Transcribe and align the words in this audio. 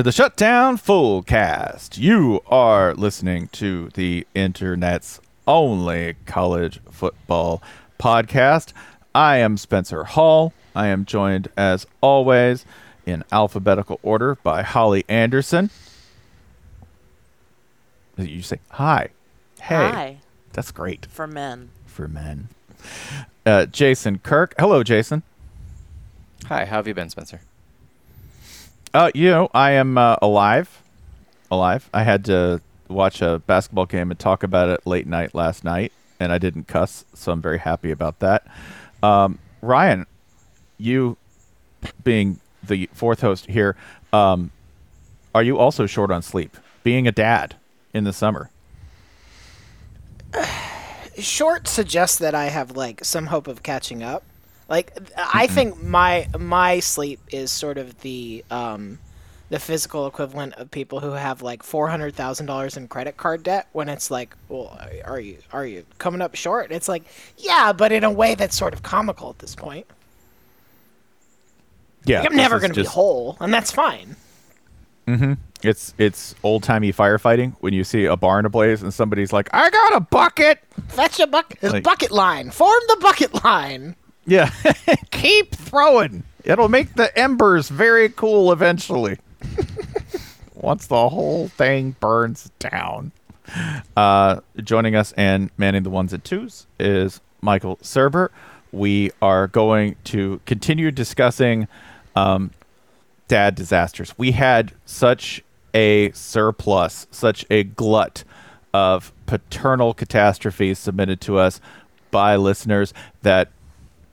to 0.00 0.04
the 0.04 0.12
Shutdown 0.12 0.78
Fullcast. 0.78 1.98
You 1.98 2.40
are 2.46 2.94
listening 2.94 3.48
to 3.48 3.90
the 3.92 4.26
internet's 4.34 5.20
only 5.46 6.16
college 6.24 6.80
football 6.90 7.62
podcast. 7.98 8.72
I 9.14 9.36
am 9.36 9.58
Spencer 9.58 10.04
Hall. 10.04 10.54
I 10.74 10.86
am 10.86 11.04
joined, 11.04 11.48
as 11.54 11.86
always, 12.00 12.64
in 13.04 13.24
alphabetical 13.30 14.00
order 14.02 14.36
by 14.36 14.62
Holly 14.62 15.04
Anderson. 15.06 15.68
You 18.16 18.40
say 18.40 18.60
hi. 18.70 19.10
Hey. 19.60 19.74
Hi 19.76 20.16
That's 20.54 20.70
great 20.72 21.04
for 21.10 21.26
men. 21.26 21.68
for 21.84 22.08
men. 22.08 22.48
Uh, 23.44 23.66
Jason 23.66 24.18
Kirk. 24.20 24.54
Hello, 24.58 24.82
Jason. 24.82 25.24
Hi, 26.46 26.64
how 26.64 26.76
have 26.76 26.88
you 26.88 26.94
been, 26.94 27.10
Spencer? 27.10 27.42
Uh, 28.92 29.10
you 29.14 29.30
know, 29.30 29.48
I 29.54 29.72
am 29.72 29.96
uh, 29.96 30.16
alive. 30.20 30.82
Alive. 31.50 31.88
I 31.94 32.02
had 32.02 32.24
to 32.26 32.60
watch 32.88 33.22
a 33.22 33.40
basketball 33.46 33.86
game 33.86 34.10
and 34.10 34.18
talk 34.18 34.42
about 34.42 34.68
it 34.68 34.86
late 34.86 35.06
night 35.06 35.34
last 35.34 35.64
night, 35.64 35.92
and 36.18 36.32
I 36.32 36.38
didn't 36.38 36.66
cuss, 36.66 37.04
so 37.14 37.32
I'm 37.32 37.40
very 37.40 37.58
happy 37.58 37.90
about 37.90 38.18
that. 38.18 38.46
Um, 39.02 39.38
Ryan, 39.62 40.06
you 40.78 41.16
being 42.02 42.40
the 42.62 42.88
fourth 42.92 43.20
host 43.20 43.46
here, 43.46 43.76
um, 44.12 44.50
are 45.34 45.42
you 45.42 45.56
also 45.58 45.86
short 45.86 46.10
on 46.10 46.22
sleep? 46.22 46.56
Being 46.82 47.06
a 47.06 47.12
dad 47.12 47.56
in 47.94 48.04
the 48.04 48.12
summer. 48.12 48.50
short 51.18 51.68
suggests 51.68 52.18
that 52.18 52.34
I 52.34 52.46
have 52.46 52.76
like 52.76 53.04
some 53.04 53.26
hope 53.26 53.46
of 53.46 53.62
catching 53.62 54.02
up. 54.02 54.24
Like 54.70 54.96
I 55.18 55.48
think 55.48 55.82
my 55.82 56.28
my 56.38 56.78
sleep 56.78 57.18
is 57.32 57.50
sort 57.50 57.76
of 57.76 58.00
the 58.00 58.44
um 58.50 58.98
the 59.48 59.58
physical 59.58 60.06
equivalent 60.06 60.54
of 60.54 60.70
people 60.70 61.00
who 61.00 61.10
have 61.10 61.42
like 61.42 61.64
four 61.64 61.88
hundred 61.88 62.14
thousand 62.14 62.46
dollars 62.46 62.76
in 62.76 62.86
credit 62.86 63.16
card 63.16 63.42
debt. 63.42 63.66
When 63.72 63.88
it's 63.88 64.12
like, 64.12 64.36
well, 64.48 64.78
are 65.04 65.18
you 65.18 65.38
are 65.52 65.66
you 65.66 65.84
coming 65.98 66.20
up 66.22 66.36
short? 66.36 66.70
It's 66.70 66.88
like, 66.88 67.02
yeah, 67.36 67.72
but 67.72 67.90
in 67.90 68.04
a 68.04 68.10
way 68.12 68.36
that's 68.36 68.56
sort 68.56 68.72
of 68.72 68.84
comical 68.84 69.30
at 69.30 69.40
this 69.40 69.56
point. 69.56 69.86
Yeah, 72.04 72.22
I'm 72.22 72.34
never 72.36 72.60
going 72.60 72.72
to 72.72 72.80
be 72.80 72.86
whole, 72.86 73.36
and 73.40 73.52
that's 73.52 73.70
fine. 73.70 74.16
Mm-hmm. 75.06 75.32
It's 75.62 75.92
it's 75.98 76.34
old 76.44 76.62
timey 76.62 76.92
firefighting 76.92 77.54
when 77.60 77.74
you 77.74 77.82
see 77.84 78.04
a 78.04 78.16
barn 78.16 78.46
ablaze 78.46 78.82
and 78.82 78.94
somebody's 78.94 79.32
like, 79.32 79.50
"I 79.52 79.68
got 79.68 79.96
a 79.96 80.00
bucket." 80.00 80.60
Fetch 80.88 81.18
a 81.20 81.26
bucket, 81.26 81.62
Like- 81.62 81.82
bucket 81.82 82.10
line. 82.12 82.50
Form 82.50 82.80
the 82.88 82.96
bucket 83.00 83.44
line. 83.44 83.96
Yeah, 84.26 84.50
keep 85.10 85.54
throwing. 85.54 86.24
It'll 86.44 86.68
make 86.68 86.94
the 86.94 87.16
embers 87.18 87.68
very 87.68 88.08
cool 88.08 88.52
eventually. 88.52 89.18
Once 90.54 90.86
the 90.86 91.08
whole 91.08 91.48
thing 91.48 91.96
burns 92.00 92.50
down. 92.58 93.12
Uh, 93.96 94.40
joining 94.62 94.94
us 94.94 95.12
and 95.12 95.50
manning 95.56 95.82
the 95.82 95.90
ones 95.90 96.12
and 96.12 96.22
twos 96.22 96.66
is 96.78 97.20
Michael 97.40 97.76
Serber. 97.78 98.28
We 98.72 99.10
are 99.20 99.48
going 99.48 99.96
to 100.04 100.40
continue 100.46 100.90
discussing 100.90 101.66
um, 102.14 102.52
dad 103.26 103.54
disasters. 103.54 104.14
We 104.16 104.32
had 104.32 104.72
such 104.84 105.42
a 105.74 106.12
surplus, 106.12 107.06
such 107.10 107.44
a 107.50 107.64
glut 107.64 108.24
of 108.72 109.12
paternal 109.26 109.94
catastrophes 109.94 110.78
submitted 110.78 111.20
to 111.22 111.38
us 111.38 111.60
by 112.10 112.36
listeners 112.36 112.92
that 113.22 113.48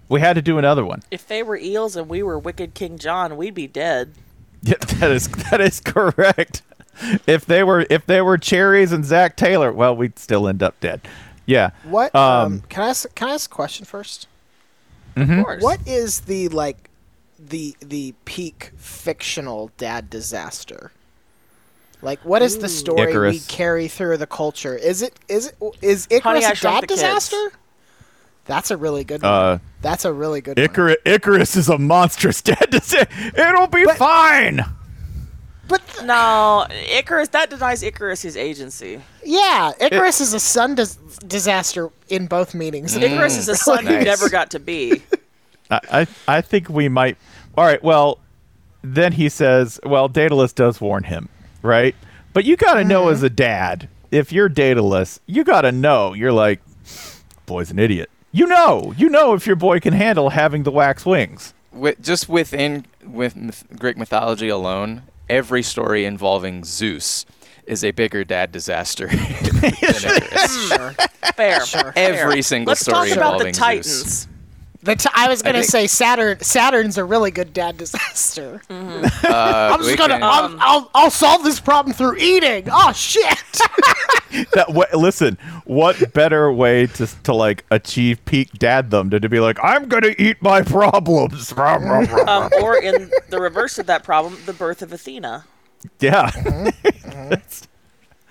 we 0.10 0.20
had 0.22 0.34
to 0.34 0.42
do 0.42 0.58
another 0.58 0.86
one. 0.86 1.04
If 1.12 1.28
they 1.28 1.44
were 1.44 1.58
eels 1.58 1.96
and 1.96 2.10
we 2.10 2.24
were 2.24 2.38
Wicked 2.40 2.74
King 2.74 2.98
John, 2.98 3.38
we'd 3.38 3.54
be 3.56 3.68
dead. 3.68 4.14
Yeah, 4.64 4.74
that 4.80 5.12
is 5.12 5.28
that 5.28 5.62
is 5.62 5.80
correct. 5.80 6.64
If 7.28 7.46
they 7.46 7.64
were 7.64 7.86
if 7.92 8.08
they 8.08 8.22
were 8.22 8.40
cherries 8.40 8.92
and 8.92 9.06
Zach 9.06 9.38
Taylor, 9.38 9.72
well, 9.72 9.96
we'd 9.96 10.18
still 10.18 10.48
end 10.48 10.64
up 10.64 10.78
dead. 10.80 11.02
Yeah. 11.46 11.70
What? 11.84 12.14
Um, 12.16 12.46
Um, 12.46 12.64
can 12.68 12.84
I 12.84 12.90
ask? 12.90 13.14
Can 13.14 13.30
I 13.30 13.34
ask 13.36 13.52
a 13.52 13.54
question 13.54 13.86
first? 13.86 14.28
Mm-hmm. 15.16 15.40
Of 15.40 15.46
course. 15.46 15.64
What 15.64 15.88
is 15.88 16.22
the 16.22 16.50
like 16.50 16.90
the 17.40 17.76
the 17.80 18.16
peak 18.26 18.72
fictional 18.78 19.70
dad 19.78 20.10
disaster? 20.10 20.92
Like 22.02 22.20
what 22.26 22.42
is 22.42 22.58
the 22.58 22.70
story 22.70 23.18
we 23.30 23.40
carry 23.42 23.88
through 23.88 24.18
the 24.18 24.28
culture? 24.28 24.76
Is 24.76 25.02
it 25.04 25.14
is 25.28 25.48
it 25.48 25.56
is 25.82 26.08
Icarus 26.10 26.24
Honey, 26.24 26.46
I 26.46 26.52
a 26.52 26.56
Shrunk 26.56 26.82
dad 26.82 26.88
disaster? 26.88 27.38
Kids. 27.50 27.56
Disaster? 28.48 28.54
That's 28.54 28.72
a 28.72 28.78
really 28.78 29.04
good 29.04 29.22
one. 29.22 29.32
Uh, 29.32 29.60
That's 29.82 30.06
a 30.06 30.14
really 30.14 30.42
good 30.42 30.58
one. 30.58 30.64
Icarus, 30.66 30.98
Icarus 31.06 31.56
is 31.56 31.70
a 31.70 31.78
monstrous 31.78 32.42
dead 32.42 32.68
to 32.72 32.82
say 32.82 33.06
it'll 33.38 33.68
be 33.68 33.86
fine. 33.96 34.66
But 35.68 35.86
th- 35.88 36.06
No, 36.06 36.66
Icarus. 36.70 37.28
That 37.30 37.50
denies 37.50 37.84
Icarus 37.84 38.22
his 38.22 38.38
agency. 38.38 39.02
yeah, 39.26 39.74
Icarus 39.82 40.22
is 40.22 40.34
a 40.34 40.40
sun 40.40 40.76
dis- 40.76 40.96
disaster 41.28 41.90
in 42.08 42.28
both 42.28 42.56
meanings. 42.56 42.96
Icarus 42.96 43.38
is 43.38 43.50
a 43.50 43.56
son 43.70 43.86
who 43.86 43.94
Nice. 43.96 44.06
never 44.06 44.30
got 44.30 44.52
to 44.52 44.60
be. 44.60 45.02
I, 45.70 45.80
I 45.92 46.08
I 46.38 46.42
think 46.42 46.70
we 46.70 46.88
might. 46.88 47.18
All 47.58 47.66
right. 47.66 47.84
Well, 47.84 48.20
then 48.82 49.12
he 49.12 49.28
says, 49.28 49.78
"Well, 49.84 50.08
Daedalus 50.08 50.54
does 50.54 50.80
warn 50.80 51.04
him, 51.04 51.28
right? 51.62 51.94
But 52.32 52.46
you 52.46 52.56
got 52.56 52.76
to 52.76 52.86
know 52.86 53.10
as 53.10 53.22
a 53.24 53.30
dad, 53.30 53.90
if 54.12 54.32
you're 54.32 54.48
Daedalus, 54.48 55.20
you 55.26 55.44
got 55.44 55.62
to 55.64 55.74
know. 55.74 56.14
You're 56.14 56.32
like, 56.32 56.62
boy's 57.46 57.72
an 57.72 57.80
idiot. 57.80 58.10
You 58.32 58.46
know, 58.48 58.94
you 58.98 59.10
know 59.10 59.34
if 59.34 59.48
your 59.48 59.56
boy 59.56 59.80
can 59.80 59.94
handle 59.94 60.30
having 60.32 60.64
the 60.64 60.72
wax 60.72 61.06
wings. 61.06 61.54
Wi- 61.72 61.96
just 62.02 62.28
within 62.30 62.86
with 63.04 63.36
myth- 63.36 63.64
Greek 63.78 63.98
mythology 63.98 64.50
alone, 64.50 65.04
every 65.30 65.64
story 65.64 66.06
involving 66.06 66.64
Zeus 66.64 67.26
is 67.66 67.84
a 67.84 67.92
bigger 67.92 68.24
dad 68.24 68.52
disaster 68.52 69.08
than 69.08 69.18
Icarus. 69.64 70.68
Sure. 70.70 70.92
Fair. 71.36 71.66
Sure. 71.66 71.94
Every 71.96 72.34
fair. 72.36 72.42
single 72.42 72.72
Let's 72.72 72.82
story 72.82 73.10
talk 73.10 73.18
about 73.18 73.40
the 73.40 73.48
involving 73.48 73.54
Titans. 73.54 74.28
Zeus. 74.86 74.86
The 74.86 74.96
t- 74.96 75.10
I 75.16 75.28
was 75.28 75.42
gonna 75.42 75.60
think- 75.60 75.72
say 75.72 75.88
Saturn. 75.88 76.40
Saturn's 76.42 76.98
a 76.98 77.04
really 77.06 77.32
good 77.32 77.54
dad 77.54 77.78
disaster. 77.78 78.62
Uh, 79.28 79.72
I'm 79.74 79.82
just 79.84 79.98
gonna. 79.98 80.14
can- 80.16 80.24
I'll, 80.24 80.56
I'll, 80.60 80.92
I'll 80.96 81.12
solve 81.12 81.44
this 81.44 81.60
problem 81.60 81.94
through 81.94 82.18
eating. 82.18 82.68
Oh 82.72 82.92
shit! 82.94 83.38
That 84.54 84.68
wa- 84.74 84.86
listen, 84.94 85.38
what 85.66 86.14
better 86.14 86.52
way 86.52 86.88
to 86.88 87.08
to 87.24 87.34
like 87.34 87.66
achieve 87.72 88.24
peak 88.26 88.52
daddom 88.54 89.10
than 89.10 89.22
to 89.22 89.30
be 89.30 89.40
like, 89.40 89.58
I'm 89.64 89.88
gonna 89.88 90.14
eat 90.18 90.42
my 90.42 90.62
problems. 90.62 91.54
Um, 91.58 92.50
or 92.62 92.78
in 92.82 93.10
the 93.30 93.40
reverse 93.40 93.78
of 93.80 93.86
that 93.88 94.04
problem, 94.04 94.38
the 94.46 94.54
birth 94.54 94.82
of 94.82 94.92
Athena. 94.94 95.46
yeah. 96.00 96.30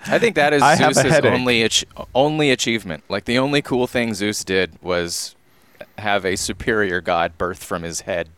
I 0.09 0.19
think 0.19 0.35
that 0.35 0.53
is 0.53 0.61
I 0.61 0.75
have 0.75 0.91
a 0.91 0.93
Zeus's 0.93 1.11
headache. 1.11 1.33
only 1.33 1.63
ach- 1.63 1.85
only 2.15 2.51
achievement. 2.51 3.03
Like 3.09 3.25
the 3.25 3.37
only 3.39 3.61
cool 3.61 3.87
thing 3.87 4.13
Zeus 4.13 4.43
did 4.43 4.71
was 4.81 5.35
have 5.97 6.25
a 6.25 6.35
superior 6.35 7.01
god 7.01 7.37
birth 7.37 7.63
from 7.63 7.83
his 7.83 8.01
head. 8.01 8.29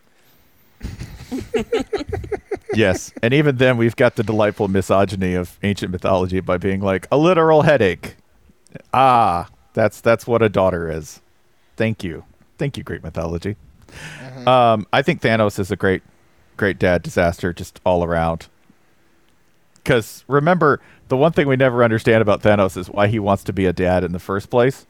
yes, 2.74 3.14
and 3.22 3.34
even 3.34 3.58
then, 3.58 3.78
we've 3.78 3.96
got 3.96 4.16
the 4.16 4.24
delightful 4.24 4.68
misogyny 4.68 5.36
of 5.36 5.58
ancient 5.64 5.92
mythology 5.92 6.40
by 6.40 6.58
being 6.58 6.82
like 6.82 7.08
a 7.12 7.18
literal 7.18 7.64
headache. 7.64 8.16
Ah, 8.94 9.50
that's 9.74 10.02
that's 10.02 10.26
what 10.26 10.42
a 10.42 10.50
daughter 10.50 10.90
is. 10.90 11.22
Thank 11.76 12.04
you, 12.04 12.24
thank 12.58 12.78
you, 12.78 12.84
Greek 12.84 13.04
mythology. 13.04 13.56
Um, 14.46 14.88
I 14.94 15.02
think 15.02 15.22
Thanos 15.22 15.60
is 15.60 15.72
a 15.72 15.76
great, 15.76 16.02
great 16.58 16.80
dad 16.80 17.02
disaster 17.02 17.54
just 17.54 17.80
all 17.86 18.04
around. 18.04 18.48
Because 19.76 20.24
remember, 20.28 20.80
the 21.08 21.18
one 21.18 21.32
thing 21.32 21.48
we 21.48 21.56
never 21.56 21.84
understand 21.84 22.22
about 22.22 22.42
Thanos 22.42 22.78
is 22.78 22.90
why 22.90 23.08
he 23.08 23.20
wants 23.20 23.44
to 23.46 23.54
be 23.54 23.66
a 23.66 23.74
dad 23.74 24.04
in 24.04 24.12
the 24.12 24.20
first 24.20 24.50
place, 24.50 24.86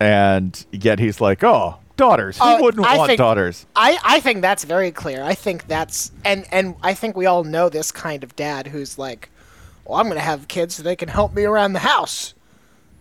and 0.00 0.64
yet 0.72 0.98
he's 0.98 1.20
like, 1.20 1.44
"Oh, 1.44 1.76
daughters. 1.96 2.38
Who 2.38 2.44
Uh, 2.44 2.58
wouldn't 2.60 2.86
I 2.86 2.96
want 2.96 3.08
think- 3.10 3.18
daughters?" 3.18 3.66
I, 3.76 3.98
I 4.02 4.20
think 4.20 4.40
that's 4.42 4.64
very 4.64 4.90
clear. 4.90 5.22
I 5.22 5.34
think 5.34 5.66
that's 5.68 6.10
and 6.24 6.46
and 6.50 6.74
I 6.82 6.94
think 6.94 7.16
we 7.16 7.26
all 7.26 7.44
know 7.44 7.68
this 7.68 7.92
kind 7.92 8.24
of 8.24 8.34
dad 8.36 8.68
who's 8.68 8.98
like, 8.98 9.28
well, 9.84 9.98
I'm 10.00 10.08
gonna 10.08 10.20
have 10.20 10.48
kids 10.48 10.74
so 10.76 10.82
they 10.82 10.96
can 10.96 11.08
help 11.08 11.34
me 11.34 11.44
around 11.44 11.74
the 11.74 11.80
house. 11.80 12.34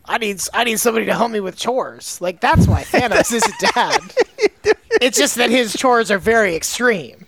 I 0.06 0.18
need 0.18 0.42
I 0.54 0.64
need 0.64 0.80
somebody 0.80 1.06
to 1.06 1.14
help 1.14 1.32
me 1.32 1.40
with 1.40 1.56
chores. 1.56 2.20
Like 2.20 2.42
that's 2.42 2.68
why 2.68 2.84
Thanos 2.92 3.32
is 3.34 3.44
a 3.48 3.74
dad. 3.74 4.02
It's 5.02 5.18
just 5.18 5.36
that 5.36 5.50
his 5.50 5.72
chores 5.74 6.12
are 6.12 6.18
very 6.18 6.56
extreme. 6.56 7.19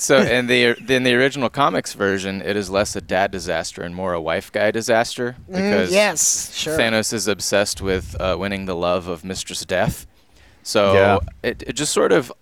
So 0.00 0.18
in 0.18 0.46
the 0.46 0.76
in 0.92 1.02
the 1.02 1.14
original 1.14 1.48
comics 1.48 1.92
version, 1.94 2.40
it 2.40 2.56
is 2.56 2.70
less 2.70 2.94
a 2.96 3.00
dad 3.00 3.30
disaster 3.30 3.82
and 3.82 3.94
more 3.94 4.12
a 4.14 4.20
wife 4.20 4.52
guy 4.52 4.70
disaster 4.70 5.36
because 5.50 5.90
Mm, 5.90 5.92
yes, 5.92 6.54
sure. 6.54 6.78
Thanos 6.78 7.12
is 7.12 7.26
obsessed 7.28 7.80
with 7.82 8.14
uh, 8.20 8.36
winning 8.38 8.66
the 8.66 8.76
love 8.76 9.08
of 9.08 9.24
Mistress 9.24 9.64
Death. 9.64 10.06
So 10.62 10.92
Yeah. 10.94 11.18
it, 11.42 11.62
it 11.66 11.72
just 11.72 11.92
sort 11.92 12.12
of 12.12 12.32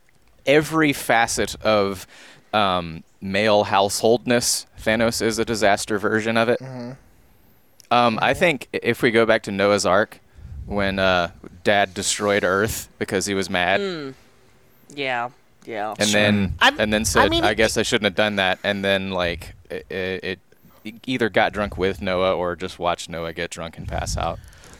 every 0.44 0.92
facet 0.92 1.54
of 1.62 2.06
um, 2.52 3.02
male 3.20 3.64
householdness, 3.64 4.66
Thanos 4.80 5.20
is 5.22 5.38
a 5.38 5.44
disaster 5.44 5.98
version 5.98 6.36
of 6.36 6.48
it. 6.48 6.60
Mm-hmm. 6.60 6.92
Um, 7.90 8.18
I 8.20 8.34
think 8.34 8.68
if 8.72 9.00
we 9.02 9.10
go 9.10 9.24
back 9.26 9.42
to 9.44 9.50
Noah's 9.52 9.86
Ark, 9.86 10.20
when 10.66 10.98
uh, 10.98 11.30
Dad 11.64 11.94
destroyed 11.94 12.42
Earth 12.44 12.88
because 12.98 13.26
he 13.26 13.34
was 13.34 13.48
mad, 13.48 14.14
Yeah, 14.94 15.30
yeah. 15.66 15.94
and 15.98 16.08
then 16.10 16.54
I'm- 16.60 16.76
and 16.78 16.92
then 16.92 17.04
said, 17.04 17.24
I, 17.24 17.28
mean, 17.28 17.54
guess 17.56 17.76
I 17.76 17.82
shouldn't 17.82 18.04
have 18.04 18.14
done 18.14 18.36
that," 18.36 18.58
and 18.64 18.84
then 18.84 19.10
like 19.10 19.54
it, 19.70 19.86
it, 19.90 20.38
it 20.84 20.94
either 21.04 21.28
got 21.28 21.52
drunk 21.52 21.76
with 21.76 22.00
Noah 22.00 22.34
or 22.36 22.54
just 22.56 22.78
watched 22.78 23.08
Noah 23.08 23.32
get 23.32 23.50
drunk 23.50 23.76
and 23.78 23.86
pass 23.88 24.16
out. 24.16 24.38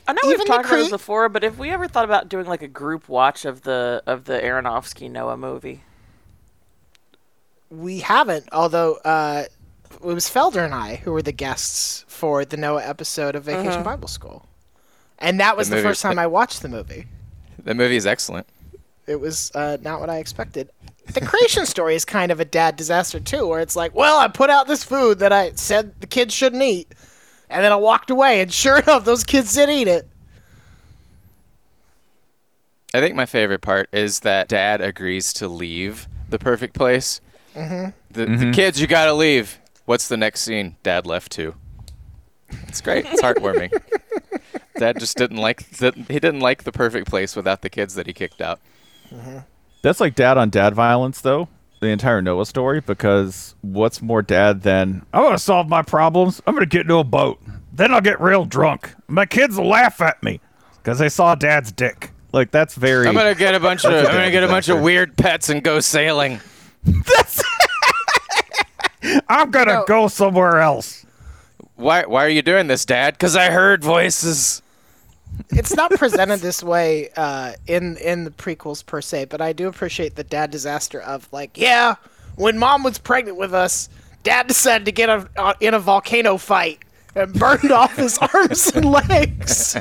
I 0.08 0.12
know 0.12 0.20
Even 0.24 0.30
we've 0.30 0.38
the 0.38 0.44
talked 0.44 0.66
about 0.66 0.76
this 0.76 0.90
before, 0.90 1.28
but 1.28 1.42
if 1.42 1.58
we 1.58 1.70
ever 1.70 1.88
thought 1.88 2.04
about 2.04 2.28
doing 2.28 2.46
like 2.46 2.62
a 2.62 2.68
group 2.68 3.08
watch 3.08 3.44
of 3.44 3.62
the 3.62 4.02
of 4.06 4.24
the 4.24 4.38
Aronofsky 4.38 5.10
Noah 5.10 5.36
movie? 5.36 5.82
We 7.70 7.98
haven't, 7.98 8.48
although 8.52 8.94
uh, 9.04 9.44
it 9.92 10.00
was 10.02 10.26
Felder 10.30 10.64
and 10.64 10.72
I 10.74 10.96
who 10.96 11.10
were 11.12 11.22
the 11.22 11.32
guests 11.32 12.04
for 12.06 12.44
the 12.44 12.56
Noah 12.56 12.84
episode 12.86 13.34
of 13.34 13.42
Vacation 13.44 13.82
Bible 13.82 14.06
School, 14.08 14.46
and 15.18 15.40
that 15.40 15.56
was 15.56 15.68
The 15.68 15.74
the, 15.74 15.76
movie- 15.82 15.88
first 15.88 16.02
time 16.02 16.18
I 16.18 16.28
watched 16.28 16.62
the 16.62 16.68
movie. 16.68 17.06
The 17.64 17.74
movie 17.74 17.96
is 17.96 18.06
excellent. 18.06 18.46
It 19.06 19.20
was 19.20 19.52
uh, 19.54 19.78
not 19.82 20.00
what 20.00 20.10
I 20.10 20.18
expected. 20.18 20.70
The 21.12 21.20
creation 21.20 21.66
story 21.66 21.94
is 21.94 22.04
kind 22.04 22.32
of 22.32 22.40
a 22.40 22.44
dad 22.44 22.76
disaster 22.76 23.20
too, 23.20 23.46
where 23.46 23.60
it's 23.60 23.76
like, 23.76 23.94
well, 23.94 24.18
I 24.18 24.28
put 24.28 24.50
out 24.50 24.66
this 24.66 24.82
food 24.82 25.20
that 25.20 25.32
I 25.32 25.52
said 25.52 26.00
the 26.00 26.06
kids 26.06 26.34
shouldn't 26.34 26.62
eat, 26.62 26.92
and 27.48 27.62
then 27.62 27.72
I 27.72 27.76
walked 27.76 28.10
away, 28.10 28.40
and 28.40 28.52
sure 28.52 28.78
enough, 28.78 29.04
those 29.04 29.24
kids 29.24 29.54
did 29.54 29.70
eat 29.70 29.88
it. 29.88 30.08
I 32.94 33.00
think 33.00 33.14
my 33.14 33.26
favorite 33.26 33.60
part 33.60 33.88
is 33.92 34.20
that 34.20 34.48
dad 34.48 34.80
agrees 34.80 35.32
to 35.34 35.48
leave 35.48 36.08
the 36.30 36.38
perfect 36.38 36.74
place. 36.74 37.20
Mm-hmm. 37.54 37.90
The, 38.10 38.26
the 38.26 38.52
kids, 38.52 38.80
you 38.80 38.86
gotta 38.86 39.12
leave. 39.12 39.58
What's 39.84 40.08
the 40.08 40.16
next 40.16 40.40
scene? 40.40 40.76
Dad 40.82 41.06
left 41.06 41.30
too. 41.30 41.54
It's 42.68 42.80
great. 42.80 43.06
It's 43.06 43.22
heartwarming. 43.22 43.70
dad 44.78 44.98
just 44.98 45.16
didn't 45.16 45.38
like 45.38 45.68
the, 45.70 45.92
he 46.08 46.18
didn't 46.18 46.40
like 46.40 46.64
the 46.64 46.72
perfect 46.72 47.08
place 47.08 47.36
without 47.36 47.62
the 47.62 47.70
kids 47.70 47.94
that 47.94 48.06
he 48.06 48.12
kicked 48.12 48.40
out. 48.40 48.60
Mm-hmm. 49.12 49.38
That's 49.82 50.00
like 50.00 50.14
dad 50.14 50.38
on 50.38 50.50
dad 50.50 50.74
violence, 50.74 51.20
though. 51.20 51.48
The 51.80 51.88
entire 51.88 52.22
Noah 52.22 52.46
story, 52.46 52.80
because 52.80 53.54
what's 53.60 54.00
more 54.00 54.22
dad 54.22 54.62
than 54.62 55.04
I'm 55.12 55.22
gonna 55.22 55.38
solve 55.38 55.68
my 55.68 55.82
problems. 55.82 56.40
I'm 56.46 56.54
gonna 56.54 56.64
get 56.66 56.82
into 56.82 56.96
a 56.96 57.04
boat, 57.04 57.38
then 57.72 57.92
I'll 57.92 58.00
get 58.00 58.18
real 58.20 58.46
drunk. 58.46 58.94
My 59.08 59.26
kids 59.26 59.56
will 59.58 59.68
laugh 59.68 60.00
at 60.00 60.22
me 60.22 60.40
because 60.78 60.98
they 60.98 61.10
saw 61.10 61.34
dad's 61.34 61.70
dick. 61.70 62.12
Like 62.32 62.50
that's 62.50 62.74
very. 62.74 63.06
I'm 63.06 63.14
gonna 63.14 63.34
get 63.34 63.54
a 63.54 63.60
bunch 63.60 63.84
of 63.84 63.92
That's 63.92 64.08
a 64.08 64.10
I'm 64.10 64.16
gonna 64.16 64.30
get 64.30 64.42
a 64.42 64.48
bunch 64.48 64.70
of 64.70 64.80
weird 64.80 65.16
pets 65.18 65.50
and 65.50 65.62
go 65.62 65.80
sailing. 65.80 66.40
I'm 69.28 69.50
gonna 69.50 69.74
No. 69.74 69.84
go 69.86 70.08
somewhere 70.08 70.58
else. 70.60 71.04
Why 71.76 72.04
why 72.06 72.24
are 72.24 72.28
you 72.30 72.42
doing 72.42 72.66
this, 72.68 72.84
Dad? 72.84 73.14
Because 73.14 73.36
I 73.36 73.50
heard 73.50 73.84
voices. 73.84 74.62
It's 75.50 75.74
not 75.74 75.90
presented 75.98 76.40
this 76.40 76.62
way 76.62 77.10
uh, 77.16 77.52
in 77.66 77.96
in 77.98 78.24
the 78.24 78.30
prequels 78.30 78.84
per 78.84 79.00
se, 79.00 79.26
but 79.26 79.40
I 79.40 79.52
do 79.52 79.68
appreciate 79.68 80.16
the 80.16 80.24
dad 80.24 80.50
disaster 80.50 81.00
of 81.00 81.28
like, 81.32 81.58
yeah, 81.58 81.96
when 82.36 82.58
mom 82.58 82.82
was 82.82 82.98
pregnant 82.98 83.36
with 83.36 83.54
us, 83.54 83.88
dad 84.22 84.46
decided 84.46 84.84
to 84.84 84.92
get 84.92 85.08
a, 85.08 85.28
uh, 85.36 85.54
in 85.60 85.74
a 85.74 85.78
volcano 85.78 86.36
fight 86.36 86.80
and 87.14 87.32
burned 87.32 87.72
off 87.72 87.96
his 87.96 88.18
arms 88.34 88.68
and 88.74 88.84
legs. 88.84 89.76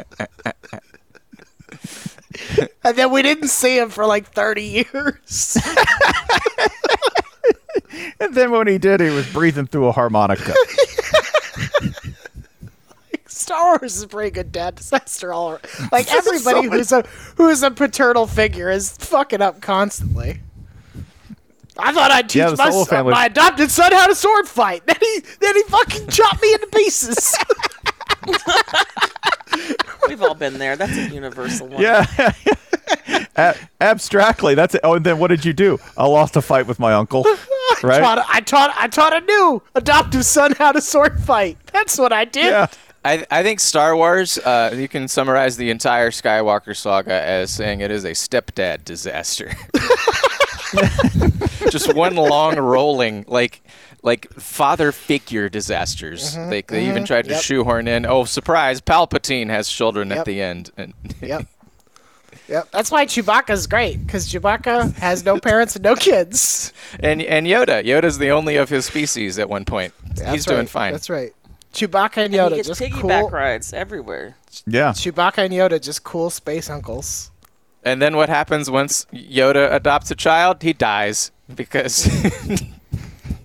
and 2.83 2.95
then 2.95 3.11
we 3.11 3.21
didn't 3.21 3.49
see 3.49 3.77
him 3.77 3.89
for 3.89 4.05
like 4.05 4.27
30 4.27 4.63
years. 4.63 5.57
And 8.19 8.33
then 8.33 8.51
when 8.51 8.67
he 8.67 8.77
did, 8.77 9.01
he 9.01 9.09
was 9.09 9.31
breathing 9.31 9.67
through 9.67 9.87
a 9.87 9.91
harmonica. 9.91 10.53
Star 13.45 13.77
Wars 13.79 13.95
is 13.95 14.01
a 14.01 14.07
pretty 14.07 14.31
good 14.31 14.51
dad 14.51 14.73
disaster 14.73 15.31
all 15.31 15.51
around. 15.51 15.61
Like 15.91 16.11
everybody 16.11 16.67
many- 16.67 16.77
who's 16.79 16.91
a 16.91 17.03
who's 17.37 17.61
a 17.61 17.69
paternal 17.69 18.25
figure 18.25 18.71
is 18.71 18.91
fucking 18.97 19.39
up 19.39 19.61
constantly. 19.61 20.39
I 21.77 21.91
thought 21.93 22.09
I'd 22.09 22.27
teach 22.27 22.37
Yeah, 22.39 22.55
my, 22.57 22.71
son, 22.71 22.85
family- 22.87 23.11
my 23.11 23.25
adopted 23.27 23.69
son 23.69 23.91
how 23.91 24.07
to 24.07 24.15
sword 24.15 24.47
fight. 24.47 24.83
Then 24.87 24.95
he 24.99 25.19
then 25.41 25.55
he 25.55 25.61
fucking 25.63 26.07
chopped 26.07 26.41
me 26.41 26.53
into 26.55 26.67
pieces. 26.73 27.35
We've 30.07 30.21
all 30.23 30.33
been 30.35 30.57
there. 30.57 30.75
That's 30.75 30.97
a 30.97 31.09
universal 31.09 31.67
one. 31.67 31.81
yeah. 31.81 32.05
A- 33.37 33.55
abstractly, 33.81 34.55
that's 34.55 34.75
it. 34.75 34.81
Oh, 34.83 34.93
and 34.93 35.05
then 35.05 35.17
what 35.19 35.27
did 35.27 35.43
you 35.43 35.51
do? 35.53 35.77
I 35.97 36.05
lost 36.07 36.35
a 36.35 36.41
fight 36.41 36.67
with 36.67 36.79
my 36.79 36.93
uncle. 36.93 37.23
Right? 37.83 37.99
taught, 37.99 38.25
I 38.29 38.39
taught 38.41 38.73
I 38.77 38.87
taught 38.87 39.11
a 39.13 39.19
new 39.25 39.61
adoptive 39.75 40.23
son 40.25 40.53
how 40.57 40.71
to 40.71 40.79
sword 40.81 41.19
fight. 41.19 41.57
That's 41.73 41.97
what 41.97 42.13
I 42.13 42.23
did. 42.25 42.45
yeah. 42.45 42.67
I, 43.05 43.25
I 43.29 43.43
think 43.43 43.59
Star 43.59 43.95
Wars, 43.95 44.37
uh, 44.39 44.73
you 44.75 44.87
can 44.87 45.07
summarize 45.07 45.57
the 45.57 45.69
entire 45.69 46.09
Skywalker 46.09 46.75
saga 46.75 47.13
as 47.13 47.51
saying 47.51 47.81
it 47.81 47.91
is 47.91 48.03
a 48.03 48.11
stepdad 48.11 48.83
disaster. 48.83 49.51
Just 51.69 51.93
one 51.93 52.15
long 52.15 52.57
rolling, 52.57 53.25
like 53.27 53.61
like 54.01 54.31
father 54.33 54.91
figure 54.91 55.49
disasters. 55.49 56.35
They, 56.35 56.61
they 56.61 56.87
even 56.87 57.05
tried 57.05 57.25
to 57.25 57.31
Yep. 57.31 57.41
shoehorn 57.43 57.87
in, 57.87 58.05
oh, 58.05 58.25
surprise, 58.25 58.79
Palpatine 58.81 59.49
has 59.49 59.67
children 59.69 60.09
Yep. 60.09 60.17
at 60.19 60.25
the 60.25 60.41
end. 60.41 60.71
And 60.77 60.93
Yep. 61.21 61.47
Yep. 62.47 62.69
That's 62.69 62.91
why 62.91 63.07
Chewbacca's 63.07 63.65
great 63.65 64.05
because 64.05 64.27
Chewbacca 64.31 64.93
has 64.97 65.25
no 65.25 65.39
parents 65.39 65.75
and 65.75 65.83
no 65.83 65.95
kids. 65.95 66.73
and 66.99 67.19
and 67.23 67.47
Yoda. 67.47 67.83
Yoda's 67.83 68.19
the 68.19 68.29
only 68.29 68.55
of 68.57 68.69
his 68.69 68.85
species 68.85 69.39
at 69.39 69.49
one 69.49 69.65
point. 69.65 69.93
That's 70.15 70.31
He's 70.31 70.45
doing 70.45 70.67
fine. 70.67 70.91
That's 70.91 71.09
right. 71.09 71.33
Chewbacca 71.75 72.17
and 72.17 72.33
And 72.33 72.33
Yoda 72.33 72.49
he 72.51 72.55
gets 72.57 72.67
just 72.69 72.81
piggyback 72.81 73.21
cool. 73.21 73.29
rides 73.29 73.73
everywhere. 73.73 74.35
Yeah. 74.65 74.91
Chewbacca 74.91 75.39
and 75.39 75.53
Yoda 75.53 75.81
just 75.81 76.03
cool 76.03 76.29
space 76.29 76.69
uncles. 76.69 77.31
And 77.83 78.01
then 78.01 78.15
what 78.15 78.29
happens 78.29 78.71
once 78.71 79.05
Yoda 79.13 79.71
adopts 79.73 80.09
a 80.09 80.15
child? 80.15 80.63
He 80.63 80.73
dies 80.73 81.31
because 81.53 82.05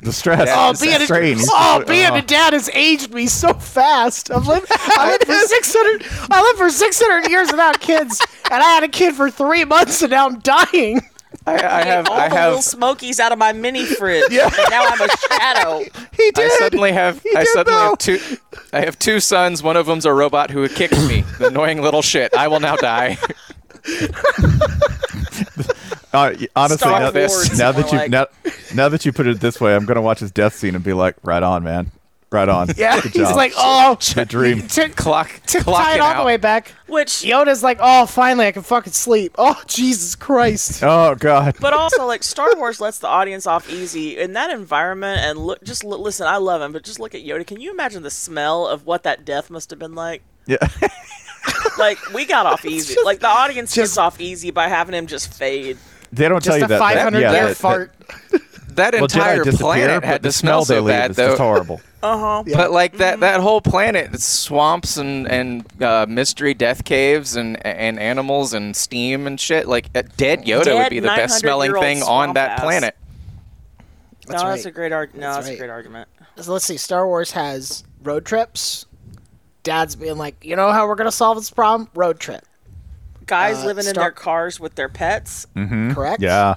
The 0.03 0.13
stress. 0.13 0.47
Yeah, 0.47 0.71
Oh, 0.71 0.73
being 0.81 0.99
that 0.99 1.11
a, 1.11 1.47
oh, 1.51 1.85
being 1.87 2.07
oh. 2.11 2.15
a 2.15 2.19
uh, 2.19 2.21
dad 2.23 2.53
has 2.55 2.71
aged 2.71 3.13
me 3.13 3.27
so 3.27 3.53
fast. 3.53 4.31
I've 4.31 4.47
lived, 4.47 4.67
I 4.71 5.11
lived 5.11 5.27
for 5.27 5.33
six 5.47 5.75
hundred. 5.77 6.07
I 6.31 6.43
lived 6.43 6.59
for 6.59 6.71
six 6.71 7.01
hundred 7.03 7.29
years 7.31 7.51
without 7.51 7.81
kids, 7.81 8.21
and 8.51 8.63
I 8.63 8.67
had 8.67 8.83
a 8.83 8.89
kid 8.89 9.15
for 9.15 9.31
three 9.31 9.65
months, 9.67 10.01
and 10.01 10.11
now 10.13 10.27
I'm 10.27 10.39
dying. 10.39 11.01
I, 11.51 11.81
I 11.81 11.85
have 11.85 12.09
all 12.09 12.17
I 12.19 12.29
the 12.29 12.35
little 12.35 12.63
smokies 12.63 13.21
out 13.21 13.33
of 13.33 13.39
my 13.39 13.53
mini 13.53 13.85
fridge. 13.85 14.25
Yeah. 14.31 14.45
And 14.47 14.71
now 14.71 14.85
I'm 14.85 15.01
a 15.01 15.09
shadow. 15.09 15.79
He 16.13 16.31
did. 16.31 16.51
I 16.53 16.57
suddenly 16.59 16.93
have 16.93 17.21
I 17.35 17.41
did, 17.41 17.49
suddenly 17.49 17.79
though. 17.79 17.89
have 17.91 17.99
two 17.99 18.19
I 18.73 18.81
have 18.85 18.99
two 18.99 19.21
sons. 19.21 19.63
One 19.63 19.77
of 19.77 19.87
them's 19.87 20.05
a 20.07 20.13
robot 20.13 20.51
who 20.51 20.69
kicked 20.69 20.99
me. 21.09 21.23
The 21.39 21.49
annoying 21.49 21.83
little 21.83 22.03
shit. 22.03 22.35
I 22.35 22.49
will 22.49 22.61
now 22.61 22.77
die. 22.77 23.19
Uh, 26.13 26.35
y- 26.41 26.49
honestly, 26.57 26.79
Star 26.79 26.99
now, 27.01 27.13
Wars, 27.13 27.57
now 27.57 27.71
more 27.71 27.83
that 27.83 27.93
you 27.93 27.99
like. 27.99 28.11
now, 28.11 28.27
now 28.75 28.89
that 28.89 29.07
you 29.07 29.13
put 29.13 29.29
it 29.29 29.39
this 29.39 29.61
way, 29.61 29.77
I'm 29.77 29.85
gonna 29.85 30.03
watch 30.03 30.19
his 30.19 30.33
death 30.33 30.57
scene 30.57 30.75
and 30.75 30.83
be 30.83 30.93
like, 30.93 31.15
right 31.23 31.41
on, 31.43 31.63
man, 31.63 31.93
right 32.33 32.49
on. 32.49 32.69
Yeah, 32.77 33.01
Good 33.01 33.13
he's 33.13 33.29
job. 33.29 33.37
like, 33.37 33.53
oh, 33.57 33.97
Good 34.15 34.29
dream. 34.29 34.63
to, 34.69 34.89
Clock 34.91 35.29
to 35.49 35.59
clocking 35.59 35.65
tie 35.77 35.95
it 35.95 36.01
all 36.01 36.19
the 36.23 36.27
way 36.27 36.37
back. 36.37 36.73
Which, 36.87 37.09
Yoda's 37.25 37.63
like, 37.63 37.79
oh, 37.81 38.07
finally, 38.07 38.47
I 38.47 38.53
can 38.53 38.63
fucking 38.63 38.93
sleep. 38.93 39.35
Oh, 39.39 39.61
Jesus 39.67 40.15
Christ. 40.15 40.83
Oh 40.91 41.15
God. 41.15 41.57
but 41.61 41.73
also 41.73 42.07
like 42.07 42.23
Star 42.23 42.51
Wars 42.57 42.81
lets 42.81 42.99
the 42.99 43.07
audience 43.09 43.47
off 43.47 43.69
easy 43.71 44.19
in 44.19 44.33
that 44.35 44.51
environment. 44.51 45.21
And 45.21 45.39
look, 45.39 45.63
just 45.65 45.85
l- 45.85 46.01
listen. 46.01 46.27
I 46.27 46.37
love 46.39 46.61
him, 46.63 46.73
but 46.73 46.83
just 46.85 46.99
look 47.01 47.15
at 47.15 47.23
Yoda. 47.25 47.47
Can 47.47 47.61
you 47.61 47.71
imagine 47.71 48.03
the 48.03 48.11
smell 48.11 48.67
of 48.67 48.87
what 48.87 49.03
that 49.05 49.25
death 49.25 49.51
must 49.51 49.71
have 49.71 49.79
been 49.79 49.95
like? 49.95 50.23
Yeah. 50.47 50.57
Like 51.79 51.99
we 52.13 52.27
got 52.27 52.47
off 52.47 52.65
easy. 52.65 52.95
just- 52.95 53.07
like 53.07 53.21
the 53.21 53.29
audience 53.29 53.75
just- 53.75 53.93
gets 53.93 53.99
off 53.99 54.21
easy 54.21 54.51
by 54.51 54.69
having 54.69 54.95
him 54.95 55.07
just 55.07 55.33
fade. 55.33 55.79
They 56.13 56.29
don't 56.29 56.43
tell 56.43 56.59
Just 56.59 56.71
you 56.71 56.77
a 56.77 56.79
that. 56.79 56.79
that- 56.81 56.95
500 56.95 57.21
yeah, 57.21 57.31
year 57.33 57.41
that- 57.43 57.49
that- 57.49 57.57
fart. 57.57 57.95
That 58.75 58.95
well, 58.95 59.05
entire 59.05 59.39
Jedi 59.41 59.45
disappear, 59.45 59.65
planet 59.65 60.05
had 60.05 60.23
the 60.23 60.29
to 60.29 60.33
smell 60.33 60.65
smell 60.65 60.77
they 60.77 60.81
so 60.81 60.85
leave 60.87 60.95
bad 60.97 61.11
is 61.11 61.17
though. 61.17 61.29
just 61.31 61.41
horrible. 61.41 61.81
Uh 62.03 62.19
huh. 62.19 62.45
But 62.55 62.71
like 62.71 62.97
that 62.99 63.21
that 63.21 63.41
whole 63.41 63.61
planet, 63.61 64.11
it's 64.15 64.25
swamps 64.25 64.97
and 64.97 65.31
and 65.31 65.83
uh, 65.83 66.07
mystery 66.09 66.55
death 66.55 66.85
caves 66.85 67.37
and 67.37 67.65
and 67.67 67.99
animals 67.99 68.55
and 68.55 68.75
steam 68.75 69.27
and 69.27 69.39
shit. 69.39 69.69
Like 69.69 69.91
a 69.95 70.03
dead 70.03 70.45
Yoda 70.45 70.79
would 70.79 70.91
be 70.91 71.01
the 71.01 71.09
best 71.09 71.39
smelling 71.41 71.73
thing 71.75 72.03
on 72.03 72.35
that 72.35 72.53
ass. 72.53 72.61
planet. 72.61 72.97
No, 74.29 74.33
That's 74.33 74.43
that's 74.45 74.65
a 74.67 74.71
great 74.71 74.93
argument. 74.93 75.23
No, 75.23 75.33
That's 75.35 75.37
that's, 75.39 75.49
right. 75.49 75.55
a 75.55 75.59
great 75.59 75.71
argument. 75.71 76.09
So 76.37 76.53
let's 76.53 76.65
see. 76.65 76.77
Star 76.77 77.07
Wars 77.07 77.33
has 77.33 77.85
road 78.03 78.25
trips. 78.25 78.87
Dad's 79.63 79.95
being 79.97 80.17
like, 80.17 80.43
you 80.45 80.57
know 80.57 80.73
how 80.73 80.87
we're 80.89 80.95
gonna 80.95 81.13
solve 81.13 81.37
this 81.37 81.51
problem? 81.51 81.91
Road 81.95 82.19
trip. 82.19 82.45
Guys 83.27 83.59
Uh, 83.63 83.67
living 83.67 83.87
in 83.87 83.95
their 83.95 84.11
cars 84.11 84.59
with 84.59 84.75
their 84.75 84.89
pets. 84.89 85.47
Correct. 85.55 86.23
Yeah. 86.23 86.55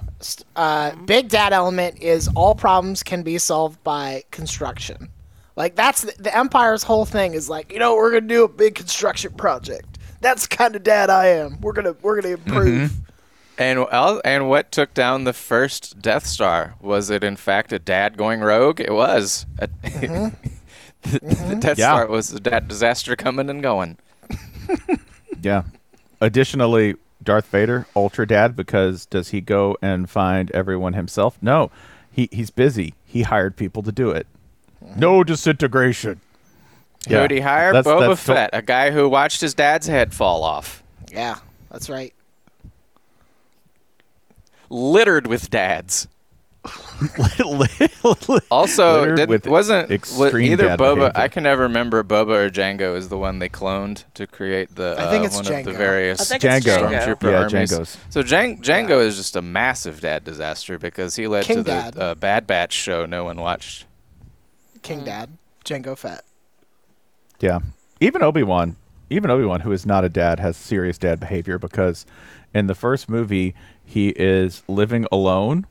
Uh, 0.56 0.92
big 1.04 1.28
dad 1.28 1.52
element 1.52 2.00
is 2.00 2.28
all 2.34 2.54
problems 2.54 3.02
can 3.02 3.22
be 3.22 3.36
solved 3.38 3.82
by 3.84 4.24
construction. 4.30 5.10
Like 5.56 5.76
that's 5.76 6.02
the, 6.02 6.14
the 6.18 6.36
Empire's 6.36 6.82
whole 6.82 7.04
thing 7.04 7.34
is 7.34 7.48
like, 7.48 7.72
you 7.72 7.78
know, 7.78 7.94
we're 7.94 8.10
gonna 8.10 8.28
do 8.28 8.44
a 8.44 8.48
big 8.48 8.74
construction 8.74 9.32
project. 9.34 9.98
That's 10.20 10.46
kind 10.46 10.74
of 10.74 10.82
dad 10.82 11.10
I 11.10 11.28
am. 11.28 11.60
We're 11.60 11.72
gonna 11.72 11.96
we're 12.02 12.20
gonna 12.20 12.36
mm-hmm. 12.36 12.48
improve. 12.48 12.92
And 13.56 13.80
well, 13.80 14.20
and 14.24 14.48
what 14.48 14.72
took 14.72 14.94
down 14.94 15.24
the 15.24 15.32
first 15.32 16.00
Death 16.00 16.26
Star? 16.26 16.74
Was 16.80 17.08
it 17.10 17.22
in 17.22 17.36
fact 17.36 17.72
a 17.72 17.78
dad 17.78 18.16
going 18.16 18.40
rogue? 18.40 18.80
It 18.80 18.92
was. 18.92 19.46
A- 19.58 19.68
mm-hmm. 19.68 20.34
the, 21.02 21.10
the 21.10 21.18
mm-hmm. 21.18 21.60
Death 21.60 21.78
Yeah. 21.78 21.92
Star 21.94 22.06
was 22.08 22.32
a 22.32 22.40
dad 22.40 22.66
disaster 22.66 23.14
coming 23.14 23.48
and 23.48 23.62
going. 23.62 23.98
Yeah. 25.44 25.64
Additionally, 26.20 26.94
Darth 27.22 27.46
Vader, 27.46 27.86
Ultra 27.94 28.26
Dad, 28.26 28.56
because 28.56 29.06
does 29.06 29.28
he 29.28 29.40
go 29.40 29.76
and 29.82 30.08
find 30.08 30.50
everyone 30.52 30.94
himself? 30.94 31.38
No. 31.42 31.70
He 32.10 32.28
he's 32.32 32.50
busy. 32.50 32.94
He 33.04 33.22
hired 33.22 33.56
people 33.56 33.82
to 33.82 33.92
do 33.92 34.10
it. 34.10 34.26
No 34.96 35.24
disintegration. 35.24 36.20
Yeah, 37.06 37.22
Who'd 37.22 37.30
he 37.32 37.40
hire? 37.40 37.72
that's- 37.72 37.86
Boba 37.92 38.08
that's 38.08 38.24
to- 38.26 38.32
Fett, 38.34 38.50
a 38.52 38.62
guy 38.62 38.90
who 38.90 39.08
watched 39.08 39.40
his 39.40 39.52
dad's 39.54 39.86
head 39.86 40.14
fall 40.14 40.42
off. 40.42 40.82
Yeah, 41.12 41.36
that's 41.70 41.90
right. 41.90 42.14
Littered 44.70 45.26
with 45.26 45.50
dads. 45.50 46.08
Also, 48.04 48.38
Also, 48.50 49.14
did, 49.16 49.46
wasn't 49.46 49.88
was 49.90 49.90
extreme 49.90 50.52
either 50.52 50.68
dad 50.68 50.78
Boba? 50.78 50.94
behavior. 50.94 51.12
I 51.14 51.28
can 51.28 51.42
never 51.42 51.64
remember 51.64 52.02
Boba 52.04 52.46
or 52.46 52.50
Jango 52.50 52.96
is 52.96 53.08
the 53.10 53.18
one 53.18 53.38
they 53.38 53.48
cloned 53.50 54.04
to 54.14 54.26
create 54.26 54.74
the 54.74 54.94
I 54.98 55.10
think 55.10 55.22
uh, 55.22 55.26
it's 55.26 55.34
one 55.36 55.46
of 55.52 55.64
the 55.64 55.72
various 55.72 56.20
I 56.20 56.38
think 56.38 56.44
it's 56.44 56.66
Jango. 56.66 56.88
Jango. 56.90 57.02
stormtrooper 57.18 57.30
Yeah, 57.30 57.38
armies. 57.42 57.72
Jango's. 57.72 57.96
So 58.10 58.22
Jan- 58.22 58.58
Jango 58.62 59.00
is 59.04 59.16
just 59.16 59.36
a 59.36 59.42
massive 59.42 60.00
dad 60.00 60.24
disaster 60.24 60.78
because 60.78 61.16
he 61.16 61.26
led 61.26 61.44
King 61.44 61.58
to 61.58 61.62
the 61.64 62.00
uh, 62.02 62.14
Bad 62.14 62.46
Batch 62.46 62.72
show 62.72 63.04
no 63.04 63.24
one 63.24 63.38
watched. 63.40 63.84
King 64.84 65.02
Dad, 65.02 65.30
Jango 65.64 65.98
Fett. 65.98 66.22
Yeah. 67.40 67.58
Even 68.00 68.22
Obi 68.22 68.42
Wan, 68.44 68.76
even 69.10 69.30
Obi 69.30 69.44
Wan, 69.44 69.60
who 69.60 69.72
is 69.72 69.84
not 69.84 70.04
a 70.04 70.08
dad, 70.08 70.38
has 70.38 70.56
serious 70.56 70.98
dad 70.98 71.18
behavior 71.18 71.58
because 71.58 72.06
in 72.54 72.68
the 72.68 72.74
first 72.74 73.08
movie 73.08 73.54
he 73.84 74.10
is 74.10 74.62
living 74.68 75.06
alone 75.10 75.66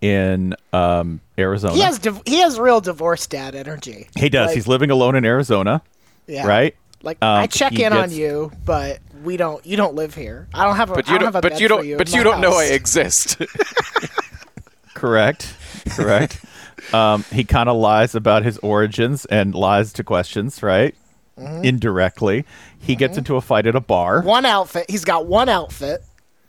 in 0.00 0.54
um, 0.72 1.20
Arizona. 1.38 1.74
He 1.74 1.80
has 1.80 1.98
div- 1.98 2.22
he 2.26 2.38
has 2.40 2.58
real 2.58 2.80
divorce 2.80 3.26
dad 3.26 3.54
energy. 3.54 4.08
He 4.16 4.28
does. 4.28 4.48
Like, 4.48 4.54
He's 4.56 4.66
living 4.68 4.90
alone 4.90 5.14
in 5.14 5.24
Arizona, 5.24 5.82
yeah. 6.26 6.46
right? 6.46 6.74
Like 7.02 7.18
Um, 7.22 7.38
I 7.42 7.46
check 7.46 7.72
he 7.72 7.84
in 7.84 7.92
on 7.92 8.10
you, 8.10 8.50
but 8.64 8.98
we 9.22 9.36
don't. 9.36 9.64
You 9.64 9.76
don't 9.76 9.94
live 9.94 10.14
here. 10.14 10.48
I 10.54 10.64
don't 10.64 10.76
have 10.76 10.90
a. 10.90 10.94
But 10.94 11.08
I 11.08 11.12
you 11.12 11.18
don't 11.18 11.26
don't. 11.26 11.34
have 11.34 11.36
a 11.36 11.40
But 11.42 11.52
bed 11.52 11.60
you 11.60 11.68
don't. 11.68 11.86
you 11.86 11.96
but 11.96 12.12
you 12.14 12.22
don't 12.22 12.40
know 12.40 12.52
I 12.58 12.64
exist. 12.66 13.36
Correct. 14.94 15.54
Correct. 15.90 16.40
um, 16.92 17.24
he 17.32 17.44
kind 17.44 17.68
of 17.68 17.76
lies 17.76 18.14
about 18.14 18.44
his 18.44 18.58
origins 18.58 19.24
and 19.26 19.54
lies 19.54 19.92
to 19.94 20.04
questions, 20.04 20.62
right? 20.62 20.94
Mm-hmm. 21.38 21.64
Indirectly. 21.64 22.44
He 22.78 22.94
gets 22.96 23.18
into 23.18 23.36
a 23.36 23.40
fight 23.40 23.66
at 23.66 23.74
a 23.74 23.80
bar. 23.80 24.22
One 24.22 24.46
outfit. 24.46 24.86
He's 24.88 25.04
got 25.04 25.26
one 25.26 25.48
outfit. 25.48 26.04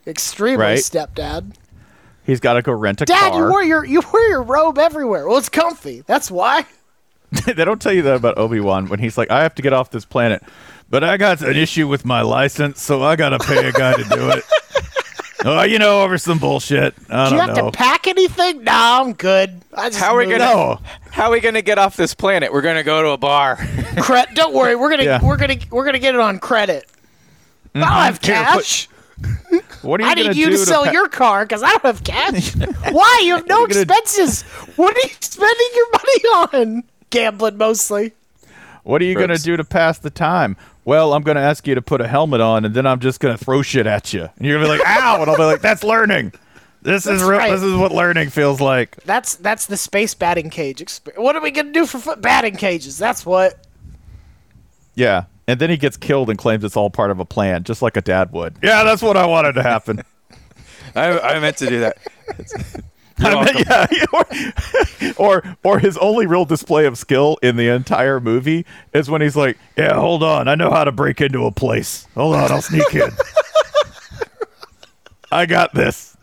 Extremely 0.06 0.62
Right. 0.62 0.78
stepdad. 0.78 1.54
He's 2.24 2.40
got 2.40 2.54
to 2.54 2.62
go 2.62 2.72
rent 2.72 3.00
a 3.00 3.04
Dad, 3.04 3.18
car. 3.18 3.30
Dad, 3.30 3.36
you 3.38 3.44
wear 3.52 3.62
your 3.64 3.84
you 3.84 4.02
wear 4.12 4.28
your 4.30 4.42
robe 4.42 4.78
everywhere. 4.78 5.26
Well, 5.28 5.38
it's 5.38 5.48
comfy. 5.48 6.02
That's 6.06 6.30
why. 6.30 6.66
they 7.46 7.64
don't 7.64 7.80
tell 7.80 7.92
you 7.92 8.02
that 8.02 8.16
about 8.16 8.38
Obi 8.38 8.60
Wan 8.60 8.88
when 8.88 8.98
he's 9.00 9.18
like, 9.18 9.30
I 9.30 9.42
have 9.42 9.54
to 9.56 9.62
get 9.62 9.72
off 9.72 9.90
this 9.90 10.04
planet, 10.04 10.42
but 10.88 11.02
I 11.02 11.16
got 11.16 11.40
an 11.42 11.56
issue 11.56 11.88
with 11.88 12.04
my 12.04 12.22
license, 12.22 12.80
so 12.80 13.02
I 13.02 13.16
got 13.16 13.30
to 13.30 13.38
pay 13.40 13.66
a 13.68 13.72
guy 13.72 13.94
to 13.94 14.04
do 14.04 14.30
it. 14.30 14.44
oh, 15.44 15.62
you 15.62 15.78
know, 15.78 16.02
over 16.02 16.18
some 16.18 16.38
bullshit. 16.38 16.94
I 17.10 17.28
Do 17.28 17.34
you 17.34 17.40
don't 17.40 17.48
have 17.48 17.56
know. 17.56 17.70
to 17.70 17.76
pack 17.76 18.06
anything? 18.06 18.64
No, 18.64 18.72
I'm 18.72 19.12
good. 19.12 19.60
I 19.74 19.88
just 19.88 20.00
How 20.00 20.14
are 20.14 20.18
we 20.18 20.24
gonna? 20.24 20.38
No. 20.38 20.80
How 21.10 21.26
are 21.26 21.30
we 21.30 21.40
gonna 21.40 21.62
get 21.62 21.78
off 21.78 21.96
this 21.96 22.14
planet? 22.14 22.52
We're 22.52 22.62
gonna 22.62 22.82
go 22.84 23.02
to 23.02 23.10
a 23.10 23.16
bar. 23.18 23.56
Cre- 24.00 24.32
don't 24.34 24.54
worry, 24.54 24.76
we're 24.76 24.90
gonna 24.90 25.04
Yeah. 25.04 25.20
we're 25.22 25.36
gonna 25.36 25.56
we're 25.70 25.84
gonna 25.84 25.98
get 25.98 26.14
it 26.14 26.20
on 26.20 26.38
credit. 26.38 26.86
I 27.74 27.80
don't 27.80 27.88
mm-hmm. 27.88 28.02
have 28.04 28.24
Here, 28.24 28.36
put- 28.36 28.54
cash. 28.54 28.88
What 29.82 30.00
are 30.00 30.04
you 30.04 30.10
I 30.10 30.14
need 30.14 30.36
you 30.36 30.46
do 30.46 30.52
to 30.52 30.58
sell 30.58 30.84
pa- 30.84 30.90
your 30.90 31.08
car 31.08 31.44
because 31.44 31.62
I 31.62 31.70
don't 31.70 31.82
have 31.84 32.04
cash. 32.04 32.54
Why? 32.90 33.22
You 33.24 33.36
have 33.36 33.46
no 33.46 33.60
What 33.60 33.70
are 33.70 33.74
gonna- 33.74 33.80
expenses. 33.82 34.42
What 34.76 34.94
are 34.96 35.00
you 35.00 35.14
spending 35.20 35.68
your 35.74 35.86
money 35.92 36.74
on? 36.74 36.84
Gambling 37.10 37.56
mostly. 37.56 38.12
What 38.82 39.00
are 39.00 39.04
you 39.04 39.14
gonna 39.14 39.38
do 39.38 39.56
to 39.56 39.64
pass 39.64 39.98
the 39.98 40.10
time? 40.10 40.56
Well, 40.86 41.14
I'm 41.14 41.22
gonna 41.22 41.40
ask 41.40 41.66
you 41.66 41.74
to 41.74 41.82
put 41.82 42.00
a 42.00 42.06
helmet 42.06 42.40
on, 42.40 42.64
and 42.64 42.72
then 42.72 42.86
I'm 42.86 43.00
just 43.00 43.18
gonna 43.18 43.36
throw 43.36 43.60
shit 43.60 43.88
at 43.88 44.12
you, 44.12 44.22
and 44.36 44.46
you're 44.46 44.56
gonna 44.56 44.72
be 44.72 44.78
like, 44.78 44.88
"Ow!" 44.88 45.20
and 45.20 45.28
I'll 45.28 45.36
be 45.36 45.42
like, 45.42 45.60
"That's 45.60 45.82
learning. 45.82 46.32
This 46.82 47.04
is 47.06 47.18
That's 47.18 47.22
real. 47.22 47.38
right. 47.40 47.50
This 47.50 47.62
is 47.64 47.74
what 47.74 47.90
learning 47.90 48.30
feels 48.30 48.60
like." 48.60 48.96
That's 49.04 49.34
that's 49.34 49.66
the 49.66 49.76
space 49.76 50.14
batting 50.14 50.48
cage 50.48 50.80
experience. 50.80 51.20
What 51.20 51.34
are 51.34 51.42
we 51.42 51.50
gonna 51.50 51.72
do 51.72 51.86
for 51.86 51.98
foot 51.98 52.22
batting 52.22 52.54
cages? 52.54 52.98
That's 52.98 53.26
what. 53.26 53.66
Yeah, 54.94 55.24
and 55.48 55.58
then 55.58 55.70
he 55.70 55.76
gets 55.76 55.96
killed 55.96 56.30
and 56.30 56.38
claims 56.38 56.62
it's 56.62 56.76
all 56.76 56.88
part 56.88 57.10
of 57.10 57.18
a 57.18 57.24
plan, 57.24 57.64
just 57.64 57.82
like 57.82 57.96
a 57.96 58.00
dad 58.00 58.30
would. 58.30 58.56
Yeah, 58.62 58.84
that's 58.84 59.02
what 59.02 59.16
I 59.16 59.26
wanted 59.26 59.54
to 59.54 59.64
happen. 59.64 60.02
I, 60.94 61.18
I 61.18 61.40
meant 61.40 61.56
to 61.56 61.66
do 61.66 61.80
that. 61.80 61.98
I 63.18 63.44
mean, 63.44 63.64
yeah, 63.68 63.86
or, 65.16 65.42
or 65.42 65.56
or 65.64 65.78
his 65.78 65.96
only 65.98 66.26
real 66.26 66.44
display 66.44 66.86
of 66.86 66.98
skill 66.98 67.38
in 67.42 67.56
the 67.56 67.68
entire 67.68 68.20
movie 68.20 68.66
is 68.92 69.08
when 69.10 69.22
he's 69.22 69.36
like, 69.36 69.58
"Yeah, 69.76 69.94
hold 69.94 70.22
on, 70.22 70.48
I 70.48 70.54
know 70.54 70.70
how 70.70 70.84
to 70.84 70.92
break 70.92 71.20
into 71.20 71.46
a 71.46 71.52
place. 71.52 72.06
Hold 72.14 72.36
on, 72.36 72.52
I'll 72.52 72.62
sneak 72.62 72.94
in. 72.94 73.10
I 75.32 75.46
got 75.46 75.74
this." 75.74 76.16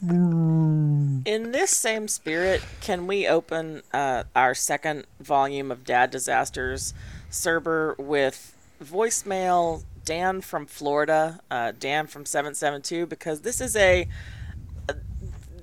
In 0.00 1.22
this 1.24 1.70
same 1.70 2.06
spirit, 2.06 2.62
can 2.80 3.06
we 3.06 3.26
open 3.26 3.82
uh, 3.92 4.24
our 4.34 4.54
second 4.54 5.06
volume 5.20 5.70
of 5.70 5.84
Dad 5.84 6.10
Disasters, 6.10 6.92
Cerber, 7.30 7.98
with 7.98 8.54
voicemail 8.82 9.84
Dan 10.04 10.40
from 10.40 10.66
Florida, 10.66 11.40
uh, 11.50 11.72
Dan 11.78 12.06
from 12.06 12.26
772, 12.26 13.06
because 13.06 13.40
this 13.40 13.60
is 13.60 13.74
a 13.74 14.06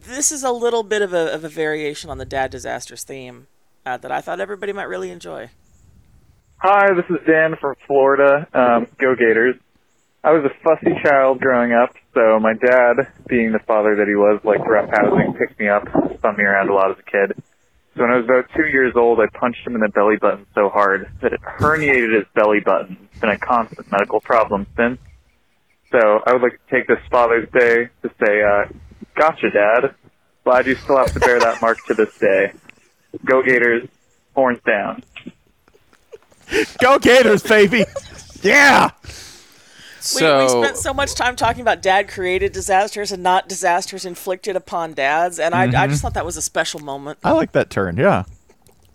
this 0.03 0.31
is 0.31 0.43
a 0.43 0.51
little 0.51 0.83
bit 0.83 1.01
of 1.01 1.13
a, 1.13 1.33
of 1.33 1.43
a 1.43 1.49
variation 1.49 2.09
on 2.09 2.17
the 2.17 2.25
Dad 2.25 2.51
Disasters 2.51 3.03
theme 3.03 3.47
uh, 3.85 3.97
that 3.97 4.11
I 4.11 4.21
thought 4.21 4.39
everybody 4.39 4.73
might 4.73 4.83
really 4.83 5.11
enjoy. 5.11 5.49
Hi, 6.57 6.93
this 6.93 7.05
is 7.09 7.25
Dan 7.25 7.55
from 7.59 7.75
Florida. 7.87 8.47
Um, 8.53 8.87
go 8.97 9.15
Gators. 9.15 9.55
I 10.23 10.31
was 10.31 10.45
a 10.45 10.63
fussy 10.63 10.95
child 11.03 11.41
growing 11.41 11.73
up, 11.73 11.93
so 12.13 12.39
my 12.39 12.53
dad, 12.53 13.11
being 13.27 13.51
the 13.51 13.59
father 13.59 13.97
that 13.97 14.07
he 14.07 14.15
was, 14.15 14.39
liked 14.45 14.65
rough 14.65 14.89
housing, 14.89 15.33
picked 15.33 15.59
me 15.59 15.67
up, 15.67 15.83
spun 16.17 16.37
me 16.37 16.45
around 16.45 16.69
a 16.69 16.73
lot 16.73 16.91
as 16.91 16.97
a 16.97 17.03
kid. 17.03 17.43
So 17.95 18.01
when 18.01 18.11
I 18.11 18.15
was 18.15 18.25
about 18.25 18.45
two 18.55 18.67
years 18.67 18.93
old, 18.95 19.19
I 19.19 19.27
punched 19.37 19.67
him 19.67 19.75
in 19.75 19.81
the 19.81 19.89
belly 19.89 20.15
button 20.15 20.45
so 20.55 20.69
hard 20.69 21.11
that 21.21 21.33
it 21.33 21.41
herniated 21.41 22.15
his 22.15 22.25
belly 22.33 22.61
button. 22.61 22.97
It's 23.11 23.19
been 23.19 23.31
a 23.31 23.37
constant 23.37 23.91
medical 23.91 24.21
problem 24.21 24.65
since. 24.77 24.99
So 25.91 26.21
I 26.25 26.31
would 26.31 26.41
like 26.41 26.53
to 26.53 26.75
take 26.75 26.87
this 26.87 26.99
Father's 27.11 27.49
Day 27.51 27.89
to 28.01 28.09
say, 28.25 28.41
uh, 28.41 28.65
gotcha, 29.15 29.49
Dad. 29.49 29.95
Glad 30.43 30.67
you 30.67 30.75
still 30.75 30.97
have 30.97 31.13
to 31.13 31.19
bear 31.19 31.39
that 31.39 31.61
mark 31.61 31.77
to 31.87 31.93
this 31.93 32.17
day. 32.17 32.51
Go 33.25 33.41
Gators, 33.41 33.87
horns 34.35 34.59
down. 34.65 35.03
Go 36.79 36.99
Gators, 36.99 37.43
baby! 37.43 37.85
Yeah. 38.41 38.91
So 39.99 40.37
we, 40.39 40.43
we 40.43 40.65
spent 40.65 40.77
so 40.77 40.93
much 40.93 41.15
time 41.15 41.37
talking 41.37 41.61
about 41.61 41.81
dad 41.81 42.09
created 42.09 42.51
disasters 42.51 43.13
and 43.13 43.23
not 43.23 43.47
disasters 43.47 44.03
inflicted 44.03 44.57
upon 44.57 44.93
dads, 44.93 45.39
and 45.39 45.55
I, 45.55 45.63
I 45.63 45.67
mm-hmm. 45.67 45.91
just 45.91 46.01
thought 46.01 46.13
that 46.15 46.25
was 46.25 46.35
a 46.35 46.41
special 46.41 46.81
moment. 46.81 47.19
I 47.23 47.31
like 47.31 47.53
that 47.53 47.69
turn. 47.69 47.95
Yeah. 47.95 48.25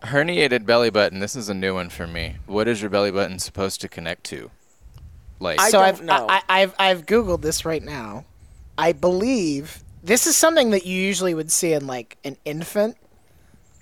herniated 0.03 0.67
belly 0.67 0.91
button. 0.91 1.21
This 1.21 1.35
is 1.35 1.49
a 1.49 1.55
new 1.55 1.75
one 1.75 1.89
for 1.89 2.07
me. 2.07 2.37
What 2.47 2.69
is 2.69 2.83
your 2.83 2.91
belly 2.91 3.11
button 3.11 3.39
supposed 3.39 3.81
to 3.81 3.89
connect 3.89 4.25
to? 4.25 4.51
Like 5.41 5.59
I 5.61 5.71
so 5.71 5.79
don't 5.79 5.89
I've 5.89 6.03
know. 6.03 6.27
I, 6.29 6.37
I, 6.37 6.43
I've 6.61 6.75
I've 6.79 7.07
googled 7.07 7.41
this 7.41 7.65
right 7.65 7.83
now. 7.83 8.27
I 8.77 8.93
believe 8.93 9.83
this 10.03 10.27
is 10.27 10.37
something 10.37 10.71
that 10.71 10.87
you 10.87 11.01
usually 11.01 11.35
would 11.35 11.51
see 11.51 11.73
in 11.73 11.87
like 11.87 12.17
an 12.25 12.37
infant, 12.45 12.97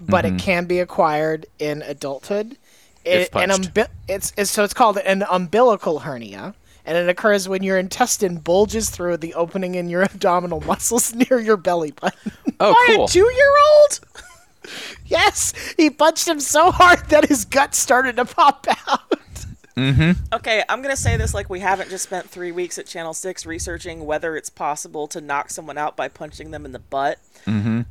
but 0.01 0.25
Mm-hmm. 0.25 0.37
it 0.37 0.41
can 0.43 0.65
be 0.67 0.81
acquired 0.81 1.47
in 1.59 1.83
adulthood. 1.83 2.57
If 3.05 3.29
It, 3.29 3.35
an 3.37 3.51
umbi- 3.51 3.89
it's, 4.09 4.33
it's 4.37 4.51
so 4.51 4.65
it's 4.65 4.75
called 4.75 4.99
an 4.99 5.25
umbilical 5.31 6.01
hernia, 6.01 6.55
and 6.85 6.97
it 6.99 7.09
occurs 7.09 7.49
when 7.49 7.63
your 7.63 7.79
intestine 7.79 8.39
bulges 8.39 8.91
through 8.91 9.19
the 9.19 9.35
opening 9.35 9.75
in 9.77 9.89
your 9.89 10.03
abdominal 10.05 10.61
muscles 10.63 11.15
near 11.15 11.39
your 11.41 11.57
belly 11.57 11.93
button. 11.93 12.33
Oh, 12.59 12.73
By 12.73 12.95
cool. 12.95 13.05
a 13.05 13.09
two-year-old. 13.09 14.01
yes, 15.07 15.53
he 15.77 15.91
punched 15.91 16.27
him 16.27 16.41
so 16.41 16.71
hard 16.71 17.07
that 17.11 17.27
his 17.29 17.45
gut 17.45 17.75
started 17.75 18.17
to 18.17 18.25
pop 18.25 18.67
out. 18.89 19.21
Okay, 20.33 20.63
I'm 20.69 20.81
gonna 20.81 20.97
say 20.97 21.17
this 21.17 21.35
like 21.35 21.51
we 21.51 21.61
haven't 21.61 21.91
just 21.91 22.05
spent 22.05 22.29
three 22.29 22.53
weeks 22.53 22.79
at 22.79 22.87
Channel 22.87 23.13
Six 23.13 23.45
researching 23.45 24.07
whether 24.07 24.37
it's 24.37 24.49
possible 24.49 25.07
to 25.09 25.21
knock 25.21 25.51
someone 25.51 25.77
out 25.77 25.97
by 25.97 26.09
punching 26.09 26.51
them 26.51 26.65
in 26.65 26.73
the 26.73 26.79
butt. 26.79 27.19
Mm-hmm. 27.45 27.83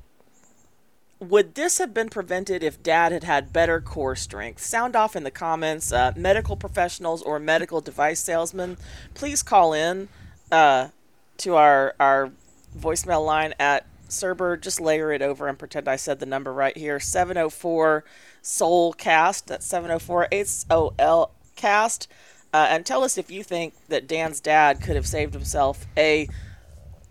Would 1.20 1.56
this 1.56 1.78
have 1.78 1.94
been 1.94 2.10
prevented 2.10 2.62
if 2.64 2.82
Dad 2.84 3.12
had 3.12 3.24
had 3.24 3.54
better 3.54 3.80
core 3.80 4.16
strength? 4.16 4.62
Sound 4.62 4.96
off 4.96 5.16
in 5.16 5.24
the 5.24 5.32
comments. 5.32 5.92
Uh, 5.92 6.12
medical 6.16 6.58
professionals 6.58 7.22
or 7.22 7.40
medical 7.40 7.82
device 7.82 8.20
salesmen, 8.20 8.78
please 9.14 9.42
call 9.42 9.74
in 9.74 10.10
uh, 10.52 10.90
to 11.38 11.56
our 11.56 11.96
our 12.00 12.32
voicemail 12.78 13.26
line 13.26 13.54
at 13.60 13.86
Cerber. 14.10 14.60
Just 14.60 14.82
layer 14.82 15.12
it 15.12 15.22
over 15.22 15.48
and 15.48 15.58
pretend 15.58 15.88
I 15.88 15.96
said 15.96 16.20
the 16.20 16.26
number 16.26 16.52
right 16.52 16.76
here. 16.76 17.00
704 17.00 18.04
Soul 18.42 18.94
Cast. 18.94 19.48
That's 19.48 19.66
704 19.66 20.28
H 20.32 20.50
O 20.70 20.94
L 21.00 21.32
Cast. 21.56 22.08
Uh, 22.54 22.68
and 22.70 22.86
tell 22.86 23.04
us 23.04 23.18
if 23.18 23.30
you 23.30 23.44
think 23.44 23.74
that 23.90 24.08
Dan's 24.08 24.40
dad 24.40 24.82
could 24.82 24.96
have 24.96 25.06
saved 25.08 25.34
himself 25.34 25.86
a 25.98 26.28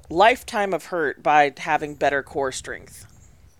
lifetime 0.09 0.73
of 0.73 0.87
hurt 0.87 1.23
by 1.23 1.53
having 1.59 1.95
better 1.95 2.23
core 2.23 2.53
strength. 2.53 3.07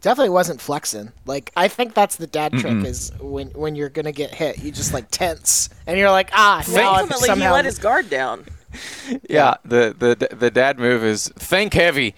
Definitely 0.01 0.31
wasn't 0.31 0.61
flexing. 0.61 1.13
Like 1.27 1.51
I 1.57 1.69
think 1.69 1.95
that's 1.95 2.17
the 2.17 2.27
dad 2.27 2.53
trick 2.53 2.85
is 2.85 3.11
when 3.21 3.49
when 3.49 3.75
you're 3.75 3.89
gonna 3.89 4.13
get 4.13 4.35
hit, 4.35 4.63
you 4.63 4.71
just 4.71 4.93
like 4.93 5.11
tense 5.11 5.71
and 5.87 5.99
you're 5.99 6.11
like 6.11 6.31
ah 6.35 6.63
now 6.71 6.93
I've 6.93 7.01
Ultimately, 7.03 7.27
somehow 7.29 7.49
he 7.49 7.53
let 7.55 7.65
his 7.65 7.79
guard 7.79 8.11
down. 8.11 8.45
yeah, 9.31 9.55
the, 9.65 9.95
the 9.99 10.35
the 10.35 10.51
dad 10.51 10.79
move 10.79 11.03
is 11.05 11.29
think 11.37 11.73
heavy, 11.73 12.15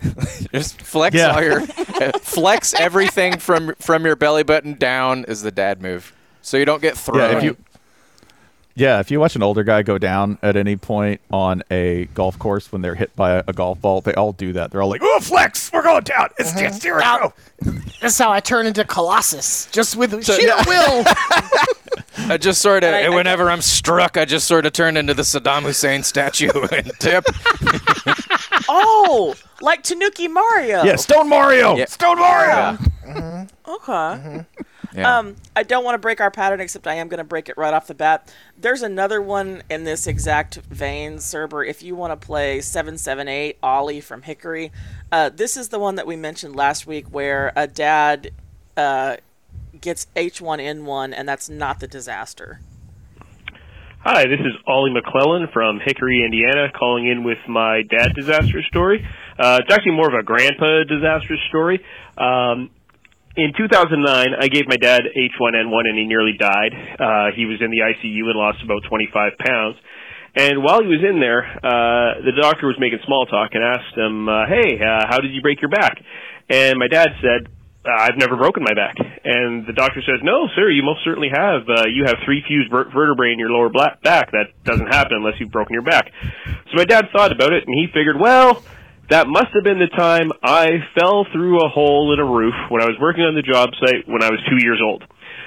Just 0.52 0.80
flex 0.82 1.14
Yeah. 1.16 1.34
all 1.34 1.42
your 1.42 1.60
flex 2.20 2.74
everything 2.74 3.38
from 3.38 3.74
from 3.78 4.04
your 4.04 4.16
belly 4.16 4.42
button 4.42 4.74
down 4.74 5.24
is 5.24 5.42
the 5.42 5.50
dad 5.50 5.80
move. 5.80 6.14
So 6.42 6.56
you 6.56 6.64
don't 6.64 6.82
get 6.82 6.96
thrown. 6.96 7.18
Yeah, 7.30 7.36
if 7.38 7.42
you 7.44 7.56
Yeah, 8.74 9.00
if 9.00 9.10
you 9.10 9.20
watch 9.20 9.36
an 9.36 9.42
older 9.42 9.64
guy 9.64 9.82
go 9.82 9.98
down 9.98 10.38
at 10.42 10.56
any 10.56 10.76
point 10.76 11.20
on 11.30 11.62
a 11.70 12.06
golf 12.14 12.38
course 12.38 12.72
when 12.72 12.82
they're 12.82 12.94
hit 12.94 13.14
by 13.16 13.32
a, 13.32 13.44
a 13.48 13.52
golf 13.52 13.80
ball, 13.80 14.00
they 14.00 14.14
all 14.14 14.32
do 14.32 14.52
that. 14.52 14.70
They're 14.70 14.80
all 14.80 14.88
like, 14.88 15.02
"Oh, 15.02 15.20
flex! 15.20 15.72
We're 15.72 15.82
going 15.82 16.04
down. 16.04 16.28
It's 16.38 16.50
uh-huh. 16.50 16.60
just 16.60 16.82
here 16.82 16.96
we 16.96 17.02
go." 17.02 17.34
That's 18.00 18.18
how 18.18 18.30
I 18.30 18.40
turn 18.40 18.66
into 18.66 18.84
Colossus, 18.84 19.66
just 19.66 19.96
with 19.96 20.24
sheer 20.24 20.46
yeah. 20.46 20.62
will. 20.66 21.04
I 22.30 22.36
just 22.38 22.62
sort 22.62 22.84
of 22.84 22.94
I- 22.94 23.04
I 23.04 23.08
whenever 23.08 23.50
I'm 23.50 23.60
struck, 23.60 24.16
I 24.16 24.24
just 24.24 24.46
sort 24.46 24.66
of 24.66 24.72
turn 24.72 24.96
into 24.96 25.14
the 25.14 25.22
Saddam 25.22 25.62
Hussein 25.62 26.02
statue 26.02 26.50
and 26.72 26.92
tip. 26.98 27.24
Oh, 28.72 29.34
like 29.60 29.82
Tanuki 29.82 30.28
Mario. 30.28 30.84
Yeah, 30.84 30.94
Stone 30.94 31.28
Mario. 31.28 31.76
Yeah. 31.76 31.86
Stone 31.86 32.18
Mario. 32.18 32.54
Yeah. 32.54 32.76
Mm-hmm. 33.04 33.70
Okay. 33.70 33.92
Mm-hmm. 33.92 34.62
Yeah. 34.94 35.18
Um, 35.18 35.36
I 35.54 35.62
don't 35.62 35.84
want 35.84 35.94
to 35.94 35.98
break 35.98 36.20
our 36.20 36.30
pattern, 36.30 36.60
except 36.60 36.86
I 36.86 36.94
am 36.94 37.08
going 37.08 37.18
to 37.18 37.24
break 37.24 37.48
it 37.48 37.56
right 37.56 37.72
off 37.72 37.86
the 37.86 37.94
bat. 37.94 38.32
There's 38.58 38.82
another 38.82 39.22
one 39.22 39.62
in 39.70 39.84
this 39.84 40.06
exact 40.06 40.56
vein, 40.56 41.16
Cerber. 41.16 41.66
If 41.66 41.82
you 41.82 41.94
want 41.94 42.18
to 42.18 42.26
play 42.26 42.60
778 42.60 43.58
Ollie 43.62 44.00
from 44.00 44.22
Hickory, 44.22 44.72
uh, 45.12 45.30
this 45.30 45.56
is 45.56 45.68
the 45.68 45.78
one 45.78 45.94
that 45.94 46.06
we 46.06 46.16
mentioned 46.16 46.56
last 46.56 46.86
week 46.86 47.06
where 47.08 47.52
a 47.54 47.66
dad 47.66 48.32
uh, 48.76 49.16
gets 49.80 50.06
H1N1, 50.16 51.14
and 51.16 51.28
that's 51.28 51.48
not 51.48 51.80
the 51.80 51.86
disaster. 51.86 52.60
Hi, 54.02 54.24
this 54.24 54.40
is 54.40 54.52
Ollie 54.66 54.94
McClellan 54.94 55.48
from 55.52 55.78
Hickory, 55.84 56.22
Indiana, 56.24 56.72
calling 56.72 57.06
in 57.06 57.22
with 57.22 57.36
my 57.46 57.82
dad 57.82 58.14
disaster 58.14 58.62
story. 58.62 59.06
Uh, 59.38 59.58
it's 59.60 59.70
actually 59.70 59.92
more 59.92 60.08
of 60.08 60.14
a 60.14 60.22
grandpa 60.22 60.84
disaster 60.84 61.36
story. 61.48 61.84
Um, 62.16 62.70
in 63.36 63.52
2009, 63.56 64.02
I 64.38 64.48
gave 64.48 64.66
my 64.66 64.76
dad 64.76 65.02
H1N1 65.06 65.82
and 65.86 65.98
he 65.98 66.04
nearly 66.04 66.34
died. 66.38 66.72
Uh, 66.98 67.30
he 67.36 67.46
was 67.46 67.62
in 67.62 67.70
the 67.70 67.78
ICU 67.86 68.26
and 68.26 68.34
lost 68.38 68.58
about 68.64 68.82
25 68.88 69.32
pounds. 69.38 69.76
And 70.34 70.62
while 70.62 70.82
he 70.82 70.86
was 70.86 71.02
in 71.02 71.18
there, 71.18 71.42
uh, 71.42 72.22
the 72.22 72.34
doctor 72.40 72.66
was 72.66 72.76
making 72.78 72.98
small 73.06 73.26
talk 73.26 73.50
and 73.54 73.62
asked 73.62 73.96
him, 73.98 74.28
uh, 74.28 74.46
"Hey, 74.46 74.78
uh, 74.78 75.06
how 75.10 75.18
did 75.18 75.32
you 75.32 75.42
break 75.42 75.60
your 75.60 75.70
back?" 75.70 75.98
And 76.48 76.78
my 76.78 76.86
dad 76.86 77.10
said, 77.20 77.50
uh, 77.84 77.90
"I've 77.98 78.16
never 78.16 78.36
broken 78.36 78.62
my 78.62 78.74
back." 78.74 78.94
And 78.98 79.66
the 79.66 79.72
doctor 79.72 80.00
says, 80.02 80.22
"No, 80.22 80.46
sir, 80.54 80.70
you 80.70 80.84
most 80.84 81.02
certainly 81.02 81.30
have. 81.34 81.68
Uh, 81.68 81.88
you 81.88 82.04
have 82.06 82.18
three 82.24 82.42
fused 82.46 82.70
ver- 82.70 82.90
vertebrae 82.90 83.32
in 83.32 83.40
your 83.40 83.50
lower 83.50 83.70
back. 83.70 84.30
That 84.30 84.54
doesn't 84.62 84.86
happen 84.86 85.16
unless 85.18 85.34
you've 85.40 85.50
broken 85.50 85.74
your 85.74 85.82
back." 85.82 86.12
So 86.70 86.76
my 86.76 86.84
dad 86.84 87.10
thought 87.10 87.32
about 87.32 87.52
it 87.52 87.66
and 87.66 87.74
he 87.74 87.88
figured, 87.88 88.18
well. 88.18 88.62
That 89.10 89.26
must 89.26 89.50
have 89.54 89.64
been 89.64 89.80
the 89.82 89.90
time 89.90 90.30
I 90.40 90.70
fell 90.94 91.26
through 91.32 91.58
a 91.58 91.68
hole 91.68 92.14
in 92.14 92.20
a 92.20 92.24
roof 92.24 92.54
when 92.70 92.80
I 92.80 92.86
was 92.86 92.94
working 93.00 93.24
on 93.24 93.34
the 93.34 93.42
job 93.42 93.70
site 93.82 94.06
when 94.06 94.22
I 94.22 94.30
was 94.30 94.38
two 94.48 94.62
years 94.62 94.78
old. 94.78 95.02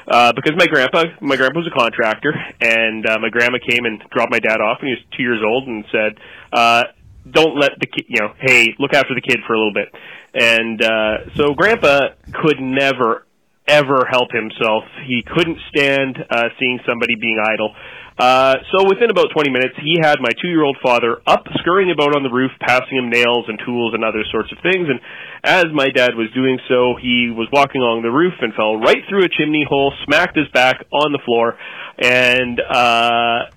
Uh, 0.06 0.34
because 0.36 0.52
my 0.60 0.68
grandpa, 0.68 1.06
my 1.22 1.38
grandpa 1.38 1.60
was 1.64 1.72
a 1.72 1.80
contractor, 1.80 2.36
and 2.60 3.08
uh, 3.08 3.20
my 3.20 3.30
grandma 3.30 3.58
came 3.64 3.86
and 3.86 4.04
dropped 4.12 4.32
my 4.32 4.40
dad 4.40 4.60
off 4.60 4.84
when 4.84 4.92
he 4.92 4.96
was 5.00 5.06
two 5.16 5.24
years 5.24 5.40
old, 5.40 5.64
and 5.64 5.86
said, 5.96 6.20
uh, 6.52 6.84
"Don't 7.24 7.58
let 7.58 7.80
the 7.80 7.88
kid, 7.88 8.04
you 8.10 8.20
know, 8.20 8.36
hey, 8.38 8.76
look 8.80 8.94
after 8.94 9.16
the 9.16 9.24
kid 9.24 9.40
for 9.48 9.54
a 9.54 9.58
little 9.58 9.72
bit." 9.72 9.96
And 10.36 10.84
uh, 10.84 11.32
so 11.40 11.54
grandpa 11.56 12.20
could 12.44 12.60
never, 12.60 13.26
ever 13.66 14.04
help 14.12 14.28
himself. 14.36 14.84
He 15.08 15.24
couldn't 15.24 15.60
stand 15.72 16.20
uh, 16.20 16.52
seeing 16.60 16.80
somebody 16.86 17.16
being 17.16 17.40
idle. 17.40 17.74
Uh, 18.18 18.56
so 18.72 18.88
within 18.88 19.10
about 19.10 19.28
20 19.34 19.50
minutes, 19.50 19.74
he 19.82 19.98
had 20.02 20.18
my 20.22 20.30
two-year-old 20.42 20.78
father 20.84 21.18
up, 21.26 21.46
scurrying 21.60 21.92
about 21.92 22.16
on 22.16 22.22
the 22.22 22.30
roof, 22.30 22.52
passing 22.62 22.98
him 22.98 23.10
nails 23.10 23.46
and 23.48 23.60
tools 23.66 23.94
and 23.94 24.04
other 24.04 24.24
sorts 24.32 24.52
of 24.52 24.60
things. 24.62 24.88
And 24.88 25.00
as 25.44 25.66
my 25.74 25.90
dad 25.90 26.16
was 26.16 26.30
doing 26.34 26.60
so, 26.70 26.96
he 27.02 27.34
was 27.36 27.48
walking 27.52 27.82
along 27.82 28.04
the 28.04 28.12
roof 28.12 28.34
and 28.42 28.54
fell 28.54 28.78
right 28.78 29.02
through 29.10 29.24
a 29.26 29.30
chimney 29.30 29.66
hole, 29.68 29.94
smacked 30.06 30.38
his 30.38 30.48
back 30.50 30.86
on 30.92 31.12
the 31.12 31.20
floor, 31.26 31.58
and 31.98 32.60
uh, 32.60 33.50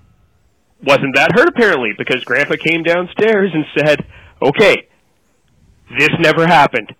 wasn't 0.83 1.15
that 1.15 1.31
hurt 1.33 1.49
apparently 1.49 1.91
because 1.97 2.23
Grandpa 2.23 2.55
came 2.55 2.83
downstairs 2.83 3.51
and 3.53 3.65
said, 3.77 4.05
"Okay, 4.41 4.87
this 5.97 6.09
never 6.19 6.45
happened. 6.47 6.93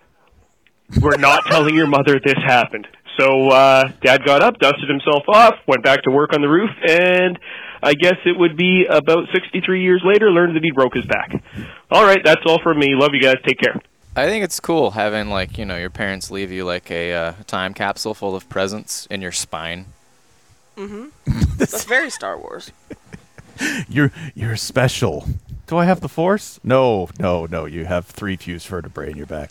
We're 1.00 1.16
not 1.16 1.44
telling 1.46 1.74
your 1.74 1.86
mother 1.86 2.20
this 2.24 2.38
happened." 2.44 2.86
So 3.18 3.48
uh, 3.48 3.90
Dad 4.02 4.24
got 4.24 4.42
up, 4.42 4.58
dusted 4.58 4.88
himself 4.88 5.24
off, 5.28 5.54
went 5.66 5.82
back 5.82 6.02
to 6.02 6.10
work 6.10 6.32
on 6.32 6.40
the 6.40 6.48
roof, 6.48 6.70
and 6.88 7.38
I 7.82 7.94
guess 7.94 8.16
it 8.24 8.38
would 8.38 8.56
be 8.56 8.86
about 8.88 9.28
63 9.32 9.82
years 9.82 10.02
later, 10.04 10.30
learned 10.30 10.56
that 10.56 10.62
he 10.62 10.70
broke 10.70 10.94
his 10.94 11.06
back. 11.06 11.42
All 11.90 12.04
right, 12.04 12.20
that's 12.24 12.42
all 12.46 12.60
from 12.62 12.78
me. 12.78 12.94
Love 12.94 13.10
you 13.12 13.20
guys. 13.20 13.36
Take 13.46 13.58
care. 13.58 13.80
I 14.16 14.26
think 14.26 14.44
it's 14.44 14.58
cool 14.58 14.92
having 14.92 15.30
like 15.30 15.58
you 15.58 15.64
know 15.64 15.76
your 15.76 15.90
parents 15.90 16.30
leave 16.30 16.50
you 16.50 16.64
like 16.64 16.90
a 16.90 17.12
uh, 17.12 17.32
time 17.46 17.72
capsule 17.72 18.14
full 18.14 18.34
of 18.34 18.48
presents 18.48 19.06
in 19.06 19.22
your 19.22 19.32
spine. 19.32 19.86
Mm-hmm. 20.76 21.56
that's 21.56 21.84
very 21.84 22.10
Star 22.10 22.38
Wars. 22.38 22.72
You're 23.88 24.12
you're 24.36 24.54
special. 24.54 25.26
Do 25.66 25.78
I 25.78 25.84
have 25.84 26.00
the 26.00 26.08
force? 26.08 26.60
No, 26.62 27.08
no, 27.18 27.46
no. 27.46 27.64
You 27.64 27.86
have 27.86 28.06
three 28.06 28.36
fused 28.36 28.68
vertebrae 28.68 29.10
in 29.10 29.16
your 29.16 29.26
back. 29.26 29.50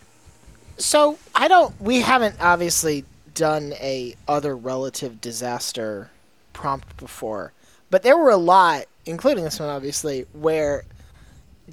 So 0.78 1.20
I 1.36 1.50
don't. 1.50 1.80
We 1.82 2.00
haven't 2.00 2.38
obviously 2.40 3.04
done 3.38 3.74
a 3.74 4.16
other 4.28 4.56
relative 4.56 5.22
disaster 5.22 6.10
prompt 6.54 6.98
before, 6.98 7.54
but 7.90 8.04
there 8.04 8.18
were 8.18 8.32
a 8.32 8.38
lot, 8.38 8.86
including 9.06 9.44
this 9.44 9.60
one, 9.60 9.70
obviously, 9.70 10.26
where 10.34 10.84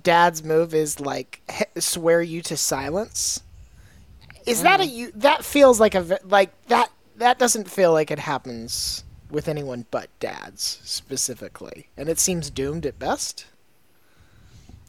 dad's 0.02 0.42
move 0.42 0.74
is 0.74 1.00
like 1.00 1.40
swear 1.78 2.20
you 2.20 2.42
to 2.42 2.56
silence. 2.56 3.42
Is 4.46 4.62
that 4.62 4.80
a 4.80 4.84
mm. 4.84 4.92
you? 4.92 5.12
That 5.14 5.44
feels 5.44 5.80
like 5.80 5.94
a 5.94 6.18
like 6.24 6.52
that. 6.68 6.90
That 7.16 7.38
doesn't 7.38 7.70
feel 7.70 7.92
like 7.92 8.10
it 8.10 8.18
happens 8.18 9.04
with 9.30 9.48
anyone 9.48 9.86
but 9.90 10.08
dads 10.20 10.80
specifically, 10.84 11.88
and 11.96 12.08
it 12.08 12.18
seems 12.18 12.50
doomed 12.50 12.84
at 12.84 12.98
best. 12.98 13.46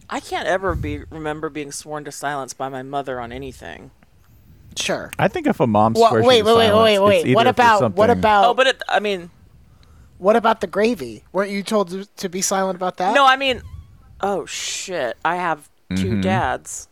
I 0.09 0.19
can't 0.19 0.47
ever 0.47 0.75
be 0.75 1.03
remember 1.09 1.49
being 1.49 1.71
sworn 1.71 2.03
to 2.05 2.11
silence 2.11 2.53
by 2.53 2.69
my 2.69 2.83
mother 2.83 3.19
on 3.19 3.31
anything. 3.31 3.91
Sure. 4.77 5.11
I 5.17 5.27
think 5.27 5.47
if 5.47 5.59
a 5.59 5.67
mom 5.67 5.93
Well, 5.93 6.09
swears 6.09 6.25
wait, 6.25 6.37
you 6.39 6.45
wait, 6.45 6.53
wait, 6.57 6.67
silence, 6.67 6.83
wait, 6.99 7.15
it's 7.17 7.25
wait. 7.25 7.35
What 7.35 7.43
for 7.45 7.49
about 7.49 7.93
what 7.95 8.09
about 8.09 8.45
Oh, 8.45 8.53
but 8.53 8.67
it, 8.67 8.81
I 8.89 8.99
mean, 8.99 9.29
What 10.17 10.35
about 10.35 10.61
the 10.61 10.67
gravy? 10.67 11.23
Weren't 11.31 11.51
you 11.51 11.63
told 11.63 11.89
to, 11.89 12.05
to 12.05 12.29
be 12.29 12.41
silent 12.41 12.75
about 12.75 12.97
that? 12.97 13.13
no, 13.15 13.25
I 13.25 13.35
mean, 13.37 13.61
oh 14.21 14.45
shit, 14.45 15.17
I 15.23 15.35
have 15.37 15.69
2 15.89 15.95
Mm-hmm. 15.95 16.21
dads. 16.21 16.87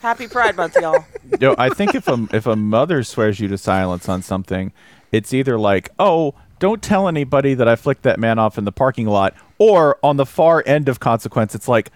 Happy 0.00 0.28
Pride 0.28 0.54
Month, 0.56 0.76
y'all. 0.80 1.04
Yo, 1.40 1.54
I 1.56 1.70
think 1.70 1.94
if 1.94 2.06
a 2.08 2.28
if 2.32 2.46
a 2.46 2.56
mother 2.56 3.02
swears 3.02 3.40
you 3.40 3.48
to 3.48 3.56
silence 3.56 4.06
on 4.08 4.20
something, 4.20 4.70
it's 5.10 5.32
either 5.32 5.58
like, 5.58 5.88
"Oh, 5.98 6.34
don't 6.58 6.82
tell 6.82 7.08
anybody 7.08 7.54
that 7.54 7.66
I 7.66 7.74
flicked 7.74 8.02
that 8.02 8.20
man 8.20 8.38
off 8.38 8.58
in 8.58 8.64
the 8.66 8.72
parking 8.72 9.06
lot," 9.06 9.34
or 9.56 9.96
on 10.02 10.18
the 10.18 10.26
far 10.26 10.62
end 10.66 10.90
of 10.90 11.00
consequence, 11.00 11.54
it's 11.54 11.68
like, 11.68 11.90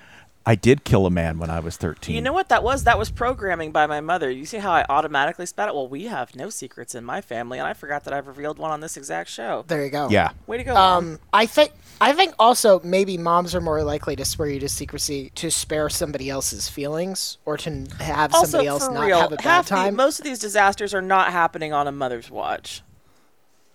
"I 0.49 0.55
did 0.55 0.83
kill 0.85 1.05
a 1.05 1.11
man 1.11 1.39
when 1.39 1.51
I 1.51 1.61
was 1.61 1.77
13." 1.77 2.15
You 2.15 2.23
know 2.23 2.33
what 2.33 2.49
that 2.49 2.63
was? 2.63 2.85
That 2.85 2.99
was 2.99 3.11
programming 3.11 3.71
by 3.71 3.87
my 3.87 4.01
mother. 4.01 4.31
You 4.31 4.47
see 4.47 4.57
how 4.57 4.73
I 4.73 4.87
automatically 4.89 5.45
spat 5.45 5.69
it? 5.69 5.75
Well, 5.75 5.89
we 5.89 6.05
have 6.07 6.35
no 6.35 6.49
secrets 6.49 6.95
in 6.95 7.05
my 7.05 7.21
family, 7.21 7.59
and 7.59 7.69
I 7.69 7.75
forgot 7.75 8.05
that 8.05 8.15
I've 8.15 8.27
revealed 8.27 8.59
one 8.59 8.71
on 8.71 8.81
this 8.81 8.97
exact 8.97 9.29
show. 9.29 9.65
There 9.69 9.85
you 9.85 9.91
go. 9.91 10.09
Yeah. 10.09 10.31
Way 10.47 10.57
to 10.57 10.65
go. 10.65 10.73
Mom. 10.73 11.05
Um, 11.05 11.19
I 11.35 11.45
think 11.45 11.73
I 12.01 12.15
think 12.15 12.35
also 12.39 12.81
maybe 12.83 13.19
moms 13.19 13.55
are 13.55 13.61
more 13.61 13.83
likely 13.83 14.17
to 14.17 14.25
swear 14.25 14.49
you 14.49 14.59
to 14.61 14.69
secrecy 14.71 15.31
to 15.35 15.51
spare 15.51 15.91
somebody 15.91 16.31
else's 16.31 16.69
feelings 16.69 17.37
or 17.45 17.59
to 17.59 17.87
have 18.01 18.33
also, 18.33 18.47
somebody 18.47 18.69
else 18.69 18.89
not 18.89 19.05
real, 19.05 19.21
have 19.21 19.33
a 19.33 19.37
bad 19.37 19.45
half 19.45 19.65
the- 19.67 19.75
time. 19.75 19.97
most 19.97 20.19
of 20.19 20.25
these 20.25 20.39
disasters 20.39 20.95
are 20.95 21.03
not 21.03 21.31
happening 21.31 21.75
on 21.75 21.87
a 21.87 21.93
mother's 21.93 22.31
watch. 22.31 22.83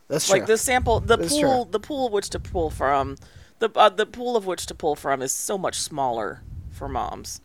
That's 0.08 0.28
true. 0.28 0.40
Like 0.40 0.48
the 0.48 0.58
sample, 0.58 1.00
the 1.00 1.18
That's 1.18 1.30
pool, 1.30 1.64
true. 1.66 1.72
the 1.72 1.80
pool 1.80 2.08
of 2.08 2.14
which 2.14 2.30
to 2.32 2.40
pull 2.40 2.70
from, 2.70 3.18
the 3.60 3.70
uh, 3.76 3.90
the 3.90 4.06
pool 4.06 4.36
of 4.36 4.46
which 4.46 4.66
to 4.66 4.76
pull 4.76 4.96
from 4.96 5.22
is 5.22 5.32
so 5.32 5.58
much 5.58 5.80
smaller 5.80 6.42
for 6.74 6.90
moms. 6.90 7.42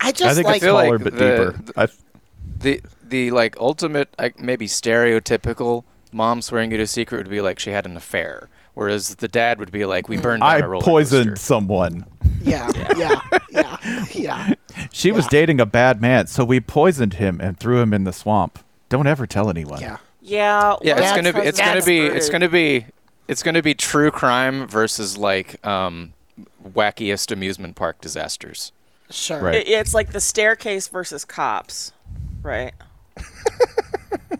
I 0.00 0.12
just 0.12 0.22
I 0.22 0.26
just 0.26 0.34
think 0.36 0.46
like 0.46 0.56
it's 0.56 0.64
feel 0.64 0.74
smaller 0.78 0.98
like 0.98 1.04
but 1.04 1.12
the- 1.16 1.52
deeper. 1.64 1.80
I, 1.80 1.88
The 2.58 2.80
the 3.08 3.30
like 3.30 3.56
ultimate 3.58 4.08
like, 4.18 4.38
maybe 4.40 4.66
stereotypical 4.66 5.84
mom 6.12 6.42
swearing 6.42 6.70
you 6.70 6.76
to 6.78 6.86
secret 6.86 7.18
would 7.18 7.30
be 7.30 7.40
like 7.40 7.58
she 7.58 7.70
had 7.70 7.86
an 7.86 7.96
affair, 7.96 8.48
whereas 8.74 9.16
the 9.16 9.28
dad 9.28 9.58
would 9.58 9.70
be 9.72 9.84
like 9.84 10.08
we 10.08 10.16
burned 10.16 10.40
down 10.42 10.50
I 10.50 10.58
a 10.58 10.80
poisoned 10.80 11.30
coaster. 11.30 11.36
someone. 11.36 12.06
yeah, 12.42 12.70
yeah, 12.96 13.20
yeah, 13.50 14.04
yeah. 14.12 14.54
She 14.92 15.12
was 15.12 15.26
dating 15.26 15.60
a 15.60 15.66
bad 15.66 16.00
man, 16.00 16.26
so 16.26 16.44
we 16.44 16.60
poisoned 16.60 17.14
him 17.14 17.40
and 17.40 17.58
threw 17.58 17.80
him 17.80 17.92
in 17.94 18.04
the 18.04 18.12
swamp. 18.12 18.58
Don't 18.88 19.06
ever 19.06 19.26
tell 19.26 19.50
anyone. 19.50 19.80
Yeah. 19.80 19.98
Yeah, 20.20 20.76
Yeah, 20.82 20.94
well, 20.96 21.04
it's 21.04 21.12
gonna 21.16 21.32
be 21.32 21.38
it's 21.48 21.58
gonna 21.60 21.74
that's 21.74 21.86
be 21.86 21.98
it's 22.00 22.28
gonna 22.28 22.48
be 22.48 22.86
it's 23.28 23.42
gonna 23.44 23.62
be 23.62 23.74
true 23.74 24.10
crime 24.10 24.66
versus 24.66 25.16
like 25.16 25.64
um 25.64 26.12
wackiest 26.66 27.30
amusement 27.32 27.76
park 27.76 28.00
disasters. 28.00 28.72
Sure. 29.10 29.40
Right. 29.40 29.54
It- 29.56 29.68
it's 29.68 29.94
like 29.94 30.12
the 30.12 30.20
staircase 30.20 30.88
versus 30.88 31.24
cops, 31.24 31.92
right? 32.42 32.74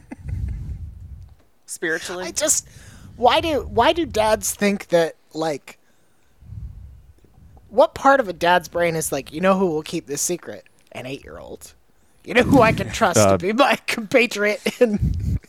Spiritually, 1.67 2.25
I 2.27 2.31
just 2.31 2.67
why 3.17 3.41
do 3.41 3.62
why 3.62 3.93
do 3.93 4.07
dads 4.07 4.55
think 4.55 4.89
that 4.89 5.17
like 5.35 5.79
what 7.69 7.95
part 7.95 8.21
of 8.21 8.29
a 8.29 8.33
dad's 8.33 8.69
brain 8.69 8.95
is 8.97 9.11
like 9.12 9.33
you 9.33 9.41
know 9.41 9.59
who 9.59 9.67
will 9.67 9.83
keep 9.83 10.07
this 10.07 10.23
secret 10.23 10.65
an 10.93 11.07
eight-year-old. 11.07 11.75
You 12.25 12.35
know 12.35 12.43
who 12.43 12.62
I 12.62 12.73
can 12.73 12.91
trust 12.91 13.19
Uh, 13.19 13.33
to 13.33 13.39
be 13.39 13.53
my 13.53 13.77
compatriot? 13.87 14.61
And 14.81 15.39
it's 15.43 15.45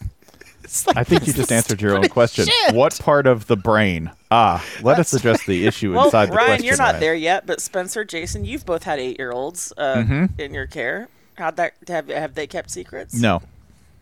like, 0.88 0.98
I 0.98 1.04
think 1.04 1.26
you 1.28 1.34
just 1.34 1.52
answered 1.52 1.82
your 1.82 1.96
own 1.98 2.08
question. 2.10 2.46
shit. 2.46 2.76
What 2.76 2.98
part 3.00 3.28
of 3.28 3.48
the 3.48 3.56
brain? 3.56 4.12
Ah, 4.32 4.64
let 4.82 5.00
us 5.00 5.14
address 5.18 5.46
the 5.46 5.66
issue 5.68 5.94
Well, 5.94 6.06
inside 6.06 6.28
the 6.28 6.34
Ryan, 6.34 6.48
question. 6.50 6.66
you're 6.66 6.78
not 6.78 6.84
Ryan. 6.94 7.00
there 7.00 7.16
yet, 7.16 7.46
but 7.46 7.62
Spencer, 7.62 8.04
Jason, 8.04 8.46
you've 8.46 8.66
both 8.66 8.84
had 8.84 9.00
eight-year-olds 9.00 9.74
uh, 9.78 9.96
Mm-hmm. 9.98 10.40
in 10.42 10.54
your 10.54 10.68
care. 10.68 11.08
How'd 11.38 11.56
that 11.58 11.74
have? 11.88 12.08
Have 12.10 12.34
they 12.36 12.48
kept 12.48 12.70
secrets? 12.72 13.14
No, 13.14 13.42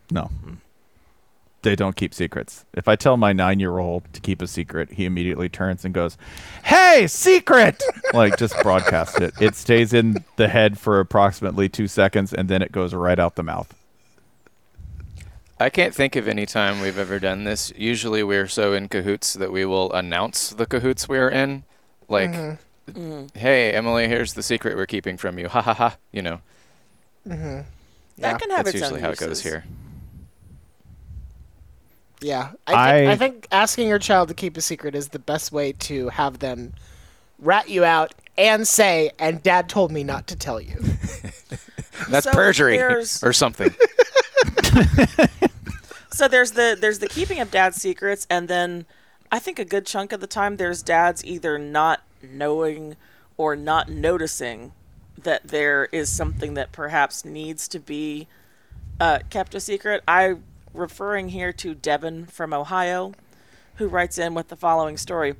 no. 0.10 0.30
They 1.64 1.76
don't 1.76 1.96
keep 1.96 2.14
secrets. 2.14 2.64
If 2.76 2.88
I 2.88 2.96
tell 2.96 3.18
my 3.18 3.34
nine-year-old 3.34 4.04
to 4.14 4.22
keep 4.22 4.40
a 4.42 4.48
secret, 4.48 4.92
he 4.94 5.06
immediately 5.06 5.50
turns 5.50 5.84
and 5.84 5.94
goes, 5.96 6.16
"Hey, 6.64 7.08
secret!" 7.08 7.82
like 8.14 8.38
just 8.38 8.56
broadcast 8.62 9.20
it. 9.20 9.34
It 9.42 9.56
stays 9.56 9.92
in 9.92 10.24
the 10.36 10.48
head 10.48 10.78
for 10.78 11.00
approximately 11.00 11.68
two 11.68 11.88
seconds, 11.88 12.34
and 12.34 12.48
then 12.50 12.62
it 12.62 12.72
goes 12.72 12.94
right 12.94 13.18
out 13.20 13.36
the 13.36 13.44
mouth. 13.44 13.74
I 15.60 15.70
can't 15.70 15.96
think 15.96 16.16
of 16.16 16.28
any 16.28 16.46
time 16.46 16.82
we've 16.82 16.98
ever 16.98 17.20
done 17.20 17.46
this. 17.46 17.72
Usually 17.78 18.24
we're 18.24 18.48
so 18.48 18.74
in 18.74 18.90
cahoots 18.90 19.34
that 19.36 19.52
we 19.52 19.64
will 19.66 19.92
announce 19.94 20.50
the 20.50 20.66
cahoots 20.66 21.08
we're 21.08 21.30
in. 21.30 21.64
Like, 22.10 22.32
Mm-hmm. 22.32 23.26
hey, 23.40 23.72
Emily, 23.72 24.08
here's 24.08 24.34
the 24.34 24.44
secret 24.44 24.76
we're 24.78 24.86
keeping 24.86 25.18
from 25.18 25.40
you. 25.40 25.48
Ha 25.50 25.62
ha 25.62 25.74
ha. 25.74 25.98
You 26.12 26.22
know, 26.22 26.40
That 27.26 27.66
Yeah, 28.18 28.38
can 28.38 28.50
have 28.52 28.66
that's 28.66 28.70
its 28.76 28.82
usually 28.82 29.00
own 29.00 29.06
how 29.06 29.10
it 29.12 29.18
goes 29.18 29.42
here. 29.42 29.64
Yeah, 32.22 32.52
I 32.68 32.72
think, 32.72 32.78
I, 32.78 33.12
I- 33.12 33.16
think 33.16 33.48
asking 33.52 33.88
your 33.88 34.00
child 34.00 34.28
to 34.30 34.34
keep 34.34 34.56
a 34.58 34.62
secret 34.62 34.94
is 34.96 35.10
the 35.10 35.20
best 35.20 35.52
way 35.52 35.72
to 35.74 36.10
have 36.10 36.40
them 36.40 36.74
rat 37.40 37.70
you 37.70 37.84
out 37.84 38.14
and 38.38 38.68
say, 38.68 39.12
"And 39.20 39.42
Dad 39.44 39.68
told 39.70 39.92
me 39.92 40.04
not 40.04 40.28
to 40.28 40.36
tell 40.36 40.62
you." 40.62 40.76
That's 42.10 42.26
So 42.26 42.32
perjury 42.34 42.80
or 42.82 43.34
something. 43.34 43.74
So 46.16 46.30
there's 46.30 46.52
the 46.52 46.78
there's 46.80 47.00
the 47.00 47.10
keeping 47.10 47.42
of 47.42 47.52
dad's 47.52 47.76
secrets, 47.76 48.26
and 48.30 48.48
then 48.48 48.86
I 49.34 49.38
think 49.38 49.60
a 49.60 49.66
good 49.66 49.86
chunk 49.86 50.14
of 50.14 50.22
the 50.22 50.28
time 50.28 50.56
there's 50.56 50.82
dads 50.82 51.26
either 51.26 51.58
not 51.58 52.04
knowing 52.24 52.96
or 53.36 53.58
not 53.58 53.90
noticing 53.90 54.72
that 55.22 55.50
there 55.50 55.90
is 55.92 56.10
something 56.10 56.54
that 56.54 56.72
perhaps 56.72 57.26
needs 57.26 57.68
to 57.68 57.80
be 57.82 58.30
uh, 58.98 59.20
kept 59.30 59.56
a 59.56 59.60
secret. 59.60 60.04
I 60.08 60.38
referring 60.74 61.30
here 61.30 61.52
to 61.52 61.76
Devin 61.76 62.28
from 62.28 62.54
Ohio, 62.54 63.14
who 63.76 63.90
writes 63.90 64.18
in 64.18 64.34
with 64.34 64.48
the 64.48 64.56
following 64.56 64.96
story. 64.96 65.36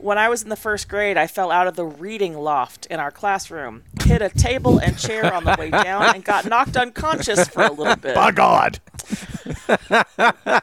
When 0.00 0.16
I 0.16 0.30
was 0.30 0.42
in 0.42 0.48
the 0.48 0.56
first 0.56 0.88
grade, 0.88 1.18
I 1.18 1.26
fell 1.26 1.50
out 1.50 1.66
of 1.66 1.76
the 1.76 1.84
reading 1.84 2.34
loft 2.38 2.86
in 2.86 2.98
our 2.98 3.10
classroom, 3.10 3.82
hit 4.04 4.22
a 4.22 4.30
table 4.30 4.78
and 4.78 4.98
chair 4.98 5.32
on 5.32 5.44
the 5.44 5.54
way 5.58 5.68
down, 5.68 6.14
and 6.14 6.24
got 6.24 6.46
knocked 6.46 6.76
unconscious 6.76 7.46
for 7.48 7.64
a 7.64 7.72
little 7.72 7.96
bit. 7.96 8.14
By 8.14 8.30
God! 8.30 8.80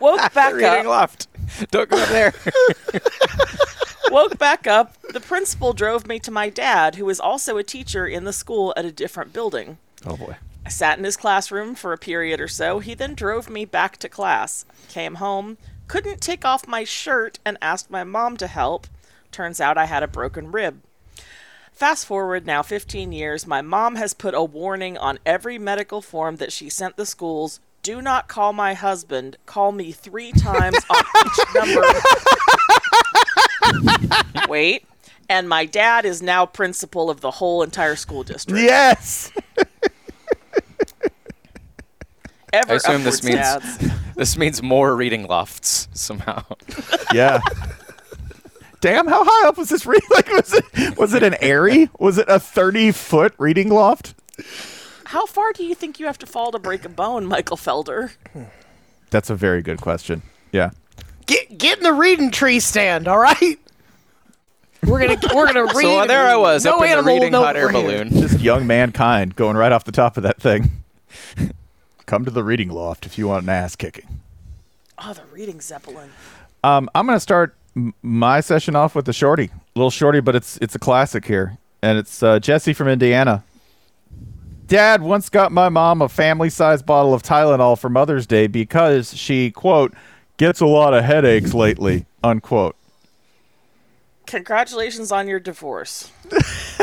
Woke 0.02 0.34
back 0.34 0.54
Reading 0.56 0.80
up. 0.80 0.86
loft. 0.86 1.28
Don't 1.69 1.88
go 1.88 2.04
there. 2.08 2.34
woke 4.12 4.39
back 4.39 4.65
up. 4.65 5.00
The 5.13 5.19
principal 5.19 5.71
drove 5.73 6.08
me 6.08 6.17
to 6.19 6.32
my 6.32 6.50
dad, 6.50 6.95
who 6.95 7.08
is 7.10 7.19
also 7.19 7.58
a 7.58 7.63
teacher 7.63 8.08
in 8.08 8.23
the 8.23 8.34
school 8.34 8.73
at 8.76 8.86
a 8.86 8.91
different 8.91 9.34
building. 9.34 9.78
Oh 10.06 10.17
boy. 10.17 10.36
I 10.65 10.69
sat 10.69 10.97
in 10.97 11.04
his 11.06 11.15
classroom 11.15 11.76
for 11.76 11.93
a 11.93 11.97
period 11.97 12.41
or 12.41 12.47
so. 12.47 12.80
He 12.80 12.93
then 12.95 13.13
drove 13.13 13.50
me 13.50 13.65
back 13.65 13.97
to 13.97 14.10
class. 14.10 14.65
Came 14.89 15.15
home, 15.15 15.58
couldn't 15.88 16.21
take 16.21 16.43
off 16.43 16.67
my 16.67 16.84
shirt, 16.84 17.39
and 17.45 17.58
asked 17.62 17.89
my 17.91 18.04
mom 18.04 18.36
to 18.38 18.47
help. 18.47 18.88
Turns 19.38 19.62
out 19.62 19.78
I 19.78 19.86
had 19.86 20.02
a 20.02 20.08
broken 20.08 20.52
rib. 20.52 20.82
Fast 21.71 22.08
forward 22.08 22.47
now 22.47 22.63
15 22.63 23.12
years, 23.12 23.45
my 23.45 23.62
mom 23.62 23.93
has 23.93 24.15
put 24.15 24.34
a 24.34 24.43
warning 24.43 24.97
on 24.97 25.19
every 25.28 25.60
medical 25.60 26.02
form 26.02 26.38
that 26.38 26.52
she 26.52 26.69
sent 26.71 26.97
the 26.97 27.06
schools. 27.06 27.60
Do 27.84 28.02
not 28.02 28.28
call 28.28 28.52
my 28.52 28.73
husband. 28.73 29.38
Call 29.45 29.71
me 29.73 29.91
three 29.91 30.32
times 30.32 30.76
on 30.89 31.04
each 31.23 31.38
number. 31.54 31.84
Wait. 34.50 34.86
And 35.30 35.47
my 35.47 35.65
dad 35.65 36.04
is 36.04 36.23
now 36.23 36.47
principal 36.47 37.12
of 37.12 37.21
the 37.21 37.30
whole 37.30 37.62
entire 37.62 37.95
school 37.95 38.23
district. 38.23 38.60
Yes. 38.60 39.32
Ever 42.54 42.71
I 42.71 42.76
assume 42.78 43.04
this 43.04 43.23
means 43.23 43.38
dads. 43.38 43.91
this 44.15 44.36
means 44.36 44.63
more 44.63 44.95
reading 44.95 45.28
lofts 45.28 45.89
somehow. 45.93 46.43
Yeah. 47.13 47.39
Damn, 48.80 49.08
how 49.08 49.24
high 49.26 49.48
up 49.48 49.58
was 49.58 49.70
this 49.70 49.86
reading? 49.86 50.08
Like, 50.12 50.28
was 50.32 50.54
it 50.54 50.98
was 50.98 51.13
it 51.13 51.24
an 51.24 51.36
aerie? 51.42 51.90
Was 52.00 52.18
it 52.18 52.28
a 52.30 52.40
thirty 52.40 52.92
foot 52.92 53.34
reading 53.38 53.70
loft? 53.70 54.13
How 55.06 55.26
far 55.26 55.54
do 55.54 55.63
you 55.63 55.74
think 55.76 56.00
you 56.00 56.06
have 56.06 56.18
to 56.20 56.26
fall 56.26 56.52
to 56.52 56.60
break 56.60 56.84
a 56.86 56.90
bone, 56.90 57.26
Michael 57.26 57.58
Felder? 57.58 58.12
That's 59.10 59.30
a 59.30 59.36
very 59.36 59.62
good 59.62 59.80
question. 59.82 60.22
Yeah. 60.52 60.72
Get 61.26 61.58
get 61.58 61.78
in 61.78 61.84
the 61.84 61.94
reading 61.94 62.30
tree 62.32 62.60
stand, 62.60 63.08
all 63.08 63.18
right? 63.20 63.58
We're 64.84 65.00
gonna 65.08 65.20
we're 65.36 65.48
gonna 65.48 65.63
read. 65.76 65.82
So 65.82 66.08
there 66.08 66.28
I 66.28 66.36
was 66.36 66.63
no 66.66 66.76
up 66.76 66.82
in 66.82 66.88
the 66.88 66.92
animal 66.94 67.13
reading 67.13 67.32
know 67.32 67.44
hot 67.44 67.56
air 67.56 67.72
balloon. 67.72 68.10
Just 68.12 68.40
young 68.40 68.68
mankind 68.68 69.36
going 69.36 69.58
right 69.58 69.72
off 69.72 69.84
the 69.86 69.92
top 69.92 70.18
of 70.18 70.24
that 70.24 70.40
thing. 70.42 70.72
Come 72.06 72.24
to 72.26 72.32
the 72.32 72.44
reading 72.44 72.70
loft 72.70 73.06
if 73.06 73.18
you 73.18 73.28
want 73.28 73.44
an 73.44 73.50
ass 73.50 73.76
kicking. 73.76 74.22
Oh, 74.98 75.13
the 75.13 75.24
reading 75.34 75.60
zeppelin. 75.62 76.10
Um, 76.63 76.90
I'm 76.96 77.06
gonna 77.06 77.20
start 77.20 77.56
m- 77.67 77.67
my 78.02 78.40
session 78.42 78.76
off 78.76 78.96
with 78.96 79.06
the 79.06 79.13
shorty, 79.13 79.46
a 79.46 79.80
little 79.80 79.92
shorty, 79.92 80.20
but 80.20 80.36
it's 80.36 80.58
it's 80.58 80.76
a 80.76 80.80
classic 80.80 81.26
here, 81.26 81.58
and 81.82 81.98
it's 81.98 82.24
uh, 82.24 82.40
Jesse 82.40 82.74
from 82.74 82.88
Indiana. 82.88 83.44
Dad 84.68 85.02
once 85.02 85.30
got 85.30 85.52
my 85.52 85.70
mom 85.70 86.02
a 86.02 86.10
family-sized 86.10 86.86
bottle 86.86 87.13
of 87.13 87.24
Tylenol 87.24 87.80
for 87.80 87.90
Mother's 87.90 88.28
Day 88.28 88.48
because 88.48 89.16
she 89.16 89.50
quote 89.52 89.94
gets 90.36 90.60
a 90.60 90.66
lot 90.66 90.94
of 90.94 91.04
headaches 91.04 91.54
lately 91.54 92.06
unquote. 92.24 92.76
Congratulations 94.26 95.12
on 95.12 95.28
your 95.28 95.40
divorce. 95.40 96.12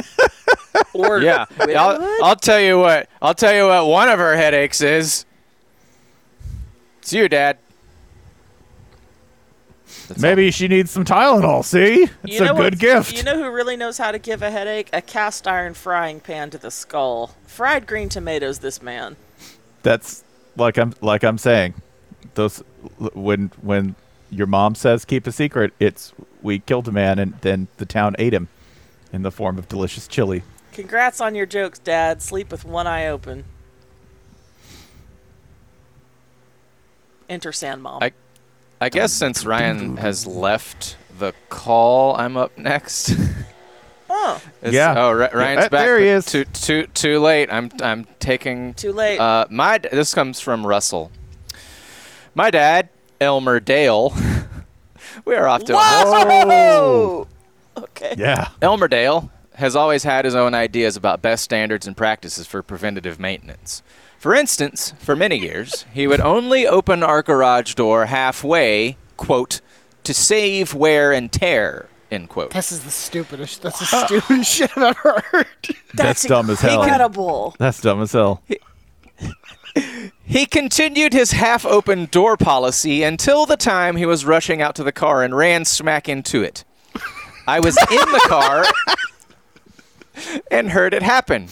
or 0.95 1.21
Yeah. 1.21 1.45
I'll, 1.61 2.25
I'll 2.25 2.37
tell 2.37 2.61
you 2.61 2.79
what. 2.79 3.09
I'll 3.21 3.35
tell 3.35 3.55
you 3.55 3.67
what. 3.67 3.87
One 3.87 4.09
of 4.09 4.19
her 4.19 4.35
headaches 4.35 4.81
is. 4.81 5.27
It's 7.01 7.13
you, 7.13 7.29
Dad. 7.29 7.59
That's 10.09 10.21
Maybe 10.21 10.51
she 10.51 10.69
needs 10.69 10.91
some 10.91 11.05
Tylenol. 11.05 11.65
See, 11.65 12.03
it's 12.03 12.13
You 12.25 12.41
know 12.41 12.55
a 12.55 12.57
good 12.57 12.79
gift. 12.79 13.17
You 13.17 13.23
know 13.23 13.43
who 13.43 13.51
really 13.51 13.77
knows 13.77 13.99
how 13.99 14.13
to 14.13 14.19
give 14.19 14.43
a 14.43 14.51
headache? 14.51 14.91
A 14.93 15.01
cast 15.01 15.47
iron 15.47 15.75
frying 15.75 16.21
pan 16.21 16.51
to 16.51 16.59
the 16.59 16.71
skull. 16.71 17.35
Fried 17.47 17.87
green 17.87 18.09
tomatoes, 18.09 18.59
this 18.59 18.83
man. 18.83 19.17
That's 19.83 20.25
like 20.57 20.79
I'm 20.79 20.95
like 21.01 21.25
I'm 21.25 21.39
saying. 21.39 21.75
Those 22.35 22.63
when 23.15 23.51
when 23.63 23.95
your 24.31 24.47
mom 24.47 24.75
says 24.75 25.05
keep 25.05 25.27
a 25.27 25.33
secret, 25.33 25.73
it's 25.79 26.13
we 26.43 26.59
killed 26.59 26.89
a 26.89 26.93
man 26.93 27.19
and 27.19 27.35
then 27.41 27.69
the 27.79 27.87
town 27.87 28.15
ate 28.19 28.35
him 28.35 28.49
in 29.13 29.23
the 29.23 29.31
form 29.31 29.59
of 29.59 29.69
delicious 29.69 30.07
chili. 30.07 30.43
Congrats 30.73 31.21
on 31.21 31.35
your 31.35 31.47
jokes, 31.47 31.79
Dad. 31.79 32.21
Sleep 32.21 32.51
with 32.51 32.65
one 32.65 32.87
eye 32.87 33.07
open. 33.07 33.45
Enter 37.29 37.53
Sandmom. 37.53 38.03
I- 38.03 38.13
I 38.81 38.89
guess 38.89 39.13
since 39.13 39.45
Ryan 39.47 39.97
has 39.97 40.27
left 40.27 40.97
the 41.19 41.33
call, 41.49 42.17
I'm 42.17 42.37
up 42.37 42.57
next. 42.59 43.15
oh, 44.11 44.41
It's- 44.61 44.75
Yeah. 44.75 44.95
Oh, 44.97 45.13
Ri- 45.13 45.29
Ryan's 45.33 45.65
Uh, 45.67 45.69
back. 45.69 45.87
there 45.87 45.99
he 46.01 46.09
is. 46.09 46.27
Too 46.27 46.45
too 46.45 46.87
too 46.89 47.19
late. 47.21 47.51
I'm 47.53 47.71
I'm 47.83 48.07
taking. 48.21 48.75
too 48.75 48.93
late. 48.93 49.19
Uh, 49.19 49.47
my 49.51 49.79
this 49.79 50.13
comes 50.15 50.41
from 50.41 50.67
Russell. 50.67 51.11
My 52.35 52.51
dad, 52.51 52.89
Elmer 53.21 53.61
Dale. 53.61 54.15
we 55.25 55.35
are 55.37 55.47
off 55.47 55.65
to 55.65 55.75
a 55.75 55.77
Whoa! 55.77 57.29
Okay. 57.77 58.15
Yeah. 58.17 58.49
Elmer 58.63 58.87
Dale 58.89 59.31
has 59.55 59.75
always 59.77 60.05
had 60.05 60.25
his 60.25 60.35
own 60.37 60.55
ideas 60.55 60.97
about 60.97 61.23
best 61.23 61.43
standards 61.45 61.87
and 61.89 61.97
practices 61.97 62.47
for 62.47 62.63
preventative 62.63 63.19
maintenance. 63.19 63.83
For 64.19 64.35
instance, 64.35 64.95
for 64.99 65.15
many 65.15 65.37
years, 65.39 65.85
he 65.93 66.07
would 66.07 66.21
only 66.21 66.67
open 66.67 67.03
our 67.03 67.23
garage 67.23 67.75
door 67.75 68.07
halfway, 68.07 68.97
quote, 69.17 69.61
to 70.05 70.15
save 70.15 70.75
wear 70.75 71.13
and 71.13 71.31
tear, 71.31 71.89
end 72.11 72.29
quote. 72.29 72.53
This 72.53 72.73
is 72.73 72.85
the 72.85 72.91
stupidest. 72.91 73.63
That's 73.63 73.79
the 73.79 74.07
stupidest 74.07 74.51
shit 74.51 74.71
I've 74.77 74.97
ever 75.05 75.23
heard. 75.31 75.47
That's 75.95 76.25
dumb 76.25 76.49
as 76.51 76.61
hell. 76.61 76.83
Incredible. 76.83 77.55
That's 77.59 77.81
dumb 77.81 78.01
as 78.01 78.13
hell. 78.13 78.43
He 80.25 80.47
continued 80.47 81.13
his 81.13 81.33
half 81.33 81.67
open 81.67 82.07
door 82.07 82.37
policy 82.37 83.03
until 83.03 83.45
the 83.45 83.57
time 83.57 83.97
he 83.97 84.07
was 84.07 84.25
rushing 84.25 84.63
out 84.63 84.75
to 84.77 84.85
the 84.85 84.93
car 84.93 85.23
and 85.23 85.37
ran 85.37 85.65
smack 85.65 86.09
into 86.09 86.43
it. 86.43 86.65
I 87.47 87.61
was 87.61 87.77
in 87.77 87.87
the 87.97 88.25
car 88.27 88.65
and 90.51 90.71
heard 90.71 90.95
it 90.95 91.03
happen. 91.03 91.49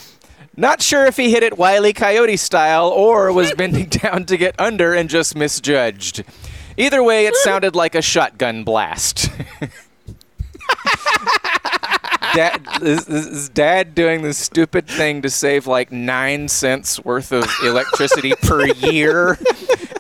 Not 0.57 0.83
sure 0.83 1.07
if 1.07 1.17
he 1.17 1.31
hit 1.31 1.43
it 1.43 1.57
Wile 1.57 1.93
Coyote 1.93 2.37
style 2.37 2.89
or 2.89 3.33
was 3.33 3.53
bending 3.57 3.89
down 3.89 4.27
to 4.27 4.37
get 4.37 4.55
under 4.59 4.93
and 4.93 5.09
just 5.09 5.35
misjudged. 5.35 6.25
Either 6.77 7.03
way, 7.03 7.27
it 7.27 7.35
sounded 7.43 7.75
like 7.75 7.95
a 7.95 8.03
shotgun 8.03 8.65
blast. 8.65 9.31
dad 12.35 12.67
is, 12.83 13.09
is 13.09 13.49
dad 13.51 13.95
doing 13.95 14.23
this 14.23 14.39
stupid 14.39 14.87
thing 14.87 15.23
to 15.23 15.31
save 15.31 15.67
like 15.67 15.91
nine 15.91 16.49
cents 16.49 17.03
worth 17.05 17.33
of 17.33 17.49
electricity 17.63 18.35
per 18.43 18.67
year, 18.67 19.39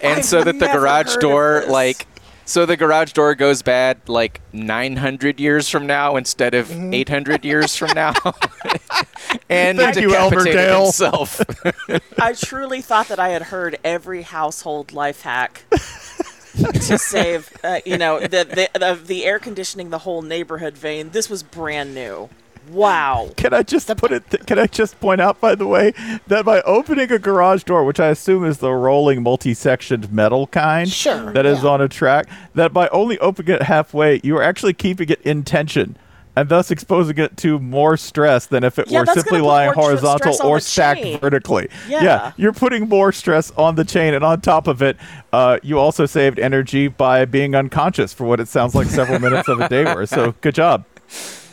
and 0.02 0.18
I've 0.18 0.24
so 0.24 0.44
that 0.44 0.58
the 0.58 0.68
garage 0.68 1.16
door 1.16 1.64
like. 1.68 2.06
So 2.44 2.66
the 2.66 2.76
garage 2.76 3.12
door 3.12 3.34
goes 3.34 3.62
bad 3.62 4.08
like 4.08 4.40
900 4.52 5.38
years 5.40 5.68
from 5.68 5.86
now 5.86 6.16
instead 6.16 6.54
of 6.54 6.68
Mm-hmm. 6.68 6.94
800 6.94 7.44
years 7.44 7.76
from 7.76 7.90
now, 7.94 8.12
and 9.48 9.78
Thank 9.78 9.96
you, 9.96 10.08
decapitated 10.10 10.14
Elmer 10.14 10.44
Dale. 10.44 10.82
himself. 10.84 11.40
I 12.20 12.32
truly 12.34 12.80
thought 12.82 13.08
that 13.08 13.18
I 13.18 13.30
had 13.30 13.42
heard 13.42 13.78
every 13.84 14.22
household 14.22 14.92
life 14.92 15.22
hack 15.22 15.64
to 15.70 16.98
save, 16.98 17.50
uh, 17.64 17.80
you 17.86 17.96
know, 17.98 18.20
the, 18.20 18.28
the 18.28 18.78
the 18.78 18.94
the 19.02 19.24
air 19.24 19.38
conditioning 19.38 19.90
the 19.90 19.98
whole 19.98 20.22
neighborhood 20.22 20.76
vein. 20.76 21.10
This 21.10 21.30
was 21.30 21.42
brand 21.42 21.94
new. 21.94 22.28
Wow. 22.70 23.30
Can 23.36 23.52
I 23.52 23.62
just 23.62 23.94
put 23.96 24.12
it? 24.12 24.24
can 24.46 24.58
I 24.58 24.66
just 24.66 24.98
point 25.00 25.20
out, 25.20 25.40
by 25.40 25.54
the 25.54 25.66
way, 25.66 25.92
that 26.28 26.44
by 26.44 26.60
opening 26.62 27.10
a 27.12 27.18
garage 27.18 27.64
door, 27.64 27.84
which 27.84 28.00
I 28.00 28.08
assume 28.08 28.44
is 28.44 28.58
the 28.58 28.72
rolling 28.72 29.22
multi-sectioned 29.22 30.12
metal 30.12 30.46
kind, 30.46 30.88
Sure, 30.90 31.32
that 31.32 31.44
is 31.44 31.62
yeah. 31.62 31.68
on 31.70 31.80
a 31.80 31.88
track, 31.88 32.28
that 32.54 32.72
by 32.72 32.88
only 32.88 33.18
opening 33.18 33.56
it 33.56 33.62
halfway, 33.62 34.20
you 34.22 34.36
are 34.38 34.42
actually 34.42 34.72
keeping 34.74 35.08
it 35.08 35.20
in 35.22 35.42
tension. 35.42 35.96
And 36.34 36.48
thus 36.48 36.70
exposing 36.70 37.18
it 37.18 37.36
to 37.38 37.58
more 37.58 37.98
stress 37.98 38.46
than 38.46 38.64
if 38.64 38.78
it 38.78 38.88
Yeah, 38.90 39.00
were 39.00 39.06
simply 39.06 39.42
lying 39.42 39.74
horizontal 39.74 40.34
or 40.42 40.60
stacked 40.60 41.02
chain. 41.02 41.18
vertically. 41.18 41.68
Yeah. 41.86 42.32
you're 42.38 42.54
putting 42.54 42.88
more 42.88 43.12
stress 43.12 43.50
on 43.58 43.74
the 43.74 43.84
chain, 43.84 44.14
and 44.14 44.24
on 44.24 44.40
top 44.40 44.66
of 44.66 44.80
it, 44.80 44.96
uh, 45.34 45.58
you 45.62 45.78
also 45.78 46.06
saved 46.06 46.38
energy 46.38 46.88
by 46.88 47.26
being 47.26 47.54
unconscious 47.54 48.14
for 48.14 48.24
what 48.24 48.40
it 48.40 48.48
sounds 48.48 48.74
like 48.74 48.86
several 48.86 49.18
minutes 49.18 49.46
of 49.46 49.60
a 49.60 49.68
day 49.68 49.84
were. 49.94 50.06
So, 50.06 50.34
good 50.40 50.54
job. 50.54 50.86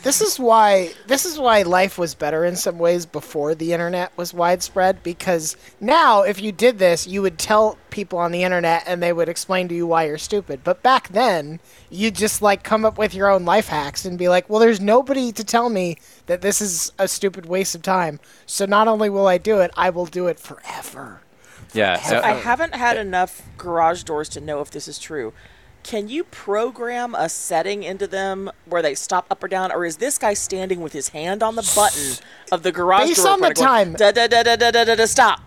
This 0.02 0.20
is 0.22 0.38
why 0.38 0.92
this 1.06 1.26
is 1.26 1.38
why 1.38 1.62
life 1.62 1.98
was 1.98 2.14
better 2.14 2.44
in 2.44 2.56
some 2.56 2.78
ways 2.78 3.04
before 3.04 3.54
the 3.54 3.72
internet 3.72 4.16
was 4.16 4.32
widespread 4.32 5.02
because 5.02 5.56
now 5.78 6.22
if 6.22 6.40
you 6.40 6.52
did 6.52 6.78
this 6.78 7.06
you 7.06 7.20
would 7.22 7.38
tell 7.38 7.76
people 7.90 8.18
on 8.18 8.32
the 8.32 8.42
internet 8.42 8.84
and 8.86 9.02
they 9.02 9.12
would 9.12 9.28
explain 9.28 9.68
to 9.68 9.74
you 9.74 9.86
why 9.86 10.06
you're 10.06 10.16
stupid. 10.16 10.60
But 10.64 10.82
back 10.82 11.08
then 11.08 11.60
you'd 11.90 12.14
just 12.14 12.40
like 12.40 12.62
come 12.62 12.84
up 12.84 12.96
with 12.96 13.14
your 13.14 13.28
own 13.28 13.44
life 13.44 13.68
hacks 13.68 14.04
and 14.04 14.16
be 14.18 14.28
like, 14.28 14.48
"Well, 14.48 14.60
there's 14.60 14.80
nobody 14.80 15.32
to 15.32 15.44
tell 15.44 15.68
me 15.68 15.96
that 16.26 16.40
this 16.40 16.60
is 16.62 16.92
a 16.98 17.06
stupid 17.06 17.46
waste 17.46 17.74
of 17.74 17.82
time. 17.82 18.20
So 18.46 18.64
not 18.64 18.88
only 18.88 19.10
will 19.10 19.26
I 19.26 19.38
do 19.38 19.60
it, 19.60 19.70
I 19.76 19.90
will 19.90 20.06
do 20.06 20.26
it 20.28 20.40
forever." 20.40 21.20
yeah, 21.72 22.00
so- 22.00 22.20
I 22.20 22.32
haven't 22.32 22.74
had 22.74 22.96
enough 22.96 23.42
garage 23.56 24.02
doors 24.02 24.28
to 24.30 24.40
know 24.40 24.60
if 24.60 24.70
this 24.70 24.88
is 24.88 24.98
true. 24.98 25.32
Can 25.82 26.08
you 26.08 26.24
program 26.24 27.14
a 27.14 27.28
setting 27.28 27.82
into 27.82 28.06
them 28.06 28.50
where 28.66 28.82
they 28.82 28.94
stop 28.94 29.26
up 29.30 29.42
or 29.42 29.48
down, 29.48 29.72
or 29.72 29.84
is 29.84 29.96
this 29.96 30.18
guy 30.18 30.34
standing 30.34 30.80
with 30.80 30.92
his 30.92 31.08
hand 31.08 31.42
on 31.42 31.56
the 31.56 31.72
button 31.74 32.14
of 32.52 32.62
the 32.62 32.70
garage 32.70 33.08
Based 33.08 33.22
door? 33.24 33.32
on 33.32 33.40
the 33.40 33.46
opener 33.46 33.54
going, 33.54 33.66
time. 33.66 33.92
Da 33.94 34.12
da 34.12 34.26
da 34.26 34.42
da 34.42 34.56
da 34.56 34.70
da 34.70 34.84
da 34.84 34.94
da. 34.94 35.04
Stop. 35.06 35.40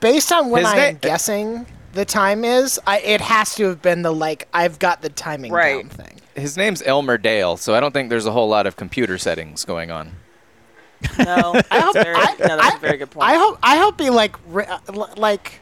Based 0.00 0.32
on 0.32 0.50
when 0.50 0.66
I 0.66 0.76
am 0.76 0.96
guessing 0.96 1.66
the 1.92 2.04
time 2.04 2.44
is, 2.44 2.80
I, 2.86 2.98
it 3.00 3.20
has 3.20 3.54
to 3.56 3.64
have 3.68 3.80
been 3.82 4.02
the 4.02 4.12
like 4.12 4.48
I've 4.52 4.78
got 4.78 5.02
the 5.02 5.08
timing 5.10 5.52
Right. 5.52 5.82
down 5.82 5.90
thing. 5.90 6.20
his 6.34 6.56
name's 6.56 6.82
Elmer 6.82 7.16
Dale, 7.18 7.56
so 7.56 7.74
I 7.74 7.80
don't 7.80 7.92
think 7.92 8.10
there's 8.10 8.26
a 8.26 8.32
whole 8.32 8.48
lot 8.48 8.66
of 8.66 8.76
computer 8.76 9.18
settings 9.18 9.64
going 9.64 9.90
on. 9.90 10.12
No, 11.18 11.52
that's, 11.70 11.92
very, 11.94 12.14
no, 12.14 12.56
that's 12.56 12.76
a 12.76 12.78
very 12.80 12.96
good 12.98 13.10
point. 13.10 13.26
I 13.28 13.34
hope 13.36 13.58
I 13.62 13.76
hope 13.78 14.00
he 14.00 14.10
like 14.10 14.36
ri- 14.48 14.66
uh, 14.66 14.78
like 15.16 15.60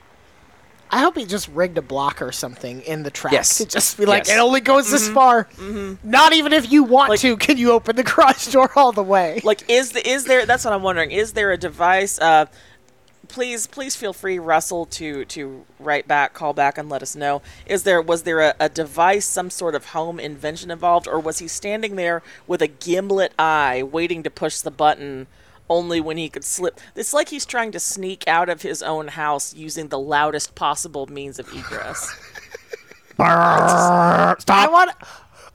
I 0.91 1.01
hope 1.01 1.17
he 1.17 1.25
just 1.27 1.49
rigged 1.49 1.77
a 1.79 1.83
block 1.83 2.23
or 2.23 2.33
something 2.33 2.81
in 2.83 3.03
the 3.03 3.11
track 3.11 3.33
Yes. 3.33 3.59
to 3.59 3.67
just 3.67 3.97
be 3.99 4.07
like 4.07 4.27
Yes. 4.27 4.37
it 4.37 4.41
only 4.41 4.61
goes 4.61 4.91
this 4.91 5.09
far. 5.09 5.49
Not 6.03 6.33
even 6.33 6.53
if 6.53 6.71
you 6.73 6.83
want 6.85 7.11
Like- 7.11 7.21
to, 7.21 7.37
can 7.37 7.59
you 7.59 7.73
open 7.73 7.97
the 7.97 8.03
garage 8.05 8.47
door 8.53 8.71
all 8.77 8.93
the 8.93 9.03
way? 9.03 9.41
like 9.45 9.69
is 9.69 9.93
the 9.93 10.07
is 10.09 10.25
there 10.25 10.47
that's 10.47 10.65
what 10.65 10.73
i'm 10.75 10.83
wondering 10.83 11.11
is 11.11 11.33
there 11.33 11.53
a 11.53 11.57
device 11.59 12.19
uh 12.21 12.47
please 13.29 13.67
please 13.67 13.95
feel 13.95 14.13
free 14.15 14.39
russell 14.39 14.87
to 14.87 15.25
to 15.27 15.65
write 15.79 16.09
back 16.09 16.33
call 16.33 16.53
back 16.55 16.79
and 16.79 16.89
let 16.89 17.03
us 17.03 17.15
know 17.15 17.43
is 17.67 17.83
there 17.83 18.01
was 18.01 18.23
there 18.23 18.41
a, 18.41 18.55
a 18.59 18.69
device 18.71 19.27
some 19.27 19.51
sort 19.51 19.75
of 19.75 19.87
home 19.87 20.19
invention 20.19 20.71
involved 20.71 21.07
or 21.07 21.21
was 21.21 21.39
he 21.39 21.47
standing 21.49 21.97
there 21.97 22.23
with 22.47 22.63
a 22.63 22.67
gimlet 22.67 23.33
eye 23.39 23.83
waiting 23.83 24.23
to 24.23 24.31
push 24.31 24.61
the 24.61 24.71
button 24.71 25.27
only 25.71 26.01
when 26.01 26.17
he 26.17 26.29
could 26.29 26.45
slip 26.45 26.81
it's 26.95 27.13
like 27.13 27.29
he's 27.29 27.47
trying 27.47 27.73
to 27.73 27.81
sneak 27.81 28.27
out 28.27 28.49
of 28.49 28.63
his 28.63 28.83
own 28.83 29.09
house 29.09 29.55
using 29.55 29.89
the 29.89 29.99
loudest 29.99 30.55
possible 30.55 31.07
means 31.07 31.39
of 31.39 31.49
egress 31.55 32.15
I 33.21 34.69
want 34.71 34.93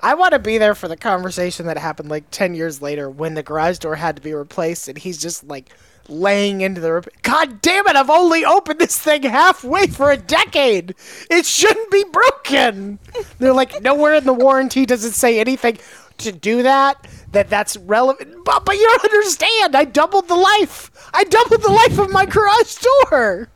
I 0.01 0.15
want 0.15 0.33
to 0.33 0.39
be 0.39 0.57
there 0.57 0.75
for 0.75 0.89
the 0.89 0.97
conversation 0.97 1.65
that 1.67 1.77
happened 1.77 2.09
like 2.09 2.29
10 2.29 2.55
years 2.55 2.81
later 2.81 3.09
when 3.09 3.35
the 3.35 3.43
garage 3.43 3.77
door 3.77 3.95
had 3.95 4.17
to 4.17 4.21
be 4.21 4.33
replaced 4.33 4.89
and 4.89 4.97
he's 4.97 5.17
just 5.17 5.45
like 5.45 5.69
laying 6.09 6.59
into 6.59 6.81
the 6.81 6.91
rep- 6.91 7.21
God 7.21 7.61
damn 7.61 7.87
it, 7.87 7.95
I've 7.95 8.09
only 8.09 8.43
opened 8.43 8.79
this 8.79 8.99
thing 8.99 9.23
halfway 9.23 9.87
for 9.87 10.11
a 10.11 10.17
decade. 10.17 10.95
It 11.29 11.45
shouldn't 11.45 11.89
be 11.89 12.03
broken. 12.11 12.99
They're 13.39 13.53
like 13.53 13.81
nowhere 13.81 14.15
in 14.15 14.25
the 14.25 14.33
warranty 14.33 14.85
does 14.85 15.05
it 15.05 15.13
say 15.13 15.39
anything 15.39 15.77
to 16.17 16.33
do 16.33 16.63
that 16.63 17.07
that 17.33 17.49
that's 17.49 17.75
relevant. 17.77 18.43
But, 18.45 18.65
but 18.65 18.75
you 18.75 18.87
don't 18.87 19.03
understand. 19.03 19.75
I 19.75 19.83
doubled 19.85 20.27
the 20.27 20.35
life. 20.35 20.89
I 21.13 21.23
doubled 21.25 21.61
the 21.61 21.71
life 21.71 21.99
of 21.99 22.09
my 22.11 22.25
garage 22.25 22.77
door. 23.11 23.49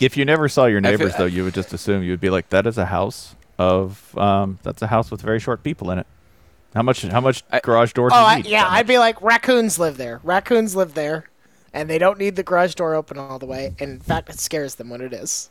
If 0.00 0.16
you 0.16 0.24
never 0.24 0.48
saw 0.48 0.66
your 0.66 0.80
feel- 0.82 0.90
neighbors, 0.90 1.14
though, 1.16 1.24
you 1.26 1.44
would 1.44 1.54
just 1.54 1.72
assume 1.72 2.02
you 2.02 2.10
would 2.10 2.20
be 2.20 2.30
like, 2.30 2.48
"That 2.50 2.66
is 2.66 2.76
a 2.78 2.86
house 2.86 3.34
of 3.58 4.16
um, 4.18 4.58
that's 4.62 4.82
a 4.82 4.88
house 4.88 5.10
with 5.10 5.22
very 5.22 5.38
short 5.40 5.62
people 5.62 5.90
in 5.90 5.98
it." 5.98 6.06
How 6.74 6.82
much? 6.82 7.02
How 7.02 7.20
much 7.20 7.44
I- 7.52 7.60
garage 7.60 7.92
door 7.92 8.10
do 8.10 8.16
Oh, 8.16 8.18
you 8.20 8.24
I, 8.26 8.36
yeah, 8.38 8.66
I'd 8.68 8.86
be 8.86 8.98
like, 8.98 9.20
raccoons 9.22 9.78
live 9.78 9.96
there. 9.96 10.20
Raccoons 10.24 10.74
live 10.74 10.94
there, 10.94 11.30
and 11.72 11.88
they 11.88 11.98
don't 11.98 12.18
need 12.18 12.34
the 12.36 12.42
garage 12.42 12.74
door 12.74 12.94
open 12.94 13.16
all 13.18 13.38
the 13.38 13.46
way. 13.46 13.74
And 13.78 13.90
in 13.92 14.00
fact, 14.00 14.28
it 14.30 14.40
scares 14.40 14.74
them 14.74 14.90
when 14.90 15.00
it 15.00 15.12
is. 15.12 15.50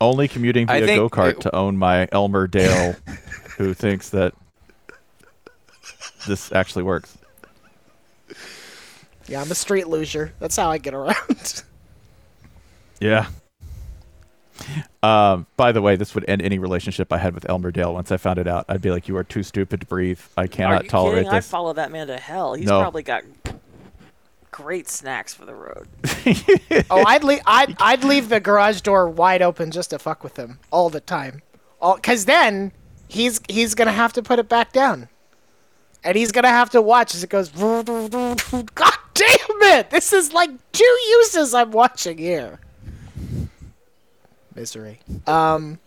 only 0.00 0.26
commuting 0.26 0.66
via 0.66 0.84
go 0.86 1.08
kart 1.08 1.38
to 1.40 1.54
own 1.54 1.76
my 1.76 2.08
Elmer 2.10 2.48
Dale, 2.48 2.96
who 3.56 3.72
thinks 3.74 4.10
that 4.10 4.34
this 6.26 6.52
actually 6.52 6.82
works. 6.84 7.16
Yeah, 9.26 9.40
I'm 9.40 9.50
a 9.50 9.54
street 9.54 9.88
loser. 9.88 10.32
That's 10.38 10.56
how 10.56 10.70
I 10.70 10.78
get 10.78 10.94
around. 10.94 11.62
Yeah. 13.00 13.26
Um, 15.02 15.46
by 15.56 15.72
the 15.72 15.82
way, 15.82 15.96
this 15.96 16.14
would 16.14 16.24
end 16.26 16.40
any 16.40 16.58
relationship 16.58 17.12
I 17.12 17.18
had 17.18 17.34
with 17.34 17.46
Elmer 17.50 17.70
Dale 17.70 17.92
once 17.92 18.10
I 18.12 18.16
found 18.16 18.38
it 18.38 18.46
out. 18.46 18.64
I'd 18.68 18.80
be 18.80 18.90
like, 18.90 19.08
"You 19.08 19.16
are 19.16 19.24
too 19.24 19.42
stupid 19.42 19.80
to 19.80 19.86
breathe. 19.86 20.20
I 20.36 20.46
cannot 20.46 20.88
tolerate 20.88 21.24
kidding 21.24 21.30
i'd 21.36 21.44
follow 21.44 21.72
that 21.74 21.90
man 21.90 22.06
to 22.06 22.16
hell 22.16 22.54
he's 22.54 22.66
No. 22.66 22.80
probably 22.80 23.02
got 23.02 23.24
great 24.52 24.88
snacks 24.88 25.34
for 25.34 25.44
the 25.44 25.54
road 25.54 25.88
oh, 26.90 27.04
I'd 27.04 27.24
leave. 27.24 27.40
I'd, 27.44 27.76
I'd 27.80 28.04
leave 28.04 28.28
the 28.28 28.38
garage 28.40 28.80
door 28.80 29.08
wide 29.10 29.42
open 29.42 29.70
just 29.72 29.90
to 29.90 29.98
fuck 29.98 30.22
with 30.22 30.36
him 30.38 30.60
all 30.70 30.88
the 30.88 31.00
time. 31.00 31.42
All 31.82 31.96
because 31.96 32.24
then 32.24 32.72
he's 33.08 33.40
he's 33.50 33.74
gonna 33.74 33.92
have 33.92 34.12
to 34.14 34.22
put 34.22 34.38
it 34.38 34.48
back 34.48 34.72
down, 34.72 35.08
and 36.04 36.16
he's 36.16 36.32
gonna 36.32 36.48
have 36.48 36.70
to 36.70 36.82
watch 36.82 37.14
as 37.14 37.24
it 37.24 37.30
goes. 37.30 37.48
God 37.48 38.94
damn 39.14 39.62
it! 39.62 39.90
This 39.90 40.12
is 40.12 40.32
like 40.32 40.50
two 40.72 40.98
uses 41.08 41.54
I'm 41.54 41.70
watching 41.72 42.18
here. 42.18 42.60
Misery. 44.54 45.00
Um, 45.26 45.78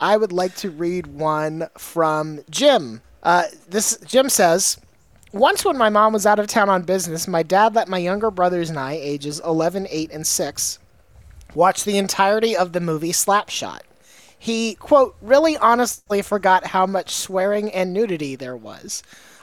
I 0.00 0.16
would 0.16 0.32
like 0.32 0.54
to 0.56 0.70
read 0.70 1.06
one 1.06 1.68
from 1.76 2.40
Jim. 2.48 3.02
Uh, 3.22 3.44
this 3.68 3.98
Jim 4.06 4.28
says. 4.28 4.78
Once, 5.32 5.64
when 5.64 5.78
my 5.78 5.88
mom 5.88 6.12
was 6.12 6.26
out 6.26 6.38
of 6.38 6.46
town 6.46 6.68
on 6.68 6.82
business, 6.82 7.26
my 7.26 7.42
dad 7.42 7.74
let 7.74 7.88
my 7.88 7.96
younger 7.96 8.30
brothers 8.30 8.68
and 8.68 8.78
I, 8.78 8.92
ages 8.92 9.40
11, 9.40 9.86
8, 9.88 10.10
and 10.12 10.26
6, 10.26 10.78
watch 11.54 11.84
the 11.84 11.96
entirety 11.96 12.54
of 12.54 12.74
the 12.74 12.80
movie 12.80 13.12
Slapshot. 13.12 13.80
He, 14.38 14.74
quote, 14.74 15.16
really 15.22 15.56
honestly 15.56 16.20
forgot 16.20 16.66
how 16.66 16.84
much 16.84 17.14
swearing 17.14 17.70
and 17.70 17.94
nudity 17.94 18.36
there 18.36 18.56
was. 18.56 19.02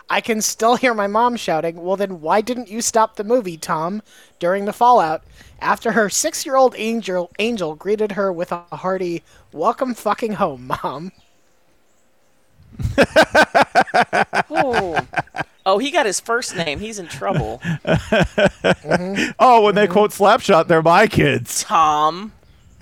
I 0.09 0.21
can 0.21 0.41
still 0.41 0.75
hear 0.75 0.93
my 0.93 1.07
mom 1.07 1.35
shouting, 1.35 1.81
Well, 1.83 1.95
then 1.95 2.21
why 2.21 2.41
didn't 2.41 2.69
you 2.69 2.81
stop 2.81 3.15
the 3.15 3.23
movie, 3.23 3.57
Tom? 3.57 4.01
during 4.39 4.65
the 4.65 4.73
fallout, 4.73 5.23
after 5.59 5.91
her 5.91 6.09
six 6.09 6.45
year 6.45 6.55
old 6.55 6.73
angel, 6.77 7.29
angel 7.39 7.75
greeted 7.75 8.13
her 8.13 8.31
with 8.31 8.51
a 8.51 8.63
hearty, 8.71 9.23
Welcome 9.51 9.93
fucking 9.93 10.33
home, 10.33 10.67
Mom. 10.83 11.11
oh 14.49 14.99
oh 15.65 15.77
he 15.79 15.91
got 15.91 16.05
his 16.05 16.19
first 16.19 16.55
name 16.55 16.79
he's 16.79 16.97
in 16.97 17.07
trouble 17.07 17.59
oh, 17.85 19.61
when 19.63 19.75
they 19.75 19.83
mm-hmm. 19.83 19.91
quote 19.91 20.11
Slapshot, 20.11 20.67
they're 20.67 20.81
my 20.81 21.07
kids. 21.07 21.63
tom 21.63 22.31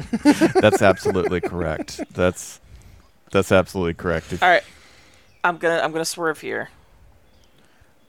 That's 0.54 0.82
absolutely 0.82 1.42
correct. 1.42 2.02
That's 2.14 2.60
that's 3.32 3.52
absolutely 3.52 3.96
correct. 3.96 4.32
All 4.42 4.50
right, 4.50 4.64
I'm 5.44 5.58
gonna 5.58 5.82
I'm 5.82 5.92
gonna 5.92 6.06
swerve 6.06 6.40
here. 6.40 6.70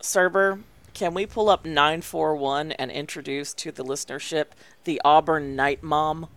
Server, 0.00 0.60
can 0.94 1.14
we 1.14 1.26
pull 1.26 1.48
up 1.48 1.64
nine 1.64 2.02
four 2.02 2.34
one 2.36 2.72
and 2.72 2.90
introduce 2.90 3.52
to 3.54 3.72
the 3.72 3.84
listenership 3.84 4.46
the 4.84 5.00
Auburn 5.04 5.56
Night 5.56 5.82
Mom? 5.82 6.28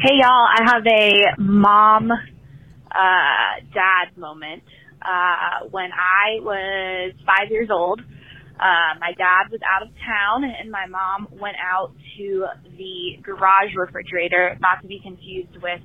Hey 0.00 0.14
y'all, 0.20 0.46
I 0.48 0.62
have 0.64 0.86
a 0.86 1.40
mom 1.40 2.10
uh, 2.10 3.60
dad 3.74 4.16
moment. 4.16 4.62
uh, 5.04 5.66
when 5.70 5.90
I 5.92 6.40
was 6.40 7.12
five 7.26 7.50
years 7.50 7.68
old. 7.70 8.00
Uh, 8.00 8.94
my 9.00 9.12
dad 9.18 9.50
was 9.50 9.60
out 9.66 9.82
of 9.82 9.88
town 10.06 10.44
and 10.44 10.70
my 10.70 10.86
mom 10.86 11.26
went 11.32 11.56
out 11.58 11.92
to 12.16 12.46
the 12.78 13.18
garage 13.22 13.74
refrigerator, 13.76 14.56
not 14.60 14.80
to 14.82 14.86
be 14.86 15.00
confused 15.02 15.56
with 15.60 15.80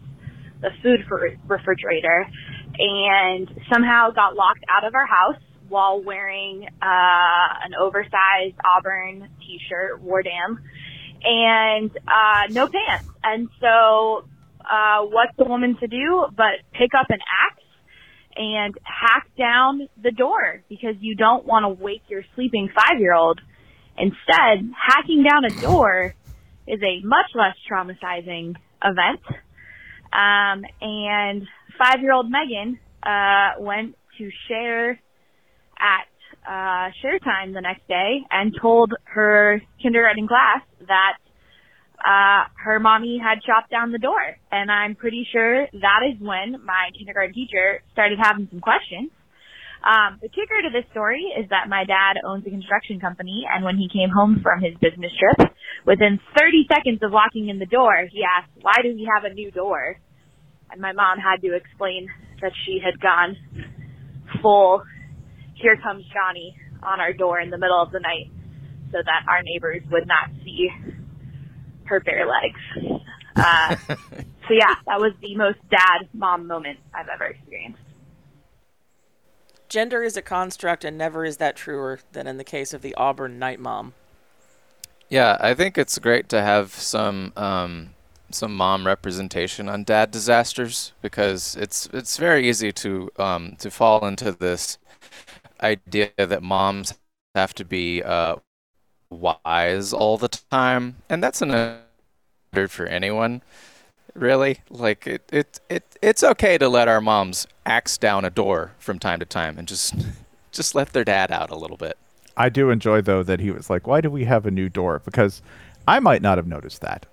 the 0.62 0.69
food 0.84 1.00
refrigerator, 1.47 2.28
and 2.78 3.50
somehow 3.73 4.12
got 4.12 4.36
locked 4.36 4.63
out 4.69 4.86
of 4.86 4.93
our 4.93 5.08
house 5.08 5.41
while 5.69 6.01
wearing 6.01 6.67
uh, 6.82 7.65
an 7.65 7.73
oversized 7.80 8.56
Auburn 8.63 9.30
t-shirt, 9.39 10.03
Wardam, 10.03 10.60
and 11.23 11.91
uh, 12.08 12.47
no 12.51 12.67
pants. 12.67 13.10
And 13.23 13.49
so, 13.60 14.25
uh, 14.62 15.06
what's 15.06 15.36
the 15.38 15.45
woman 15.45 15.77
to 15.80 15.88
do 15.88 16.25
but 16.36 16.60
pick 16.73 16.91
up 16.97 17.10
an 17.10 17.19
axe 17.19 17.63
and 18.36 18.77
hack 18.84 19.27
down 19.38 19.88
the 20.01 20.12
door 20.12 20.62
because 20.69 20.95
you 20.99 21.15
don't 21.15 21.45
want 21.45 21.63
to 21.63 21.84
wake 21.84 22.03
your 22.08 22.23
sleeping 22.36 22.69
five-year-old. 22.73 23.41
Instead, 23.97 24.69
hacking 24.77 25.23
down 25.23 25.43
a 25.45 25.49
door 25.62 26.13
is 26.67 26.80
a 26.84 27.01
much 27.03 27.25
less 27.34 27.56
traumatizing 27.69 28.56
event. 28.84 29.21
Um, 30.13 30.63
and 30.82 31.47
five-year-old 31.80 32.30
Megan 32.30 32.80
uh, 33.01 33.60
went 33.60 33.95
to 34.19 34.30
share 34.47 34.99
at 35.79 36.07
uh, 36.47 36.91
share 37.01 37.19
time 37.19 37.53
the 37.53 37.61
next 37.61 37.87
day 37.87 38.23
and 38.31 38.53
told 38.61 38.93
her 39.03 39.61
kindergarten 39.81 40.27
class 40.27 40.61
that 40.87 41.17
uh, 41.99 42.45
her 42.63 42.79
mommy 42.79 43.19
had 43.21 43.41
chopped 43.41 43.71
down 43.71 43.91
the 43.91 43.99
door. 43.99 44.21
And 44.51 44.71
I'm 44.71 44.95
pretty 44.95 45.27
sure 45.31 45.65
that 45.65 46.01
is 46.07 46.19
when 46.21 46.63
my 46.63 46.89
kindergarten 46.97 47.33
teacher 47.33 47.81
started 47.93 48.19
having 48.21 48.47
some 48.51 48.61
questions. 48.61 49.11
Um, 49.83 50.17
the 50.21 50.29
kicker 50.29 50.57
to 50.65 50.71
this 50.73 50.89
story 50.91 51.21
is 51.37 51.49
that 51.49 51.69
my 51.69 51.85
dad 51.85 52.17
owns 52.25 52.45
a 52.47 52.49
construction 52.49 52.99
company, 52.99 53.45
and 53.45 53.63
when 53.63 53.77
he 53.77 53.87
came 53.87 54.09
home 54.09 54.41
from 54.41 54.59
his 54.59 54.73
business 54.81 55.13
trip, 55.13 55.53
within 55.85 56.19
30 56.37 56.65
seconds 56.67 56.99
of 57.03 57.11
walking 57.13 57.49
in 57.49 57.59
the 57.59 57.69
door, 57.69 57.93
he 58.09 58.25
asked, 58.25 58.51
"Why 58.61 58.81
do 58.81 58.89
we 58.89 59.07
have 59.13 59.23
a 59.23 59.33
new 59.33 59.51
door?" 59.51 59.99
And 60.71 60.81
my 60.81 60.93
mom 60.93 61.19
had 61.19 61.41
to 61.41 61.55
explain 61.55 62.09
that 62.41 62.51
she 62.65 62.79
had 62.83 62.99
gone 62.99 63.37
full 64.41 64.81
"Here 65.59 65.77
comes 65.77 66.05
Johnny" 66.13 66.55
on 66.83 66.99
our 66.99 67.13
door 67.13 67.39
in 67.39 67.49
the 67.49 67.57
middle 67.57 67.81
of 67.81 67.91
the 67.91 67.99
night, 67.99 68.29
so 68.91 68.99
that 69.03 69.25
our 69.27 69.41
neighbors 69.43 69.83
would 69.91 70.07
not 70.07 70.29
see 70.43 70.69
her 71.85 71.99
bare 71.99 72.25
legs. 72.27 73.03
Uh, 73.35 73.75
so 73.87 74.53
yeah, 74.53 74.75
that 74.85 74.99
was 74.99 75.13
the 75.21 75.35
most 75.35 75.59
dad 75.69 76.07
mom 76.13 76.47
moment 76.47 76.79
I've 76.93 77.07
ever 77.07 77.25
experienced. 77.25 77.79
Gender 79.69 80.01
is 80.01 80.15
a 80.15 80.21
construct, 80.21 80.85
and 80.85 80.97
never 80.97 81.25
is 81.25 81.37
that 81.37 81.55
truer 81.55 81.99
than 82.13 82.25
in 82.25 82.37
the 82.37 82.43
case 82.43 82.73
of 82.73 82.81
the 82.81 82.95
Auburn 82.95 83.37
night 83.37 83.59
mom. 83.59 83.93
Yeah, 85.09 85.37
I 85.39 85.53
think 85.53 85.77
it's 85.77 85.97
great 85.99 86.29
to 86.29 86.41
have 86.41 86.73
some 86.73 87.33
um, 87.35 87.91
some 88.31 88.55
mom 88.55 88.85
representation 88.85 89.69
on 89.69 89.83
dad 89.83 90.11
disasters 90.11 90.93
because 91.01 91.55
it's 91.55 91.87
it's 91.93 92.17
very 92.17 92.47
easy 92.47 92.71
to 92.73 93.09
um, 93.17 93.55
to 93.59 93.69
fall 93.71 94.05
into 94.05 94.31
this 94.31 94.77
idea 95.61 96.11
that 96.17 96.43
moms 96.43 96.93
have 97.35 97.53
to 97.55 97.65
be 97.65 98.03
uh, 98.03 98.37
wise 99.09 99.93
all 99.93 100.17
the 100.17 100.27
time, 100.27 100.97
and 101.09 101.23
that's 101.23 101.41
an 101.41 101.79
standard 102.57 102.71
for 102.71 102.85
anyone. 102.85 103.41
Really, 104.13 104.61
like 104.69 105.05
it, 105.05 105.29
it, 105.31 105.59
it, 105.69 105.83
it's 106.01 106.23
okay 106.23 106.57
to 106.57 106.67
let 106.67 106.87
our 106.87 107.01
moms 107.01 107.45
axe 107.65 107.97
down 107.97 108.25
a 108.25 108.31
door 108.31 108.71
from 108.79 108.97
time 108.97 109.19
to 109.19 109.25
time 109.25 109.59
and 109.59 109.67
just, 109.67 109.93
just 110.51 110.73
let 110.73 110.93
their 110.93 111.03
dad 111.03 111.31
out 111.31 111.51
a 111.51 111.55
little 111.55 111.77
bit. 111.77 111.97
I 112.35 112.49
do 112.49 112.69
enjoy 112.69 113.01
though 113.01 113.23
that 113.23 113.39
he 113.39 113.51
was 113.51 113.69
like, 113.69 113.85
"Why 113.87 114.01
do 114.01 114.09
we 114.09 114.25
have 114.25 114.45
a 114.45 114.51
new 114.51 114.69
door?" 114.69 115.01
Because 115.03 115.41
I 115.87 115.99
might 115.99 116.21
not 116.21 116.37
have 116.37 116.47
noticed 116.47 116.81
that. 116.81 117.05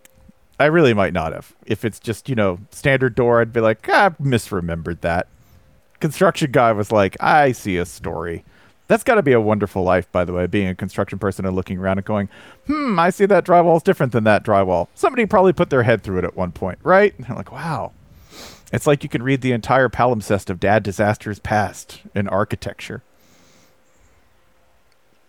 I 0.59 0.66
really 0.66 0.94
might 0.94 1.12
not 1.12 1.33
have. 1.33 1.54
If 1.66 1.85
it's 1.85 1.98
just 1.98 2.28
you 2.28 2.35
know 2.35 2.59
standard 2.70 3.14
door, 3.14 3.40
I'd 3.40 3.52
be 3.52 3.61
like, 3.61 3.87
ah, 3.90 4.07
I 4.07 4.09
misremembered 4.22 5.00
that. 5.00 5.28
Construction 6.05 6.53
guy 6.53 6.71
was 6.71 6.93
like, 6.93 7.17
I 7.19 7.53
see 7.53 7.79
a 7.79 7.87
story. 7.87 8.45
That's 8.88 9.03
got 9.03 9.14
to 9.14 9.23
be 9.23 9.33
a 9.33 9.40
wonderful 9.40 9.83
life, 9.83 10.12
by 10.12 10.27
the 10.27 10.35
way, 10.35 10.47
being 10.47 10.69
a 10.69 10.75
construction 10.75 11.19
person 11.19 11.47
and 11.47 11.57
looking 11.57 11.79
around 11.79 11.97
and 11.97 12.05
going, 12.05 12.29
hmm, 12.67 12.99
I 12.99 13.09
see 13.09 13.25
that 13.25 13.47
drywall's 13.47 13.83
different 13.83 14.12
than 14.12 14.25
that 14.25 14.45
drywall. 14.45 14.88
Somebody 14.95 15.25
probably 15.25 15.55
put 15.55 15.71
their 15.71 15.83
head 15.85 16.03
through 16.03 16.19
it 16.19 16.25
at 16.25 16.37
one 16.37 16.53
point, 16.53 16.79
right? 16.83 17.17
And 17.17 17.27
I'm 17.27 17.37
like, 17.37 17.51
wow. 17.51 17.93
It's 18.71 18.87
like 18.87 19.03
you 19.03 19.09
can 19.09 19.23
read 19.23 19.40
the 19.40 19.53
entire 19.53 19.88
palimpsest 19.88 20.51
of 20.51 20.61
dad 20.61 20.83
disasters 20.83 21.38
past 21.38 22.03
in 22.14 22.29
architecture. 22.29 23.03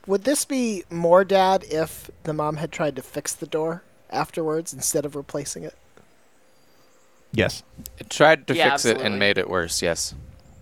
Would 0.08 0.26
this 0.26 0.44
be 0.44 0.84
more 0.90 1.24
dad 1.24 1.64
if 1.72 2.12
the 2.24 2.34
mom 2.34 2.58
had 2.58 2.74
tried 2.74 2.98
to 2.98 3.02
fix 3.02 3.34
the 3.34 3.48
door 3.48 3.82
afterwards 4.10 4.74
instead 4.74 5.06
of 5.06 5.16
replacing 5.16 5.64
it? 5.64 5.76
Yes. 7.32 7.64
It 7.98 8.10
tried 8.10 8.46
to 8.48 8.54
Yeah, 8.54 8.72
fix 8.72 8.84
it 8.84 9.00
and 9.00 9.18
made 9.18 9.38
it 9.38 9.50
worse. 9.50 9.82
Yes. 9.82 10.14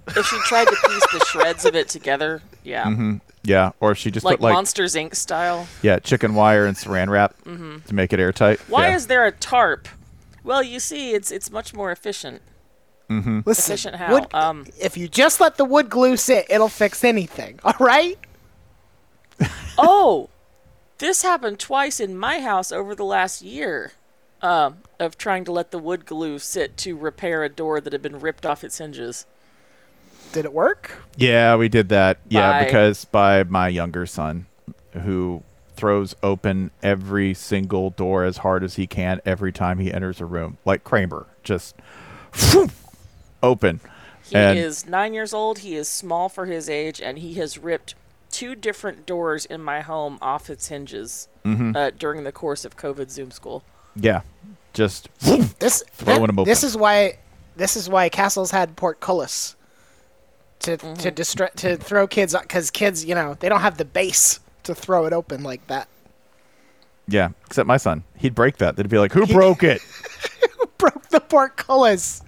If 0.08 0.26
she 0.26 0.38
tried 0.46 0.66
to 0.66 0.72
piece 0.88 1.08
the 1.12 1.26
shreds 1.32 1.66
of 1.66 1.76
it 1.76 1.88
together, 1.90 2.42
yeah, 2.64 2.86
Mm-hmm. 2.86 3.18
Yeah. 3.46 3.72
Or 3.82 3.92
if 3.92 3.98
she 3.98 4.10
just 4.12 4.26
like 4.26 4.38
put 4.38 4.44
like 4.44 4.54
Monsters 4.54 4.96
Inc. 4.96 5.16
style. 5.16 5.68
yeah 5.82 6.00
chicken 6.00 6.34
wire 6.34 6.66
and 6.66 6.78
saran 6.78 7.10
wrap 7.10 7.36
to 7.44 7.94
make 7.94 8.14
it 8.14 8.20
airtight. 8.20 8.60
Why 8.70 8.88
yeah. 8.90 8.96
is 8.96 9.08
there 9.08 9.26
a 9.26 9.32
tarp? 9.34 9.88
Well, 10.46 10.64
you 10.64 10.80
see, 10.80 11.12
it's 11.14 11.30
it's 11.32 11.50
much 11.52 11.74
more 11.74 11.92
efficient. 11.92 12.42
Listen, 13.10 13.44
Efficient 13.46 13.96
how? 13.98 14.12
wood- 14.14 14.34
Um, 14.34 14.66
if 14.82 14.98
you 14.98 15.08
just 15.08 15.40
let 15.40 15.58
the 15.58 15.66
wood 15.66 15.90
glue 15.90 16.18
sit, 16.18 16.48
it'll 16.50 16.68
fix 16.70 17.04
anything. 17.04 17.60
All 17.66 17.74
right? 17.80 18.18
oh, 19.78 20.30
this 20.98 21.22
happened 21.22 21.60
twice 21.60 22.00
in 22.00 22.18
my 22.18 22.40
house 22.40 22.72
over 22.72 22.96
the 22.96 23.06
last 23.06 23.42
year. 23.42 23.92
Um, 24.42 24.80
of 25.00 25.18
trying 25.18 25.46
to 25.46 25.54
let 25.54 25.72
the 25.72 25.80
wood 25.80 26.06
glue 26.06 26.38
sit 26.38 26.76
to 26.78 26.98
repair 26.98 27.44
a 27.44 27.50
door 27.50 27.80
that 27.80 27.94
had 27.94 28.02
been 28.02 28.20
ripped 28.20 28.46
off 28.46 28.62
its 28.66 28.78
hinges. 28.78 29.26
Did 30.34 30.46
it 30.46 30.54
work? 30.54 30.92
Yeah, 31.16 31.56
we 31.56 31.70
did 31.70 31.90
that. 31.90 32.20
Yeah, 32.28 32.52
By- 32.60 32.66
because 32.66 33.06
by 33.06 33.44
my 33.44 33.68
younger 33.70 34.06
son, 34.06 34.48
who 35.04 35.44
throws 35.76 36.16
open 36.22 36.70
every 36.84 37.34
single 37.34 37.90
door 37.92 38.24
as 38.24 38.38
hard 38.38 38.64
as 38.64 38.76
he 38.76 38.86
can 38.88 39.22
every 39.26 39.52
time 39.52 39.80
he 39.80 39.92
enters 39.94 40.22
a 40.22 40.26
room, 40.26 40.58
like 40.66 40.84
Kramer, 40.84 41.26
just 41.44 41.76
open. 43.42 43.80
He 44.30 44.36
And- 44.36 44.58
is 44.58 44.86
nine 44.88 45.14
years 45.14 45.34
old. 45.34 45.60
He 45.60 45.76
is 45.76 45.88
small 45.90 46.30
for 46.30 46.46
his 46.46 46.70
age, 46.70 47.02
and 47.02 47.20
he 47.20 47.34
has 47.36 47.58
ripped 47.58 47.96
two 48.32 48.56
different 48.56 49.06
doors 49.06 49.46
in 49.46 49.62
my 49.62 49.82
home 49.82 50.18
off 50.22 50.50
its 50.50 50.68
hinges 50.68 51.28
Mm-hmm. 51.46 51.76
uh, 51.76 51.92
during 52.00 52.24
the 52.24 52.32
course 52.32 52.64
of 52.64 52.78
COVID 52.78 53.12
Zoom 53.12 53.30
school. 53.32 53.64
Yeah, 53.98 54.22
just 54.74 55.10
This 55.60 55.84
Throwing 55.92 56.30
'em 56.30 56.36
This 56.46 56.64
open. 56.64 56.68
is 56.70 56.78
why 56.78 57.18
this 57.58 57.76
is 57.76 57.88
why 57.90 58.08
castles 58.10 58.50
had 58.52 58.76
portcullis 58.78 59.56
to 60.64 60.78
to 60.78 60.86
mm-hmm. 60.86 61.08
distra- 61.10 61.54
to 61.56 61.78
throw 61.78 62.08
kids 62.08 62.36
because 62.42 62.72
kids 62.72 63.06
you 63.06 63.16
know 63.16 63.36
they 63.40 63.50
don't 63.50 63.62
have 63.62 63.78
the 63.78 63.86
base 63.86 64.40
to 64.64 64.74
throw 64.74 65.06
it 65.06 65.14
open 65.14 65.44
like 65.44 65.66
that. 65.68 65.88
yeah. 67.08 67.30
Except 67.46 67.68
my 67.68 67.78
son, 67.78 68.04
he'd 68.18 68.34
break 68.34 68.58
that. 68.58 68.76
They'd 68.76 68.90
be 68.90 68.98
like, 68.98 69.14
"Who 69.14 69.28
broke 69.28 69.64
it?" 69.64 69.82
Who 70.60 70.68
broke 70.78 71.10
the 71.10 71.20
portcullis. 71.20 72.22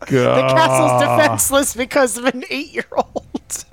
The 0.00 0.06
castle's 0.06 1.02
defenseless 1.02 1.74
because 1.74 2.18
of 2.18 2.26
an 2.26 2.44
eight-year-old. 2.50 3.64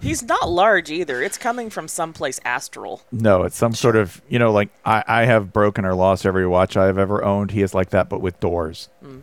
He's 0.00 0.22
not 0.22 0.48
large 0.48 0.90
either. 0.90 1.22
It's 1.22 1.36
coming 1.36 1.68
from 1.68 1.88
someplace 1.88 2.40
astral. 2.44 3.02
No, 3.10 3.42
it's 3.42 3.56
some 3.56 3.74
sort 3.74 3.96
of 3.96 4.20
you 4.28 4.38
know, 4.38 4.52
like 4.52 4.68
I, 4.84 5.02
I 5.06 5.24
have 5.24 5.52
broken 5.52 5.84
or 5.84 5.94
lost 5.94 6.24
every 6.26 6.46
watch 6.46 6.76
I've 6.76 6.98
ever 6.98 7.24
owned. 7.24 7.50
He 7.50 7.62
is 7.62 7.74
like 7.74 7.90
that, 7.90 8.08
but 8.08 8.20
with 8.20 8.38
doors. 8.40 8.88
Mm. 9.04 9.22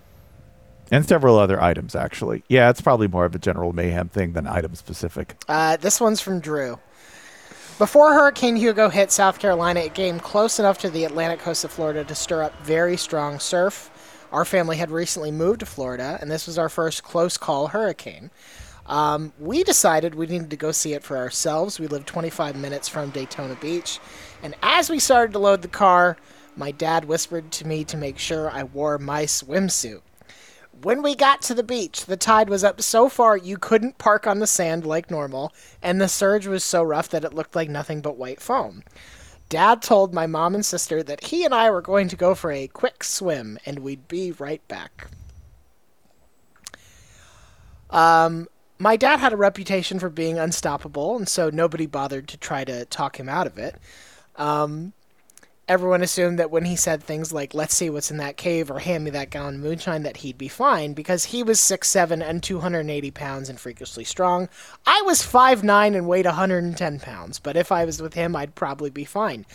And 0.92 1.08
several 1.08 1.38
other 1.40 1.62
items, 1.62 1.96
actually. 1.96 2.44
Yeah, 2.48 2.70
it's 2.70 2.82
probably 2.82 3.08
more 3.08 3.26
of 3.26 3.34
a 3.34 3.40
general 3.40 3.74
mayhem 3.74 4.10
thing 4.10 4.34
than 4.34 4.48
item 4.48 4.76
specific. 4.76 5.36
Uh, 5.48 5.78
this 5.78 6.00
one's 6.00 6.22
from 6.22 6.40
Drew. 6.40 6.80
Before 7.80 8.14
Hurricane 8.14 8.56
Hugo 8.56 8.90
hit 8.90 9.12
South 9.12 9.40
Carolina, 9.40 9.80
it 9.80 9.96
came 9.96 10.20
close 10.20 10.60
enough 10.60 10.78
to 10.80 10.90
the 10.92 11.06
Atlantic 11.06 11.40
coast 11.40 11.64
of 11.64 11.72
Florida 11.72 12.04
to 12.04 12.14
stir 12.14 12.44
up 12.44 12.54
very 12.64 12.98
strong 12.98 13.40
surf. 13.40 13.90
Our 14.32 14.46
family 14.46 14.78
had 14.78 14.92
recently 14.92 15.32
moved 15.32 15.62
to 15.62 15.66
Florida, 15.66 16.18
and 16.22 16.30
this 16.30 16.46
was 16.46 16.60
our 16.60 16.70
first 16.70 17.04
close 17.04 17.36
call 17.36 17.68
hurricane. 17.68 18.30
Um, 18.86 19.34
we 19.40 19.64
decided 19.64 20.14
we 20.14 20.28
needed 20.28 20.50
to 20.52 20.56
go 20.56 20.72
see 20.72 20.94
it 20.94 21.04
for 21.04 21.18
ourselves. 21.18 21.80
We 21.80 21.88
lived 21.88 22.06
25 22.06 22.56
minutes 22.56 22.88
from 22.88 23.10
Daytona 23.10 23.56
Beach, 23.56 24.00
and 24.44 24.56
as 24.62 24.90
we 24.90 25.00
started 25.00 25.34
to 25.34 25.40
load 25.40 25.62
the 25.62 25.68
car, 25.68 26.18
my 26.56 26.72
dad 26.72 27.06
whispered 27.06 27.52
to 27.54 27.68
me 27.68 27.84
to 27.86 27.98
make 27.98 28.20
sure 28.20 28.52
I 28.52 28.64
wore 28.64 29.00
my 29.00 29.24
swimsuit. 29.24 30.02
When 30.84 31.02
we 31.02 31.16
got 31.16 31.42
to 31.44 31.54
the 31.54 31.64
beach, 31.64 32.08
the 32.08 32.18
tide 32.18 32.50
was 32.50 32.62
up 32.62 32.82
so 32.82 33.08
far 33.08 33.38
you 33.38 33.58
couldn't 33.58 33.98
park 33.98 34.28
on 34.28 34.40
the 34.40 34.48
sand 34.48 34.86
like 34.86 35.10
normal, 35.10 35.54
and 35.82 36.02
the 36.02 36.10
surge 36.10 36.46
was 36.46 36.62
so 36.62 36.84
rough 36.84 37.08
that 37.10 37.24
it 37.24 37.34
looked 37.34 37.56
like 37.56 37.70
nothing 37.70 38.02
but 38.02 38.18
white 38.18 38.42
foam. 38.42 38.84
Dad 39.48 39.82
told 39.82 40.14
my 40.14 40.28
mom 40.28 40.56
and 40.56 40.66
sister 40.66 41.02
that 41.02 41.26
he 41.26 41.46
and 41.46 41.54
I 41.54 41.72
were 41.72 41.82
going 41.82 42.10
to 42.10 42.18
go 42.18 42.36
for 42.36 42.52
a 42.52 42.68
quick 42.68 43.06
swim 43.06 43.58
and 43.66 43.80
we'd 43.80 44.10
be 44.10 44.34
right 44.34 44.66
back. 44.68 45.08
Um, 47.90 48.50
my 48.78 48.98
dad 48.98 49.20
had 49.20 49.32
a 49.32 49.38
reputation 49.38 50.00
for 50.00 50.10
being 50.10 50.38
unstoppable, 50.38 51.16
and 51.16 51.30
so 51.30 51.50
nobody 51.50 51.86
bothered 51.86 52.28
to 52.28 52.38
try 52.38 52.66
to 52.66 52.84
talk 52.86 53.18
him 53.18 53.30
out 53.30 53.48
of 53.48 53.58
it. 53.58 53.78
Um, 54.36 54.92
everyone 55.68 56.02
assumed 56.02 56.40
that 56.40 56.52
when 56.52 56.66
he 56.66 56.76
said 56.76 57.04
things 57.04 57.32
like 57.32 57.54
"Let's 57.54 57.76
see 57.76 57.90
what's 57.90 58.12
in 58.12 58.18
that 58.18 58.38
cave" 58.38 58.70
or 58.70 58.80
"Hand 58.80 59.04
me 59.04 59.12
that 59.12 59.30
gallon 59.30 59.56
of 59.56 59.62
moonshine," 59.62 60.04
that 60.04 60.18
he'd 60.18 60.38
be 60.38 60.48
fine 60.48 60.94
because 60.94 61.26
he 61.26 61.44
was 61.44 61.60
six 61.60 61.90
seven 61.90 62.22
and 62.22 62.44
280 62.44 63.12
pounds 63.12 63.50
and 63.50 63.60
freakishly 63.60 64.04
strong. 64.04 64.50
I 64.86 65.02
was 65.06 65.24
five 65.24 65.64
nine 65.64 65.96
and 65.96 66.08
weighed 66.08 66.26
110 66.26 67.00
pounds, 67.00 67.40
but 67.40 67.56
if 67.56 67.72
I 67.72 67.86
was 67.86 68.02
with 68.02 68.14
him, 68.14 68.36
I'd 68.36 68.56
probably 68.56 68.90
be 68.90 69.06
fine. 69.06 69.46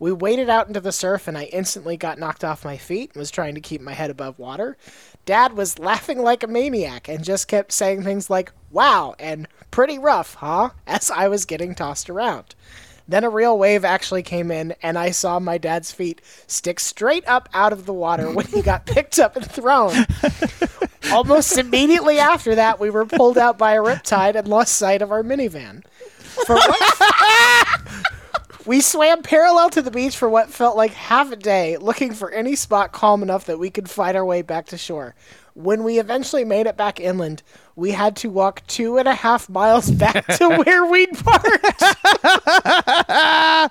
We 0.00 0.12
waded 0.12 0.48
out 0.48 0.66
into 0.66 0.80
the 0.80 0.92
surf, 0.92 1.28
and 1.28 1.36
I 1.36 1.44
instantly 1.44 1.98
got 1.98 2.18
knocked 2.18 2.42
off 2.42 2.64
my 2.64 2.78
feet 2.78 3.10
and 3.12 3.20
was 3.20 3.30
trying 3.30 3.54
to 3.54 3.60
keep 3.60 3.82
my 3.82 3.92
head 3.92 4.08
above 4.08 4.38
water. 4.38 4.78
Dad 5.26 5.52
was 5.52 5.78
laughing 5.78 6.22
like 6.22 6.42
a 6.42 6.46
maniac 6.46 7.06
and 7.06 7.22
just 7.22 7.48
kept 7.48 7.70
saying 7.70 8.02
things 8.02 8.30
like, 8.30 8.50
wow, 8.70 9.14
and 9.18 9.46
pretty 9.70 9.98
rough, 9.98 10.36
huh? 10.36 10.70
As 10.86 11.10
I 11.10 11.28
was 11.28 11.44
getting 11.44 11.74
tossed 11.74 12.08
around. 12.08 12.54
Then 13.10 13.24
a 13.24 13.28
real 13.28 13.58
wave 13.58 13.84
actually 13.84 14.22
came 14.22 14.52
in, 14.52 14.72
and 14.84 14.96
I 14.96 15.10
saw 15.10 15.40
my 15.40 15.58
dad's 15.58 15.90
feet 15.90 16.20
stick 16.46 16.78
straight 16.78 17.26
up 17.26 17.48
out 17.52 17.72
of 17.72 17.84
the 17.84 17.92
water 17.92 18.30
when 18.30 18.46
he 18.46 18.62
got 18.62 18.86
picked 18.86 19.18
up 19.18 19.34
and 19.34 19.44
thrown. 19.50 20.06
Almost 21.12 21.58
immediately 21.58 22.20
after 22.20 22.54
that, 22.54 22.78
we 22.78 22.88
were 22.88 23.04
pulled 23.04 23.36
out 23.36 23.58
by 23.58 23.72
a 23.72 23.80
riptide 23.80 24.36
and 24.36 24.46
lost 24.46 24.76
sight 24.76 25.02
of 25.02 25.10
our 25.10 25.24
minivan. 25.24 25.82
For 26.46 26.54
what? 26.54 27.80
We 28.66 28.82
swam 28.82 29.22
parallel 29.22 29.70
to 29.70 29.82
the 29.82 29.90
beach 29.90 30.16
for 30.16 30.28
what 30.28 30.50
felt 30.50 30.76
like 30.76 30.92
half 30.92 31.32
a 31.32 31.36
day, 31.36 31.78
looking 31.78 32.12
for 32.12 32.30
any 32.30 32.54
spot 32.54 32.92
calm 32.92 33.22
enough 33.22 33.46
that 33.46 33.58
we 33.58 33.70
could 33.70 33.88
fight 33.88 34.14
our 34.14 34.24
way 34.24 34.42
back 34.42 34.66
to 34.66 34.78
shore. 34.78 35.14
When 35.54 35.82
we 35.82 35.98
eventually 35.98 36.44
made 36.44 36.66
it 36.66 36.76
back 36.76 37.00
inland, 37.00 37.42
we 37.80 37.92
had 37.92 38.14
to 38.14 38.28
walk 38.28 38.62
two 38.66 38.98
and 38.98 39.08
a 39.08 39.14
half 39.14 39.48
miles 39.48 39.90
back 39.90 40.26
to 40.36 40.48
where 40.48 40.84
we'd 40.84 41.16
parked. 41.18 41.82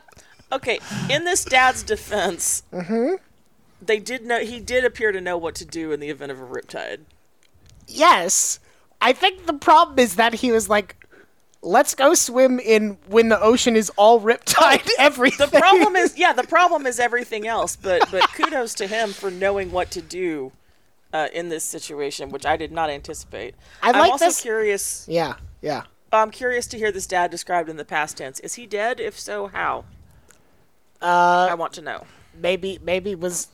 Okay, 0.52 0.80
in 1.12 1.26
this 1.26 1.46
dad's 1.46 1.84
defense, 1.84 2.64
mm-hmm. 2.74 3.18
they 3.80 4.00
did 4.00 4.26
know 4.26 4.40
he 4.40 4.60
did 4.60 4.84
appear 4.84 5.12
to 5.12 5.22
know 5.22 5.38
what 5.38 5.54
to 5.54 5.64
do 5.64 5.92
in 5.92 6.00
the 6.00 6.10
event 6.10 6.32
of 6.32 6.42
a 6.42 6.44
riptide. 6.44 7.02
yes. 7.88 8.60
I 9.00 9.14
think 9.14 9.46
the 9.46 9.54
problem 9.54 10.00
is 10.00 10.16
that 10.16 10.34
he 10.34 10.52
was 10.52 10.68
like, 10.68 11.06
let's 11.62 11.94
go 11.94 12.16
swim 12.16 12.60
in 12.60 12.98
when 13.10 13.30
the 13.30 13.40
ocean 13.40 13.76
is 13.76 13.92
all 13.96 14.20
riptide 14.20 14.82
oh, 14.88 14.96
everything. 14.98 15.48
The 15.52 15.60
problem 15.60 15.96
is, 15.96 16.18
yeah, 16.18 16.34
the 16.34 16.44
problem 16.44 16.88
is 16.88 17.00
everything 17.00 17.46
else. 17.46 17.76
But 17.76 18.10
but 18.10 18.28
kudos 18.34 18.74
to 18.76 18.88
him 18.88 19.12
for 19.12 19.30
knowing 19.30 19.72
what 19.72 19.92
to 19.92 20.02
do 20.02 20.52
uh, 21.14 21.28
in 21.34 21.50
this 21.50 21.64
situation, 21.64 22.30
which 22.30 22.46
I 22.46 22.58
did 22.58 22.72
not 22.72 22.90
anticipate. 22.90 23.56
I 23.82 23.90
am 23.90 23.96
also 23.96 24.26
this- 24.26 24.42
curious. 24.42 25.06
Yeah, 25.08 25.36
yeah. 25.62 25.84
I'm 26.12 26.32
curious 26.32 26.66
to 26.68 26.78
hear 26.78 26.92
this 26.92 27.06
dad 27.06 27.30
described 27.30 27.70
in 27.70 27.78
the 27.78 27.86
past 27.86 28.18
tense. 28.18 28.40
Is 28.40 28.56
he 28.56 28.66
dead? 28.66 29.00
If 29.00 29.20
so, 29.20 29.48
how? 29.48 29.86
Uh, 31.02 31.48
I 31.52 31.54
want 31.54 31.74
to 31.74 31.82
know. 31.82 32.06
maybe 32.36 32.80
maybe 32.84 33.14
was 33.16 33.48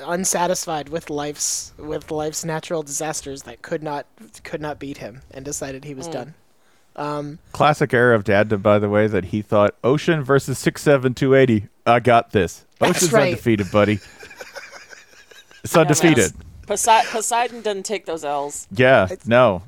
unsatisfied 0.00 0.88
with 0.90 1.08
life's 1.10 1.72
with 1.78 2.10
life's 2.10 2.44
natural 2.44 2.82
disasters 2.82 3.42
that 3.44 3.62
could 3.62 3.82
not 3.82 4.06
could 4.44 4.60
not 4.60 4.78
beat 4.78 4.98
him 4.98 5.22
and 5.30 5.44
decided 5.44 5.84
he 5.84 5.94
was 5.94 6.06
done. 6.06 6.34
Classic 7.52 7.92
era 7.94 8.14
of 8.14 8.24
dad, 8.24 8.62
by 8.62 8.78
the 8.78 8.88
way, 8.90 9.06
that 9.06 9.26
he 9.26 9.40
thought 9.40 9.74
Ocean 9.82 10.22
versus 10.22 10.58
six 10.58 10.82
seven 10.82 11.14
two 11.14 11.34
eighty. 11.34 11.68
I 11.86 12.00
got 12.00 12.32
this. 12.32 12.66
Ocean's 12.80 13.12
right. 13.12 13.28
undefeated, 13.30 13.70
buddy. 13.72 14.00
It's 15.64 15.76
undefeated. 15.76 16.32
Posei- 16.66 17.04
Poseidon 17.10 17.60
doesn't 17.62 17.84
take 17.84 18.06
those 18.06 18.24
L's. 18.24 18.66
Yeah, 18.70 19.08
no. 19.26 19.62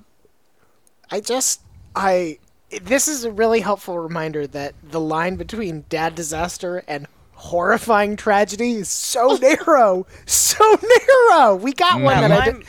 I 1.11 1.21
just 1.21 1.61
I 1.95 2.39
this 2.83 3.09
is 3.09 3.25
a 3.25 3.31
really 3.31 3.61
helpful 3.61 3.99
reminder 3.99 4.47
that 4.49 4.75
the 4.83 5.01
line 5.01 5.37
between 5.37 5.85
dad 5.89 6.15
disaster 6.15 6.83
and 6.89 7.07
horrifying 7.33 8.17
tragedy 8.17 8.73
is 8.73 8.89
so 8.89 9.37
narrow, 9.43 10.07
so 10.27 10.65
narrow. 11.31 11.57
We 11.57 11.73
got 11.73 12.01
one 12.01 12.17
That 12.21 12.29
that 12.29 12.31
I 12.33 12.45
line, 12.47 12.59
did, 12.61 12.67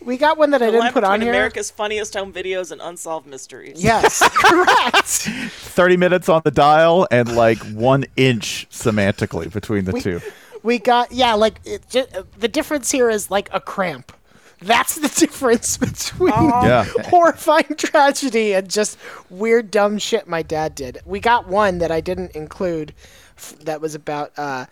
we 0.00 0.16
got 0.16 0.38
one 0.38 0.50
that 0.50 0.62
I 0.62 0.70
didn't 0.70 0.92
put 0.92 1.04
on 1.04 1.20
here. 1.20 1.30
America's 1.30 1.70
funniest 1.70 2.14
home 2.14 2.32
videos 2.32 2.72
and 2.72 2.80
unsolved 2.80 3.26
mysteries. 3.26 3.82
Yes, 3.82 4.22
correct. 4.34 5.06
Thirty 5.06 5.96
minutes 5.96 6.28
on 6.28 6.42
the 6.44 6.50
dial 6.50 7.06
and 7.10 7.34
like 7.36 7.58
one 7.72 8.06
inch 8.16 8.66
semantically 8.70 9.52
between 9.52 9.84
the 9.84 9.92
two. 10.00 10.20
We 10.68 10.78
got 10.78 11.12
yeah, 11.12 11.32
like 11.32 11.60
it, 11.64 11.88
ju- 11.88 12.06
the 12.38 12.48
difference 12.48 12.90
here 12.90 13.08
is 13.08 13.30
like 13.30 13.48
a 13.54 13.60
cramp. 13.60 14.12
That's 14.60 14.96
the 14.96 15.08
difference 15.26 15.76
between 15.78 16.32
Yeah. 16.34 16.84
horrifying 17.06 17.74
tragedy 17.78 18.52
and 18.54 18.68
just 18.68 18.98
weird 19.30 19.70
dumb 19.70 19.96
shit 19.98 20.28
my 20.28 20.42
dad 20.42 20.74
did. 20.74 20.98
We 21.06 21.20
got 21.20 21.48
one 21.48 21.78
that 21.78 21.90
I 21.90 22.00
didn't 22.02 22.32
include 22.32 22.92
f- 23.36 23.56
that 23.60 23.80
was 23.80 23.94
about 23.94 24.32
uh, 24.38 24.66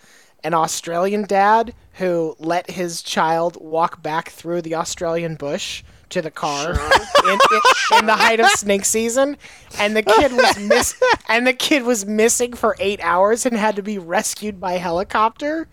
an 0.44 0.52
Australian 0.52 1.22
dad 1.22 1.72
who 1.94 2.36
let 2.38 2.72
his 2.72 3.00
child 3.00 3.56
walk 3.58 4.02
back 4.02 4.28
through 4.28 4.60
the 4.62 4.74
Australian 4.74 5.34
bush 5.36 5.82
to 6.10 6.22
the 6.22 6.30
car 6.30 6.70
in, 7.24 7.32
in, 7.32 7.98
in 7.98 8.06
the 8.06 8.14
height 8.14 8.40
of 8.40 8.46
snake 8.50 8.84
season 8.84 9.36
and 9.78 9.96
the 9.96 10.02
kid 10.02 10.32
was 10.32 10.58
miss 10.58 11.00
and 11.28 11.46
the 11.46 11.52
kid 11.52 11.82
was 11.82 12.06
missing 12.06 12.52
for 12.52 12.76
8 12.78 13.00
hours 13.02 13.44
and 13.44 13.56
had 13.56 13.76
to 13.76 13.82
be 13.82 13.98
rescued 13.98 14.60
by 14.60 14.74
helicopter. 14.74 15.68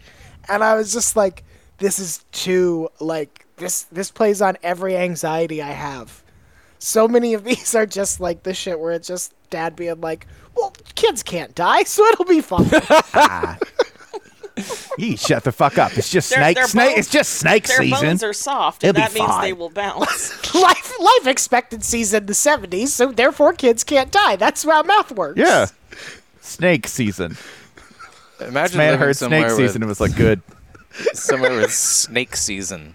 And 0.49 0.63
I 0.63 0.75
was 0.75 0.91
just 0.91 1.15
like 1.15 1.43
this 1.77 1.99
is 1.99 2.25
too 2.31 2.89
like 2.99 3.45
this 3.57 3.83
this 3.83 4.11
plays 4.11 4.41
on 4.41 4.57
every 4.63 4.97
anxiety 4.97 5.61
I 5.61 5.71
have. 5.71 6.23
So 6.79 7.07
many 7.07 7.33
of 7.33 7.43
these 7.43 7.75
are 7.75 7.85
just 7.85 8.19
like 8.19 8.43
the 8.43 8.53
shit 8.53 8.79
where 8.79 8.93
it's 8.93 9.07
just 9.07 9.33
dad 9.49 9.75
being 9.75 10.01
like 10.01 10.25
well 10.55 10.73
kids 10.95 11.21
can't 11.21 11.53
die 11.53 11.83
so 11.83 12.03
it'll 12.07 12.25
be 12.25 12.41
fine 12.41 12.67
ah. 13.13 13.55
Yee, 14.99 15.15
shut 15.17 15.43
the 15.43 15.51
fuck 15.51 15.77
up. 15.79 15.97
It's 15.97 16.09
just 16.09 16.29
Their- 16.29 16.39
snake. 16.39 16.55
their 16.57 16.67
snake. 16.67 16.87
bones- 16.89 16.99
it's 16.99 17.09
just 17.09 17.33
snake 17.33 17.67
Their 17.67 17.77
season. 17.77 18.07
bones 18.07 18.23
are 18.23 18.33
soft, 18.33 18.83
and 18.83 18.89
It'll 18.89 18.99
be 18.99 19.01
that 19.01 19.13
means 19.19 19.27
fine. 19.27 19.41
they 19.41 19.53
will 19.53 19.69
bounce. 19.69 20.53
life 20.55 20.93
life 20.99 21.27
expectancy's 21.27 22.13
in 22.13 22.25
the 22.27 22.33
70s 22.33 22.89
so 22.89 23.11
therefore 23.11 23.53
kids 23.53 23.83
can't 23.83 24.11
die 24.11 24.35
that's 24.35 24.63
how 24.63 24.83
math 24.83 25.11
works 25.11 25.39
yeah. 25.39 25.65
Snake 26.41 26.87
season. 26.87 27.35
Imagine 28.39 28.77
Man 28.77 28.87
living 28.91 28.99
heard 28.99 29.15
somewhere 29.15 29.39
snake 29.49 29.57
with, 29.57 29.67
season. 29.69 29.83
It 29.83 29.85
was 29.87 30.01
like 30.01 30.15
good. 30.15 30.41
somewhere 31.13 31.55
with 31.55 31.71
snake 31.73 32.35
season. 32.35 32.93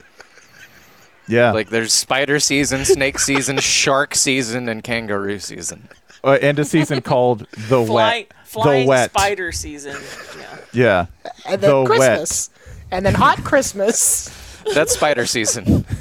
Yeah. 1.26 1.52
Like 1.52 1.70
there's 1.70 1.92
spider 1.92 2.38
season, 2.40 2.84
snake 2.84 3.18
season, 3.18 3.58
shark 3.58 4.14
season, 4.14 4.68
and 4.68 4.82
kangaroo 4.84 5.38
season. 5.38 5.88
uh, 6.24 6.38
and 6.40 6.58
a 6.58 6.64
season 6.64 7.00
called 7.02 7.46
the 7.68 7.84
Flying, 7.84 8.26
wet. 8.30 8.32
Flying 8.48 8.84
the 8.86 8.88
wet. 8.88 9.10
spider 9.10 9.52
season. 9.52 9.96
Yeah. 10.38 10.44
Yeah. 10.72 11.06
and 11.46 11.60
then 11.62 11.70
the 11.70 11.84
christmas 11.86 12.50
and 12.90 13.04
then 13.06 13.14
hot 13.14 13.42
christmas 13.42 14.28
That's 14.74 14.92
spider 14.92 15.24
season. 15.26 15.84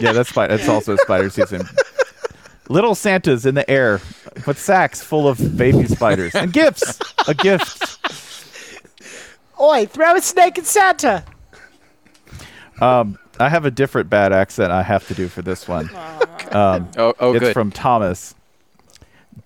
Yeah, 0.00 0.12
that's 0.12 0.30
spider. 0.30 0.56
That's 0.56 0.68
also 0.68 0.96
spider 0.96 1.28
season. 1.30 1.62
Little 2.70 2.94
Santas 2.94 3.44
in 3.44 3.54
the 3.54 3.68
air 3.70 4.00
with 4.46 4.58
sacks 4.58 5.02
full 5.02 5.28
of 5.28 5.58
baby 5.58 5.84
spiders 5.84 6.34
and 6.34 6.52
gifts. 6.52 6.98
A 7.28 7.34
gift. 7.34 7.98
oi 9.60 9.84
throw 9.86 10.14
a 10.16 10.20
snake 10.22 10.58
at 10.58 10.64
santa 10.64 11.22
um, 12.80 13.18
I 13.38 13.48
have 13.50 13.66
a 13.66 13.70
different 13.70 14.08
bad 14.08 14.32
accent 14.32 14.72
I 14.72 14.82
have 14.82 15.06
to 15.08 15.14
do 15.14 15.28
for 15.28 15.42
this 15.42 15.68
one. 15.68 15.90
Um, 16.52 16.88
oh, 16.96 17.12
oh, 17.20 17.32
it's 17.34 17.40
good. 17.40 17.52
from 17.52 17.70
Thomas. 17.70 18.34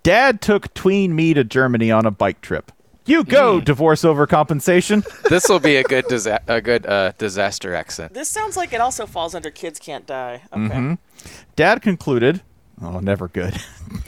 Dad 0.03 0.41
took 0.41 0.73
tween 0.73 1.15
me 1.15 1.33
to 1.33 1.43
Germany 1.43 1.91
on 1.91 2.05
a 2.05 2.11
bike 2.11 2.41
trip. 2.41 2.71
You 3.07 3.23
go, 3.23 3.61
divorce 3.61 4.03
over 4.03 4.25
compensation. 4.25 5.03
this 5.29 5.47
will 5.47 5.59
be 5.59 5.75
a 5.75 5.83
good 5.83 6.05
disa- 6.07 6.41
a 6.47 6.59
good 6.59 6.87
uh, 6.87 7.11
disaster 7.19 7.75
accent. 7.75 8.13
This 8.15 8.29
sounds 8.29 8.57
like 8.57 8.73
it 8.73 8.81
also 8.81 9.05
falls 9.05 9.35
under 9.35 9.51
kids 9.51 9.77
can't 9.79 10.07
die. 10.07 10.41
Okay. 10.51 10.61
Mm-hmm. 10.75 10.93
Dad 11.55 11.83
concluded. 11.83 12.41
Oh, 12.81 12.99
never 12.99 13.27
good. 13.27 13.55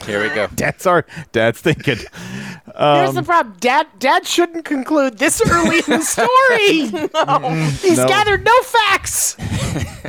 Here 0.04 0.20
we 0.22 0.28
go. 0.34 0.46
Dad's 0.54 0.84
our 0.84 1.06
dad's 1.32 1.60
thinking. 1.60 1.96
here's 1.96 3.08
Um, 3.08 3.14
the 3.14 3.22
problem 3.24 3.56
dad 3.60 3.86
dad 3.98 4.26
shouldn't 4.26 4.64
conclude 4.66 5.16
this 5.18 5.40
early 5.48 5.78
in 5.78 5.84
the 5.86 6.02
story 6.02 6.90
no. 7.14 7.54
he's 7.80 7.96
No. 7.98 8.06
gathered 8.06 8.44
no 8.44 8.60
facts 8.62 9.36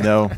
No. 0.04 0.30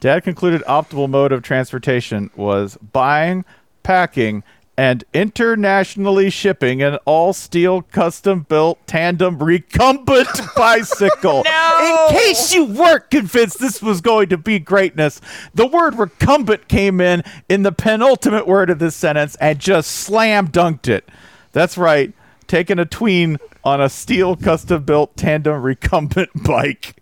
Dad 0.00 0.22
concluded 0.22 0.62
optimal 0.68 1.08
mode 1.08 1.32
of 1.32 1.42
transportation 1.42 2.30
was 2.36 2.76
buying, 2.92 3.44
packing, 3.84 4.42
and 4.76 5.04
internationally 5.14 6.30
shipping 6.30 6.82
an 6.82 6.96
all 7.04 7.32
steel 7.32 7.82
custom 7.82 8.40
built 8.40 8.84
tandem 8.86 9.40
recumbent 9.40 10.28
bicycle. 10.56 11.44
No! 11.44 12.08
In 12.10 12.16
case 12.16 12.52
you 12.52 12.64
weren't 12.64 13.08
convinced 13.10 13.60
this 13.60 13.80
was 13.80 14.00
going 14.00 14.28
to 14.30 14.36
be 14.36 14.58
greatness, 14.58 15.20
the 15.54 15.66
word 15.66 15.94
recumbent 15.94 16.66
came 16.66 17.00
in 17.00 17.22
in 17.48 17.62
the 17.62 17.72
penultimate 17.72 18.48
word 18.48 18.70
of 18.70 18.80
this 18.80 18.96
sentence 18.96 19.36
and 19.36 19.60
just 19.60 19.90
slam 19.90 20.48
dunked 20.48 20.88
it. 20.88 21.08
That's 21.52 21.78
right, 21.78 22.12
taking 22.48 22.80
a 22.80 22.84
tween 22.84 23.38
on 23.62 23.80
a 23.80 23.88
steel 23.88 24.34
custom 24.34 24.82
built 24.82 25.16
tandem 25.16 25.62
recumbent 25.62 26.30
bike. 26.44 26.96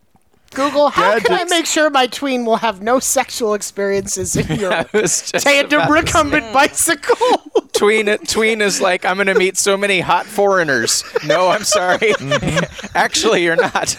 Google, 0.55 0.91
how 0.91 1.15
Dad 1.15 1.25
can 1.25 1.35
I 1.41 1.45
make 1.45 1.67
sure 1.67 1.91
my 1.91 2.07
tween 2.07 2.45
will 2.45 2.57
have 2.57 2.83
no 2.83 2.99
sexual 2.99 3.55
experiences 3.55 4.37
in 4.37 4.47
your 4.61 4.73
I 4.73 4.85
tandem 4.85 5.81
about 5.81 5.87
to 5.87 5.93
recumbent 5.93 6.47
hmm. 6.47 6.53
bicycle? 6.53 7.17
Tween 7.73 8.07
Tween 8.27 8.61
is 8.61 8.81
like, 8.81 9.05
I'm 9.05 9.17
gonna 9.17 9.35
meet 9.35 9.57
so 9.57 9.77
many 9.77 10.01
hot 10.01 10.27
foreigners. 10.27 11.03
No, 11.27 11.49
I'm 11.49 11.65
sorry. 11.65 11.99
Mm-hmm. 12.23 12.97
Actually, 12.97 13.43
you're 13.43 13.57
not. 13.57 13.99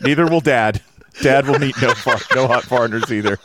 Neither 0.00 0.26
will 0.26 0.40
Dad. 0.40 0.80
Dad 1.20 1.46
will 1.46 1.58
meet 1.58 1.74
no 1.82 1.92
far- 1.92 2.20
no 2.34 2.46
hot 2.46 2.64
foreigners 2.64 3.10
either. 3.12 3.38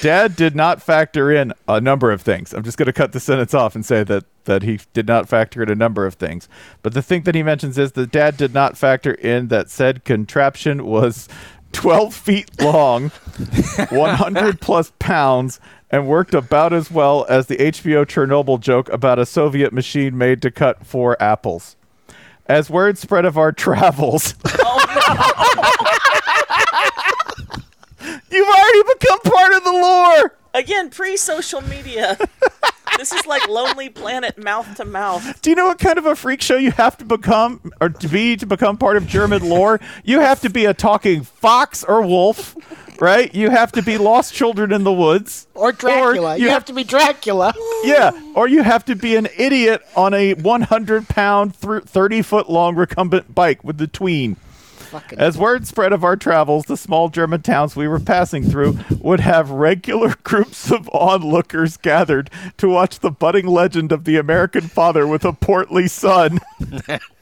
Dad 0.00 0.36
did 0.36 0.54
not 0.54 0.82
factor 0.82 1.30
in 1.30 1.52
a 1.68 1.80
number 1.80 2.10
of 2.10 2.22
things. 2.22 2.52
I'm 2.52 2.62
just 2.62 2.78
going 2.78 2.86
to 2.86 2.92
cut 2.92 3.12
the 3.12 3.20
sentence 3.20 3.54
off 3.54 3.74
and 3.74 3.84
say 3.84 4.04
that 4.04 4.24
that 4.44 4.62
he 4.62 4.80
did 4.92 5.06
not 5.08 5.28
factor 5.28 5.62
in 5.62 5.68
a 5.68 5.74
number 5.74 6.06
of 6.06 6.14
things. 6.14 6.48
But 6.82 6.94
the 6.94 7.02
thing 7.02 7.22
that 7.22 7.34
he 7.34 7.42
mentions 7.42 7.78
is 7.78 7.92
that 7.92 8.12
Dad 8.12 8.36
did 8.36 8.54
not 8.54 8.78
factor 8.78 9.12
in 9.12 9.48
that 9.48 9.70
said 9.70 10.04
contraption 10.04 10.86
was 10.86 11.28
12 11.72 12.14
feet 12.14 12.62
long, 12.62 13.08
100 13.90 14.60
plus 14.60 14.92
pounds, 14.98 15.60
and 15.90 16.06
worked 16.06 16.34
about 16.34 16.72
as 16.72 16.90
well 16.90 17.26
as 17.28 17.46
the 17.46 17.56
HBO 17.56 18.06
Chernobyl 18.06 18.60
joke 18.60 18.88
about 18.90 19.18
a 19.18 19.26
Soviet 19.26 19.72
machine 19.72 20.16
made 20.16 20.42
to 20.42 20.50
cut 20.50 20.86
four 20.86 21.20
apples. 21.22 21.76
As 22.46 22.70
word 22.70 22.96
spread 22.98 23.24
of 23.24 23.36
our 23.36 23.52
travels, 23.66 24.34
oh, 24.44 25.95
you've 28.36 28.48
already 28.48 28.82
become 28.98 29.20
part 29.20 29.52
of 29.54 29.64
the 29.64 29.72
lore. 29.72 30.32
Again, 30.54 30.90
pre-social 30.90 31.60
media. 31.62 32.16
this 32.98 33.12
is 33.12 33.26
like 33.26 33.46
Lonely 33.46 33.88
Planet 33.90 34.42
mouth 34.42 34.76
to 34.76 34.84
mouth. 34.84 35.42
Do 35.42 35.50
you 35.50 35.56
know 35.56 35.66
what 35.66 35.78
kind 35.78 35.98
of 35.98 36.06
a 36.06 36.16
freak 36.16 36.40
show 36.40 36.56
you 36.56 36.70
have 36.72 36.96
to 36.98 37.04
become 37.04 37.72
or 37.80 37.90
to 37.90 38.08
be 38.08 38.36
to 38.36 38.46
become 38.46 38.78
part 38.78 38.96
of 38.96 39.06
German 39.06 39.46
lore? 39.48 39.80
You 40.04 40.20
have 40.20 40.40
to 40.40 40.50
be 40.50 40.64
a 40.64 40.72
talking 40.72 41.22
fox 41.24 41.84
or 41.84 42.02
wolf, 42.02 42.56
right? 43.00 43.34
You 43.34 43.50
have 43.50 43.72
to 43.72 43.82
be 43.82 43.98
lost 43.98 44.32
children 44.32 44.72
in 44.72 44.84
the 44.84 44.92
woods. 44.92 45.46
Or 45.54 45.72
Dracula. 45.72 46.38
you, 46.38 46.48
have, 46.48 46.64
to 46.66 46.72
be 46.72 46.84
Dracula. 46.84 47.54
Yeah, 47.84 48.10
or 48.34 48.48
you 48.48 48.62
have 48.62 48.84
to 48.86 48.96
be 48.96 49.14
an 49.16 49.28
idiot 49.36 49.82
on 49.94 50.12
a 50.14 50.34
100 50.34 51.08
pound, 51.08 51.54
30 51.54 52.22
foot 52.22 52.50
long 52.50 52.74
recumbent 52.74 53.34
bike 53.34 53.62
with 53.62 53.78
the 53.78 53.86
tween. 53.86 54.36
Fucking 54.96 55.18
As 55.18 55.36
word 55.36 55.66
spread 55.66 55.92
of 55.92 56.04
our 56.04 56.16
travels, 56.16 56.64
the 56.64 56.76
small 56.78 57.10
German 57.10 57.42
towns 57.42 57.76
we 57.76 57.86
were 57.86 58.00
passing 58.00 58.48
through 58.48 58.78
would 58.98 59.20
have 59.20 59.50
regular 59.50 60.14
groups 60.22 60.72
of 60.72 60.88
onlookers 60.88 61.76
gathered 61.76 62.30
to 62.56 62.70
watch 62.70 63.00
the 63.00 63.10
budding 63.10 63.46
legend 63.46 63.92
of 63.92 64.04
the 64.04 64.16
American 64.16 64.62
father 64.62 65.06
with 65.06 65.22
a 65.26 65.34
portly 65.34 65.86
son. 65.86 66.40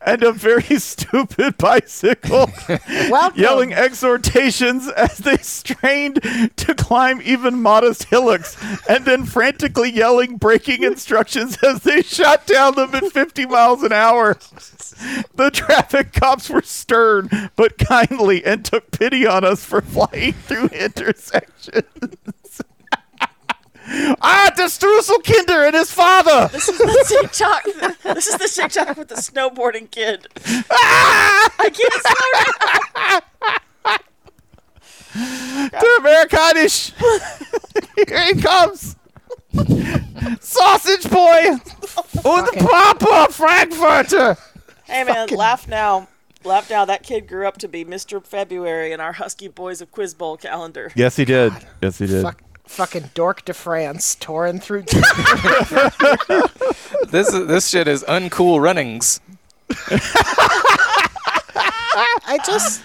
and 0.00 0.22
a 0.22 0.32
very 0.32 0.62
stupid 0.78 1.58
bicycle, 1.58 2.50
yelling 3.34 3.72
exhortations 3.72 4.88
as 4.88 5.18
they 5.18 5.36
strained 5.38 6.22
to 6.56 6.74
climb 6.74 7.20
even 7.22 7.60
modest 7.60 8.04
hillocks, 8.04 8.56
and 8.88 9.04
then 9.04 9.24
frantically 9.24 9.90
yelling 9.90 10.36
braking 10.36 10.82
instructions 10.82 11.56
as 11.62 11.82
they 11.82 12.02
shot 12.02 12.46
down 12.46 12.74
them 12.74 12.94
at 12.94 13.12
50 13.12 13.46
miles 13.46 13.82
an 13.82 13.92
hour. 13.92 14.36
The 15.34 15.50
traffic 15.52 16.12
cops 16.12 16.50
were 16.50 16.62
stern 16.62 17.50
but 17.56 17.78
kindly 17.78 18.44
and 18.44 18.64
took 18.64 18.90
pity 18.90 19.26
on 19.26 19.44
us 19.44 19.64
for 19.64 19.80
flying 19.80 20.32
through 20.32 20.68
intersections. 20.68 21.84
ah, 24.20 24.50
the 24.56 24.64
Strusselkinder 24.64 25.66
and 25.66 25.74
his 25.74 25.90
father! 25.90 26.48
This 26.52 26.68
is 26.68 26.78
the 26.78 27.04
TikTok. 27.08 27.64
This 28.14 28.26
is 28.26 28.36
the 28.36 28.48
TikTok 28.48 28.96
with 28.96 29.08
the 29.08 29.16
snowboarding 29.16 29.90
kid. 29.90 30.28
Ah! 30.70 31.52
I 31.58 31.70
can't 31.70 31.92
slow 32.04 32.30
down. 32.34 33.22
Der 35.70 35.98
Amerikanisch! 36.00 36.92
Here 38.08 38.24
he 38.24 38.40
comes! 38.40 38.96
Sausage 40.40 41.08
boy! 41.10 41.56
Und 42.24 42.48
Papa 42.58 43.28
Frankfurter! 43.32 44.36
Hey 44.84 45.04
man, 45.04 45.28
laugh 45.28 45.66
now. 45.68 46.08
Laugh 46.44 46.70
now. 46.70 46.84
That 46.84 47.02
kid 47.02 47.26
grew 47.26 47.46
up 47.46 47.58
to 47.58 47.68
be 47.68 47.84
Mr. 47.84 48.24
February 48.24 48.92
in 48.92 49.00
our 49.00 49.12
Husky 49.12 49.48
Boys 49.48 49.80
of 49.80 49.90
Quiz 49.90 50.14
Bowl 50.14 50.36
calendar. 50.36 50.92
Yes, 50.94 51.16
he 51.16 51.24
did. 51.24 51.52
Yes, 51.82 51.98
he 51.98 52.06
did. 52.06 52.22
Fuck, 52.22 52.42
fucking 52.68 53.10
dork 53.14 53.44
de 53.44 53.54
France, 53.54 54.14
touring 54.14 54.60
through. 54.60 54.82
this 57.08 57.32
is, 57.32 57.46
this 57.46 57.68
shit 57.68 57.88
is 57.88 58.04
uncool 58.04 58.60
runnings. 58.60 59.20
I 62.30 62.38
just, 62.44 62.82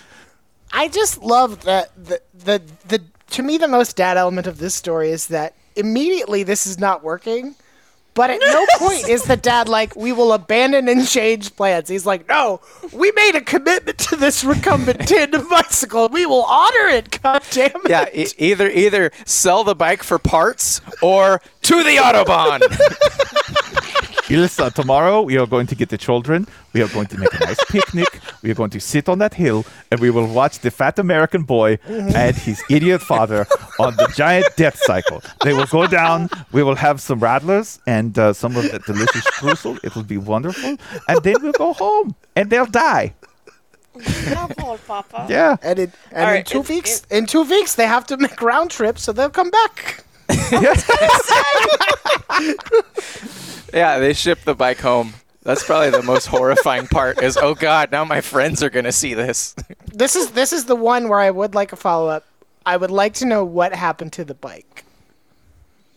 I 0.72 0.88
just 0.88 1.22
love 1.22 1.64
that 1.66 1.92
the, 1.96 2.22
the 2.34 2.62
the 2.88 3.04
to 3.32 3.44
me 3.44 3.58
the 3.58 3.68
most 3.68 3.96
dad 3.96 4.18
element 4.18 4.48
of 4.48 4.58
this 4.58 4.74
story 4.76 5.12
is 5.12 5.28
that 5.28 5.56
immediately 5.76 6.44
this 6.44 6.66
is 6.66 6.80
not 6.80 7.04
working. 7.04 7.56
But 8.14 8.30
at 8.30 8.40
no 8.40 8.66
point 8.78 9.08
is 9.10 9.24
the 9.24 9.38
dad 9.38 9.68
like, 9.68 9.96
we 9.96 10.12
will 10.12 10.34
abandon 10.34 10.88
and 10.88 11.08
change 11.08 11.56
plans. 11.56 11.90
He's 11.90 12.06
like, 12.06 12.28
no, 12.28 12.62
we 12.92 13.12
made 13.14 13.36
a 13.36 13.42
commitment 13.42 13.98
to 14.00 14.16
this 14.16 14.44
recumbent 14.44 15.00
tandem 15.08 15.48
bicycle. 15.50 16.10
We 16.10 16.26
will 16.26 16.44
honor 16.44 16.88
it, 16.90 17.22
God 17.22 17.44
damn 17.52 17.72
it. 17.76 17.90
Yeah, 17.90 18.06
e- 18.14 18.28
either 18.38 18.70
either 18.70 19.12
sell 19.26 19.64
the 19.64 19.76
bike 19.76 20.04
for 20.04 20.20
parts 20.20 20.82
or 21.02 21.42
to 21.64 21.84
the 21.84 21.98
autobahn. 21.98 22.62
Ilsa, 24.28 24.74
tomorrow 24.74 25.22
we 25.22 25.38
are 25.38 25.46
going 25.46 25.68
to 25.68 25.76
get 25.76 25.90
the 25.90 25.98
children. 25.98 26.48
We 26.72 26.82
are 26.82 26.88
going 26.88 27.08
to 27.08 27.18
make 27.18 27.34
a 27.34 27.40
nice 27.40 27.64
picnic. 27.66 28.20
We 28.42 28.52
are 28.52 28.54
going 28.54 28.70
to 28.70 28.80
sit 28.80 29.10
on 29.10 29.20
that 29.20 29.34
hill 29.34 29.66
and 29.92 30.00
we 30.00 30.10
will 30.10 30.28
watch 30.28 30.60
the 30.60 30.72
fat 30.72 30.98
American 30.98 31.44
boy 31.44 31.78
and 31.88 32.36
his 32.36 32.64
idiot 32.70 33.02
father 33.02 33.46
on 33.80 33.96
the 33.98 34.08
giant 34.16 34.46
death 34.56 34.78
cycle. 34.78 35.22
They 35.44 35.54
will 35.54 35.66
go 35.66 35.88
down. 35.88 36.30
We 36.54 36.64
will 36.64 36.76
have 36.76 37.02
some 37.02 37.20
rattlers 37.20 37.80
and 37.86 38.18
uh, 38.18 38.32
some 38.34 38.56
of 38.56 38.72
that 38.72 38.86
delicious 38.86 39.26
streusel. 39.26 39.78
It 39.84 39.94
will 39.96 40.04
be 40.04 40.18
wonderful. 40.18 40.78
And 41.10 41.24
then 41.24 41.36
we'll 41.42 41.52
go 41.52 41.74
home 41.74 42.16
and 42.36 42.50
they'll 42.50 42.66
die. 42.66 43.14
Poor 44.58 44.78
Papa. 44.88 45.28
Yeah. 45.30 45.58
And, 45.62 45.80
in, 45.80 45.92
and 46.12 46.22
in 46.22 46.28
right, 46.36 46.46
two 46.46 46.62
it- 46.62 46.70
weeks, 46.70 47.06
in 47.12 47.26
two 47.26 47.44
weeks, 47.44 47.76
they 47.76 47.88
have 47.88 48.06
to 48.08 48.18
make 48.18 48.42
round 48.42 48.72
trips, 48.72 49.04
so 49.04 49.12
they'll 49.12 49.30
come 49.30 49.52
back. 49.52 50.06
yeah, 53.74 54.00
they 54.00 54.14
ship 54.14 54.40
the 54.46 54.56
bike 54.56 54.80
home. 54.80 55.14
That's 55.44 55.64
probably 55.64 55.90
the 55.90 56.04
most 56.04 56.28
horrifying 56.28 56.88
part. 56.88 57.22
Is 57.22 57.36
oh 57.36 57.54
god, 57.56 57.92
now 57.92 58.06
my 58.06 58.22
friends 58.22 58.64
are 58.64 58.70
gonna 58.70 58.92
see 58.94 59.14
this. 59.14 59.56
This 59.94 60.16
is 60.16 60.32
this 60.32 60.52
is 60.54 60.66
the 60.66 60.76
one 60.76 61.08
where 61.08 61.20
I 61.20 61.30
would 61.30 61.54
like 61.54 61.72
a 61.72 61.76
follow 61.76 62.08
up. 62.08 62.26
I 62.66 62.78
would 62.78 62.90
like 62.90 63.14
to 63.16 63.26
know 63.26 63.44
what 63.46 63.76
happened 63.76 64.12
to 64.14 64.26
the 64.26 64.34
bike, 64.34 64.86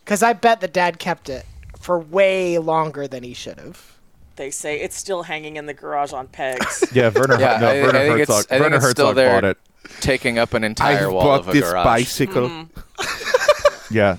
because 0.05 0.23
I 0.23 0.35
bet 0.35 0.61
the 0.61 0.69
dad 0.69 0.99
kept 0.99 1.31
it 1.31 1.47
for 1.79 1.99
way 1.99 2.59
longer 2.59 3.09
than 3.09 3.23
he 3.23 3.33
should 3.33 3.59
have. 3.59 3.97
They 4.35 4.51
say 4.51 4.79
it's 4.81 4.95
still 4.97 5.23
hanging 5.23 5.57
in 5.57 5.65
the 5.65 5.73
garage 5.73 6.13
on 6.13 6.27
pegs. 6.29 6.85
Yeah, 6.93 7.09
Werner, 7.15 7.41
Yeah, 7.41 7.59
no, 7.59 7.69
I- 7.69 7.77
I 7.79 7.83
Werner 7.83 7.93
think 8.01 8.21
it's- 8.21 8.29
Herzog, 8.29 8.45
I 8.47 8.49
think 8.59 8.61
Werner 8.65 8.77
it's 8.77 8.91
still 8.91 9.07
Herzog 9.07 9.17
there. 9.17 9.33
bought 9.41 9.45
it. 9.45 9.59
Taking 10.01 10.39
up 10.39 10.53
an 10.53 10.63
I 10.63 10.67
entire 10.67 10.97
have 11.05 11.13
wall 11.13 11.23
bought 11.25 11.41
of 11.41 11.49
a 11.49 11.53
this 11.53 11.71
garage. 11.71 11.85
bicycle. 11.87 12.49
Mm-hmm. 12.51 13.95
Yeah. 13.95 14.17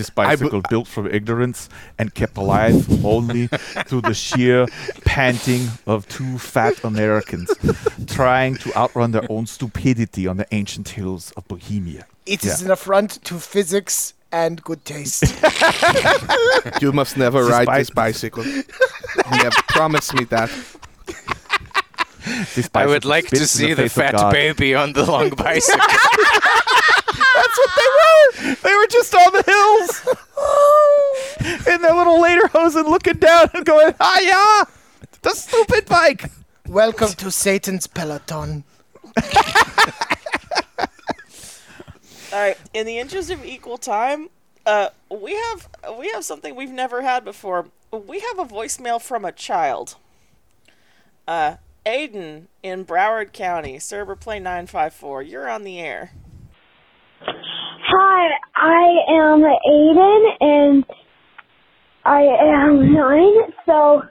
This 0.00 0.08
bicycle 0.08 0.62
built 0.70 0.88
from 0.88 1.06
ignorance 1.08 1.68
and 1.98 2.14
kept 2.14 2.38
alive 2.38 3.04
only 3.04 3.48
through 3.86 4.00
the 4.00 4.14
sheer 4.14 4.66
panting 5.04 5.68
of 5.86 6.08
two 6.08 6.38
fat 6.38 6.82
Americans 6.84 7.50
trying 8.06 8.54
to 8.56 8.74
outrun 8.74 9.10
their 9.10 9.26
own 9.30 9.44
stupidity 9.44 10.26
on 10.26 10.38
the 10.38 10.46
ancient 10.52 10.88
hills 10.88 11.32
of 11.36 11.46
Bohemia. 11.48 12.06
It 12.24 12.42
is 12.46 12.60
Yeah. 12.60 12.66
an 12.68 12.70
affront 12.70 13.22
to 13.24 13.38
physics 13.38 14.14
and 14.32 14.62
good 14.64 14.86
taste. 14.86 15.24
You 16.80 16.92
must 16.92 17.18
never 17.18 17.42
This 17.42 17.50
ride 17.52 17.66
bike- 17.66 17.78
this 17.80 17.90
bicycle. 17.90 18.44
you 18.46 18.64
have 19.44 19.52
promised 19.68 20.14
me 20.14 20.24
that. 20.30 20.50
I 22.74 22.86
would 22.86 23.04
like 23.04 23.26
to 23.28 23.46
see 23.46 23.74
the 23.74 23.82
face 23.88 23.92
fat 23.94 24.32
baby 24.32 24.74
on 24.74 24.92
the 24.94 25.04
long 25.04 25.28
bicycle. 25.44 25.80
That's 27.40 27.58
what 27.58 27.70
they 27.80 27.90
were. 27.98 28.54
They 28.56 28.74
were 28.76 28.86
just 28.88 29.14
on 29.14 29.32
the 29.32 29.42
hills 29.52 29.90
in 31.74 31.80
their 31.80 31.94
little 31.94 32.18
lederhosen, 32.18 32.84
looking 32.84 33.14
down 33.14 33.48
and 33.54 33.64
going, 33.64 33.94
"Hiya!" 33.98 34.66
The 35.22 35.30
stupid 35.30 35.86
bike. 35.86 36.30
Welcome 36.68 37.12
to 37.14 37.30
Satan's 37.30 37.86
peloton. 37.86 38.64
All 42.32 42.38
right. 42.38 42.58
In 42.74 42.84
the 42.86 42.98
interest 42.98 43.30
of 43.30 43.42
equal 43.44 43.78
time, 43.78 44.28
uh, 44.66 44.90
we 45.10 45.34
have 45.34 45.68
we 45.98 46.10
have 46.10 46.24
something 46.26 46.54
we've 46.54 46.70
never 46.70 47.00
had 47.00 47.24
before. 47.24 47.68
We 47.90 48.20
have 48.20 48.38
a 48.38 48.44
voicemail 48.44 49.00
from 49.00 49.24
a 49.24 49.32
child. 49.32 49.96
Uh, 51.26 51.56
Aiden 51.86 52.48
in 52.62 52.84
Broward 52.84 53.32
County, 53.32 53.78
server 53.78 54.14
play 54.14 54.38
nine 54.38 54.66
five 54.66 54.92
four. 54.92 55.22
You're 55.22 55.48
on 55.48 55.64
the 55.64 55.80
air. 55.80 56.12
Hi, 57.22 58.28
I 58.56 58.86
am 59.10 59.42
Aiden 59.42 60.24
and 60.40 60.84
I 62.04 62.22
am 62.22 62.94
nine, 62.94 63.52
so 63.66 64.02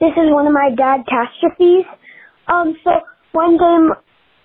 this 0.00 0.12
is 0.12 0.32
one 0.32 0.46
of 0.46 0.52
my 0.52 0.70
dad 0.74 1.04
catastrophes. 1.06 1.84
Um, 2.48 2.76
so 2.84 2.90
one 3.32 3.58
day, 3.58 3.94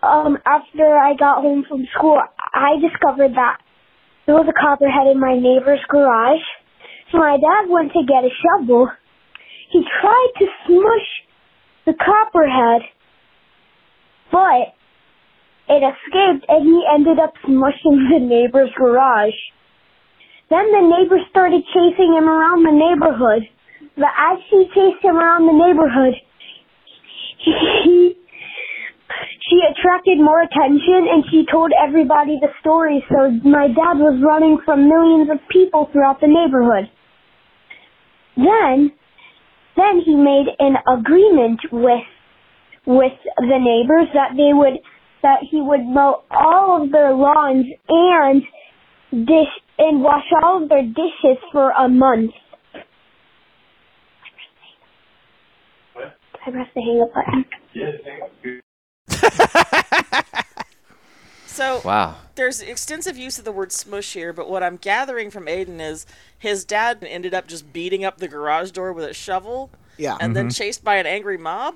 um, 0.04 0.38
after 0.46 0.98
I 0.98 1.14
got 1.18 1.42
home 1.42 1.64
from 1.68 1.86
school, 1.98 2.20
I 2.54 2.76
discovered 2.82 3.36
that 3.36 3.58
there 4.26 4.36
was 4.36 4.48
a 4.50 4.60
copperhead 4.60 5.08
in 5.08 5.20
my 5.20 5.36
neighbor's 5.36 5.82
garage. 5.88 6.44
So 7.12 7.20
my 7.20 7.38
dad 7.38 7.70
went 7.70 7.94
to 7.94 8.04
get 8.06 8.24
a 8.26 8.30
shovel. 8.44 8.90
He 9.72 9.82
tried 10.02 10.32
to 10.40 10.46
smush 10.66 11.10
the 11.86 11.94
copperhead, 11.94 12.82
but 14.32 14.76
it 15.70 15.86
escaped 15.86 16.46
and 16.50 16.66
he 16.66 16.84
ended 16.94 17.20
up 17.20 17.34
smushing 17.46 18.10
the 18.10 18.20
neighbor's 18.20 18.72
garage. 18.76 19.38
Then 20.50 20.66
the 20.72 20.82
neighbor 20.82 21.22
started 21.30 21.62
chasing 21.74 22.18
him 22.18 22.28
around 22.28 22.66
the 22.66 22.74
neighborhood. 22.74 23.46
But 23.96 24.10
as 24.18 24.40
she 24.50 24.66
chased 24.74 25.06
him 25.06 25.16
around 25.16 25.46
the 25.46 25.54
neighborhood, 25.54 26.16
he, 27.38 28.18
she 29.50 29.60
attracted 29.70 30.18
more 30.18 30.42
attention 30.42 31.06
and 31.06 31.24
she 31.30 31.46
told 31.52 31.72
everybody 31.78 32.40
the 32.42 32.50
story. 32.62 33.06
So 33.10 33.30
my 33.46 33.68
dad 33.68 34.02
was 34.02 34.18
running 34.26 34.58
from 34.66 34.90
millions 34.90 35.30
of 35.30 35.38
people 35.50 35.90
throughout 35.94 36.20
the 36.20 36.28
neighborhood. 36.28 36.90
Then, 38.36 38.92
then 39.78 40.02
he 40.04 40.16
made 40.16 40.48
an 40.58 40.78
agreement 40.90 41.60
with 41.72 42.10
with 42.88 43.14
the 43.38 43.60
neighbors 43.60 44.08
that 44.16 44.34
they 44.34 44.50
would 44.52 44.82
that 45.22 45.40
he 45.50 45.62
would 45.62 45.86
mow 45.86 46.24
all 46.32 46.84
of 46.84 46.92
their 46.92 47.14
lawns 47.14 47.66
and 47.90 48.42
dish 49.12 49.54
and 49.78 50.02
wash 50.02 50.26
all 50.44 50.64
of 50.64 50.70
their 50.70 50.84
dishes 50.84 51.38
for 51.52 51.72
a 51.72 51.88
month. 51.90 52.32
What? 55.94 56.16
I 56.46 56.52
pressed 56.52 56.74
the 56.76 56.82
hang 56.82 57.02
up 57.02 57.14
button. 57.14 57.46
Yeah, 57.74 57.92
So 61.60 61.82
Wow. 61.84 62.16
there's 62.36 62.62
extensive 62.62 63.18
use 63.18 63.38
of 63.38 63.44
the 63.44 63.52
word 63.52 63.74
smush 63.74 64.14
here, 64.14 64.32
but 64.32 64.50
what 64.50 64.64
I'm 64.64 64.78
gathering 64.78 65.30
from 65.30 65.48
Aiden 65.48 65.82
is 65.82 66.06
his 66.38 66.64
dad 66.64 67.04
ended 67.06 67.34
up 67.34 67.48
just 67.48 67.74
beating 67.74 68.06
up 68.06 68.18
the 68.20 68.30
garage 68.30 68.72
door 68.72 68.94
with 68.94 69.04
a 69.04 69.14
shovel 69.14 69.70
Yeah. 69.98 70.16
and 70.22 70.34
then 70.38 70.46
mm-hmm. 70.46 70.52
chased 70.52 70.86
by 70.86 70.96
an 70.96 71.06
angry 71.06 71.38
mob. 71.38 71.76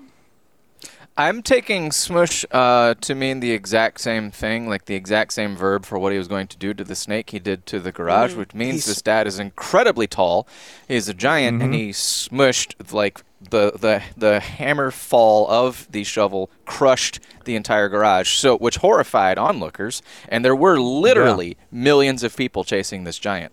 I'm 1.15 1.43
taking 1.43 1.91
smush 1.91 2.43
uh, 2.51 2.95
to 3.01 3.13
mean 3.13 3.39
the 3.39 3.51
exact 3.51 4.01
same 4.01 4.31
thing, 4.31 4.67
like 4.67 4.85
the 4.85 4.95
exact 4.95 5.33
same 5.33 5.55
verb 5.55 5.85
for 5.85 5.99
what 5.99 6.11
he 6.11 6.17
was 6.17 6.27
going 6.27 6.47
to 6.47 6.57
do 6.57 6.73
to 6.73 6.83
the 6.83 6.95
snake 6.95 7.29
he 7.29 7.37
did 7.39 7.67
to 7.67 7.79
the 7.79 7.91
garage, 7.91 8.33
which 8.33 8.53
means 8.55 8.73
He's- 8.73 8.85
this 8.85 9.01
dad 9.03 9.27
is 9.27 9.37
incredibly 9.37 10.07
tall. 10.07 10.47
He's 10.87 11.07
a 11.07 11.13
giant, 11.13 11.61
and 11.61 11.73
he 11.73 11.89
smushed 11.89 12.91
like 12.91 13.21
the 13.49 13.73
the 13.79 14.01
the 14.17 14.39
hammer 14.39 14.89
fall 14.89 15.47
of 15.51 15.87
the 15.91 16.03
shovel 16.03 16.49
crushed 16.65 17.19
the 17.45 17.55
entire 17.55 17.89
garage, 17.89 18.29
so 18.37 18.57
which 18.57 18.77
horrified 18.77 19.37
onlookers, 19.37 20.01
and 20.29 20.43
there 20.43 20.55
were 20.55 20.79
literally 20.79 21.57
millions 21.71 22.23
of 22.23 22.35
people 22.35 22.63
chasing 22.63 23.03
this 23.03 23.19
giant. 23.19 23.51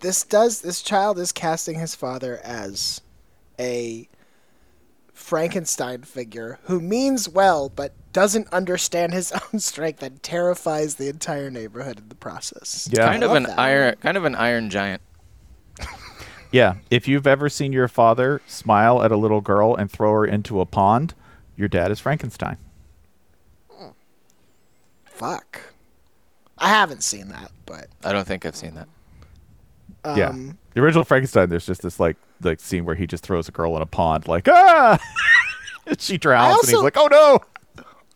this 0.00 0.24
does 0.24 0.62
this 0.62 0.80
child 0.80 1.18
is 1.18 1.30
casting 1.32 1.78
his 1.78 1.94
father 1.94 2.40
as 2.42 3.00
a 3.60 4.08
Frankenstein 5.12 6.02
figure 6.02 6.58
who 6.64 6.80
means 6.80 7.28
well 7.28 7.68
but 7.68 7.92
doesn't 8.12 8.52
understand 8.52 9.12
his 9.12 9.32
own 9.52 9.60
strength 9.60 10.02
and 10.02 10.22
terrifies 10.22 10.96
the 10.96 11.08
entire 11.08 11.50
neighborhood 11.50 11.98
in 11.98 12.08
the 12.08 12.14
process. 12.14 12.88
Yeah. 12.92 13.06
kind 13.08 13.22
of 13.22 13.32
an 13.32 13.44
that. 13.44 13.58
iron, 13.58 13.96
kind 14.00 14.16
of 14.16 14.24
an 14.24 14.34
iron 14.34 14.70
giant. 14.70 15.02
Yeah, 16.50 16.74
if 16.90 17.08
you've 17.08 17.26
ever 17.26 17.48
seen 17.48 17.72
your 17.72 17.88
father 17.88 18.42
smile 18.46 19.02
at 19.02 19.10
a 19.10 19.16
little 19.16 19.40
girl 19.40 19.74
and 19.74 19.90
throw 19.90 20.12
her 20.12 20.26
into 20.26 20.60
a 20.60 20.66
pond, 20.66 21.14
your 21.56 21.66
dad 21.66 21.90
is 21.90 21.98
Frankenstein. 21.98 22.58
Fuck. 25.04 25.60
I 26.58 26.68
haven't 26.68 27.02
seen 27.02 27.28
that, 27.28 27.50
but 27.64 27.86
I 28.04 28.12
don't 28.12 28.26
think 28.26 28.44
I've 28.44 28.56
seen 28.56 28.74
that. 28.74 28.88
um, 30.04 30.18
yeah, 30.18 30.32
the 30.74 30.80
original 30.82 31.04
Frankenstein. 31.04 31.48
There's 31.48 31.64
just 31.66 31.82
this 31.82 31.98
like 31.98 32.16
like 32.44 32.60
scene 32.60 32.84
where 32.84 32.94
he 32.94 33.06
just 33.06 33.24
throws 33.24 33.48
a 33.48 33.52
girl 33.52 33.76
in 33.76 33.82
a 33.82 33.86
pond, 33.86 34.28
like 34.28 34.48
ah, 34.48 34.98
she 35.98 36.18
drowns, 36.18 36.64
and 36.64 36.70
he's 36.70 36.82
like, 36.82 36.96
oh 36.96 37.08
no. 37.10 37.40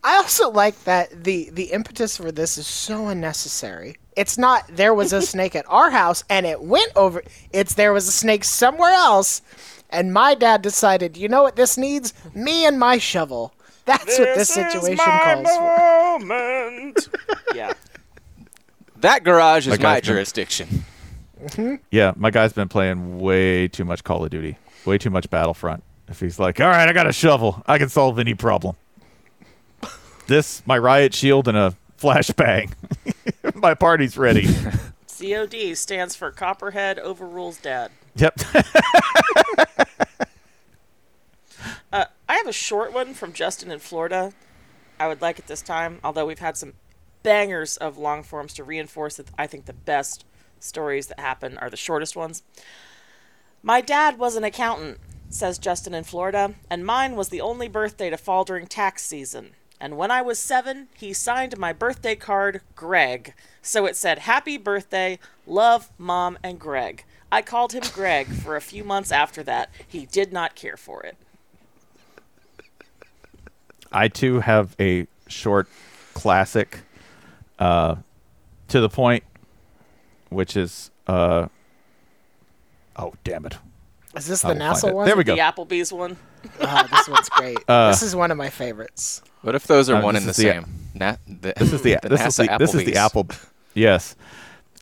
I 0.03 0.15
also 0.17 0.49
like 0.49 0.83
that 0.85 1.23
the 1.23 1.49
the 1.51 1.65
impetus 1.65 2.17
for 2.17 2.31
this 2.31 2.57
is 2.57 2.67
so 2.67 3.07
unnecessary. 3.07 3.97
It's 4.15 4.37
not 4.37 4.63
there 4.69 4.93
was 4.93 5.11
a 5.11 5.21
snake 5.21 5.55
at 5.55 5.65
our 5.67 5.89
house 5.89 6.23
and 6.29 6.45
it 6.45 6.61
went 6.61 6.91
over. 6.95 7.23
It's 7.51 7.73
there 7.73 7.93
was 7.93 8.07
a 8.07 8.11
snake 8.11 8.43
somewhere 8.43 8.91
else, 8.93 9.41
and 9.89 10.13
my 10.13 10.33
dad 10.33 10.61
decided, 10.61 11.17
you 11.17 11.27
know 11.27 11.43
what 11.43 11.55
this 11.55 11.77
needs? 11.77 12.13
Me 12.33 12.65
and 12.65 12.79
my 12.79 12.97
shovel. 12.97 13.53
That's 13.85 14.19
what 14.19 14.35
this 14.35 14.49
situation 14.49 14.97
calls 14.97 15.47
for. 15.47 16.19
moment. 16.19 17.07
yeah. 17.55 17.73
That 18.97 19.23
garage 19.23 19.67
is 19.67 19.79
My 19.79 19.83
my 19.83 19.99
jurisdiction. 21.39 21.79
Yeah, 21.91 22.13
my 22.15 22.31
guy's 22.31 22.53
been 22.53 22.69
playing 22.69 23.19
way 23.19 23.67
too 23.67 23.85
much 23.85 24.03
Call 24.03 24.23
of 24.23 24.29
Duty, 24.29 24.57
way 24.85 24.97
too 24.97 25.09
much 25.09 25.29
Battlefront. 25.29 25.83
If 26.07 26.19
he's 26.19 26.39
like, 26.39 26.59
all 26.59 26.67
right, 26.67 26.87
I 26.87 26.93
got 26.93 27.07
a 27.07 27.13
shovel, 27.13 27.63
I 27.67 27.77
can 27.77 27.89
solve 27.89 28.19
any 28.19 28.33
problem. 28.33 28.75
This, 30.27 30.61
my 30.65 30.77
riot 30.77 31.13
shield, 31.13 31.47
and 31.47 31.57
a 31.57 31.75
flashbang. 31.99 32.71
my 33.55 33.73
party's 33.73 34.17
ready. 34.17 34.47
COD 35.19 35.75
stands 35.75 36.15
for 36.15 36.31
Copperhead 36.31 36.99
Overrules 36.99 37.57
Dad. 37.57 37.91
yep. 38.15 38.37
Uh, 41.91 42.03
I 42.27 42.35
have 42.35 42.47
a 42.47 42.53
short 42.53 42.91
one 42.91 43.13
from 43.13 43.31
Justin 43.31 43.71
in 43.71 43.79
Florida. 43.79 44.33
I 44.99 45.07
would 45.07 45.21
like 45.21 45.39
it 45.39 45.47
this 45.47 45.61
time, 45.61 45.99
although 46.03 46.25
we've 46.25 46.39
had 46.39 46.57
some 46.57 46.73
bangers 47.23 47.77
of 47.77 47.97
long 47.97 48.23
forms 48.23 48.53
to 48.55 48.63
reinforce 48.65 49.15
that 49.15 49.27
I 49.37 49.47
think 49.47 49.65
the 49.65 49.73
best 49.73 50.25
stories 50.59 51.07
that 51.07 51.19
happen 51.19 51.57
are 51.57 51.69
the 51.69 51.77
shortest 51.77 52.15
ones. 52.15 52.43
My 53.63 53.81
dad 53.81 54.17
was 54.17 54.35
an 54.35 54.43
accountant, 54.43 54.99
says 55.29 55.57
Justin 55.57 55.93
in 55.93 56.03
Florida, 56.03 56.55
and 56.69 56.85
mine 56.85 57.15
was 57.15 57.29
the 57.29 57.41
only 57.41 57.67
birthday 57.67 58.09
to 58.09 58.17
fall 58.17 58.43
during 58.43 58.67
tax 58.67 59.03
season. 59.03 59.51
And 59.79 59.97
when 59.97 60.09
I 60.09 60.21
was 60.21 60.39
seven, 60.39 60.87
he 60.95 61.13
signed 61.13 61.57
my 61.57 61.71
birthday 61.71 62.15
card, 62.15 62.61
Greg. 62.75 63.33
So 63.61 63.85
it 63.85 63.95
said, 63.95 64.19
Happy 64.19 64.57
birthday, 64.57 65.19
love, 65.45 65.89
mom, 65.97 66.37
and 66.43 66.59
Greg. 66.59 67.03
I 67.31 67.41
called 67.41 67.73
him 67.73 67.83
Greg 67.93 68.27
for 68.27 68.55
a 68.55 68.61
few 68.61 68.83
months 68.83 69.11
after 69.11 69.43
that. 69.43 69.69
He 69.87 70.05
did 70.05 70.31
not 70.31 70.55
care 70.55 70.77
for 70.77 71.03
it. 71.03 71.17
I 73.91 74.07
too 74.07 74.39
have 74.39 74.75
a 74.79 75.07
short 75.27 75.67
classic 76.13 76.79
uh, 77.59 77.95
to 78.69 78.79
the 78.79 78.89
point, 78.89 79.23
which 80.29 80.55
is 80.57 80.91
uh, 81.07 81.47
oh 82.95 83.13
damn 83.23 83.45
it! 83.45 83.57
Is 84.15 84.27
this 84.27 84.43
I 84.45 84.53
the 84.53 84.59
will 84.59 84.61
NASA 84.73 84.93
one? 84.93 85.05
There 85.05 85.15
we 85.17 85.23
go. 85.23 85.35
The 85.35 85.41
Applebee's 85.41 85.91
one. 85.93 86.17
Oh, 86.61 86.87
this 86.91 87.07
one's 87.09 87.29
great. 87.29 87.57
Uh, 87.67 87.89
this 87.91 88.01
is 88.03 88.15
one 88.15 88.31
of 88.31 88.37
my 88.37 88.49
favorites. 88.49 89.21
What 89.41 89.55
if 89.55 89.67
those 89.67 89.89
are 89.89 89.95
Uh, 89.97 90.01
one 90.01 90.13
this 90.15 90.23
and 90.23 90.27
the 90.27 90.31
is 90.31 90.37
the- 90.37 90.43
same? 90.43 90.65
Na- 90.93 91.15
the, 91.27 91.53
This 91.57 91.73
is 91.73 91.81
the, 91.83 91.99
this 92.03 92.21
is 92.21 92.37
NASA 92.37 92.47
the 92.51 92.57
this 92.57 92.73
is 92.73 92.85
the 92.85 92.91
Applebee's. 92.93 92.97
Apple. 92.97 93.27
Yes, 93.73 94.15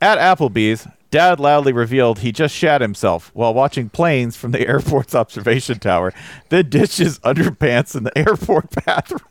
at 0.02 0.18
Applebee's, 0.18 0.88
Dad 1.12 1.39
loudly 1.39 1.72
revealed 1.74 2.20
he 2.20 2.32
just 2.32 2.54
shat 2.56 2.82
himself 2.82 3.32
while 3.34 3.54
watching 3.54 3.89
planes 3.89 4.36
from 4.38 4.52
the 4.52 4.68
airport's 4.68 5.16
observation 5.16 5.80
tower, 5.80 6.14
then 6.50 6.70
ditched 6.70 6.98
his 7.00 7.20
underpants 7.20 7.96
in 7.96 8.04
the 8.04 8.18
airport 8.18 8.70
bathroom. 8.86 9.22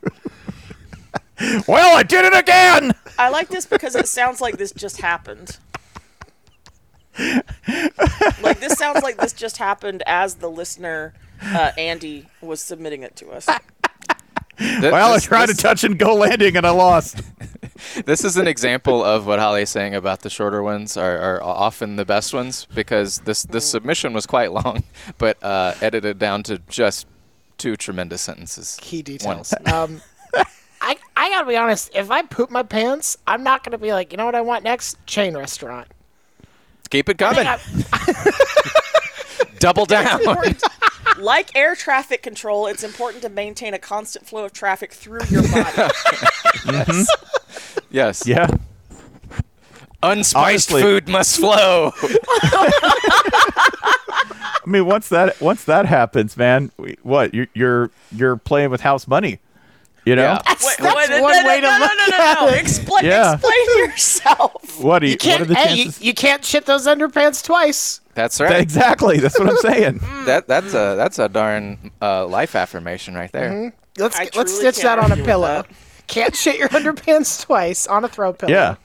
well, 1.67 1.97
I 1.97 2.03
did 2.03 2.25
it 2.25 2.35
again. 2.37 2.93
I 3.19 3.29
like 3.29 3.49
this 3.49 3.67
because 3.67 3.95
it 3.97 4.09
sounds 4.09 4.41
like 4.41 4.57
this 4.57 4.73
just 4.73 5.01
happened. 5.01 5.59
Like 8.43 8.61
this 8.61 8.75
sounds 8.75 9.03
like 9.03 9.17
this 9.19 9.33
just 9.33 9.57
happened 9.59 10.03
as 10.07 10.37
the 10.37 10.51
listener 10.51 11.15
uh, 11.43 11.73
Andy 11.77 12.27
was 12.41 12.61
submitting 12.61 13.03
it 13.03 13.17
to 13.17 13.31
us. 13.31 13.47
Th- 14.59 14.93
Well, 14.93 15.13
this, 15.15 15.25
I 15.25 15.29
tried 15.29 15.49
this, 15.49 15.57
to 15.57 15.63
touch 15.63 15.85
and 15.85 15.99
go 15.99 16.15
landing 16.15 16.57
and 16.57 16.67
I 16.67 16.71
lost. 16.71 17.21
this 18.07 18.25
is 18.25 18.37
an 18.37 18.47
example 18.47 19.03
of 19.05 19.27
what 19.27 19.39
Holly's 19.39 19.71
saying 19.71 19.95
about 19.95 20.21
the 20.21 20.31
shorter 20.31 20.63
ones 20.63 20.97
are, 20.97 21.19
are 21.19 21.43
often 21.43 21.97
the 21.97 22.05
best 22.05 22.33
ones 22.33 22.67
because 22.75 23.19
this 23.21 23.43
this 23.45 23.69
submission 23.69 24.13
was 24.13 24.27
quite 24.27 24.53
long, 24.53 24.85
but 25.19 25.43
uh, 25.43 25.75
edited 25.81 26.19
down 26.19 26.43
to 26.45 26.59
just 26.69 27.07
two 27.59 27.77
tremendous 27.77 28.23
sentences. 28.23 28.79
Key 28.81 28.99
One. 28.99 29.05
details. 29.05 29.55
Um, 29.67 30.01
I 30.81 30.97
I 31.17 31.31
gotta 31.31 31.47
be 31.47 31.57
honest. 31.57 31.91
If 31.95 32.11
I 32.11 32.23
poop 32.23 32.51
my 32.51 32.63
pants, 32.63 33.17
I'm 33.27 33.43
not 33.43 33.65
gonna 33.65 33.79
be 33.79 33.93
like, 33.93 34.13
you 34.13 34.19
know 34.19 34.27
what 34.27 34.35
I 34.35 34.43
want 34.43 34.65
next? 34.65 35.05
Chain 35.07 35.37
restaurant. 35.37 35.89
Keep 36.95 37.09
it 37.09 37.19
coming. 37.19 37.45
Double 39.59 39.85
down. 39.85 40.21
Like 41.19 41.51
air 41.57 41.75
traffic 41.75 42.23
control, 42.23 42.69
it's 42.69 42.85
important 42.85 43.25
to 43.25 43.29
maintain 43.29 43.75
a 43.75 43.81
constant 43.81 44.29
flow 44.29 44.45
of 44.45 44.53
traffic 44.53 44.93
through 44.93 45.23
your 45.29 45.43
body. 45.43 45.93
Yes. 47.91 47.91
yes. 47.91 48.27
Yeah. 48.29 48.47
Unspiced 50.05 50.71
Honestly- 50.71 50.83
food 50.83 51.09
must 51.09 51.37
flow. 51.37 51.93
I 54.63 54.65
mean, 54.65 54.87
once 54.87 55.09
that 55.09 55.41
once 55.41 55.65
that 55.65 55.87
happens, 55.87 56.37
man, 56.37 56.71
we, 56.77 56.97
what 57.03 57.35
you're 57.35 57.49
you're 57.55 57.91
you're 58.13 58.37
playing 58.37 58.71
with 58.71 58.83
house 58.83 59.09
money. 59.09 59.41
You 60.05 60.17
know? 60.17 60.23
Yeah. 60.23 60.43
That's, 60.45 60.65
Wait, 60.67 60.77
that's 60.79 61.11
wait, 61.11 61.23
one 61.23 61.33
no, 61.33 61.49
way 61.49 61.61
to 61.61 61.67
no, 61.67 61.79
look 61.79 61.91
no, 61.99 62.07
no, 62.09 62.23
at 62.25 62.35
no, 62.35 62.47
no. 62.47 62.53
it. 62.53 62.61
Explain, 62.61 63.05
Yeah. 63.05 63.35
explain 63.35 63.79
yourself. 63.79 64.61
What 64.81 64.99
do 64.99 65.07
you, 65.07 65.13
You 65.13 65.19
can't. 65.19 65.41
what 65.41 65.51
are 65.51 65.53
the 65.53 65.55
hey, 65.55 65.75
you, 65.75 65.85
chances? 65.85 66.03
you 66.03 66.15
can't 66.15 66.45
shit 66.45 66.67
those 66.67 66.87
underpants 66.87 67.43
twice. 67.45 68.01
That's 68.15 68.41
right. 68.41 68.61
Exactly. 68.61 69.19
That's 69.19 69.39
what 69.39 69.49
I'm 69.49 69.57
saying. 69.59 70.01
That 70.25 70.47
that's 70.49 70.73
a 70.73 70.95
that's 70.97 71.19
a 71.19 71.29
darn 71.29 71.91
uh, 72.01 72.27
life 72.27 72.55
affirmation 72.57 73.15
right 73.15 73.31
there. 73.31 73.51
Mm-hmm. 73.51 74.03
Let's 74.03 74.19
I 74.19 74.31
let's 74.35 74.55
stitch 74.55 74.79
that 74.79 74.99
on 74.99 75.13
a 75.13 75.17
pillow. 75.17 75.65
Can't 76.07 76.35
shit 76.35 76.59
your 76.59 76.69
underpants 76.71 77.43
twice 77.43 77.87
on 77.87 78.05
a 78.05 78.09
throw 78.09 78.33
pillow. 78.33 78.53
Yeah. 78.53 78.77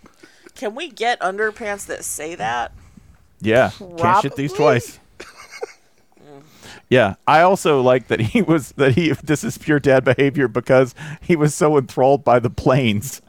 Can 0.56 0.76
we 0.76 0.90
get 0.90 1.20
underpants 1.22 1.86
that 1.88 2.04
say 2.04 2.36
that? 2.36 2.74
Yeah. 3.42 3.72
Can't 3.98 4.22
shit 4.22 4.36
these 4.36 4.52
twice. 4.54 5.00
Yeah, 6.90 7.16
I 7.28 7.42
also 7.42 7.82
like 7.82 8.08
that 8.08 8.20
he 8.20 8.42
was 8.42 8.72
that 8.74 8.96
he. 8.96 9.12
This 9.12 9.44
is 9.44 9.58
pure 9.58 9.80
dad 9.80 10.04
behavior 10.04 10.48
because 10.48 10.96
he 11.22 11.36
was 11.36 11.54
so 11.54 11.78
enthralled 11.78 12.24
by 12.24 12.40
the 12.40 12.50
planes 12.50 13.22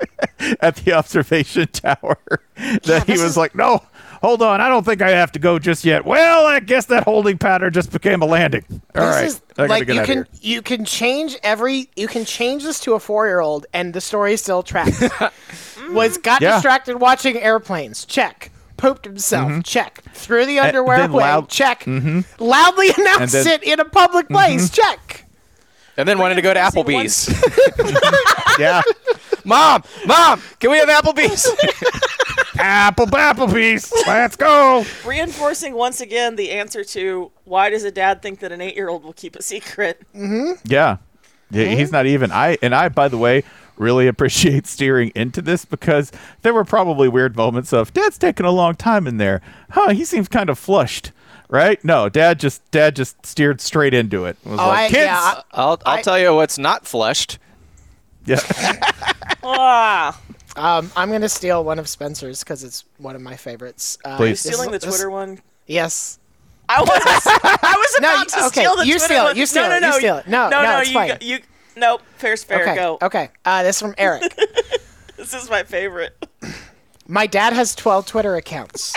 at 0.60 0.76
the 0.76 0.92
observation 0.94 1.68
tower 1.68 2.18
that 2.84 3.04
he 3.06 3.12
was 3.12 3.22
is- 3.22 3.36
like, 3.36 3.54
"No, 3.54 3.82
hold 4.22 4.40
on, 4.40 4.60
I 4.62 4.68
don't 4.70 4.84
think 4.84 5.02
I 5.02 5.10
have 5.10 5.32
to 5.32 5.38
go 5.38 5.58
just 5.58 5.84
yet." 5.84 6.06
Well, 6.06 6.46
I 6.46 6.60
guess 6.60 6.86
that 6.86 7.04
holding 7.04 7.36
pattern 7.36 7.72
just 7.74 7.92
became 7.92 8.22
a 8.22 8.26
landing. 8.26 8.64
All 8.94 9.04
This 9.06 9.14
right, 9.14 9.24
is 9.26 9.42
like 9.70 9.88
you 9.88 10.02
can 10.02 10.26
you 10.40 10.62
can 10.62 10.86
change 10.86 11.36
every 11.42 11.90
you 11.96 12.08
can 12.08 12.24
change 12.24 12.62
this 12.62 12.80
to 12.80 12.94
a 12.94 13.00
four 13.00 13.26
year 13.26 13.40
old 13.40 13.66
and 13.74 13.92
the 13.92 14.00
story 14.00 14.36
still 14.38 14.62
tracks. 14.62 15.02
Was 15.90 16.16
got 16.16 16.40
Yeah. 16.40 16.54
distracted 16.54 16.96
watching 17.00 17.36
airplanes. 17.36 18.06
Check. 18.06 18.50
Pooped 18.84 19.04
himself. 19.06 19.50
Mm-hmm. 19.50 19.60
Check. 19.62 20.02
Threw 20.12 20.44
the 20.44 20.58
uh, 20.58 20.66
underwear 20.66 20.98
then 20.98 21.10
away. 21.10 21.22
loud- 21.22 21.48
check. 21.48 21.84
Mm-hmm. 21.84 22.20
Loudly 22.42 22.90
announced 22.98 23.32
then- 23.32 23.46
it 23.46 23.62
in 23.62 23.80
a 23.80 23.84
public 23.84 24.26
mm-hmm. 24.26 24.34
place. 24.34 24.68
Check. 24.68 25.24
And 25.96 26.08
then 26.08 26.18
wanted 26.18 26.34
to 26.34 26.42
go 26.42 26.52
to 26.52 26.60
Applebee's. 26.60 27.28
Yeah, 28.58 28.82
mom, 29.44 29.82
mom, 30.06 30.40
can 30.60 30.70
we 30.70 30.76
have 30.78 30.88
Applebee's? 30.88 31.44
apple 32.58 33.06
Applebee's. 33.06 33.92
Let's 34.06 34.36
go. 34.36 34.84
Reinforcing 35.04 35.74
once 35.74 36.00
again 36.00 36.36
the 36.36 36.52
answer 36.52 36.84
to 36.84 37.32
why 37.42 37.70
does 37.70 37.82
a 37.82 37.90
dad 37.90 38.22
think 38.22 38.38
that 38.40 38.52
an 38.52 38.60
eight-year-old 38.60 39.02
will 39.02 39.12
keep 39.12 39.34
a 39.34 39.42
secret? 39.42 40.02
Yeah. 40.14 40.98
Yeah, 41.50 41.64
he's 41.66 41.90
not 41.90 42.06
even. 42.06 42.30
I 42.30 42.58
and 42.62 42.74
I, 42.74 42.88
by 42.88 43.08
the 43.08 43.18
way, 43.18 43.42
really 43.76 44.06
appreciate 44.08 44.66
steering 44.66 45.10
into 45.14 45.42
this 45.42 45.64
because 45.64 46.12
there 46.42 46.54
were 46.54 46.64
probably 46.64 47.08
weird 47.08 47.36
moments 47.36 47.72
of 47.72 47.92
Dad's 47.92 48.18
taking 48.18 48.46
a 48.46 48.50
long 48.50 48.74
time 48.74 49.06
in 49.06 49.16
there. 49.18 49.40
Huh? 49.70 49.90
He 49.90 50.04
seems 50.04 50.28
kind 50.28 50.48
of 50.50 50.58
flushed, 50.58 51.12
right? 51.48 51.82
No, 51.84 52.08
Dad 52.08 52.38
just 52.40 52.68
Dad 52.70 52.94
just 52.96 53.24
steered 53.26 53.60
straight 53.60 53.94
into 53.94 54.24
it. 54.26 54.36
Was 54.44 54.60
Oh, 54.60 54.66
like, 54.68 54.78
I, 54.78 54.88
kids. 54.88 54.96
yeah. 55.04 55.18
I- 55.20 55.42
I'll 55.52 55.80
I'll 55.84 55.98
I- 55.98 56.02
tell 56.02 56.18
you 56.18 56.34
what's 56.34 56.58
not 56.58 56.86
flushed. 56.86 57.38
yeah. 58.26 58.40
Ah, 59.46 60.18
Um, 60.56 60.90
I'm 60.96 61.10
gonna 61.10 61.28
steal 61.28 61.64
one 61.64 61.78
of 61.78 61.88
Spencer's 61.88 62.40
because 62.44 62.64
it's 62.64 62.84
one 62.98 63.14
of 63.16 63.20
my 63.22 63.36
favorites. 63.36 63.98
Uh, 64.04 64.16
Please. 64.16 64.42
this 64.42 64.52
stealing 64.54 64.70
the 64.70 64.76
is- 64.76 64.82
this- 64.82 64.94
Twitter 64.94 65.10
one. 65.10 65.40
Yes. 65.66 66.18
I 66.66 66.80
was 66.80 66.88
I 66.96 67.74
was 67.76 67.96
No, 68.00 68.08
about 68.14 68.18
you- 68.20 68.24
to 68.40 68.46
okay, 68.46 68.60
steal 68.62 68.76
the 68.76 68.86
you 68.86 68.92
Twitter 68.94 69.04
steal 69.04 69.22
it, 69.24 69.28
one. 69.28 69.36
you 69.36 69.46
steal 69.46 69.62
no, 69.68 69.76
it, 69.76 69.80
no, 69.80 69.86
you 69.88 69.92
no, 69.92 69.98
steal 69.98 70.16
it. 70.18 70.26
No, 70.28 70.48
no, 70.48 70.62
no, 70.62 70.70
no, 70.70 70.78
it's 70.78 70.88
you, 70.88 70.94
fine. 70.94 71.08
go- 71.08 71.16
you 71.20 71.38
nope. 71.76 72.02
Fair's 72.16 72.44
fair. 72.44 72.62
Okay. 72.62 72.74
Go. 72.76 72.98
Okay. 73.02 73.30
Uh, 73.44 73.62
this 73.62 73.80
from 73.80 73.94
Eric. 73.98 74.22
This 75.16 75.32
is 75.32 75.48
my 75.48 75.62
favorite. 75.62 76.26
My 77.06 77.26
dad 77.28 77.52
has 77.54 77.74
12 77.76 78.04
Twitter 78.04 78.34
accounts. 78.34 78.94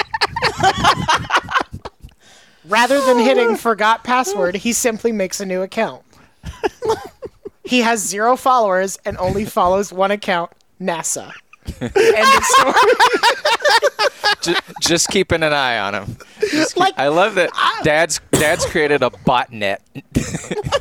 Rather 2.66 3.00
than 3.06 3.20
hitting 3.20 3.56
forgot 3.56 4.04
password, 4.04 4.56
he 4.56 4.74
simply 4.74 5.12
makes 5.14 5.40
a 5.40 5.46
new 5.46 5.62
account. 5.62 6.04
he 7.64 7.80
has 7.80 8.02
zero 8.06 8.36
followers 8.36 8.98
and 9.06 9.16
only 9.20 9.46
follows 9.46 9.94
one 9.94 10.12
account, 10.12 10.52
NASA. 10.82 11.32
End 11.80 11.92
of 11.96 12.44
story. 12.44 12.74
Just, 14.42 14.62
just 14.82 15.08
keeping 15.10 15.44
an 15.44 15.54
eye 15.54 15.78
on 15.80 15.96
him. 15.96 16.18
Keep- 16.42 16.76
Like, 16.78 16.94
I 16.98 17.08
love 17.08 17.36
that 17.36 17.52
dad's 17.84 18.20
dad's 18.32 18.66
created 18.66 19.02
a 19.02 19.10
botnet. 19.12 19.78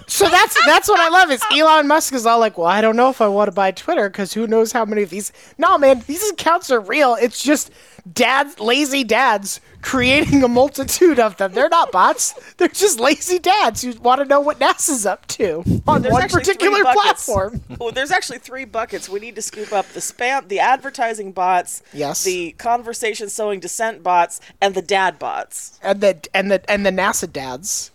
So 0.08 0.28
that's 0.28 0.56
that's 0.66 0.88
what 0.88 1.00
I 1.00 1.08
love 1.08 1.30
is 1.30 1.42
Elon 1.52 1.86
Musk 1.88 2.14
is 2.14 2.26
all 2.26 2.38
like, 2.38 2.56
well, 2.56 2.66
I 2.68 2.80
don't 2.80 2.96
know 2.96 3.10
if 3.10 3.20
I 3.20 3.28
want 3.28 3.48
to 3.48 3.52
buy 3.52 3.70
Twitter 3.70 4.08
because 4.08 4.32
who 4.32 4.46
knows 4.46 4.72
how 4.72 4.84
many 4.84 5.02
of 5.02 5.10
these. 5.10 5.32
No, 5.58 5.76
man, 5.78 6.02
these 6.06 6.28
accounts 6.30 6.70
are 6.70 6.80
real. 6.80 7.16
It's 7.20 7.42
just 7.42 7.70
dads, 8.12 8.58
lazy 8.60 9.04
dads, 9.04 9.60
creating 9.82 10.42
a 10.42 10.48
multitude 10.48 11.18
of 11.18 11.36
them. 11.36 11.52
They're 11.52 11.68
not 11.68 11.92
bots. 11.92 12.32
They're 12.54 12.68
just 12.68 12.98
lazy 13.00 13.38
dads 13.38 13.82
who 13.82 13.92
want 14.00 14.20
to 14.20 14.24
know 14.24 14.40
what 14.40 14.58
NASA's 14.58 15.04
up 15.04 15.26
to 15.28 15.62
on 15.86 16.02
There's 16.02 16.12
one 16.12 16.28
particular 16.28 16.82
platform. 16.84 17.60
Oh, 17.80 17.90
there's 17.90 18.12
actually 18.12 18.38
three 18.38 18.64
buckets. 18.64 19.08
We 19.08 19.20
need 19.20 19.34
to 19.34 19.42
scoop 19.42 19.72
up 19.72 19.86
the 19.88 20.00
spam, 20.00 20.48
the 20.48 20.60
advertising 20.60 21.32
bots, 21.32 21.82
Yes. 21.92 22.24
the 22.24 22.52
conversation 22.52 23.28
sowing 23.28 23.60
dissent 23.60 24.02
bots, 24.02 24.40
and 24.62 24.74
the 24.74 24.82
dad 24.82 25.18
bots. 25.18 25.78
And 25.82 26.00
the 26.00 26.18
and 26.32 26.50
the 26.50 26.70
and 26.70 26.86
the 26.86 26.90
NASA 26.90 27.30
dads, 27.30 27.90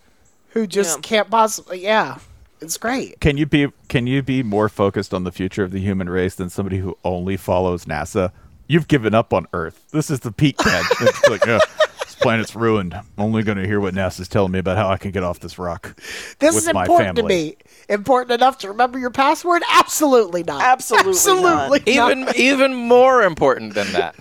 who 0.52 0.68
just 0.68 0.98
Yeah. 0.98 1.02
can't 1.02 1.30
possibly. 1.30 1.84
Yeah, 1.84 2.18
it's 2.62 2.78
great. 2.78 3.20
Can 3.20 3.38
you 3.38 3.46
be 3.46 3.68
Can 3.90 4.08
you 4.08 4.22
be 4.22 4.44
more 4.44 4.70
focused 4.70 5.14
on 5.14 5.24
the 5.24 5.32
future 5.32 5.64
of 5.64 5.72
the 5.72 5.80
human 5.80 6.10
race 6.10 6.36
than 6.36 6.50
somebody 6.50 6.78
who 6.78 6.98
only 7.04 7.38
follows 7.38 7.86
NASA? 7.86 8.32
You've 8.68 8.88
given 8.88 9.14
up 9.14 9.34
on 9.34 9.48
Earth. 9.54 9.84
This 9.92 10.10
is 10.10 10.22
the 10.22 10.32
peak, 10.32 10.56
man. 10.66 10.84
it's 11.02 11.28
like, 11.30 11.46
yeah, 11.46 11.60
this 12.06 12.16
planet's 12.16 12.56
ruined. 12.56 12.94
I'm 12.94 13.04
only 13.18 13.44
going 13.44 13.58
to 13.58 13.68
hear 13.68 13.82
what 13.82 13.94
NASA's 13.94 14.30
telling 14.30 14.54
me 14.54 14.60
about 14.60 14.78
how 14.78 14.88
I 14.90 14.96
can 14.96 15.12
get 15.12 15.24
off 15.24 15.42
this 15.42 15.60
rock. 15.60 15.94
This 16.40 16.56
with 16.56 16.68
is 16.70 16.74
my 16.74 16.84
important 16.84 17.18
to 17.18 17.24
me. 17.24 17.58
Important 17.90 18.32
enough 18.32 18.60
to 18.60 18.70
remember 18.70 18.98
your 18.98 19.10
password? 19.10 19.62
Absolutely 19.70 20.44
not. 20.44 20.62
Absolutely 20.62 21.10
Absolutely 21.10 21.96
not. 21.96 22.14
Even 22.14 22.30
even 22.36 22.74
more 22.74 23.24
important 23.24 23.74
than 23.74 23.92
that. 23.92 24.16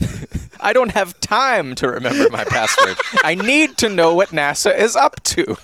I 0.60 0.72
don't 0.72 0.90
have 0.90 1.18
time 1.20 1.76
to 1.76 1.88
remember 1.88 2.28
my 2.30 2.42
password. 2.44 2.96
I 3.22 3.36
need 3.36 3.78
to 3.78 3.88
know 3.88 4.14
what 4.14 4.30
NASA 4.30 4.76
is 4.76 4.96
up 4.96 5.22
to. 5.24 5.56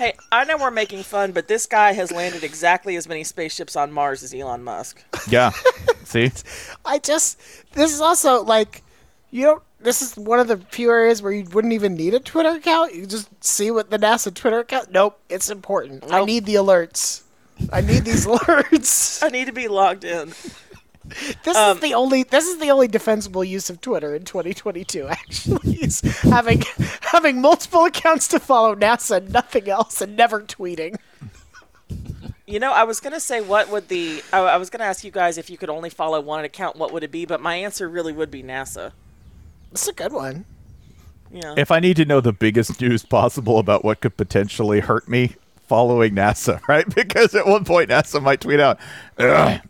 Hey, 0.00 0.14
I 0.32 0.44
know 0.44 0.56
we're 0.56 0.70
making 0.70 1.02
fun, 1.02 1.32
but 1.32 1.46
this 1.46 1.66
guy 1.66 1.92
has 1.92 2.10
landed 2.10 2.42
exactly 2.42 2.96
as 2.96 3.06
many 3.06 3.22
spaceships 3.22 3.76
on 3.76 3.92
Mars 3.92 4.22
as 4.22 4.32
Elon 4.32 4.64
Musk. 4.64 5.04
Yeah. 5.28 5.50
See? 6.04 6.32
I 6.86 6.98
just 7.00 7.38
this 7.74 7.92
is 7.92 8.00
also 8.00 8.42
like 8.42 8.82
you 9.30 9.44
don't 9.44 9.62
this 9.78 10.00
is 10.00 10.16
one 10.16 10.40
of 10.40 10.48
the 10.48 10.56
few 10.56 10.90
areas 10.90 11.20
where 11.20 11.32
you 11.32 11.44
wouldn't 11.52 11.74
even 11.74 11.96
need 11.96 12.14
a 12.14 12.18
Twitter 12.18 12.48
account. 12.48 12.94
You 12.94 13.04
just 13.04 13.28
see 13.44 13.70
what 13.70 13.90
the 13.90 13.98
NASA 13.98 14.32
Twitter 14.32 14.60
account. 14.60 14.90
Nope, 14.90 15.20
it's 15.28 15.50
important. 15.50 16.10
I 16.10 16.24
need 16.24 16.46
the 16.46 16.54
alerts. 16.54 17.24
I 17.70 17.82
need 17.82 18.06
these 18.06 18.24
alerts. 18.26 19.22
I 19.22 19.28
need 19.28 19.48
to 19.48 19.52
be 19.52 19.68
logged 19.68 20.04
in. 20.04 20.32
This 21.44 21.56
Um, 21.56 21.76
is 21.76 21.82
the 21.82 21.94
only 21.94 22.22
this 22.22 22.46
is 22.46 22.58
the 22.58 22.70
only 22.70 22.88
defensible 22.88 23.42
use 23.44 23.68
of 23.70 23.80
Twitter 23.80 24.14
in 24.14 24.24
2022. 24.24 25.08
Actually, 25.08 25.74
is 25.74 26.00
having 26.22 26.62
having 27.00 27.40
multiple 27.40 27.84
accounts 27.84 28.28
to 28.28 28.38
follow 28.38 28.74
NASA, 28.74 29.16
and 29.18 29.32
nothing 29.32 29.68
else, 29.68 30.00
and 30.00 30.16
never 30.16 30.40
tweeting. 30.42 30.96
You 32.46 32.58
know, 32.58 32.72
I 32.72 32.84
was 32.84 32.98
gonna 33.00 33.20
say 33.20 33.40
what 33.40 33.68
would 33.70 33.88
the 33.88 34.22
I, 34.32 34.40
I 34.40 34.56
was 34.56 34.70
gonna 34.70 34.84
ask 34.84 35.04
you 35.04 35.10
guys 35.10 35.38
if 35.38 35.50
you 35.50 35.56
could 35.56 35.70
only 35.70 35.90
follow 35.90 36.20
one 36.20 36.44
account, 36.44 36.76
what 36.76 36.92
would 36.92 37.04
it 37.04 37.10
be? 37.12 37.24
But 37.24 37.40
my 37.40 37.56
answer 37.56 37.88
really 37.88 38.12
would 38.12 38.30
be 38.30 38.42
NASA. 38.42 38.92
It's 39.72 39.86
a 39.86 39.92
good 39.92 40.12
one. 40.12 40.44
Yeah. 41.32 41.54
If 41.56 41.70
I 41.70 41.78
need 41.78 41.96
to 41.96 42.04
know 42.04 42.20
the 42.20 42.32
biggest 42.32 42.80
news 42.80 43.04
possible 43.04 43.58
about 43.58 43.84
what 43.84 44.00
could 44.00 44.16
potentially 44.16 44.80
hurt 44.80 45.08
me, 45.08 45.36
following 45.70 46.16
NASA, 46.16 46.60
right? 46.68 46.92
Because 46.92 47.32
at 47.36 47.46
one 47.46 47.64
point 47.64 47.90
NASA 47.90 48.20
might 48.20 48.40
tweet 48.40 48.58
out, 48.58 48.80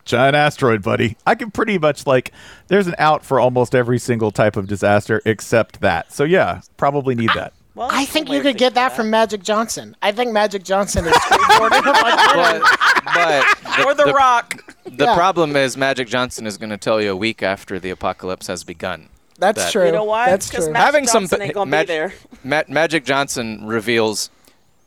giant 0.07 0.34
asteroid, 0.34 0.82
buddy. 0.82 1.18
I 1.26 1.34
can 1.34 1.51
pretty 1.51 1.76
much 1.78 2.07
like, 2.07 2.32
there's 2.68 2.86
an 2.86 2.94
out 2.98 3.22
for 3.22 3.38
almost 3.38 3.74
every 3.74 3.98
single 3.98 4.30
type 4.30 4.57
of 4.57 4.66
disaster 4.66 5.20
except 5.26 5.82
that. 5.82 6.11
So 6.11 6.24
yeah, 6.24 6.62
probably 6.78 7.14
need 7.14 7.28
that. 7.34 7.53
well, 7.74 7.88
I 7.92 8.07
think 8.07 8.30
you 8.30 8.40
could 8.40 8.57
get 8.57 8.72
thinking 8.72 8.74
that 8.76 8.96
from 8.96 9.11
Magic 9.11 9.42
Johnson. 9.42 9.94
I 10.01 10.11
think 10.12 10.32
Magic 10.32 10.62
Johnson 10.64 11.05
is 11.07 11.12
skateboarding. 11.16 11.84
But 11.84 12.62
but 13.05 13.84
or 13.86 13.94
the, 13.94 14.05
the, 14.07 14.12
Rock. 14.14 14.74
the 14.84 15.05
Yeah. 15.05 15.14
problem 15.14 15.55
is 15.55 15.76
Magic 15.76 16.09
Johnson 16.09 16.46
is 16.46 16.57
going 16.57 16.70
to 16.70 16.78
tell 16.78 17.01
you 17.03 17.12
a 17.12 17.16
week 17.16 17.42
after 17.42 17.78
the 17.78 17.90
apocalypse 17.90 18.46
has 18.46 18.64
begun. 18.64 19.11
That's 19.38 19.64
that- 19.64 19.72
true. 19.72 19.84
You 19.86 19.92
know 19.92 20.05
why? 20.05 20.30
That's 20.30 20.48
true. 20.48 20.64
Magic 20.70 20.76
Having 20.76 21.07
some 21.09 21.22
Johnson 21.24 21.38
ba- 21.38 21.44
ain't 21.44 21.55
gonna 21.55 21.70
mag- 21.70 21.86
be 21.86 21.92
there. 21.92 22.12
Ma- 22.42 22.62
Magic 22.68 23.05
Johnson 23.05 23.66
reveals 23.66 24.30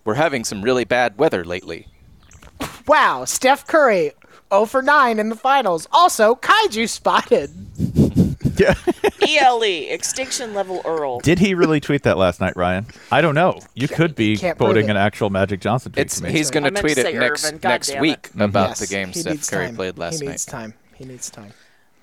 we're 0.05 0.15
having 0.15 0.43
some 0.43 0.61
really 0.61 0.83
bad 0.85 1.17
weather 1.17 1.43
lately. 1.43 1.87
wow, 2.87 3.25
Steph 3.25 3.65
Curry, 3.67 4.11
0 4.51 4.65
for 4.65 4.81
9 4.81 5.19
in 5.19 5.29
the 5.29 5.35
finals. 5.35 5.87
Also, 5.91 6.35
Kaiju 6.35 6.87
spotted. 6.89 7.51
Yeah. 8.55 8.75
ELE, 9.27 9.65
E, 9.65 9.89
Extinction 9.89 10.53
Level 10.53 10.79
Earl. 10.85 11.19
Did 11.21 11.39
he 11.39 11.55
really 11.55 11.79
tweet 11.79 12.03
that 12.03 12.19
last 12.19 12.39
night, 12.39 12.55
Ryan? 12.55 12.85
I 13.11 13.19
don't 13.21 13.33
know. 13.33 13.59
You 13.73 13.87
could 13.87 14.13
be 14.13 14.37
can't 14.37 14.59
prove 14.59 14.67
quoting 14.67 14.91
an 14.91 14.97
actual 14.97 15.31
Magic 15.31 15.59
Johnson 15.59 15.91
tweet. 15.91 16.05
It's 16.05 16.19
he's 16.19 16.51
going 16.51 16.71
to 16.71 16.79
tweet 16.79 16.99
it 16.99 17.15
next 17.15 17.45
Irvin, 17.45 17.59
next 17.63 17.87
damn 17.87 17.97
it. 17.97 18.01
week 18.01 18.29
about 18.39 18.69
Yes, 18.69 18.79
the 18.81 18.87
game 18.87 19.11
Steph 19.11 19.49
Curry 19.49 19.65
time. 19.67 19.75
played 19.75 19.97
last 19.97 20.13
night. 20.15 20.19
he 20.19 20.25
night. 20.25 20.31
needs 20.33 20.45
time. 20.45 20.73
He 20.93 21.05
needs 21.05 21.29
time. 21.31 21.51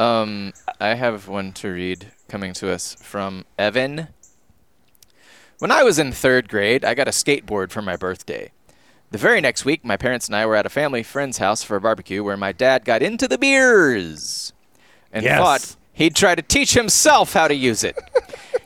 Um, 0.00 0.52
I 0.80 0.94
have 0.94 1.28
one 1.28 1.52
to 1.52 1.68
read 1.70 2.10
coming 2.28 2.52
to 2.54 2.72
us 2.72 2.96
from 3.00 3.44
Evan. 3.56 4.08
When 5.60 5.70
I 5.70 5.82
was 5.82 5.98
in 5.98 6.10
third 6.12 6.48
grade, 6.48 6.84
I 6.84 6.94
got 6.94 7.06
a 7.06 7.10
skateboard 7.10 7.70
for 7.70 7.82
my 7.82 7.94
birthday. 7.96 8.50
The 9.10 9.18
very 9.18 9.40
next 9.42 9.64
week, 9.64 9.84
my 9.84 9.96
parents 9.98 10.26
and 10.26 10.34
I 10.34 10.46
were 10.46 10.56
at 10.56 10.64
a 10.66 10.70
family 10.70 11.02
friend's 11.02 11.38
house 11.38 11.62
for 11.62 11.76
a 11.76 11.80
barbecue 11.80 12.24
where 12.24 12.36
my 12.36 12.52
dad 12.52 12.84
got 12.84 13.02
into 13.02 13.28
the 13.28 13.36
beers 13.36 14.52
and 15.12 15.22
Yes. 15.24 15.38
thought 15.38 15.76
he'd 15.92 16.14
try 16.16 16.34
to 16.34 16.40
teach 16.42 16.72
himself 16.74 17.34
how 17.34 17.46
to 17.46 17.54
use 17.54 17.84
it. 17.84 17.98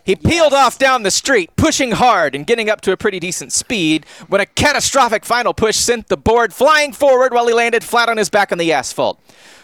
He 0.04 0.14
peeled 0.24 0.52
off 0.52 0.78
down 0.78 1.02
the 1.02 1.10
street, 1.10 1.50
pushing 1.56 1.92
hard 1.92 2.34
and 2.36 2.46
getting 2.46 2.70
up 2.70 2.80
to 2.82 2.92
a 2.92 2.96
pretty 2.96 3.18
decent 3.18 3.52
speed 3.52 4.06
when 4.28 4.40
a 4.40 4.46
catastrophic 4.46 5.24
final 5.24 5.52
push 5.52 5.76
sent 5.76 6.06
the 6.08 6.16
board 6.16 6.54
flying 6.54 6.92
forward 6.92 7.32
while 7.34 7.48
he 7.48 7.54
landed 7.54 7.82
flat 7.82 8.08
on 8.08 8.18
his 8.18 8.30
back 8.30 8.52
on 8.52 8.58
the 8.58 8.72
asphalt. 8.72 9.18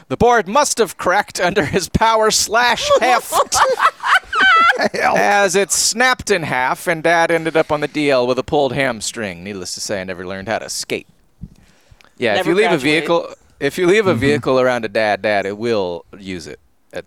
The 0.09 0.17
board 0.17 0.49
must 0.49 0.79
have 0.79 0.97
cracked 0.97 1.39
under 1.39 1.67
his 1.67 1.89
power 1.89 2.33
slash 2.33 2.89
heft 2.99 3.33
as 4.95 5.57
it 5.57 5.71
snapped 5.71 6.31
in 6.31 6.43
half, 6.43 6.87
and 6.87 7.03
Dad 7.03 7.31
ended 7.31 7.57
up 7.57 7.71
on 7.73 7.81
the 7.81 7.89
DL 7.89 8.27
with 8.27 8.39
a 8.39 8.43
pulled 8.43 8.73
hamstring. 8.75 9.43
Needless 9.45 9.75
to 9.75 9.81
say, 9.81 10.01
I 10.01 10.05
never 10.05 10.27
learned 10.27 10.49
how 10.49 10.59
to 10.59 10.69
skate. 10.71 11.07
Yeah, 12.17 12.39
if 12.39 12.47
you 12.47 12.55
leave 12.55 12.71
a 12.73 12.79
vehicle, 12.79 13.35
if 13.59 13.79
you 13.79 13.87
leave 13.87 14.07
a 14.07 14.15
vehicle 14.15 14.61
around 14.61 14.85
a 14.85 14.89
dad, 14.89 15.23
Dad, 15.23 15.47
it 15.47 15.57
will 15.57 16.05
use 16.19 16.47
it, 16.47 16.61
at, 16.93 17.05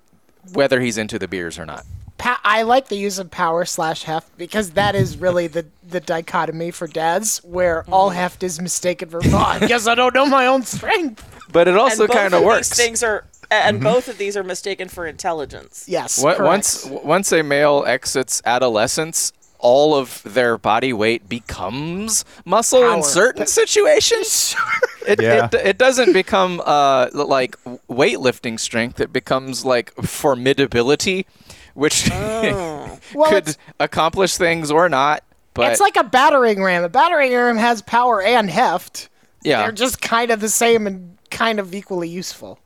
whether 0.54 0.82
he's 0.82 0.98
into 0.98 1.20
the 1.20 1.28
beers 1.28 1.60
or 1.60 1.66
not. 1.66 1.86
Pa- 2.18 2.42
I 2.44 2.62
like 2.64 2.88
the 2.88 2.96
use 2.96 3.20
of 3.20 3.30
power 3.30 3.66
slash 3.66 4.04
heft 4.04 4.38
because 4.38 4.72
that 4.72 4.96
is 4.96 5.18
really 5.18 5.48
the 5.48 5.66
the 5.88 6.00
dichotomy 6.00 6.72
for 6.72 6.88
dads, 6.88 7.40
where 7.40 7.84
all 7.92 8.10
Mm-hmm. 8.10 8.18
heft 8.18 8.44
is 8.44 8.60
mistaken 8.62 9.10
for. 9.10 9.20
Oh, 9.24 9.38
I 9.62 9.68
guess 9.68 9.88
I 9.88 9.96
don't 9.96 10.14
know 10.16 10.26
my 10.26 10.48
own 10.48 10.64
strength. 10.64 11.30
But 11.52 11.68
it 11.68 11.78
also 11.78 12.08
kind 12.08 12.34
of 12.34 12.40
of 12.42 12.46
works. 12.46 12.70
These 12.70 12.78
things 12.78 13.04
are, 13.04 13.26
and 13.52 13.82
both 13.82 14.08
of 14.08 14.18
these 14.18 14.36
are 14.38 14.44
mistaken 14.44 14.88
for 14.90 15.06
intelligence. 15.06 15.86
Yes. 15.88 16.18
Wa- 16.22 16.36
correct. 16.36 16.44
once 16.48 16.86
once 16.86 17.32
a 17.32 17.44
male 17.44 17.84
exits 17.88 18.42
adolescence, 18.46 19.32
all 19.60 19.96
of 19.96 20.22
their 20.24 20.58
body 20.58 20.92
weight 20.94 21.30
becomes 21.30 22.26
muscle 22.46 22.84
in 22.84 22.90
Power. 22.96 23.04
certain 23.04 23.48
situations. 23.48 24.56
It, 25.06 25.22
Yeah. 25.22 25.48
it, 25.48 25.54
it 25.56 25.78
doesn't 25.78 26.14
become 26.14 26.62
uh, 26.66 27.10
l- 27.14 27.28
like 27.28 27.58
weightlifting 27.90 28.58
strength. 28.58 29.02
It 29.02 29.12
becomes 29.12 29.66
like 29.66 29.94
formidability, 29.96 31.26
which 31.74 32.10
Oh. 32.12 33.00
Well, 33.14 33.30
could 33.30 33.58
accomplish 33.82 34.38
things 34.38 34.72
or 34.72 34.88
not. 34.90 35.24
But 35.54 35.72
it's 35.74 35.82
like 35.82 35.98
a 35.98 36.04
battering 36.06 36.64
ram. 36.64 36.84
A 36.86 36.90
battering 36.90 37.34
ram 37.34 37.58
has 37.58 37.82
power 37.82 38.22
and 38.22 38.50
heft. 38.50 39.10
yeah, 39.44 39.62
They're 39.64 39.72
just 39.74 40.02
kind 40.02 40.32
of 40.32 40.40
the 40.40 40.48
same 40.50 40.88
and 40.88 41.18
kind 41.30 41.60
of 41.60 41.76
equally 41.76 42.08
useful. 42.10 42.58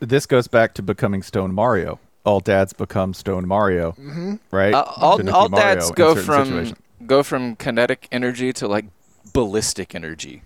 This 0.00 0.26
goes 0.26 0.48
back 0.48 0.74
to 0.74 0.82
becoming 0.82 1.22
Stone 1.22 1.54
Mario. 1.54 1.98
All 2.24 2.40
dads 2.40 2.72
become 2.72 3.14
Stone 3.14 3.46
Mario, 3.46 3.92
mm-hmm. 3.92 4.34
right? 4.50 4.74
Uh, 4.74 4.84
all, 4.96 5.30
all 5.30 5.48
Mario 5.48 5.48
dads 5.48 5.90
go 5.92 6.14
from 6.14 6.46
situations. 6.46 6.78
go 7.06 7.22
from 7.22 7.56
kinetic 7.56 8.08
energy 8.12 8.52
to 8.54 8.68
like 8.68 8.86
ballistic 9.32 9.94
energy. 9.94 10.42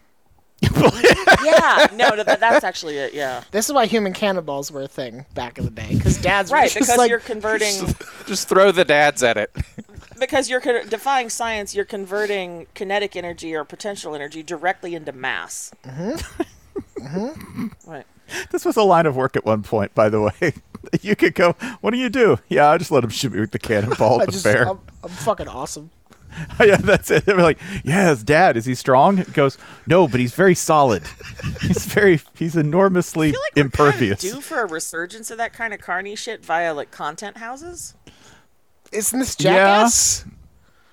yeah, 0.62 1.86
no, 1.94 2.16
that, 2.16 2.38
that's 2.40 2.64
actually 2.64 2.96
it. 2.96 3.12
Yeah, 3.12 3.42
This 3.50 3.68
is 3.68 3.74
why 3.74 3.86
human 3.86 4.12
cannonballs 4.12 4.70
were 4.72 4.82
a 4.82 4.88
thing 4.88 5.26
back 5.34 5.58
in 5.58 5.64
the 5.64 5.70
day, 5.70 5.88
because 5.94 6.16
dads 6.18 6.50
were 6.50 6.56
right. 6.56 6.70
just 6.70 6.86
Because 6.86 6.96
like, 6.98 7.10
you're 7.10 7.18
converting, 7.18 7.74
Just 8.26 8.48
throw 8.48 8.70
the 8.70 8.84
dads 8.84 9.22
at 9.22 9.36
it. 9.36 9.54
because 10.18 10.48
you're 10.48 10.60
con- 10.60 10.88
defying 10.88 11.28
science. 11.28 11.74
You're 11.74 11.84
converting 11.84 12.66
kinetic 12.74 13.14
energy 13.16 13.54
or 13.54 13.64
potential 13.64 14.14
energy 14.14 14.42
directly 14.42 14.94
into 14.94 15.12
mass. 15.12 15.72
Mm-hmm. 15.84 16.42
Mm-hmm. 17.04 17.90
Right. 17.90 18.06
This 18.50 18.64
was 18.64 18.76
a 18.76 18.82
line 18.82 19.06
of 19.06 19.16
work 19.16 19.36
at 19.36 19.44
one 19.44 19.62
point, 19.62 19.94
by 19.94 20.08
the 20.08 20.20
way. 20.20 20.54
You 21.00 21.16
could 21.16 21.34
go, 21.34 21.52
what 21.80 21.92
do 21.92 21.96
you 21.96 22.10
do? 22.10 22.36
Yeah, 22.48 22.68
I 22.68 22.76
just 22.76 22.90
let 22.90 23.02
him 23.02 23.08
shoot 23.08 23.32
me 23.32 23.40
with 23.40 23.52
the 23.52 23.58
cannonball 23.58 24.18
I 24.20 24.24
at 24.24 24.26
the 24.26 24.32
just, 24.32 24.44
bear. 24.44 24.68
I'm, 24.68 24.80
I'm 25.02 25.08
fucking 25.08 25.48
awesome. 25.48 25.90
yeah, 26.60 26.76
that's 26.76 27.10
it. 27.10 27.24
They're 27.24 27.40
like, 27.40 27.58
yeah, 27.84 28.10
his 28.10 28.22
dad, 28.22 28.58
is 28.58 28.66
he 28.66 28.74
strong? 28.74 29.16
He 29.16 29.24
goes, 29.24 29.56
no, 29.86 30.06
but 30.06 30.20
he's 30.20 30.34
very 30.34 30.54
solid. 30.54 31.02
he's 31.62 31.86
very, 31.86 32.20
he's 32.34 32.54
enormously 32.54 33.28
I 33.28 33.32
feel 33.32 33.40
like 33.40 33.56
we're 33.56 33.62
kinda 33.62 33.88
impervious. 33.96 34.20
due 34.20 34.40
for 34.42 34.60
a 34.60 34.66
resurgence 34.66 35.30
of 35.30 35.38
that 35.38 35.54
kind 35.54 35.72
of 35.72 35.80
carny 35.80 36.16
shit 36.16 36.44
via 36.44 36.74
like 36.74 36.90
content 36.90 37.38
houses. 37.38 37.94
Isn't 38.92 39.18
this 39.20 39.36
Yeah. 39.40 39.88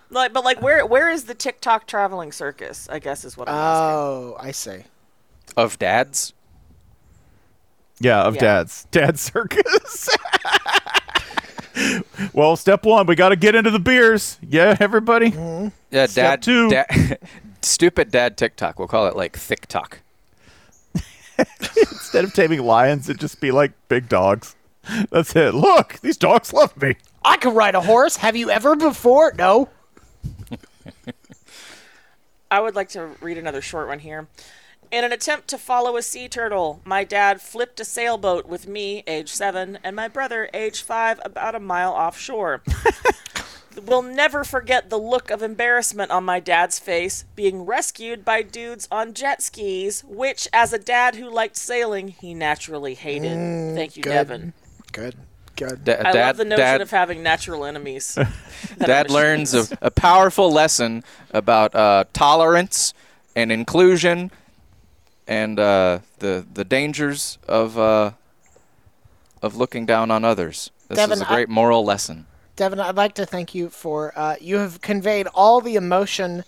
Like, 0.10 0.32
but 0.32 0.46
like, 0.46 0.62
where 0.62 0.86
where 0.86 1.10
is 1.10 1.26
the 1.26 1.36
TikTok 1.36 1.86
traveling 1.86 2.32
circus? 2.32 2.88
I 2.90 3.00
guess 3.00 3.26
is 3.26 3.36
what 3.36 3.50
I'm 3.50 3.56
asking. 3.56 3.96
Oh, 3.98 4.38
I 4.40 4.52
see. 4.52 4.84
Of 5.58 5.78
dads? 5.80 6.32
Yeah, 8.02 8.22
of 8.24 8.36
Yeah. 8.36 8.42
dads. 8.42 8.88
Dad 8.92 9.20
circus. 9.20 10.10
well, 12.34 12.56
step 12.56 12.86
one, 12.86 13.06
we 13.06 13.16
got 13.16 13.30
to 13.30 13.36
get 13.36 13.56
into 13.56 13.72
the 13.72 13.80
beers. 13.80 14.38
Yeah, 14.42 14.76
everybody. 14.80 15.32
Mm-hmm. 15.32 15.68
Yeah, 15.92 16.06
Step 16.08 16.42
dad. 16.42 16.42
two. 16.42 16.70
dad 16.70 17.20
stupid 17.62 18.12
dad 18.12 18.38
TikTok. 18.38 18.80
We'll 18.80 18.88
call 18.88 19.08
it 19.08 19.16
like 19.16 19.38
thick 19.38 19.68
talk. 19.68 20.00
Instead 21.38 22.24
of 22.26 22.34
taming 22.34 22.64
lions, 22.64 23.10
it'd 23.10 23.20
just 23.20 23.40
be 23.42 23.52
like 23.52 23.72
big 23.88 24.10
dogs. 24.10 24.56
That's 25.12 25.36
it. 25.36 25.54
Look, 25.54 26.00
these 26.02 26.18
dogs 26.18 26.54
love 26.54 26.80
me. 26.82 26.96
I 27.24 27.38
can 27.38 27.54
ride 27.54 27.76
a 27.76 27.82
horse. 27.82 28.18
Have 28.18 28.36
you 28.36 28.50
ever 28.50 28.76
before? 28.76 29.34
No. 29.38 29.70
I 32.50 32.60
would 32.60 32.76
like 32.76 32.90
to 32.90 33.12
read 33.22 33.38
another 33.38 33.62
short 33.62 33.88
one 33.88 34.00
here. 34.00 34.28
In 34.92 35.06
an 35.06 35.14
attempt 35.14 35.48
to 35.48 35.58
follow 35.58 35.96
a 35.96 36.02
sea 36.02 36.28
turtle, 36.28 36.82
my 36.84 37.06
dad 37.06 37.42
flipped 37.42 37.80
a 37.80 37.86
sailboat 37.86 38.46
with 38.46 38.68
me, 38.68 39.04
age 39.08 39.30
seven, 39.30 39.80
and 39.86 39.96
my 39.96 40.10
brother, 40.10 40.50
age 40.54 40.82
five, 40.82 41.22
about 41.24 41.56
a 41.56 41.62
mile 41.62 41.94
offshore. 41.94 42.62
we'll 43.86 44.02
never 44.02 44.44
forget 44.44 44.90
the 44.90 45.00
look 45.00 45.32
of 45.32 45.42
embarrassment 45.42 46.12
on 46.12 46.26
my 46.26 46.42
dad's 46.42 46.78
face 46.78 47.24
being 47.38 47.62
rescued 47.62 48.26
by 48.26 48.42
dudes 48.42 48.90
on 48.92 49.14
jet 49.14 49.42
skis, 49.42 50.04
which, 50.04 50.50
as 50.52 50.74
a 50.74 50.78
dad 50.78 51.16
who 51.16 51.30
liked 51.30 51.56
sailing, 51.56 52.10
he 52.10 52.34
naturally 52.34 52.94
hated. 52.94 53.76
Thank 53.76 53.96
you, 53.96 54.04
good. 54.04 54.10
Devin. 54.10 54.54
Good. 54.92 55.16
Good. 55.56 55.86
Da- 55.86 56.00
I 56.00 56.12
dad, 56.12 56.28
love 56.28 56.38
the 56.38 56.46
notion 56.46 56.66
dad, 56.66 56.82
of 56.82 56.92
having 56.92 57.24
natural 57.24 57.64
enemies. 57.64 58.18
dad 58.78 59.10
learns 59.10 59.54
a, 59.54 59.66
a 59.82 59.92
powerful 59.92 60.52
lesson 60.52 61.06
about 61.30 61.74
uh, 61.74 62.04
tolerance 62.12 62.94
and 63.38 63.54
inclusion 63.54 64.32
and 65.28 65.60
uh, 65.60 66.00
the 66.20 66.46
the 66.54 66.64
dangers 66.64 67.38
of 67.48 67.78
uh, 67.78 68.12
of 69.42 69.56
looking 69.56 69.86
down 69.86 70.12
on 70.12 70.24
others. 70.26 70.72
This 70.88 70.98
Devin, 70.98 71.18
is 71.18 71.22
a 71.22 71.32
I- 71.32 71.36
great 71.36 71.50
moral 71.50 71.84
lesson. 71.86 72.26
Devin, 72.58 72.80
I'd 72.80 72.98
like 72.98 73.16
to 73.16 73.26
thank 73.26 73.56
you 73.56 73.70
for 73.70 74.12
uh, 74.16 74.36
you 74.42 74.58
have 74.58 74.82
conveyed 74.82 75.28
all 75.34 75.62
the 75.62 75.76
emotion 75.76 76.44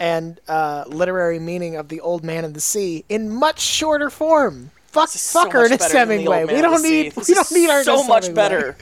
and 0.00 0.40
uh, 0.48 0.84
literary 0.88 1.38
meaning 1.38 1.76
of 1.76 1.88
the 1.88 2.00
Old 2.00 2.24
Man 2.24 2.44
in 2.44 2.54
the 2.54 2.60
Sea 2.60 3.04
in 3.08 3.30
much 3.30 3.60
shorter 3.60 4.10
form. 4.10 4.70
Fuck, 4.86 5.08
This 5.08 5.16
is 5.16 5.20
so 5.22 5.42
fuck 5.44 5.52
her 5.52 5.60
much 5.60 5.66
in 5.68 5.72
a 5.74 5.78
better 5.78 5.92
than 5.92 6.08
Hemingway. 6.08 6.44
We 6.46 6.60
don't 6.62 6.82
need. 6.82 7.12
This 7.12 7.28
We 7.28 7.34
don't 7.34 7.52
need 7.52 7.70
our 7.70 7.84
so 7.84 8.02
much 8.04 8.24
Hemingway. 8.24 8.34
better. 8.42 8.76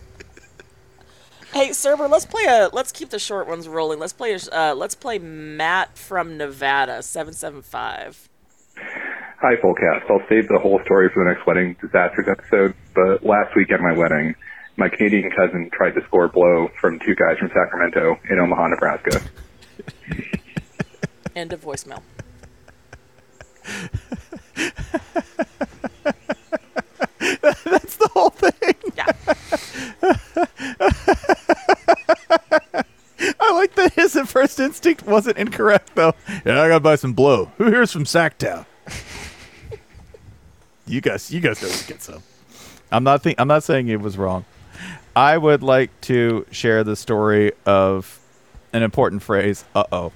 Hey, 1.53 1.73
server, 1.73 2.07
let's 2.07 2.25
play 2.27 2.45
a. 2.45 2.71
Let's 2.73 2.93
keep 2.93 3.11
the 3.11 3.19
short 3.19 3.49
ones 3.49 3.67
rolling. 3.69 3.99
Let's 3.99 4.13
play. 4.13 4.33
A, 4.33 4.39
uh, 4.57 4.75
let's 4.75 4.95
play 4.95 5.19
Matt 5.19 5.99
from 5.99 6.37
Nevada, 6.39 7.03
seven 7.03 7.35
seven 7.35 7.61
five. 7.61 8.29
Hi, 9.41 9.57
Fullcast. 9.57 10.11
I'll 10.11 10.21
save 10.29 10.49
the 10.49 10.59
whole 10.59 10.81
story 10.85 11.09
for 11.15 11.25
the 11.25 11.31
next 11.31 11.47
wedding 11.47 11.75
disasters 11.81 12.27
episode. 12.29 12.75
But 12.95 13.25
last 13.25 13.57
week 13.57 13.73
at 13.73 13.81
my 13.81 13.93
wedding, 13.97 14.35
my 14.77 14.91
Canadian 14.91 15.31
cousin 15.31 15.71
tried 15.73 15.93
to 15.93 16.03
score 16.07 16.27
a 16.27 16.29
blow 16.29 16.69
from 16.79 16.99
two 16.99 17.15
guys 17.15 17.39
from 17.39 17.49
Sacramento 17.49 18.19
in 18.29 18.39
Omaha, 18.39 18.69
Nebraska. 18.69 19.23
End 21.35 21.55
of 21.55 21.63
voicemail. 21.63 22.03
That's 27.41 27.97
the 27.97 28.09
whole 28.13 28.29
thing. 28.31 28.75
Yeah. 28.95 29.07
I 33.41 33.53
like 33.53 33.75
that 33.77 33.95
his 33.95 34.19
first 34.31 34.61
instinct 34.61 35.07
wasn't 35.07 35.39
incorrect, 35.39 35.95
though. 35.95 36.13
Yeah, 36.45 36.61
I 36.61 36.69
gotta 36.69 36.81
buy 36.81 36.97
some 36.97 37.15
blow. 37.15 37.47
Who 37.57 37.71
here's 37.71 37.91
from 37.91 38.05
Sacktown? 38.05 38.67
You 40.87 41.01
guys, 41.01 41.31
you 41.31 41.41
guys 41.41 41.63
know 41.63 41.69
to 41.69 41.87
get 41.87 42.03
some. 42.03 42.23
I'm 42.93 43.05
not 43.05 43.23
think, 43.23 43.39
I'm 43.41 43.49
not 43.49 43.63
saying 43.63 43.89
it 43.89 44.01
was 44.01 44.19
wrong. 44.19 44.45
I 45.15 45.37
would 45.39 45.63
like 45.63 45.91
to 46.03 46.47
share 46.51 46.83
the 46.85 46.97
story 46.97 47.53
of 47.67 48.19
an 48.73 48.83
important 48.83 49.23
phrase. 49.23 49.65
Uh 49.75 49.85
oh. 49.93 50.13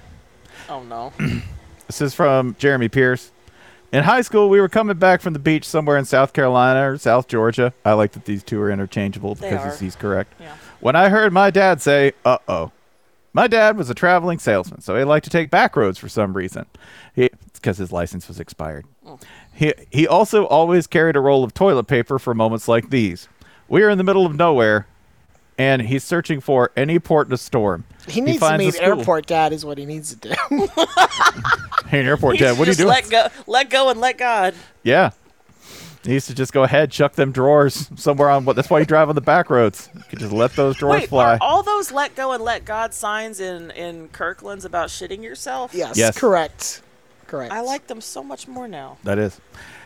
Oh 0.69 0.83
no. 0.83 1.13
This 1.87 2.01
is 2.01 2.15
from 2.15 2.55
Jeremy 2.57 2.89
Pierce. 2.89 3.31
In 3.91 4.03
high 4.03 4.21
school, 4.21 4.49
we 4.49 4.59
were 4.59 4.67
coming 4.67 4.97
back 4.97 5.21
from 5.21 5.33
the 5.33 5.39
beach 5.39 5.65
somewhere 5.65 5.97
in 5.97 6.05
South 6.05 6.33
Carolina 6.33 6.89
or 6.89 6.97
South 6.97 7.27
Georgia. 7.27 7.73
I 7.85 7.93
like 7.93 8.13
that 8.13 8.25
these 8.25 8.41
two 8.41 8.59
are 8.59 8.71
interchangeable 8.71 9.35
They 9.35 9.51
because 9.51 9.63
are. 9.63 9.67
he's- 9.67 9.79
he's 9.79 9.95
correct. 9.95 10.33
Yeah. 10.39 10.55
When 10.79 10.95
I 10.95 11.09
heard 11.09 11.31
my 11.31 11.51
dad 11.51 11.83
say, 11.83 12.13
uh 12.25 12.39
oh. 12.47 12.71
My 13.33 13.45
dad 13.45 13.77
was 13.77 13.89
a 13.91 13.93
traveling 13.93 14.39
salesman, 14.39 14.81
so 14.81 14.97
he 14.97 15.03
liked 15.03 15.25
to 15.25 15.29
take 15.29 15.51
back 15.51 15.75
roads 15.75 15.99
for 15.99 16.09
some 16.09 16.33
reason. 16.33 16.65
He, 17.13 17.25
it's 17.25 17.59
because 17.59 17.77
his 17.77 17.91
license 17.91 18.27
was 18.27 18.39
expired. 18.39 18.85
He, 19.55 19.73
he 19.89 20.05
also 20.05 20.45
always 20.45 20.85
carried 20.85 21.15
a 21.15 21.21
roll 21.21 21.43
of 21.43 21.53
toilet 21.53 21.85
paper 21.87 22.19
for 22.19 22.33
moments 22.33 22.67
like 22.67 22.89
these. 22.89 23.29
We 23.69 23.83
are 23.83 23.89
in 23.89 23.97
the 23.97 24.03
middle 24.03 24.25
of 24.25 24.35
nowhere, 24.35 24.85
and 25.57 25.83
he's 25.83 26.03
searching 26.03 26.41
for 26.41 26.71
any 26.75 26.99
port 26.99 27.27
in 27.27 27.33
a 27.33 27.37
storm. 27.37 27.85
He 28.05 28.19
needs 28.19 28.41
to 28.41 28.57
meet 28.57 28.79
airport 28.81 29.27
dad, 29.27 29.53
is 29.53 29.63
what 29.63 29.77
he 29.77 29.85
needs 29.85 30.13
to 30.13 30.29
do. 30.29 30.35
You're 30.51 32.01
an 32.01 32.05
airport 32.05 32.37
dad. 32.37 32.59
What 32.59 32.67
are 32.67 32.71
you 32.71 32.75
doing? 32.75 32.89
Let 32.89 33.09
go, 33.09 33.27
let 33.47 33.69
go, 33.69 33.89
and 33.89 33.99
let 34.01 34.17
God. 34.17 34.53
Yeah. 34.83 35.11
He 36.03 36.13
used 36.13 36.27
to 36.27 36.35
just 36.35 36.53
go 36.53 36.63
ahead, 36.63 36.91
chuck 36.91 37.13
them 37.13 37.31
drawers 37.31 37.89
somewhere 37.95 38.29
on 38.29 38.45
what. 38.45 38.55
That's 38.55 38.69
why 38.69 38.79
you 38.79 38.85
drive 38.85 39.09
on 39.09 39.15
the 39.15 39.21
back 39.21 39.49
roads. 39.49 39.89
You 39.95 40.03
could 40.09 40.19
just 40.19 40.33
let 40.33 40.53
those 40.55 40.75
drawers 40.75 41.01
Wait, 41.01 41.09
fly. 41.09 41.33
are 41.33 41.37
all 41.41 41.63
those 41.63 41.91
let 41.91 42.15
go 42.15 42.33
and 42.33 42.43
let 42.43 42.63
God 42.63 42.93
signs 42.93 43.39
in 43.39 43.71
in 43.71 44.09
Kirkland's 44.09 44.65
about 44.65 44.89
shitting 44.89 45.23
yourself? 45.23 45.73
Yes, 45.73 45.97
Yes. 45.97 46.15
correct. 46.17 46.81
Correct. 47.27 47.51
I 47.51 47.61
like 47.61 47.87
them 47.87 48.01
so 48.01 48.23
much 48.23 48.47
more 48.47 48.67
now. 48.67 48.97
That 49.03 49.17
is. 49.17 49.39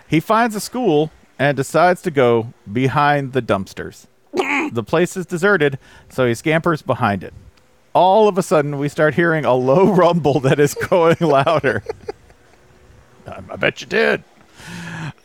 He 0.08 0.20
finds 0.20 0.56
a 0.56 0.60
school 0.60 1.12
and 1.38 1.56
decides 1.56 2.02
to 2.04 2.12
go 2.12 2.54
behind 2.72 3.34
the 3.34 3.42
dumpsters. 3.42 4.08
the 4.34 4.84
place 4.84 5.16
is 5.16 5.26
deserted, 5.26 5.80
so 6.10 6.28
he 6.28 6.36
scampers 6.36 6.82
behind 6.82 7.24
it. 7.24 7.34
All 7.94 8.28
of 8.28 8.38
a 8.38 8.44
sudden, 8.44 8.78
we 8.78 8.90
start 8.90 9.16
hearing 9.16 9.46
a 9.46 9.56
low 9.56 9.92
rumble 9.94 10.40
that 10.42 10.60
is 10.60 10.74
growing 10.74 11.18
louder. 11.22 11.84
I, 13.26 13.42
I 13.50 13.56
bet 13.56 13.82
you 13.82 13.88
did. 13.88 14.24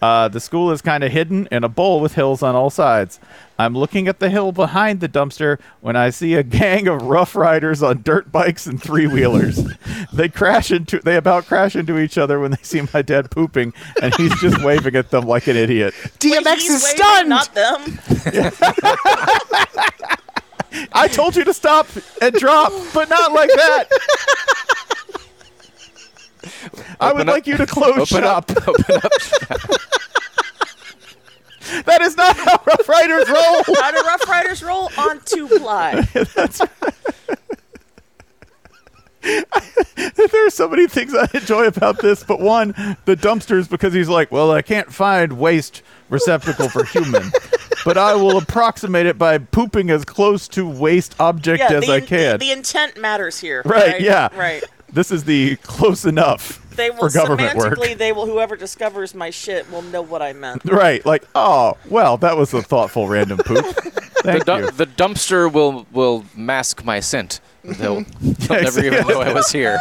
Uh, 0.04 0.28
the 0.28 0.38
school 0.38 0.70
is 0.70 0.82
kind 0.82 1.02
of 1.02 1.10
hidden 1.10 1.48
in 1.50 1.64
a 1.64 1.68
bowl 1.68 1.98
with 1.98 2.12
hills 2.12 2.42
on 2.42 2.54
all 2.54 2.68
sides. 2.68 3.18
I'm 3.58 3.72
looking 3.74 4.06
at 4.06 4.18
the 4.18 4.28
hill 4.28 4.52
behind 4.52 5.00
the 5.00 5.08
dumpster 5.08 5.58
when 5.80 5.96
I 5.96 6.10
see 6.10 6.34
a 6.34 6.42
gang 6.60 6.88
of 6.88 7.00
rough 7.00 7.34
riders 7.34 7.82
on 7.82 8.02
dirt 8.02 8.30
bikes 8.30 8.66
and 8.66 8.82
three 8.82 9.06
wheelers. 9.06 9.64
they 10.12 10.28
crash 10.28 10.70
into 10.70 10.98
they 10.98 11.16
about 11.16 11.46
crash 11.46 11.74
into 11.74 11.98
each 11.98 12.18
other 12.18 12.38
when 12.38 12.50
they 12.50 12.60
see 12.60 12.82
my 12.92 13.00
dad 13.00 13.30
pooping, 13.30 13.72
and 14.02 14.14
he's 14.16 14.38
just 14.42 14.62
waving 14.64 14.94
at 14.94 15.10
them 15.10 15.24
like 15.26 15.46
an 15.46 15.56
idiot. 15.56 15.94
DMX 16.18 16.44
Wait, 16.44 16.58
he's 16.60 16.70
is 16.70 16.84
waving, 16.84 16.98
stunned. 16.98 17.28
Not 17.30 17.54
them. 17.54 17.98
I 20.92 21.08
told 21.08 21.34
you 21.34 21.44
to 21.44 21.54
stop 21.54 21.86
and 22.20 22.34
drop, 22.34 22.74
but 22.92 23.08
not 23.08 23.32
like 23.32 23.48
that. 23.48 23.88
I 27.00 27.12
would 27.12 27.22
up- 27.28 27.34
like 27.34 27.46
you 27.46 27.56
to 27.56 27.66
close 27.66 28.12
Open 28.12 28.24
shop. 28.24 28.50
up. 28.50 28.68
Open 28.68 28.96
up. 28.96 29.10
That 31.86 32.02
is 32.02 32.14
not 32.16 32.36
how 32.36 32.60
Rough 32.66 32.88
Riders 32.88 33.28
roll. 33.28 33.76
How 33.80 33.90
do 33.90 34.00
Rough 34.06 34.28
Riders 34.28 34.62
roll 34.62 34.90
on 34.98 35.20
two 35.24 35.48
ply? 35.48 36.02
there 39.22 40.46
are 40.46 40.50
so 40.50 40.68
many 40.68 40.86
things 40.86 41.14
I 41.14 41.26
enjoy 41.32 41.66
about 41.66 42.00
this, 42.00 42.22
but 42.22 42.38
one, 42.40 42.68
the 43.06 43.16
dumpsters, 43.16 43.68
because 43.68 43.94
he's 43.94 44.08
like, 44.10 44.30
well, 44.30 44.52
I 44.52 44.60
can't 44.62 44.92
find 44.92 45.38
waste 45.38 45.82
receptacle 46.10 46.68
for 46.68 46.84
human, 46.84 47.32
but 47.84 47.96
I 47.96 48.14
will 48.14 48.36
approximate 48.36 49.06
it 49.06 49.16
by 49.16 49.38
pooping 49.38 49.90
as 49.90 50.04
close 50.04 50.46
to 50.48 50.68
waste 50.68 51.16
object 51.18 51.60
Yeah, 51.60 51.78
as 51.78 51.86
the, 51.86 51.92
I 51.92 52.00
can. 52.02 52.32
The, 52.38 52.46
the 52.46 52.52
intent 52.52 52.98
matters 52.98 53.40
here. 53.40 53.62
right, 53.64 54.00
Yeah. 54.00 54.28
Right. 54.36 54.62
This 54.94 55.10
is 55.10 55.24
the 55.24 55.56
close 55.56 56.04
enough 56.04 56.64
They 56.76 56.88
will 56.90 56.98
for 57.00 57.10
government 57.10 57.56
work. 57.56 57.76
semantically. 57.78 57.98
They 57.98 58.12
will. 58.12 58.26
Whoever 58.26 58.56
discovers 58.56 59.14
my 59.14 59.30
shit 59.30 59.70
will 59.70 59.82
know 59.82 60.02
what 60.02 60.22
I 60.22 60.32
meant. 60.32 60.64
Right, 60.70 61.04
like, 61.04 61.24
oh, 61.34 61.76
well, 61.88 62.16
that 62.18 62.36
was 62.36 62.54
a 62.54 62.62
thoughtful 62.62 63.08
random 63.08 63.38
poop. 63.38 63.64
The, 64.24 64.32
Thank 64.32 64.44
du- 64.46 64.56
you. 64.60 64.70
the 64.70 64.86
dumpster 64.86 65.52
will 65.52 65.86
will 65.92 66.24
mask 66.34 66.82
my 66.82 66.98
scent. 67.00 67.40
They'll, 67.62 68.04
they'll 68.22 68.62
never 68.62 68.82
even 68.82 69.06
know 69.06 69.20
I 69.20 69.34
was 69.34 69.50
here. 69.52 69.78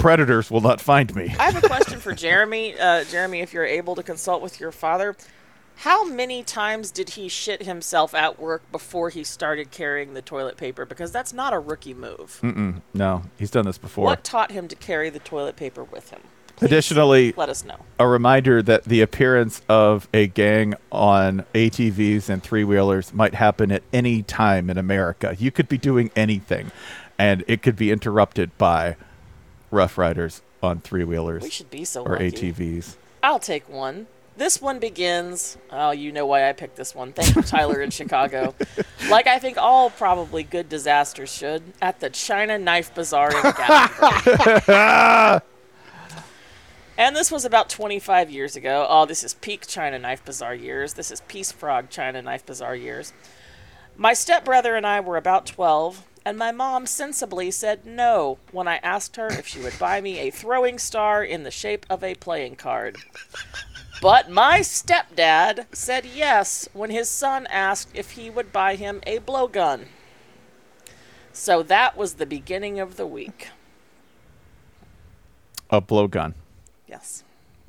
Predators 0.00 0.50
will 0.50 0.60
not 0.60 0.80
find 0.80 1.14
me. 1.14 1.32
I 1.38 1.44
have 1.52 1.62
a 1.62 1.68
question 1.68 2.00
for 2.00 2.12
Jeremy. 2.12 2.76
Uh, 2.76 3.04
Jeremy, 3.04 3.42
if 3.42 3.52
you're 3.52 3.64
able 3.64 3.94
to 3.94 4.02
consult 4.02 4.42
with 4.42 4.58
your 4.58 4.72
father, 4.72 5.14
how 5.76 6.04
many 6.04 6.42
times 6.42 6.90
did 6.90 7.10
he 7.10 7.28
shit 7.28 7.62
himself 7.62 8.14
at 8.14 8.38
work 8.38 8.62
before 8.72 9.10
he 9.10 9.22
started 9.24 9.70
carrying 9.70 10.14
the 10.14 10.22
toilet 10.22 10.56
paper? 10.56 10.84
Because 10.84 11.12
that's 11.12 11.32
not 11.32 11.52
a 11.52 11.58
rookie 11.58 11.94
move. 11.94 12.38
Mm-mm, 12.42 12.80
no, 12.94 13.22
he's 13.38 13.50
done 13.50 13.66
this 13.66 13.78
before. 13.78 14.04
What 14.06 14.24
taught 14.24 14.50
him 14.50 14.68
to 14.68 14.76
carry 14.76 15.10
the 15.10 15.18
toilet 15.18 15.56
paper 15.56 15.84
with 15.84 16.10
him? 16.10 16.20
Additionally, 16.62 17.34
Let 17.36 17.50
us 17.50 17.64
know. 17.66 17.76
a 17.98 18.08
reminder 18.08 18.62
that 18.62 18.84
the 18.84 19.02
appearance 19.02 19.60
of 19.68 20.08
a 20.14 20.26
gang 20.26 20.74
on 20.90 21.44
ATVs 21.54 22.30
and 22.30 22.42
three 22.42 22.64
wheelers 22.64 23.12
might 23.12 23.34
happen 23.34 23.70
at 23.70 23.82
any 23.92 24.22
time 24.22 24.70
in 24.70 24.78
America. 24.78 25.36
You 25.38 25.50
could 25.50 25.68
be 25.68 25.76
doing 25.76 26.10
anything, 26.16 26.72
and 27.18 27.44
it 27.46 27.60
could 27.60 27.76
be 27.76 27.90
interrupted 27.92 28.56
by 28.56 28.96
Rough 29.70 29.98
Riders 29.98 30.40
on 30.62 30.80
three 30.80 31.04
wheelers 31.04 31.42
We 31.42 31.50
should 31.50 31.68
be 31.70 31.84
so 31.84 32.02
or 32.02 32.12
lucky. 32.12 32.30
ATVs. 32.30 32.96
I'll 33.22 33.38
take 33.38 33.68
one. 33.68 34.06
This 34.36 34.60
one 34.60 34.78
begins. 34.78 35.56
Oh, 35.70 35.92
you 35.92 36.12
know 36.12 36.26
why 36.26 36.48
I 36.48 36.52
picked 36.52 36.76
this 36.76 36.94
one. 36.94 37.12
Thank 37.12 37.36
you, 37.36 37.42
Tyler 37.42 37.80
in 37.80 37.90
Chicago. 37.90 38.54
Like 39.08 39.28
I 39.28 39.38
think 39.38 39.56
all 39.56 39.90
probably 39.90 40.42
good 40.42 40.68
disasters 40.68 41.32
should, 41.32 41.62
at 41.80 42.00
the 42.00 42.10
China 42.10 42.58
Knife 42.58 42.92
Bazaar 42.92 43.30
in 43.30 43.36
Gatlinburg. 43.36 45.42
and 46.98 47.14
this 47.14 47.30
was 47.30 47.44
about 47.44 47.68
25 47.68 48.28
years 48.28 48.56
ago. 48.56 48.84
Oh, 48.88 49.06
this 49.06 49.22
is 49.22 49.34
peak 49.34 49.68
China 49.68 50.00
Knife 50.00 50.24
Bazaar 50.24 50.56
years. 50.56 50.94
This 50.94 51.12
is 51.12 51.20
Peace 51.28 51.52
Frog 51.52 51.88
China 51.88 52.20
Knife 52.20 52.44
Bazaar 52.44 52.74
years. 52.74 53.12
My 53.96 54.12
stepbrother 54.12 54.74
and 54.74 54.86
I 54.86 54.98
were 54.98 55.16
about 55.16 55.46
12, 55.46 56.04
and 56.24 56.36
my 56.36 56.50
mom 56.50 56.86
sensibly 56.86 57.52
said 57.52 57.86
no 57.86 58.38
when 58.50 58.66
I 58.66 58.78
asked 58.78 59.14
her 59.14 59.28
if 59.28 59.46
she 59.46 59.60
would 59.60 59.78
buy 59.78 60.00
me 60.00 60.18
a 60.18 60.30
throwing 60.30 60.80
star 60.80 61.22
in 61.22 61.44
the 61.44 61.52
shape 61.52 61.86
of 61.88 62.02
a 62.02 62.16
playing 62.16 62.56
card. 62.56 62.96
But 64.00 64.30
my 64.30 64.60
stepdad 64.60 65.66
said 65.72 66.04
yes 66.04 66.68
when 66.72 66.90
his 66.90 67.08
son 67.08 67.46
asked 67.50 67.90
if 67.94 68.12
he 68.12 68.28
would 68.30 68.52
buy 68.52 68.74
him 68.76 69.00
a 69.06 69.18
blowgun. 69.20 69.86
So 71.32 71.62
that 71.64 71.96
was 71.96 72.14
the 72.14 72.26
beginning 72.26 72.78
of 72.80 72.96
the 72.96 73.06
week. 73.06 73.48
A 75.70 75.80
blowgun, 75.82 76.34
Yes, 76.86 77.24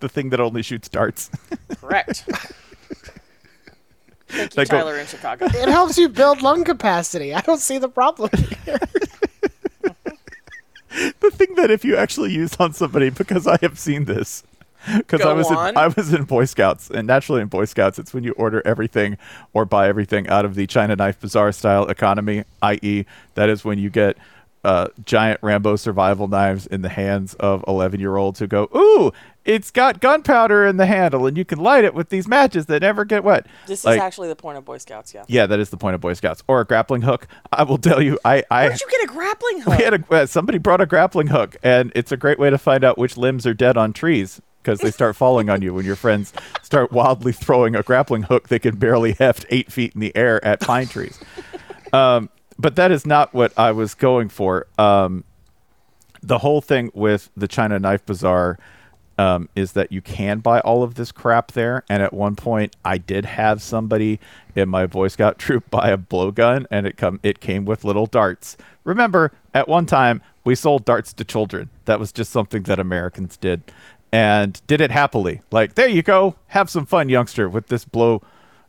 the 0.00 0.08
thing 0.08 0.30
that 0.30 0.40
only 0.40 0.62
shoots 0.62 0.88
darts. 0.88 1.28
correct. 1.80 2.24
Thank 4.28 4.50
you, 4.54 4.56
They 4.56 4.64
go- 4.64 4.78
Tyler 4.78 4.96
in 4.98 5.06
Chicago. 5.06 5.44
It 5.46 5.68
helps 5.68 5.98
you 5.98 6.08
build 6.08 6.40
lung 6.40 6.64
capacity. 6.64 7.34
I 7.34 7.42
don't 7.42 7.60
see 7.60 7.76
the 7.78 7.88
problem. 7.90 8.30
here. 8.64 8.78
the 11.20 11.30
thing 11.30 11.54
that 11.56 11.70
if 11.70 11.84
you 11.84 11.96
actually 11.96 12.32
use 12.32 12.56
on 12.56 12.72
somebody, 12.72 13.10
because 13.10 13.46
I 13.46 13.58
have 13.62 13.78
seen 13.78 14.04
this. 14.04 14.42
Because 14.96 15.20
I 15.22 15.32
was 15.32 15.48
on. 15.48 15.70
in, 15.70 15.76
I 15.76 15.88
was 15.88 16.12
in 16.14 16.24
Boy 16.24 16.44
Scouts, 16.44 16.90
and 16.90 17.08
naturally 17.08 17.42
in 17.42 17.48
Boy 17.48 17.64
Scouts, 17.64 17.98
it's 17.98 18.14
when 18.14 18.22
you 18.22 18.32
order 18.32 18.62
everything 18.64 19.18
or 19.52 19.64
buy 19.64 19.88
everything 19.88 20.28
out 20.28 20.44
of 20.44 20.54
the 20.54 20.66
China 20.66 20.94
Knife 20.94 21.18
Bazaar 21.20 21.50
style 21.50 21.86
economy, 21.88 22.44
i.e., 22.62 23.04
that 23.34 23.48
is 23.48 23.64
when 23.64 23.80
you 23.80 23.90
get 23.90 24.16
uh, 24.62 24.88
giant 25.04 25.40
Rambo 25.42 25.76
survival 25.76 26.28
knives 26.28 26.66
in 26.66 26.82
the 26.82 26.88
hands 26.88 27.34
of 27.34 27.64
11 27.66 27.98
year 28.00 28.16
olds 28.16 28.38
who 28.38 28.46
go, 28.46 28.68
"Ooh, 28.74 29.12
it's 29.46 29.70
got 29.70 30.00
gunpowder 30.00 30.66
in 30.66 30.76
the 30.76 30.86
handle, 30.86 31.26
and 31.26 31.38
you 31.38 31.44
can 31.44 31.58
light 31.58 31.84
it 31.84 31.94
with 31.94 32.10
these 32.10 32.28
matches 32.28 32.66
that 32.66 32.82
never 32.82 33.04
get 33.04 33.24
wet." 33.24 33.46
This 33.66 33.84
Like, 33.84 33.96
is 33.96 34.02
actually 34.02 34.28
the 34.28 34.36
point 34.36 34.58
of 34.58 34.64
Boy 34.64 34.78
Scouts, 34.78 35.14
yeah. 35.14 35.24
yeah, 35.28 35.46
that 35.46 35.58
is 35.58 35.70
the 35.70 35.76
point 35.76 35.94
of 35.94 36.00
Boy 36.00 36.12
Scouts. 36.12 36.42
Or 36.48 36.60
a 36.60 36.64
grappling 36.64 37.02
hook. 37.02 37.26
I 37.52 37.62
will 37.62 37.78
tell 37.78 38.02
you, 38.02 38.18
I 38.24 38.44
I 38.50 38.66
Where'd 38.66 38.80
you 38.80 38.88
get 38.90 39.04
a 39.04 39.06
grappling 39.06 39.60
hook? 39.60 39.68
we 39.78 39.84
had 39.84 39.94
a, 39.94 40.14
uh, 40.14 40.26
somebody 40.26 40.58
brought 40.58 40.80
a 40.80 40.86
grappling 40.86 41.28
hook, 41.28 41.56
and 41.62 41.92
it's 41.94 42.12
a 42.12 42.16
great 42.16 42.38
way 42.38 42.50
to 42.50 42.58
find 42.58 42.84
out 42.84 42.98
which 42.98 43.16
limbs 43.16 43.46
are 43.46 43.54
dead 43.54 43.76
on 43.76 43.92
trees 43.92 44.40
because 44.62 44.80
they 44.80 44.90
start 44.90 45.14
falling 45.14 45.48
on 45.48 45.62
you 45.62 45.72
when 45.72 45.84
your 45.84 45.94
friends 45.94 46.32
start 46.60 46.90
wildly 46.90 47.32
throwing 47.32 47.76
a 47.76 47.84
grappling 47.84 48.24
hook 48.24 48.48
they 48.48 48.58
can 48.58 48.74
barely 48.74 49.12
heft 49.12 49.46
eight 49.48 49.70
feet 49.70 49.94
in 49.94 50.00
the 50.00 50.14
air 50.16 50.44
at 50.44 50.58
pine 50.58 50.88
trees. 50.88 51.20
Um, 51.92 52.30
but 52.58 52.74
that 52.74 52.90
is 52.90 53.06
not 53.06 53.32
what 53.32 53.56
I 53.56 53.70
was 53.70 53.94
going 53.94 54.28
for. 54.28 54.66
Um, 54.76 55.22
the 56.20 56.38
whole 56.38 56.60
thing 56.60 56.90
with 56.94 57.30
the 57.36 57.46
China 57.46 57.78
Knife 57.78 58.04
Bazaar 58.04 58.58
um, 59.18 59.48
is 59.54 59.72
that 59.72 59.92
you 59.92 60.02
can 60.02 60.40
buy 60.40 60.60
all 60.60 60.82
of 60.82 60.94
this 60.94 61.12
crap 61.12 61.52
there. 61.52 61.84
And 61.88 62.02
at 62.02 62.12
one 62.12 62.36
point, 62.36 62.76
I 62.84 62.98
did 62.98 63.24
have 63.24 63.62
somebody 63.62 64.20
in 64.54 64.68
my 64.68 64.86
Boy 64.86 65.08
Scout 65.08 65.38
troop 65.40 65.70
buy 65.70 65.90
a 65.90 65.98
blowgun, 65.98 66.66
and 66.70 66.86
it 66.86 66.96
come 66.96 67.20
it 67.22 67.40
came 67.40 67.64
with 67.64 67.84
little 67.84 68.06
darts. 68.06 68.56
Remember, 68.84 69.32
at 69.54 69.68
one 69.68 69.86
time 69.86 70.22
we 70.44 70.54
sold 70.54 70.84
darts 70.84 71.12
to 71.14 71.24
children. 71.24 71.70
That 71.86 71.98
was 71.98 72.12
just 72.12 72.30
something 72.30 72.64
that 72.64 72.78
Americans 72.78 73.36
did, 73.36 73.62
and 74.12 74.60
did 74.66 74.80
it 74.80 74.90
happily. 74.90 75.42
Like, 75.50 75.74
there 75.74 75.88
you 75.88 76.02
go, 76.02 76.36
have 76.48 76.70
some 76.70 76.86
fun, 76.86 77.08
youngster, 77.08 77.48
with 77.48 77.66
this 77.66 77.84
blow 77.84 78.22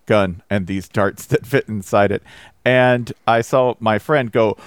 gun 0.06 0.42
and 0.50 0.66
these 0.66 0.88
darts 0.88 1.26
that 1.28 1.46
fit 1.46 1.68
inside 1.68 2.12
it. 2.12 2.24
And 2.66 3.14
I 3.28 3.42
saw 3.42 3.76
my 3.80 4.00
friend 4.00 4.32
go 4.32 4.58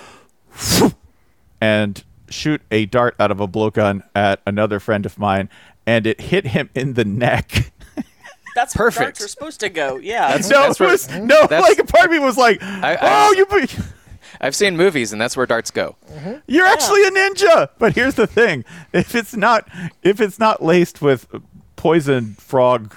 and 1.61 2.05
shoot 2.31 2.63
a 2.71 2.87
dart 2.87 3.15
out 3.19 3.31
of 3.31 3.41
a 3.41 3.49
blowgun 3.49 4.03
at 4.15 4.41
another 4.47 4.81
friend 4.81 5.05
of 5.07 5.19
mine, 5.19 5.49
and 5.87 6.07
it 6.07 6.21
hit 6.21 6.49
him 6.49 6.71
in 6.75 6.95
the 6.95 7.05
neck. 7.05 7.73
That's 8.55 8.75
where 8.77 8.87
Perfect. 8.89 9.05
darts 9.19 9.25
are 9.25 9.29
supposed 9.29 9.61
to 9.61 9.69
go. 9.69 9.97
Yeah. 9.99 10.29
That's- 10.29 10.51
no, 10.51 10.63
that's 10.63 10.81
where- 10.81 10.91
was, 10.91 11.09
no, 11.11 11.47
that's- 11.47 11.63
like 11.63 11.79
a 11.79 11.85
part 11.85 12.07
of 12.07 12.11
me 12.11 12.19
was 12.19 12.37
like, 12.37 12.61
I- 12.63 12.99
"Oh, 13.01 13.33
you, 13.37 13.47
be- 13.47 13.83
I've 14.41 14.57
seen 14.57 14.77
movies, 14.77 15.13
and 15.13 15.21
that's 15.21 15.37
where 15.37 15.47
darts 15.47 15.71
go. 15.71 15.97
Mm-hmm. 16.11 16.35
you're 16.49 16.67
actually 16.67 17.05
a 17.05 17.11
ninja." 17.11 17.69
But 17.79 17.95
here's 17.95 18.15
the 18.17 18.27
thing: 18.27 18.65
if 18.93 19.15
it's 19.15 19.37
not, 19.37 19.69
if 20.03 20.21
it's 20.21 20.39
not 20.41 20.63
laced 20.63 21.01
with 21.01 21.27
poison 21.77 22.35
frog, 22.35 22.95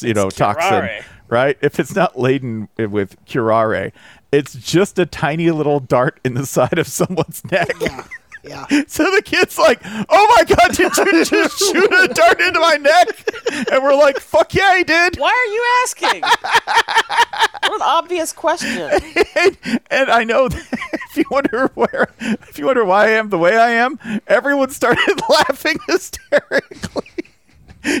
you 0.00 0.12
know, 0.12 0.28
toxin, 0.28 0.90
right? 1.28 1.56
If 1.62 1.80
it's 1.80 1.94
not 1.94 2.18
laden 2.18 2.68
with 2.76 3.16
curare, 3.24 3.92
it's 4.30 4.52
just 4.54 4.98
a 4.98 5.06
tiny 5.06 5.50
little 5.50 5.80
dart 5.80 6.20
in 6.24 6.34
the 6.34 6.44
side 6.46 6.78
of 6.78 6.86
someone's 6.86 7.42
neck. 7.50 7.72
Yeah. 7.80 8.04
So 8.88 9.04
the 9.04 9.22
kid's 9.22 9.56
like, 9.58 9.80
"Oh 9.84 10.34
my 10.36 10.44
god, 10.44 10.74
did 10.74 10.96
you 10.96 11.24
just 11.24 11.58
shoot 11.72 11.92
a 11.92 12.08
dart 12.08 12.40
into 12.40 12.60
my 12.60 12.76
neck?" 12.76 13.68
And 13.70 13.82
we're 13.82 13.94
like, 13.94 14.18
"Fuck 14.18 14.54
yeah, 14.54 14.76
he 14.76 14.84
did." 14.84 15.16
Why 15.16 15.30
are 15.30 15.52
you 15.52 15.64
asking? 15.82 16.22
what 17.70 17.74
an 17.74 17.82
obvious 17.82 18.32
question. 18.32 18.90
and, 19.36 19.58
and 19.90 20.10
I 20.10 20.24
know 20.24 20.48
that 20.48 20.66
if 21.10 21.16
you 21.16 21.24
wonder 21.30 21.70
where, 21.74 22.08
if 22.20 22.58
you 22.58 22.66
wonder 22.66 22.84
why 22.84 23.06
I 23.06 23.10
am 23.10 23.28
the 23.28 23.38
way 23.38 23.56
I 23.56 23.70
am, 23.70 23.98
everyone 24.26 24.70
started 24.70 25.20
laughing 25.28 25.78
hysterically. 25.86 27.26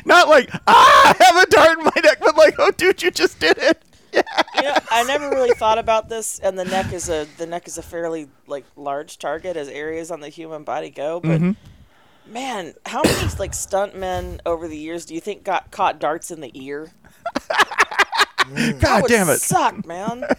Not 0.04 0.28
like 0.28 0.50
ah, 0.66 1.16
I 1.18 1.24
have 1.24 1.42
a 1.42 1.46
dart 1.46 1.78
in 1.78 1.84
my 1.84 2.00
neck, 2.02 2.18
but 2.20 2.36
like, 2.36 2.54
oh, 2.58 2.70
dude, 2.72 3.02
you 3.02 3.10
just 3.10 3.38
did 3.40 3.58
it. 3.58 3.82
You 4.12 4.62
know, 4.62 4.74
I 4.90 5.02
never 5.04 5.30
really 5.30 5.54
thought 5.54 5.78
about 5.78 6.08
this, 6.08 6.38
and 6.38 6.58
the 6.58 6.64
neck 6.64 6.92
is 6.92 7.08
a 7.08 7.26
the 7.38 7.46
neck 7.46 7.66
is 7.66 7.78
a 7.78 7.82
fairly 7.82 8.28
like 8.46 8.64
large 8.76 9.18
target 9.18 9.56
as 9.56 9.68
areas 9.68 10.10
on 10.10 10.20
the 10.20 10.28
human 10.28 10.62
body 10.64 10.90
go. 10.90 11.20
But 11.20 11.40
mm-hmm. 11.40 12.32
man, 12.32 12.74
how 12.86 13.02
many 13.02 13.28
like 13.38 13.52
stuntmen 13.52 14.40
over 14.46 14.68
the 14.68 14.76
years 14.76 15.04
do 15.04 15.14
you 15.14 15.20
think 15.20 15.42
got 15.44 15.70
caught 15.70 15.98
darts 15.98 16.30
in 16.30 16.40
the 16.40 16.50
ear? 16.54 16.92
God 17.48 18.80
That 18.80 19.02
would 19.02 19.08
damn 19.08 19.28
it! 19.28 19.40
suck, 19.40 19.86
man. 19.86 20.24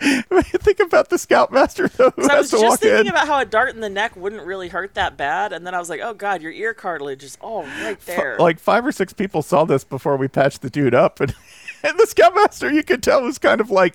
Think 0.00 0.80
about 0.80 1.08
the 1.08 1.18
scoutmaster 1.18 1.88
though, 1.88 2.10
who 2.10 2.24
So 2.24 2.32
I 2.32 2.38
was 2.38 2.50
just 2.50 2.80
thinking 2.80 3.06
in. 3.06 3.08
about 3.08 3.26
how 3.26 3.40
a 3.40 3.44
dart 3.44 3.74
in 3.74 3.80
the 3.80 3.90
neck 3.90 4.16
wouldn't 4.16 4.44
really 4.44 4.68
hurt 4.68 4.94
that 4.94 5.16
bad, 5.16 5.52
and 5.52 5.66
then 5.66 5.74
I 5.74 5.78
was 5.78 5.90
like, 5.90 6.00
oh 6.02 6.14
god, 6.14 6.40
your 6.40 6.52
ear 6.52 6.72
cartilage 6.72 7.24
is 7.24 7.36
all 7.40 7.64
right 7.64 8.00
there. 8.06 8.36
Like 8.38 8.58
five 8.58 8.86
or 8.86 8.92
six 8.92 9.12
people 9.12 9.42
saw 9.42 9.64
this 9.64 9.84
before 9.84 10.16
we 10.16 10.28
patched 10.28 10.62
the 10.62 10.70
dude 10.70 10.94
up, 10.94 11.20
and, 11.20 11.34
and 11.82 11.98
the 11.98 12.06
scoutmaster, 12.06 12.70
you 12.70 12.82
could 12.82 13.02
tell, 13.02 13.22
was 13.22 13.38
kind 13.38 13.60
of 13.60 13.70
like, 13.70 13.94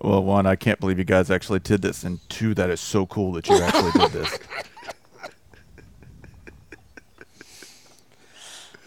"Well, 0.00 0.22
one, 0.22 0.46
I 0.46 0.56
can't 0.56 0.80
believe 0.80 0.98
you 0.98 1.04
guys 1.04 1.30
actually 1.30 1.60
did 1.60 1.82
this, 1.82 2.04
and 2.04 2.20
two, 2.28 2.54
that 2.54 2.70
is 2.70 2.80
so 2.80 3.06
cool 3.06 3.32
that 3.32 3.48
you 3.48 3.56
actually 3.56 3.92
did 3.92 4.12
this." 4.12 4.38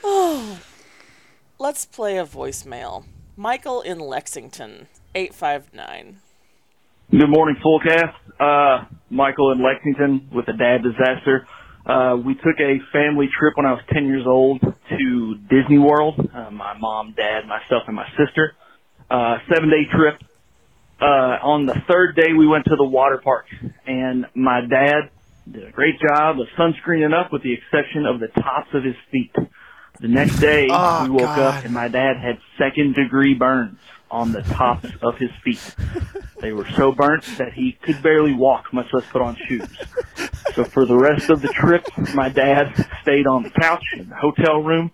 Let's 1.57 1.85
play 1.85 2.17
a 2.17 2.25
voicemail. 2.25 3.05
Michael 3.35 3.81
in 3.81 3.99
Lexington, 3.99 4.87
eight 5.15 5.33
five 5.33 5.73
nine. 5.73 6.19
Good 7.11 7.29
morning, 7.29 7.55
Fullcast. 7.63 8.13
Uh, 8.39 8.85
Michael 9.09 9.51
in 9.51 9.63
Lexington 9.63 10.29
with 10.33 10.47
a 10.47 10.53
dad 10.53 10.83
disaster. 10.83 11.47
Uh, 11.85 12.17
we 12.23 12.33
took 12.35 12.59
a 12.59 12.79
family 12.91 13.27
trip 13.37 13.53
when 13.55 13.65
I 13.65 13.71
was 13.73 13.81
10 13.93 14.05
years 14.07 14.25
old 14.25 14.59
to 14.61 15.35
Disney 15.49 15.77
World. 15.77 16.15
Uh, 16.33 16.49
my 16.51 16.75
mom, 16.77 17.13
dad, 17.15 17.45
myself, 17.47 17.83
and 17.87 17.95
my 17.95 18.07
sister. 18.17 18.53
Uh, 19.09 19.37
seven 19.53 19.69
day 19.69 19.85
trip. 19.95 20.19
Uh, 20.99 21.05
on 21.43 21.65
the 21.65 21.75
third 21.87 22.15
day, 22.15 22.33
we 22.33 22.47
went 22.47 22.65
to 22.65 22.75
the 22.75 22.83
water 22.85 23.19
park, 23.23 23.45
and 23.85 24.25
my 24.33 24.61
dad 24.61 25.11
did 25.51 25.67
a 25.67 25.71
great 25.71 25.99
job 25.99 26.37
of 26.39 26.47
sunscreening 26.57 27.13
up, 27.13 27.31
with 27.31 27.43
the 27.43 27.53
exception 27.53 28.05
of 28.07 28.19
the 28.19 28.27
tops 28.29 28.69
of 28.73 28.83
his 28.83 28.95
feet. 29.11 29.35
The 29.99 30.07
next 30.07 30.39
day, 30.39 30.67
Oh, 30.71 31.03
we 31.03 31.09
woke 31.09 31.21
God. 31.21 31.39
up, 31.57 31.65
and 31.65 31.73
my 31.73 31.87
dad 31.89 32.13
had 32.17 32.39
second 32.57 32.95
degree 32.95 33.33
burns 33.35 33.77
on 34.15 34.31
the 34.31 34.41
tops 34.43 34.87
of 35.01 35.17
his 35.17 35.29
feet. 35.43 35.75
They 36.39 36.53
were 36.53 36.67
so 36.77 36.93
burnt 36.93 37.25
that 37.37 37.51
he 37.51 37.73
could 37.73 38.01
barely 38.01 38.33
walk, 38.33 38.71
much 38.71 38.87
less 38.93 39.03
put 39.11 39.21
on 39.21 39.35
shoes. 39.45 39.67
So 40.53 40.63
for 40.63 40.85
the 40.85 40.95
rest 40.95 41.29
of 41.29 41.41
the 41.41 41.49
trip, 41.49 41.85
my 42.13 42.29
dad 42.29 42.87
stayed 43.01 43.27
on 43.27 43.43
the 43.43 43.49
couch 43.49 43.83
in 43.97 44.07
the 44.07 44.15
hotel 44.15 44.63
room, 44.63 44.91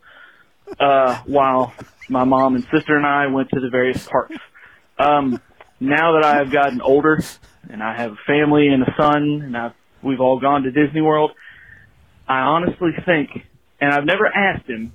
uh, 0.79 1.21
while 1.25 1.71
my 2.09 2.23
mom 2.23 2.55
and 2.55 2.63
sister 2.73 2.97
and 2.97 3.05
I 3.05 3.27
went 3.27 3.49
to 3.49 3.59
the 3.59 3.69
various 3.69 4.07
parks. 4.07 4.37
Um, 4.97 5.39
now 5.79 6.13
that 6.13 6.23
I 6.23 6.37
have 6.37 6.51
gotten 6.51 6.81
older 6.81 7.21
and 7.69 7.83
I 7.83 7.95
have 7.95 8.13
a 8.13 8.19
family 8.25 8.69
and 8.69 8.81
a 8.81 8.93
son 8.97 9.43
and 9.45 9.55
I've, 9.55 9.73
we've 10.01 10.19
all 10.19 10.39
gone 10.39 10.63
to 10.63 10.71
Disney 10.71 11.01
World, 11.01 11.31
I 12.27 12.39
honestly 12.39 12.91
think, 13.05 13.29
and 13.79 13.93
I've 13.93 14.05
never 14.05 14.25
asked 14.25 14.67
him, 14.67 14.93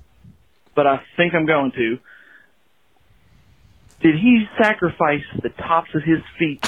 but 0.75 0.85
I 0.85 1.01
think 1.15 1.33
I'm 1.33 1.45
going 1.45 1.71
to, 1.71 1.99
did 4.01 4.15
he 4.15 4.45
sacrifice 4.61 5.23
the 5.41 5.49
tops 5.49 5.89
of 5.95 6.03
his 6.03 6.19
feet 6.37 6.63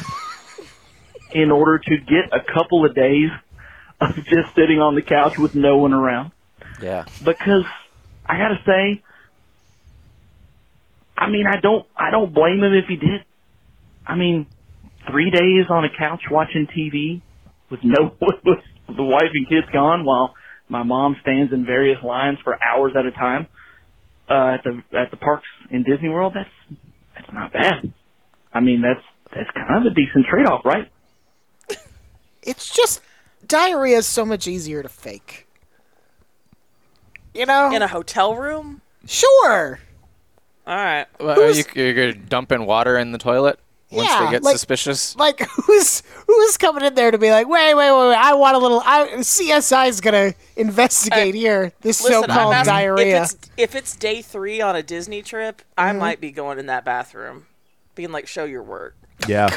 in 1.32 1.52
order 1.52 1.78
to 1.80 1.98
get 1.98 2.34
a 2.34 2.40
couple 2.42 2.86
of 2.86 2.96
days 2.96 3.30
of 4.02 4.16
just 4.16 4.56
sitting 4.56 4.80
on 4.80 4.96
the 4.96 5.02
couch 5.02 5.34
with 5.38 5.54
no 5.54 5.78
one 5.78 5.94
around? 5.94 6.32
Yeah. 6.82 7.06
Because 7.24 7.66
I 8.26 8.38
gotta 8.38 8.60
say, 8.66 9.04
I 11.18 11.30
mean, 11.30 11.46
I 11.48 11.60
don't, 11.60 11.86
I 11.96 12.12
don't 12.12 12.34
blame 12.34 12.64
him 12.64 12.74
if 12.74 12.86
he 12.88 12.96
did. 12.96 13.26
I 14.08 14.16
mean, 14.16 14.48
three 15.12 15.30
days 15.30 15.66
on 15.70 15.84
a 15.84 15.90
couch 15.90 16.22
watching 16.32 16.68
TV 16.68 17.22
with 17.70 17.82
no, 17.84 18.16
with 18.22 18.60
the 18.88 19.04
wife 19.04 19.30
and 19.34 19.48
kids 19.48 19.68
gone 19.74 20.06
while 20.06 20.34
my 20.70 20.84
mom 20.84 21.18
stands 21.22 21.52
in 21.52 21.66
various 21.66 22.02
lines 22.04 22.38
for 22.44 22.58
hours 22.64 22.94
at 22.98 23.06
a 23.06 23.12
time, 23.12 23.48
uh, 24.30 24.56
at 24.56 24.64
the, 24.64 24.98
at 24.98 25.12
the 25.12 25.18
parks 25.18 25.48
in 25.72 25.84
Disney 25.84 26.10
World. 26.10 26.34
That's, 26.36 26.80
that's 27.32 27.34
not 27.34 27.54
bad. 27.54 27.94
I 28.54 28.60
mean, 28.60 28.82
that's, 28.82 29.04
that's 29.34 29.50
kind 29.52 29.86
of 29.86 29.92
a 29.92 29.96
decent 29.96 30.26
trade-off, 30.26 30.66
right? 30.66 30.90
It's 32.42 32.74
just 32.74 33.02
diarrhea 33.46 33.98
is 33.98 34.08
so 34.08 34.26
much 34.26 34.48
easier 34.48 34.82
to 34.82 34.88
fake. 34.90 35.46
You 37.34 37.46
know? 37.46 37.72
In 37.74 37.82
a 37.82 37.88
hotel 37.88 38.36
room? 38.36 38.82
sure. 39.06 39.80
All 40.66 40.76
right. 40.76 41.06
Well, 41.20 41.36
Who's- 41.36 41.58
you, 41.58 41.66
you're 41.84 41.94
going 41.94 42.14
to 42.14 42.20
dump 42.20 42.52
in 42.52 42.66
water 42.66 42.98
in 42.98 43.12
the 43.12 43.18
toilet 43.18 43.60
once 43.92 44.08
Yeah, 44.10 44.26
they 44.26 44.32
get 44.32 44.44
like- 44.44 44.54
suspicious? 44.54 45.16
Like 45.16 45.40
who's 45.66 46.04
who's 46.28 46.58
coming 46.58 46.84
in 46.86 46.94
there 46.96 47.12
to 47.12 47.18
be 47.18 47.32
like, 47.32 47.48
wait, 47.48 47.74
wait, 47.74 47.92
wait, 47.92 48.08
wait 48.10 48.16
I 48.16 48.34
want 48.36 48.56
a 48.56 48.60
little. 48.60 48.82
I, 48.86 49.08
CSI's 49.18 50.02
gonna 50.02 50.34
investigate 50.56 51.36
here 51.36 51.72
this 51.82 52.02
Listen, 52.04 52.24
so-called 52.24 52.54
asking, 52.54 52.72
diarrhea. 52.74 53.24
If 53.24 53.32
it's, 53.34 53.50
if 53.58 53.76
it's 53.76 53.96
day 53.96 54.22
three 54.22 54.62
on 54.62 54.76
a 54.76 54.84
Disney 54.84 55.22
trip, 55.22 55.62
I 55.78 55.90
Mm-hmm. 55.90 56.00
might 56.00 56.22
be 56.22 56.32
going 56.32 56.60
in 56.60 56.68
that 56.68 56.86
bathroom, 56.86 57.48
being 57.96 58.12
like, 58.12 58.28
"Show 58.28 58.44
your 58.46 58.64
work." 58.64 58.96
Yeah, 59.28 59.50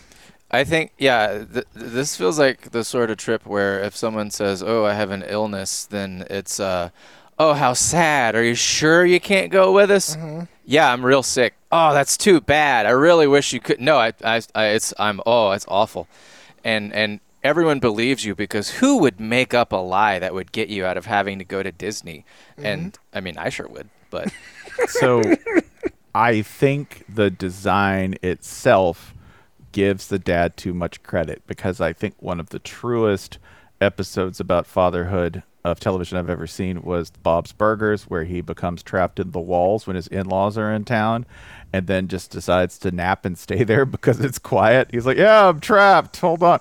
I 0.50 0.64
think, 0.64 0.92
yeah, 0.98 1.44
th- 1.52 1.66
this 1.74 2.16
feels 2.16 2.38
like 2.38 2.70
the 2.70 2.84
sort 2.84 3.10
of 3.10 3.16
trip 3.16 3.44
where 3.46 3.80
if 3.82 3.94
someone 3.96 4.30
says, 4.30 4.62
"Oh, 4.62 4.84
I 4.84 4.94
have 4.94 5.10
an 5.10 5.24
illness," 5.26 5.84
then 5.84 6.26
it's, 6.30 6.58
uh, 6.60 6.90
"Oh, 7.38 7.52
how 7.54 7.72
sad! 7.74 8.34
Are 8.34 8.42
you 8.44 8.54
sure 8.54 9.04
you 9.04 9.20
can't 9.20 9.50
go 9.52 9.72
with 9.72 9.90
us?" 9.90 10.16
Yeah, 10.64 10.92
I'm 10.92 11.04
real 11.04 11.22
sick. 11.22 11.54
Oh, 11.76 11.92
that's 11.92 12.16
too 12.16 12.40
bad. 12.40 12.86
I 12.86 12.90
really 12.90 13.26
wish 13.26 13.52
you 13.52 13.58
could. 13.58 13.80
No, 13.80 13.96
I, 13.98 14.12
I, 14.22 14.40
I 14.54 14.66
it's, 14.66 14.94
I'm. 14.96 15.20
Oh, 15.26 15.50
it's 15.50 15.64
awful, 15.66 16.06
and 16.62 16.92
and 16.92 17.18
everyone 17.42 17.80
believes 17.80 18.24
you 18.24 18.36
because 18.36 18.70
who 18.70 18.98
would 18.98 19.18
make 19.18 19.52
up 19.52 19.72
a 19.72 19.76
lie 19.76 20.20
that 20.20 20.34
would 20.34 20.52
get 20.52 20.68
you 20.68 20.84
out 20.84 20.96
of 20.96 21.06
having 21.06 21.40
to 21.40 21.44
go 21.44 21.64
to 21.64 21.72
Disney? 21.72 22.24
And 22.56 22.92
mm-hmm. 22.92 23.18
I 23.18 23.20
mean, 23.20 23.36
I 23.38 23.48
sure 23.48 23.66
would, 23.66 23.88
but 24.08 24.32
so 24.86 25.20
I 26.14 26.42
think 26.42 27.04
the 27.08 27.28
design 27.28 28.14
itself 28.22 29.12
gives 29.72 30.06
the 30.06 30.20
dad 30.20 30.56
too 30.56 30.74
much 30.74 31.02
credit 31.02 31.42
because 31.48 31.80
I 31.80 31.92
think 31.92 32.14
one 32.20 32.38
of 32.38 32.50
the 32.50 32.60
truest 32.60 33.38
episodes 33.80 34.38
about 34.38 34.68
fatherhood 34.68 35.42
of 35.64 35.80
television 35.80 36.18
I've 36.18 36.30
ever 36.30 36.46
seen 36.46 36.82
was 36.82 37.10
Bob's 37.10 37.52
Burgers, 37.52 38.04
where 38.04 38.24
he 38.24 38.42
becomes 38.42 38.82
trapped 38.82 39.18
in 39.18 39.30
the 39.30 39.40
walls 39.40 39.86
when 39.86 39.96
his 39.96 40.06
in 40.08 40.26
laws 40.26 40.58
are 40.58 40.70
in 40.70 40.84
town 40.84 41.24
and 41.74 41.86
then 41.88 42.06
just 42.06 42.30
decides 42.30 42.78
to 42.78 42.90
nap 42.90 43.24
and 43.24 43.36
stay 43.36 43.64
there 43.64 43.84
because 43.96 44.20
it's 44.20 44.38
quiet. 44.38 44.88
He's 44.92 45.06
like, 45.06 45.18
Yeah, 45.18 45.48
I'm 45.48 45.60
trapped. 45.60 46.16
Hold 46.18 46.42
on. 46.42 46.60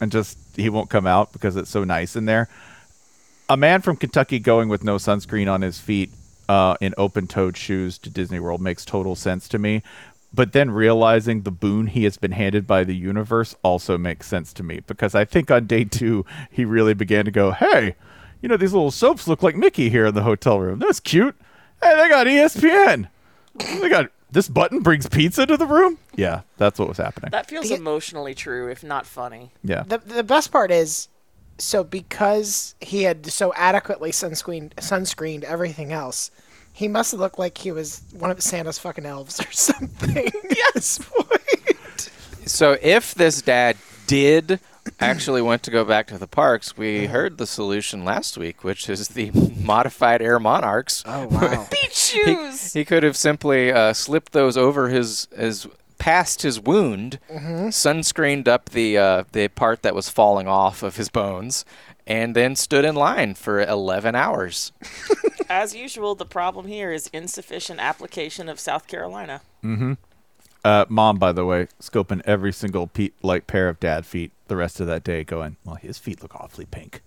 And 0.00 0.10
just 0.10 0.38
he 0.56 0.68
won't 0.68 0.90
come 0.90 1.06
out 1.06 1.32
because 1.32 1.56
it's 1.56 1.70
so 1.70 1.84
nice 1.84 2.16
in 2.16 2.24
there 2.26 2.48
a 3.48 3.56
man 3.56 3.82
from 3.82 3.96
Kentucky 3.96 4.38
going 4.38 4.68
with 4.68 4.84
no 4.84 4.96
sunscreen 4.96 5.52
on 5.52 5.62
his 5.62 5.78
feet 5.78 6.10
uh, 6.48 6.76
in 6.80 6.94
open-toed 6.96 7.56
shoes 7.56 7.98
to 7.98 8.10
Disney 8.10 8.40
World 8.40 8.60
makes 8.60 8.84
total 8.84 9.14
sense 9.14 9.48
to 9.48 9.58
me. 9.58 9.82
But 10.32 10.52
then 10.52 10.70
realizing 10.70 11.42
the 11.42 11.50
boon 11.52 11.86
he 11.86 12.04
has 12.04 12.16
been 12.16 12.32
handed 12.32 12.66
by 12.66 12.82
the 12.84 12.96
universe 12.96 13.54
also 13.62 13.96
makes 13.96 14.26
sense 14.26 14.52
to 14.54 14.62
me 14.62 14.80
because 14.86 15.14
I 15.14 15.24
think 15.24 15.50
on 15.50 15.66
day 15.66 15.84
two 15.84 16.26
he 16.50 16.64
really 16.64 16.94
began 16.94 17.24
to 17.24 17.30
go, 17.30 17.52
"Hey, 17.52 17.94
you 18.42 18.48
know 18.48 18.56
these 18.56 18.72
little 18.72 18.90
soaps 18.90 19.28
look 19.28 19.44
like 19.44 19.54
Mickey 19.54 19.90
here 19.90 20.06
in 20.06 20.14
the 20.14 20.24
hotel 20.24 20.58
room. 20.58 20.80
That's 20.80 20.98
cute. 20.98 21.36
Hey, 21.80 21.94
they 21.94 22.08
got 22.08 22.26
ESPN. 22.26 23.08
They 23.54 23.88
got 23.88 24.10
this 24.34 24.48
button 24.48 24.80
brings 24.80 25.08
pizza 25.08 25.46
to 25.46 25.56
the 25.56 25.66
room. 25.66 25.96
Yeah, 26.14 26.42
that's 26.58 26.78
what 26.78 26.88
was 26.88 26.98
happening. 26.98 27.30
That 27.30 27.48
feels 27.48 27.70
The- 27.70 27.76
emotionally 27.76 28.34
true, 28.34 28.68
if 28.70 28.84
not 28.84 29.06
funny. 29.06 29.50
Yeah, 29.62 29.84
the 29.84 29.98
the 29.98 30.22
best 30.22 30.52
part 30.52 30.70
is, 30.70 31.08
so 31.56 31.82
because 31.82 32.74
he 32.80 33.04
had 33.04 33.24
so 33.26 33.52
adequately 33.56 34.10
sunscreened 34.10 34.74
sunscreened 34.74 35.44
everything 35.44 35.90
else, 35.92 36.30
he 36.72 36.86
must 36.88 37.14
look 37.14 37.38
like 37.38 37.56
he 37.58 37.72
was 37.72 38.02
one 38.12 38.30
of 38.30 38.42
Santa's 38.42 38.78
fucking 38.78 39.06
elves 39.06 39.40
or 39.40 39.46
something. 39.52 40.30
yes, 40.74 40.98
point. 40.98 42.10
So 42.46 42.76
if 42.82 43.14
this 43.14 43.40
dad 43.40 43.76
did 44.06 44.60
actually 45.00 45.42
went 45.42 45.62
to 45.64 45.70
go 45.70 45.84
back 45.84 46.06
to 46.08 46.18
the 46.18 46.26
parks, 46.26 46.76
we 46.76 47.06
heard 47.06 47.38
the 47.38 47.46
solution 47.46 48.04
last 48.04 48.36
week, 48.38 48.62
which 48.64 48.88
is 48.88 49.08
the 49.08 49.30
modified 49.56 50.22
Air 50.22 50.38
Monarchs. 50.38 51.02
Oh 51.06 51.26
wow. 51.28 51.66
Beach 51.70 52.10
He, 52.10 52.24
shoes. 52.24 52.72
he 52.72 52.84
could 52.84 53.02
have 53.02 53.16
simply 53.16 53.72
uh, 53.72 53.92
slipped 53.92 54.32
those 54.32 54.56
over 54.56 54.88
his 54.88 55.28
his 55.36 55.66
past 55.98 56.42
his 56.42 56.60
wound, 56.60 57.18
sunscreened 57.30 58.46
up 58.48 58.70
the 58.70 58.98
uh, 58.98 59.24
the 59.32 59.48
part 59.48 59.82
that 59.82 59.94
was 59.94 60.08
falling 60.08 60.46
off 60.46 60.82
of 60.82 60.96
his 60.96 61.08
bones, 61.08 61.64
and 62.06 62.34
then 62.36 62.54
stood 62.56 62.84
in 62.84 62.94
line 62.94 63.34
for 63.34 63.60
11 63.62 64.14
hours. 64.14 64.72
As 65.48 65.74
usual, 65.74 66.14
the 66.14 66.26
problem 66.26 66.66
here 66.66 66.92
is 66.92 67.08
insufficient 67.12 67.80
application 67.80 68.48
of 68.48 68.58
South 68.60 68.86
Carolina. 68.86 69.40
Uh, 70.64 70.86
mom, 70.88 71.18
by 71.18 71.30
the 71.32 71.44
way, 71.44 71.68
scoping 71.80 72.22
every 72.24 72.52
single 72.52 72.86
pe- 72.86 73.10
like 73.22 73.46
pair 73.46 73.68
of 73.68 73.78
dad 73.80 74.06
feet 74.06 74.32
the 74.48 74.56
rest 74.56 74.80
of 74.80 74.86
that 74.86 75.04
day, 75.04 75.22
going, 75.24 75.56
well, 75.64 75.74
his 75.76 75.98
feet 75.98 76.22
look 76.22 76.34
awfully 76.34 76.64
pink. 76.66 77.02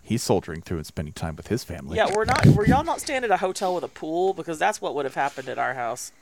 He's 0.00 0.22
soldiering 0.22 0.62
through 0.62 0.78
and 0.78 0.86
spending 0.86 1.12
time 1.14 1.36
with 1.36 1.48
his 1.48 1.64
family. 1.64 1.96
Yeah, 1.96 2.10
we're 2.14 2.24
not. 2.24 2.44
Were 2.46 2.66
y'all 2.66 2.84
not 2.84 3.00
staying 3.00 3.24
at 3.24 3.30
a 3.30 3.36
hotel 3.36 3.74
with 3.74 3.84
a 3.84 3.88
pool? 3.88 4.34
Because 4.34 4.58
that's 4.58 4.80
what 4.80 4.94
would 4.94 5.04
have 5.04 5.14
happened 5.14 5.48
at 5.48 5.58
our 5.58 5.74
house. 5.74 6.12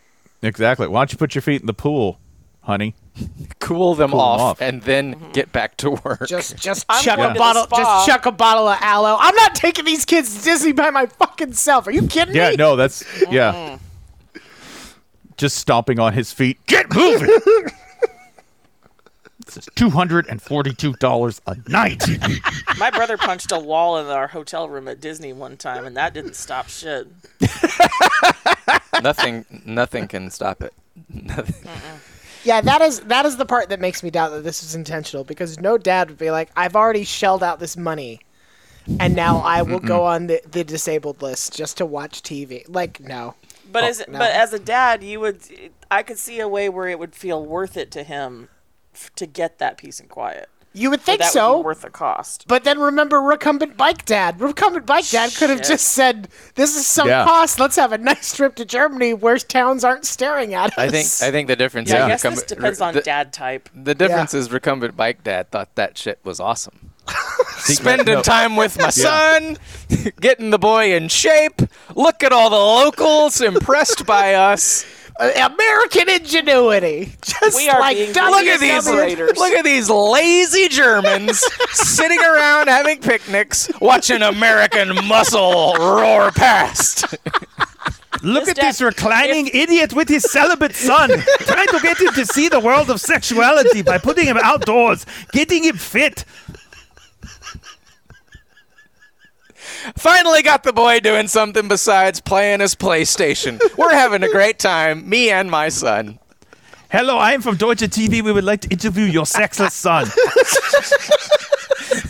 exactly. 0.42 0.86
Why 0.86 1.00
don't 1.00 1.12
you 1.12 1.18
put 1.18 1.34
your 1.34 1.42
feet 1.42 1.60
in 1.60 1.66
the 1.66 1.74
pool, 1.74 2.18
honey? 2.62 2.94
Cool 3.58 3.94
them, 3.94 4.10
Cool 4.10 4.18
them 4.18 4.20
off, 4.20 4.40
off. 4.40 4.60
and 4.62 4.82
then 4.82 5.14
get 5.32 5.52
back 5.52 5.76
to 5.76 5.90
work. 5.90 6.26
Just 6.26 6.56
just 6.56 6.84
I'm 6.88 7.04
chuck 7.04 7.18
a 7.18 7.34
bottle 7.38 7.66
just 7.70 8.06
chuck 8.06 8.26
a 8.26 8.32
bottle 8.32 8.66
of 8.66 8.78
aloe. 8.80 9.16
I'm 9.20 9.34
not 9.36 9.54
taking 9.54 9.84
these 9.84 10.04
kids 10.04 10.38
to 10.38 10.44
Disney 10.44 10.72
by 10.72 10.90
my 10.90 11.06
fucking 11.06 11.52
self. 11.52 11.86
Are 11.86 11.92
you 11.92 12.06
kidding 12.08 12.34
Yeah, 12.34 12.50
me? 12.50 12.56
no, 12.56 12.74
that's 12.74 13.04
yeah. 13.30 13.69
Just 15.40 15.56
stomping 15.56 15.98
on 15.98 16.12
his 16.12 16.34
feet. 16.34 16.58
Get 16.66 16.94
moving. 16.94 17.26
this 19.46 19.56
is 19.56 19.66
two 19.74 19.88
hundred 19.88 20.26
and 20.28 20.42
forty-two 20.42 20.92
dollars 21.00 21.40
a 21.46 21.56
night. 21.66 22.04
My 22.78 22.90
brother 22.90 23.16
punched 23.16 23.50
a 23.50 23.58
wall 23.58 23.96
in 23.96 24.04
our 24.08 24.26
hotel 24.26 24.68
room 24.68 24.86
at 24.86 25.00
Disney 25.00 25.32
one 25.32 25.56
time, 25.56 25.86
and 25.86 25.96
that 25.96 26.12
didn't 26.12 26.36
stop 26.36 26.68
shit. 26.68 27.08
nothing, 29.02 29.46
nothing 29.64 30.08
can 30.08 30.28
stop 30.28 30.60
it. 30.60 30.74
Nothing. 31.08 31.70
Yeah, 32.44 32.60
that 32.60 32.82
is 32.82 33.00
that 33.00 33.24
is 33.24 33.38
the 33.38 33.46
part 33.46 33.70
that 33.70 33.80
makes 33.80 34.02
me 34.02 34.10
doubt 34.10 34.32
that 34.32 34.44
this 34.44 34.62
is 34.62 34.74
intentional 34.74 35.24
because 35.24 35.58
no 35.58 35.78
dad 35.78 36.10
would 36.10 36.18
be 36.18 36.30
like, 36.30 36.50
I've 36.54 36.76
already 36.76 37.04
shelled 37.04 37.42
out 37.42 37.60
this 37.60 37.78
money, 37.78 38.20
and 38.98 39.16
now 39.16 39.38
I 39.38 39.62
will 39.62 39.80
go 39.80 40.04
on 40.04 40.26
the, 40.26 40.42
the 40.50 40.64
disabled 40.64 41.22
list 41.22 41.56
just 41.56 41.78
to 41.78 41.86
watch 41.86 42.20
TV. 42.22 42.66
Like, 42.68 43.00
no. 43.00 43.36
But 43.70 43.84
Oh, 43.84 43.86
as 43.88 44.02
no. 44.08 44.18
but 44.18 44.30
as 44.32 44.52
a 44.52 44.58
dad, 44.58 45.02
you 45.02 45.20
would 45.20 45.38
I 45.90 46.02
could 46.02 46.18
see 46.18 46.40
a 46.40 46.48
way 46.48 46.68
where 46.68 46.88
it 46.88 46.98
would 46.98 47.14
feel 47.14 47.44
worth 47.44 47.76
it 47.76 47.90
to 47.92 48.02
him 48.02 48.48
f- 48.94 49.10
to 49.16 49.26
get 49.26 49.58
that 49.58 49.76
peace 49.78 50.00
and 50.00 50.08
quiet. 50.08 50.48
You 50.72 50.90
would 50.90 51.00
Or 51.00 51.02
think 51.02 51.18
that 51.20 51.32
so. 51.32 51.56
Would 51.56 51.62
be 51.62 51.66
worth 51.66 51.80
the 51.82 51.90
cost. 51.90 52.44
But 52.46 52.62
then 52.62 52.78
remember 52.78 53.20
recumbent 53.20 53.76
bike 53.76 54.04
dad. 54.04 54.40
Recumbent 54.40 54.86
bike 54.86 55.08
dad 55.08 55.32
could 55.34 55.50
have 55.50 55.62
just 55.62 55.88
said, 55.88 56.28
"This 56.54 56.76
is 56.76 56.86
some 56.86 57.08
Yeah. 57.08 57.24
cost. 57.24 57.58
Let's 57.58 57.74
have 57.74 57.90
a 57.92 57.98
nice 57.98 58.36
trip 58.36 58.54
to 58.54 58.64
Germany 58.64 59.12
where 59.12 59.36
towns 59.38 59.82
aren't 59.82 60.04
staring 60.06 60.54
at 60.54 60.66
us." 60.70 60.78
I 60.78 60.88
think 60.88 61.06
I 61.28 61.32
think 61.32 61.48
the 61.48 61.56
difference 61.56 61.90
Yeah, 61.90 62.06
I 62.06 62.14
is 62.14 62.22
guess 62.22 62.34
this 62.36 62.44
depends 62.44 62.80
on 62.80 62.94
the, 62.94 63.00
dad 63.00 63.32
type. 63.32 63.68
the 63.74 63.96
difference 63.96 64.32
is 64.32 64.52
recumbent 64.52 64.96
bike 64.96 65.24
dad 65.24 65.50
thought 65.50 65.74
that 65.74 65.98
shit 65.98 66.20
was 66.22 66.38
awesome. 66.38 66.89
See, 67.58 67.74
Spending 67.74 68.14
no, 68.14 68.22
time 68.22 68.56
with 68.56 68.78
my 68.78 68.90
son, 68.90 69.58
getting 70.20 70.50
the 70.50 70.58
boy 70.58 70.94
in 70.94 71.08
shape. 71.08 71.60
Look 71.94 72.22
at 72.22 72.32
all 72.32 72.50
the 72.50 72.56
locals 72.56 73.40
impressed 73.40 74.06
by 74.06 74.34
us. 74.34 74.84
Uh, 75.20 75.50
American 75.52 76.08
ingenuity. 76.08 77.12
Just 77.20 77.54
We 77.54 77.68
are 77.68 77.78
like 77.78 77.94
being 77.98 78.08
Look 78.14 78.46
at 78.46 78.58
these 78.58 78.86
Accelerators. 78.86 79.36
look 79.36 79.52
at 79.52 79.64
these 79.66 79.90
lazy 79.90 80.66
Germans 80.68 81.38
sitting 81.72 82.18
around 82.20 82.68
having 82.68 83.00
picnics, 83.02 83.70
watching 83.82 84.22
American 84.22 84.94
muscle 85.06 85.74
roar 85.74 86.30
past. 86.30 87.04
Look 88.22 88.46
This 88.46 88.50
at 88.50 88.56
this 88.60 88.80
reclining 88.80 89.48
idiot 89.48 89.92
with 89.92 90.08
his 90.08 90.22
celibate 90.30 90.74
son, 90.74 91.10
trying 91.40 91.66
to 91.68 91.80
get 91.82 92.00
him 92.00 92.14
to 92.14 92.24
see 92.24 92.48
the 92.48 92.60
world 92.60 92.88
of 92.88 92.98
sexuality 92.98 93.82
by 93.82 93.98
putting 93.98 94.24
him 94.26 94.38
outdoors, 94.38 95.04
getting 95.32 95.64
him 95.64 95.76
fit. 95.76 96.24
Finally 99.96 100.42
got 100.42 100.62
the 100.62 100.72
boy 100.72 101.00
doing 101.00 101.28
something 101.28 101.68
besides 101.68 102.20
playing 102.20 102.60
his 102.60 102.74
PlayStation. 102.74 103.60
We're 103.76 103.92
having 103.94 104.22
a 104.22 104.28
great 104.30 104.58
time, 104.58 105.08
me 105.08 105.30
and 105.30 105.50
my 105.50 105.68
son. 105.68 106.18
Hello, 106.90 107.18
I 107.18 107.32
am 107.32 107.42
from 107.42 107.56
Deutsche 107.56 107.80
TV. 107.82 108.22
We 108.22 108.32
would 108.32 108.44
like 108.44 108.62
to 108.62 108.68
interview 108.68 109.04
your 109.04 109.26
sexless 109.26 109.74
son. 109.74 110.06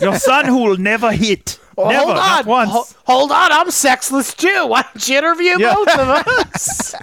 your 0.00 0.16
son 0.18 0.46
who 0.46 0.58
will 0.64 0.76
never 0.78 1.12
hit. 1.12 1.58
Well, 1.76 1.88
never, 1.90 2.04
hold 2.04 2.16
not 2.16 2.40
on. 2.42 2.46
once. 2.46 2.70
Ho- 2.70 2.86
hold 3.04 3.32
on. 3.32 3.52
I'm 3.52 3.70
sexless 3.70 4.34
too. 4.34 4.66
Why 4.66 4.82
don't 4.82 5.08
you 5.08 5.18
interview 5.18 5.58
Yeah. 5.58 5.74
both 5.74 5.98
of 5.98 6.08
us? 6.08 6.94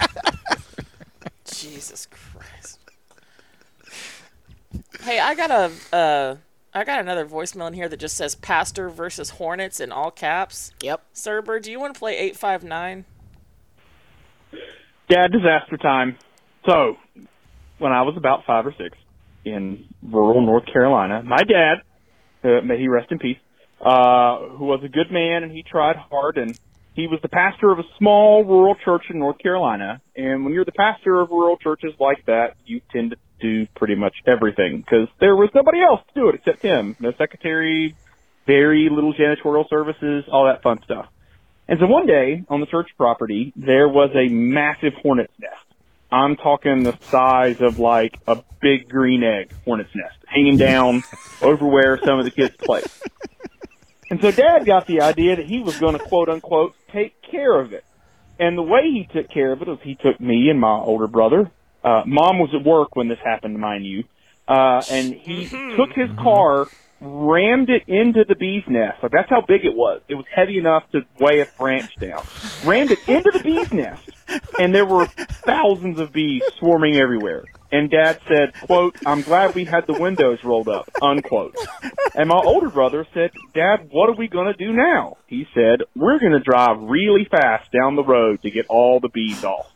Jesus 1.54 2.06
Christ. 2.06 2.78
Hey, 5.02 5.20
I 5.20 5.34
got 5.34 5.50
a 5.50 5.96
uh, 5.96 6.36
I 6.78 6.84
got 6.84 7.00
another 7.00 7.26
voicemail 7.26 7.66
in 7.66 7.72
here 7.72 7.88
that 7.88 7.96
just 7.96 8.16
says 8.16 8.36
Pastor 8.36 8.88
versus 8.88 9.30
Hornets 9.30 9.80
in 9.80 9.90
all 9.90 10.12
caps. 10.12 10.72
yep. 10.80 11.02
Cerber, 11.12 11.60
do 11.60 11.72
you 11.72 11.80
want 11.80 11.92
to 11.92 11.98
play 11.98 12.16
eight 12.16 12.36
five 12.36 12.62
nine? 12.62 13.04
Dad, 15.08 15.32
disaster 15.32 15.76
time. 15.76 16.16
So, 16.68 16.94
when 17.78 17.90
I 17.90 18.02
was 18.02 18.14
about 18.16 18.44
five 18.46 18.64
or 18.64 18.72
six 18.78 18.96
in 19.44 19.86
rural 20.04 20.40
North 20.40 20.66
Carolina, 20.72 21.20
my 21.24 21.42
dad, 21.42 21.78
uh, 22.44 22.60
may 22.60 22.78
he 22.78 22.86
rest 22.86 23.10
in 23.10 23.18
peace, 23.18 23.38
uh, 23.80 24.38
who 24.50 24.66
was 24.66 24.80
a 24.84 24.88
good 24.88 25.10
man 25.10 25.42
and 25.42 25.50
he 25.50 25.64
tried 25.64 25.96
hard 25.96 26.38
and 26.38 26.56
he 26.94 27.08
was 27.08 27.18
the 27.22 27.28
pastor 27.28 27.72
of 27.72 27.80
a 27.80 27.84
small 27.98 28.44
rural 28.44 28.76
church 28.84 29.02
in 29.10 29.18
North 29.18 29.38
Carolina. 29.38 30.00
And 30.14 30.44
when 30.44 30.54
you're 30.54 30.64
the 30.64 30.70
pastor 30.70 31.20
of 31.20 31.30
rural 31.30 31.56
churches 31.56 31.92
like 31.98 32.24
that, 32.26 32.54
you 32.66 32.80
tend 32.92 33.10
to 33.10 33.16
do 33.40 33.66
pretty 33.76 33.94
much 33.94 34.14
everything 34.26 34.78
because 34.78 35.08
there 35.20 35.36
was 35.36 35.50
nobody 35.54 35.80
else 35.82 36.00
to 36.08 36.20
do 36.20 36.28
it 36.28 36.36
except 36.36 36.62
him. 36.62 36.96
No 37.00 37.12
secretary, 37.12 37.94
very 38.46 38.88
little 38.90 39.14
janitorial 39.14 39.68
services, 39.68 40.24
all 40.30 40.46
that 40.46 40.62
fun 40.62 40.82
stuff. 40.84 41.06
And 41.68 41.78
so 41.78 41.86
one 41.86 42.06
day 42.06 42.44
on 42.48 42.60
the 42.60 42.66
church 42.66 42.88
property, 42.96 43.52
there 43.54 43.88
was 43.88 44.10
a 44.14 44.28
massive 44.28 44.94
hornet's 45.02 45.32
nest. 45.38 45.64
I'm 46.10 46.36
talking 46.36 46.82
the 46.82 46.96
size 47.10 47.60
of 47.60 47.78
like 47.78 48.18
a 48.26 48.42
big 48.60 48.88
green 48.88 49.22
egg 49.22 49.52
hornet's 49.64 49.94
nest 49.94 50.16
hanging 50.26 50.56
down 50.56 51.04
over 51.42 51.66
where 51.66 51.98
some 51.98 52.18
of 52.18 52.24
the 52.24 52.30
kids 52.30 52.56
play. 52.56 52.82
And 54.10 54.20
so 54.22 54.30
dad 54.30 54.64
got 54.64 54.86
the 54.86 55.02
idea 55.02 55.36
that 55.36 55.46
he 55.46 55.60
was 55.60 55.78
going 55.78 55.92
to 55.92 56.02
quote 56.02 56.30
unquote 56.30 56.74
take 56.90 57.20
care 57.20 57.60
of 57.60 57.72
it. 57.74 57.84
And 58.38 58.56
the 58.56 58.62
way 58.62 58.82
he 58.84 59.08
took 59.12 59.28
care 59.28 59.52
of 59.52 59.60
it 59.60 59.68
was 59.68 59.78
he 59.82 59.96
took 59.96 60.18
me 60.20 60.48
and 60.48 60.58
my 60.58 60.78
older 60.78 61.06
brother. 61.08 61.50
Uh, 61.88 62.02
mom 62.04 62.38
was 62.38 62.50
at 62.54 62.62
work 62.64 62.96
when 62.96 63.08
this 63.08 63.18
happened, 63.24 63.58
mind 63.58 63.86
you. 63.86 64.04
Uh, 64.46 64.82
and 64.90 65.14
he 65.14 65.48
took 65.76 65.90
his 65.94 66.10
car, 66.18 66.66
rammed 67.00 67.70
it 67.70 67.84
into 67.86 68.24
the 68.28 68.34
bee's 68.34 68.64
nest. 68.68 69.02
Like 69.02 69.12
that's 69.12 69.30
how 69.30 69.40
big 69.40 69.64
it 69.64 69.74
was. 69.74 70.02
It 70.08 70.14
was 70.14 70.26
heavy 70.34 70.58
enough 70.58 70.84
to 70.92 71.00
weigh 71.18 71.40
a 71.40 71.46
branch 71.58 71.94
down. 71.96 72.22
Rammed 72.64 72.90
it 72.90 72.98
into 73.08 73.30
the 73.32 73.40
bee's 73.42 73.72
nest. 73.72 74.02
And 74.58 74.74
there 74.74 74.84
were 74.84 75.06
thousands 75.06 75.98
of 75.98 76.12
bees 76.12 76.42
swarming 76.58 76.96
everywhere. 76.96 77.44
And 77.72 77.90
dad 77.90 78.20
said, 78.28 78.52
quote, 78.66 78.96
I'm 79.06 79.22
glad 79.22 79.54
we 79.54 79.64
had 79.64 79.86
the 79.86 79.98
windows 79.98 80.38
rolled 80.44 80.68
up, 80.68 80.90
unquote. 81.00 81.56
And 82.14 82.28
my 82.28 82.40
older 82.42 82.68
brother 82.68 83.06
said, 83.14 83.30
Dad, 83.54 83.88
what 83.90 84.10
are 84.10 84.16
we 84.16 84.28
going 84.28 84.52
to 84.52 84.66
do 84.66 84.72
now? 84.72 85.16
He 85.26 85.46
said, 85.54 85.82
we're 85.94 86.18
going 86.18 86.32
to 86.32 86.40
drive 86.40 86.76
really 86.80 87.26
fast 87.30 87.70
down 87.72 87.96
the 87.96 88.04
road 88.04 88.42
to 88.42 88.50
get 88.50 88.66
all 88.68 89.00
the 89.00 89.08
bees 89.08 89.44
off. 89.44 89.70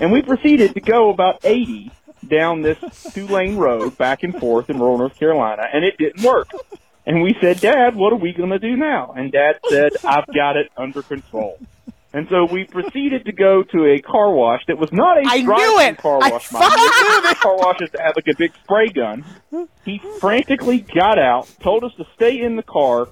And 0.00 0.12
we 0.12 0.22
proceeded 0.22 0.74
to 0.74 0.80
go 0.80 1.10
about 1.10 1.40
80 1.44 1.90
down 2.26 2.62
this 2.62 2.78
two 3.12 3.26
lane 3.26 3.56
road 3.56 3.96
back 3.98 4.22
and 4.22 4.34
forth 4.38 4.70
in 4.70 4.78
rural 4.78 4.98
North 4.98 5.18
Carolina, 5.18 5.62
and 5.72 5.84
it 5.84 5.96
didn't 5.98 6.24
work. 6.24 6.50
And 7.06 7.22
we 7.22 7.36
said, 7.40 7.60
Dad, 7.60 7.94
what 7.96 8.12
are 8.12 8.18
we 8.18 8.32
going 8.32 8.50
to 8.50 8.58
do 8.58 8.76
now? 8.76 9.12
And 9.14 9.30
Dad 9.30 9.60
said, 9.68 9.92
I've 10.04 10.26
got 10.34 10.56
it 10.56 10.70
under 10.76 11.02
control. 11.02 11.58
And 12.14 12.28
so 12.30 12.44
we 12.44 12.64
proceeded 12.64 13.24
to 13.24 13.32
go 13.32 13.64
to 13.64 13.86
a 13.86 14.00
car 14.00 14.30
wash 14.30 14.64
that 14.68 14.78
was 14.78 14.92
not 14.92 15.18
a 15.18 15.24
I 15.26 15.42
knew 15.42 15.80
it! 15.80 15.98
car 15.98 16.20
wash. 16.20 16.46
fucking 16.46 16.78
you. 16.78 17.22
knew 17.22 17.28
These 17.28 17.38
car 17.40 17.56
washes 17.56 17.90
that 17.90 18.00
have 18.02 18.14
like 18.14 18.28
a 18.28 18.36
big 18.38 18.52
spray 18.62 18.86
gun. 18.86 19.24
He 19.84 20.00
frantically 20.20 20.78
got 20.78 21.18
out, 21.18 21.48
told 21.60 21.82
us 21.82 21.92
to 21.96 22.06
stay 22.14 22.40
in 22.40 22.54
the 22.54 22.62
car, 22.62 23.08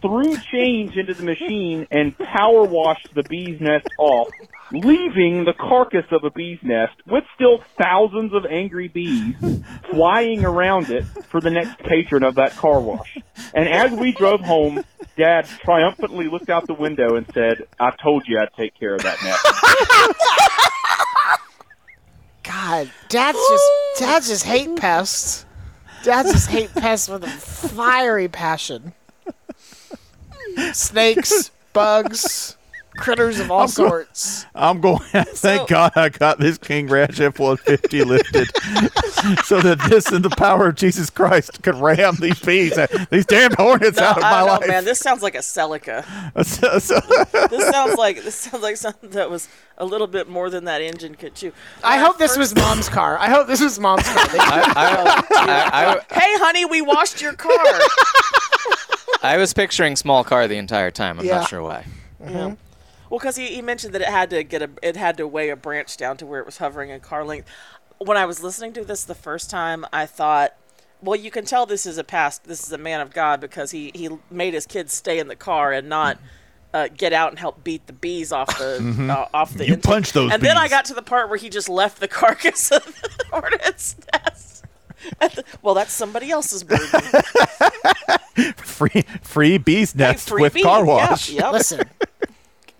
threw 0.00 0.38
change 0.50 0.96
into 0.96 1.12
the 1.12 1.22
machine, 1.22 1.86
and 1.90 2.16
power 2.16 2.64
washed 2.64 3.14
the 3.14 3.24
bee's 3.24 3.60
nest 3.60 3.88
off, 3.98 4.28
leaving 4.72 5.44
the 5.44 5.52
carcass 5.52 6.06
of 6.10 6.24
a 6.24 6.30
bee's 6.30 6.58
nest 6.62 6.94
with 7.06 7.24
still 7.34 7.62
thousands 7.80 8.32
of 8.34 8.44
angry 8.46 8.88
bees 8.88 9.34
flying 9.90 10.44
around 10.44 10.90
it 10.90 11.04
for 11.04 11.40
the 11.40 11.50
next 11.50 11.78
patron 11.78 12.22
of 12.22 12.34
that 12.36 12.54
car 12.56 12.80
wash. 12.80 13.16
And 13.54 13.68
as 13.68 13.92
we 13.92 14.12
drove 14.12 14.40
home, 14.40 14.84
Dad 15.16 15.46
triumphantly 15.46 16.28
looked 16.28 16.50
out 16.50 16.66
the 16.66 16.74
window 16.74 17.16
and 17.16 17.26
said, 17.32 17.66
I 17.80 17.90
told 18.02 18.26
you 18.26 18.38
I'd 18.38 18.52
take 18.54 18.78
care 18.78 18.94
of 18.94 19.02
that 19.02 19.22
nest. 19.22 19.44
God, 22.42 22.90
dads 23.08 23.38
just 23.48 23.64
dads 23.98 24.28
just 24.28 24.44
hate 24.44 24.76
pests. 24.76 25.46
Dads 26.02 26.32
just 26.32 26.48
hate 26.48 26.72
pests 26.74 27.08
with 27.08 27.24
a 27.24 27.28
fiery 27.28 28.28
passion. 28.28 28.92
Snakes, 30.72 31.50
bugs, 31.72 32.56
critters 32.96 33.38
of 33.40 33.50
all 33.50 33.68
sorts. 33.68 34.46
I'm 34.54 34.80
going. 34.80 35.00
To 35.12 35.24
thank 35.34 35.68
God 35.68 35.92
I 35.96 36.08
got 36.08 36.38
this 36.38 36.58
King 36.58 36.88
Ranch 36.88 37.20
F-150 37.20 38.04
lifted, 38.06 38.48
so 39.44 39.60
that 39.60 39.78
this 39.88 40.10
and 40.12 40.24
the 40.24 40.30
power 40.30 40.68
of 40.68 40.74
Jesus 40.74 41.10
Christ 41.10 41.62
could 41.62 41.74
ram 41.76 42.16
these 42.20 42.40
bees, 42.40 42.78
these 43.10 43.26
damn 43.26 43.52
hornets 43.54 43.98
No, 43.98 44.06
out 44.06 44.18
of 44.18 44.24
I 44.24 44.30
my 44.30 44.40
know, 44.40 44.46
life. 44.46 44.68
man. 44.68 44.84
This 44.84 44.98
sounds 44.98 45.22
like 45.22 45.34
a 45.34 45.38
Celica. 45.38 46.04
So- 46.44 46.78
so- 46.78 47.00
This 47.48 47.68
sounds 47.70 47.96
like 47.98 48.22
this 48.22 48.34
sounds 48.34 48.62
like 48.62 48.76
something 48.76 49.10
that 49.10 49.30
was 49.30 49.48
a 49.78 49.84
little 49.84 50.06
bit 50.06 50.28
more 50.28 50.48
than 50.50 50.64
that 50.64 50.80
engine 50.80 51.14
could 51.14 51.34
chew. 51.34 51.52
I 51.84 51.98
uh, 51.98 52.06
hope 52.06 52.18
this 52.18 52.36
was 52.36 52.54
mom's 52.54 52.88
car. 52.88 53.18
I 53.18 53.28
hope 53.28 53.46
this 53.46 53.60
was 53.60 53.78
mom's 53.78 54.04
car. 54.04 54.26
They- 54.28 54.38
I, 54.40 56.00
Hey, 56.10 56.38
honey, 56.38 56.64
we 56.64 56.82
washed 56.82 57.20
your 57.20 57.32
car. 57.34 57.52
I 59.22 59.36
was 59.38 59.52
picturing 59.52 59.96
small 59.96 60.24
car 60.24 60.46
the 60.48 60.56
entire 60.56 60.90
time. 60.90 61.18
I'm 61.18 61.26
Yeah. 61.26 61.38
not 61.40 61.48
sure 61.48 61.62
why. 61.62 61.84
Yeah. 62.20 62.28
Mm-hmm. 62.28 62.54
Well, 63.10 63.18
because 63.18 63.36
he, 63.36 63.46
he 63.48 63.62
mentioned 63.62 63.94
that 63.94 64.02
it 64.02 64.08
had 64.08 64.30
to 64.30 64.42
get 64.42 64.62
a 64.62 64.70
it 64.82 64.96
had 64.96 65.16
to 65.18 65.26
weigh 65.28 65.50
a 65.50 65.56
branch 65.56 65.96
down 65.96 66.16
to 66.18 66.26
where 66.26 66.40
it 66.40 66.46
was 66.46 66.58
hovering 66.58 66.90
in 66.90 67.00
car 67.00 67.24
length. 67.24 67.48
When 67.98 68.16
I 68.16 68.26
was 68.26 68.42
listening 68.42 68.72
to 68.74 68.84
this 68.84 69.04
the 69.04 69.14
first 69.14 69.48
time, 69.48 69.86
I 69.92 70.06
thought, 70.06 70.54
well, 71.00 71.16
you 71.16 71.30
can 71.30 71.44
tell 71.44 71.66
this 71.66 71.86
is 71.86 71.98
a 71.98 72.04
past 72.04 72.44
this 72.44 72.64
is 72.66 72.72
a 72.72 72.78
man 72.78 73.00
of 73.00 73.12
God 73.12 73.40
because 73.40 73.70
he 73.70 73.90
he 73.94 74.08
made 74.30 74.54
his 74.54 74.66
kids 74.66 74.92
stay 74.92 75.18
in 75.18 75.28
the 75.28 75.36
car 75.36 75.72
and 75.72 75.88
not. 75.88 76.18
Uh, 76.74 76.88
get 76.94 77.10
out 77.14 77.30
and 77.30 77.38
help 77.38 77.64
beat 77.64 77.86
the 77.86 77.92
bees 77.94 78.32
off 78.32 78.48
the 78.58 78.76
Mhm. 78.82 79.08
uh, 79.08 79.26
off 79.32 79.54
the 79.54 79.64
You 79.64 79.74
engine. 79.74 79.80
punch 79.80 80.12
those 80.12 80.30
and 80.30 80.42
then 80.42 80.58
I 80.58 80.68
got 80.68 80.84
to 80.86 80.94
the 80.94 81.00
part 81.00 81.30
where 81.30 81.38
he 81.38 81.48
just 81.48 81.70
left 81.70 82.00
the 82.00 82.08
carcass 82.20 82.70
of 82.70 82.84
the 82.84 83.24
hornet's 83.30 83.96
nest. 84.12 84.64
The- 85.20 85.44
well, 85.62 85.72
that's 85.74 85.92
somebody 85.94 86.30
else's 86.30 86.64
burden. 86.64 86.86
free 88.56 89.04
free 89.22 89.56
bees 89.58 89.94
nest 89.94 90.28
free 90.28 90.42
with 90.42 90.54
bees, 90.54 90.64
car 90.64 90.80
yeah, 90.80 90.86
wash. 90.86 91.30
yep. 91.30 91.52
Listen, 91.52 91.88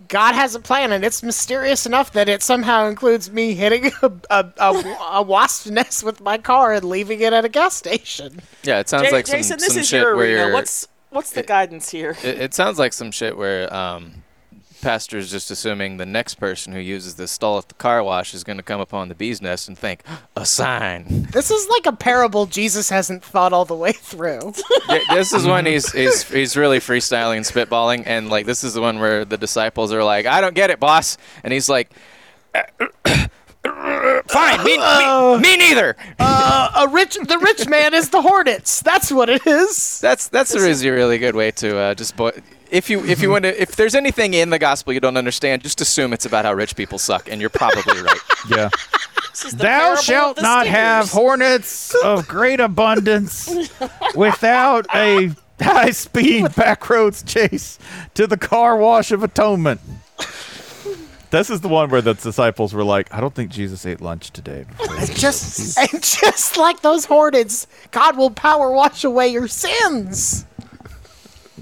God 0.08 0.34
has 0.34 0.54
a 0.54 0.60
plan, 0.60 0.92
and 0.92 1.04
it's 1.04 1.22
mysterious 1.22 1.86
enough 1.86 2.12
that 2.12 2.28
it 2.28 2.42
somehow 2.42 2.86
includes 2.88 3.30
me 3.30 3.54
hitting 3.54 3.90
a, 4.02 4.12
a, 4.30 4.46
a, 4.58 4.96
a 5.12 5.22
wasp 5.22 5.66
nest 5.68 6.02
with 6.04 6.20
my 6.20 6.38
car 6.38 6.72
and 6.72 6.84
leaving 6.84 7.20
it 7.20 7.32
at 7.32 7.44
a 7.44 7.48
gas 7.48 7.74
station. 7.74 8.40
Yeah, 8.62 8.80
it 8.80 8.88
sounds 8.88 9.04
Ja- 9.08 9.10
like 9.12 9.26
some, 9.26 9.38
Jason, 9.38 9.58
this 9.58 9.68
some 9.72 9.78
is 9.78 9.88
shit 9.88 10.02
your 10.02 10.16
where 10.16 10.26
arena. 10.26 10.40
you're- 10.42 10.52
What's 10.52 10.88
what's 11.10 11.30
the 11.30 11.42
guidance 11.42 11.88
here? 11.90 12.16
It, 12.22 12.40
it 12.40 12.54
sounds 12.54 12.78
like 12.78 12.92
some 12.92 13.10
shit 13.10 13.36
where 13.36 13.72
um, 13.72 14.22
pastor's 14.80 15.30
just 15.30 15.50
assuming 15.50 15.96
the 15.96 16.06
next 16.06 16.36
person 16.36 16.72
who 16.72 16.78
uses 16.78 17.16
this 17.16 17.30
stall 17.30 17.58
at 17.58 17.68
the 17.68 17.74
car 17.74 18.02
wash 18.02 18.34
is 18.34 18.44
going 18.44 18.56
to 18.56 18.62
come 18.62 18.80
upon 18.80 19.08
the 19.08 19.14
bee's 19.14 19.42
nest 19.42 19.68
and 19.68 19.78
think 19.78 20.02
a 20.36 20.46
sign. 20.46 21.28
This 21.32 21.50
is 21.50 21.68
like 21.68 21.86
a 21.86 21.92
parable 21.92 22.46
Jesus 22.46 22.90
hasn't 22.90 23.24
thought 23.24 23.52
all 23.52 23.64
the 23.64 23.74
way 23.74 23.92
through. 23.92 24.52
This 25.10 25.32
is 25.32 25.46
when 25.46 25.66
he's, 25.66 25.90
he's 25.92 26.28
he's 26.28 26.56
really 26.56 26.78
freestyling 26.78 27.36
and 27.36 27.44
spitballing, 27.44 28.04
and 28.06 28.28
like 28.28 28.46
this 28.46 28.64
is 28.64 28.74
the 28.74 28.80
one 28.80 28.98
where 28.98 29.24
the 29.24 29.36
disciples 29.36 29.92
are 29.92 30.04
like, 30.04 30.26
"I 30.26 30.40
don't 30.40 30.54
get 30.54 30.70
it, 30.70 30.78
boss," 30.78 31.16
and 31.42 31.52
he's 31.52 31.68
like, 31.68 31.90
"Fine, 32.54 34.64
me, 34.64 34.78
me, 34.78 35.38
me 35.38 35.56
neither." 35.56 35.96
Uh, 36.18 36.86
a 36.86 36.88
rich, 36.88 37.16
the 37.16 37.38
rich 37.38 37.68
man 37.68 37.94
is 37.94 38.10
the 38.10 38.22
hornets. 38.22 38.80
That's 38.82 39.10
what 39.10 39.28
it 39.28 39.46
is. 39.46 40.00
That's 40.00 40.28
that's 40.28 40.54
a 40.54 40.60
really, 40.60 40.90
really 40.90 41.18
good 41.18 41.34
way 41.34 41.50
to 41.52 41.78
uh, 41.78 41.94
just 41.94 42.16
bo- 42.16 42.32
if 42.70 42.90
you 42.90 43.04
if 43.04 43.20
you 43.22 43.30
want 43.30 43.44
to 43.44 43.60
if 43.60 43.76
there's 43.76 43.94
anything 43.94 44.34
in 44.34 44.50
the 44.50 44.58
gospel 44.58 44.92
you 44.92 45.00
don't 45.00 45.16
understand, 45.16 45.62
just 45.62 45.80
assume 45.80 46.12
it's 46.12 46.26
about 46.26 46.44
how 46.44 46.52
rich 46.54 46.76
people 46.76 46.98
suck, 46.98 47.30
and 47.30 47.40
you're 47.40 47.50
probably 47.50 48.00
right. 48.02 48.20
Yeah. 48.48 48.68
Thou 49.54 49.96
shalt 49.96 50.40
not 50.40 50.62
stingers. 50.62 50.80
have 50.80 51.10
hornets 51.10 51.94
of 52.04 52.28
great 52.28 52.60
abundance 52.60 53.68
without 54.14 54.86
a 54.94 55.30
high 55.60 55.90
speed 55.90 56.44
backroads 56.54 57.26
chase 57.26 57.78
to 58.14 58.26
the 58.26 58.36
car 58.36 58.76
wash 58.76 59.10
of 59.10 59.22
atonement. 59.22 59.80
This 61.30 61.50
is 61.50 61.60
the 61.60 61.68
one 61.68 61.90
where 61.90 62.00
the 62.00 62.14
disciples 62.14 62.72
were 62.72 62.84
like, 62.84 63.12
I 63.12 63.20
don't 63.20 63.34
think 63.34 63.50
Jesus 63.50 63.84
ate 63.84 64.00
lunch 64.00 64.30
today. 64.30 64.64
Just 65.12 65.76
and 65.92 66.02
just 66.02 66.56
like 66.56 66.80
those 66.80 67.04
hornets, 67.04 67.66
God 67.90 68.16
will 68.16 68.30
power 68.30 68.70
wash 68.70 69.02
away 69.04 69.28
your 69.28 69.48
sins. 69.48 70.46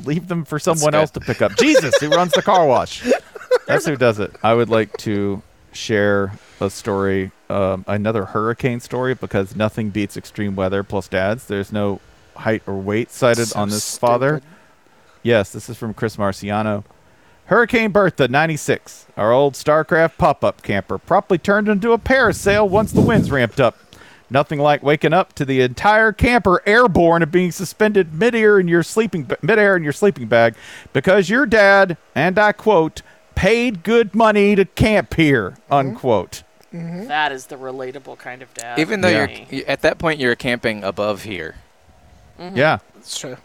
Leave 0.07 0.29
them 0.29 0.45
for 0.45 0.59
someone 0.59 0.95
else 0.95 1.11
to 1.13 1.21
pick 1.21 1.43
up. 1.43 1.57
Jesus, 1.57 1.95
who 2.01 2.09
runs 2.11 2.33
the 2.33 2.43
car 2.43 2.67
wash. 2.67 3.05
That's 3.67 3.87
who 3.87 3.97
does 3.97 4.19
it. 4.19 4.35
I 4.43 4.55
would 4.55 4.69
like 4.69 4.97
to 4.99 5.43
share 5.73 6.33
a 6.61 6.71
story, 6.71 7.33
um, 7.49 7.85
another 7.89 8.27
hurricane 8.27 8.81
story, 8.81 9.15
because 9.15 9.57
nothing 9.57 9.91
beats 9.91 10.17
extreme 10.17 10.57
weather 10.57 10.83
plus 10.83 11.09
dads. 11.09 11.47
There's 11.47 11.73
no 11.73 12.01
height 12.37 12.63
or 12.67 12.77
weight 12.77 13.11
cited 13.11 13.49
So 13.49 13.61
on 13.61 13.71
this 13.71 13.97
father. 13.97 14.43
Yes, 15.23 15.53
this 15.53 15.69
is 15.69 15.77
from 15.77 15.95
Chris 15.95 16.17
Marciano. 16.17 16.85
Hurricane 17.47 17.91
Bertha, 17.91 18.29
96. 18.29 19.07
Our 19.17 19.33
old 19.33 19.55
StarCraft 19.55 20.17
pop 20.17 20.43
up 20.45 20.63
camper 20.63 20.97
promptly 20.97 21.39
turned 21.39 21.69
into 21.69 21.93
a 21.93 21.99
parasail 21.99 22.69
once 22.69 22.93
the 22.93 23.03
winds 23.03 23.31
ramped 23.31 23.61
up. 23.61 23.77
Nothing 24.35 24.59
like 24.59 24.83
waking 24.83 25.13
up 25.13 25.33
to 25.35 25.45
the 25.45 25.61
entire 25.61 26.11
camper 26.13 26.61
airborne 26.67 27.23
and 27.23 27.31
being 27.31 27.53
suspended 27.53 28.13
midair 28.13 28.59
in 28.59 28.67
your 28.67 28.83
sleeping 28.83 29.23
ba- 29.23 29.39
midair 29.43 29.77
in 29.77 29.85
your 29.85 29.93
sleeping 29.93 30.27
bag 30.27 30.57
because 30.93 31.31
your 31.31 31.47
dad, 31.47 31.97
and 32.17 32.37
I 32.37 32.51
quote, 32.51 33.03
paid 33.37 33.85
good 33.85 34.13
money 34.13 34.57
to 34.57 34.65
camp 34.65 35.15
here, 35.15 35.55
unquote. 35.71 36.43
That 36.73 37.31
is 37.31 37.47
the 37.47 37.55
relatable 37.57 38.19
kind 38.19 38.43
of 38.43 38.53
dad. 38.55 38.81
Even 38.81 39.03
though 39.03 39.09
Yeah. 39.09 39.45
you're 39.51 39.69
at 39.69 39.83
that 39.83 39.99
point 39.99 40.19
you're 40.19 40.35
camping 40.35 40.83
above 40.83 41.23
here. 41.23 41.55
Yeah. 42.41 42.79
that's 42.97 43.17
true. 43.17 43.37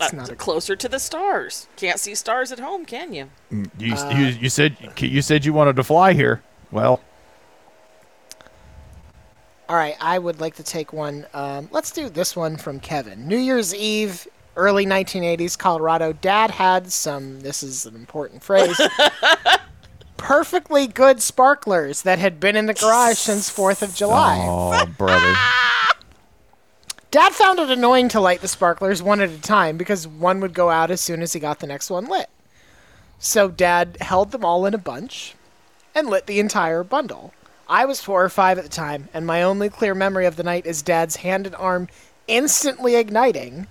Uh, 0.00 0.08
not 0.12 0.28
a- 0.28 0.34
closer 0.34 0.74
to 0.74 0.88
the 0.88 0.98
stars. 0.98 1.68
Can't 1.76 2.00
see 2.00 2.16
stars 2.16 2.50
at 2.50 2.58
home, 2.58 2.84
can 2.84 3.12
you? 3.14 3.30
Mm, 3.52 3.70
You, 3.78 3.94
Uh, 3.94 4.10
you, 4.10 4.26
you 4.26 4.48
said 4.48 4.76
you 4.98 5.22
said 5.22 5.44
you 5.44 5.52
wanted 5.52 5.76
to 5.76 5.84
fly 5.84 6.12
here. 6.14 6.42
Well, 6.72 7.00
All 9.68 9.76
right, 9.76 9.96
I 10.00 10.18
would 10.18 10.40
like 10.40 10.54
to 10.56 10.62
take 10.62 10.92
one. 10.92 11.26
Um, 11.34 11.68
let's 11.72 11.90
do 11.90 12.08
this 12.08 12.36
one 12.36 12.56
from 12.56 12.78
Kevin. 12.78 13.26
New 13.26 13.38
Year's 13.38 13.74
Eve, 13.74 14.28
early 14.54 14.86
1980s, 14.86 15.58
Colorado. 15.58 16.12
Dad 16.12 16.52
had 16.52 16.92
some, 16.92 17.40
this 17.40 17.64
is 17.64 17.84
an 17.84 17.96
important 17.96 18.44
phrase, 18.44 18.80
perfectly 20.16 20.86
good 20.86 21.20
sparklers 21.20 22.02
that 22.02 22.20
had 22.20 22.38
been 22.38 22.54
in 22.54 22.66
the 22.66 22.74
garage 22.74 23.18
since 23.18 23.50
4th 23.50 23.82
of 23.82 23.94
July. 23.94 24.38
oh 24.48 24.86
brother. 24.96 25.34
Dad 27.10 27.32
found 27.32 27.58
it 27.58 27.70
annoying 27.70 28.08
to 28.10 28.20
light 28.20 28.42
the 28.42 28.48
sparklers 28.48 29.02
one 29.02 29.20
at 29.20 29.30
a 29.30 29.40
time 29.40 29.76
because 29.76 30.06
one 30.06 30.40
would 30.40 30.52
go 30.54 30.70
out 30.70 30.90
as 30.90 31.00
soon 31.00 31.22
as 31.22 31.32
he 31.32 31.40
got 31.40 31.60
the 31.60 31.66
next 31.66 31.90
one 31.90 32.06
lit. 32.06 32.28
So 33.18 33.48
Dad 33.48 33.96
held 34.00 34.32
them 34.32 34.44
all 34.44 34.66
in 34.66 34.74
a 34.74 34.78
bunch 34.78 35.34
and 35.94 36.08
lit 36.08 36.26
the 36.26 36.38
entire 36.38 36.84
bundle. 36.84 37.32
I 37.68 37.84
was 37.84 38.00
four 38.00 38.24
or 38.24 38.28
five 38.28 38.58
at 38.58 38.64
the 38.64 38.70
time, 38.70 39.08
and 39.12 39.26
my 39.26 39.42
only 39.42 39.68
clear 39.68 39.94
memory 39.94 40.26
of 40.26 40.36
the 40.36 40.44
night 40.44 40.66
is 40.66 40.82
Dad's 40.82 41.16
hand 41.16 41.46
and 41.46 41.56
arm 41.56 41.88
instantly 42.28 42.96
igniting 42.96 43.66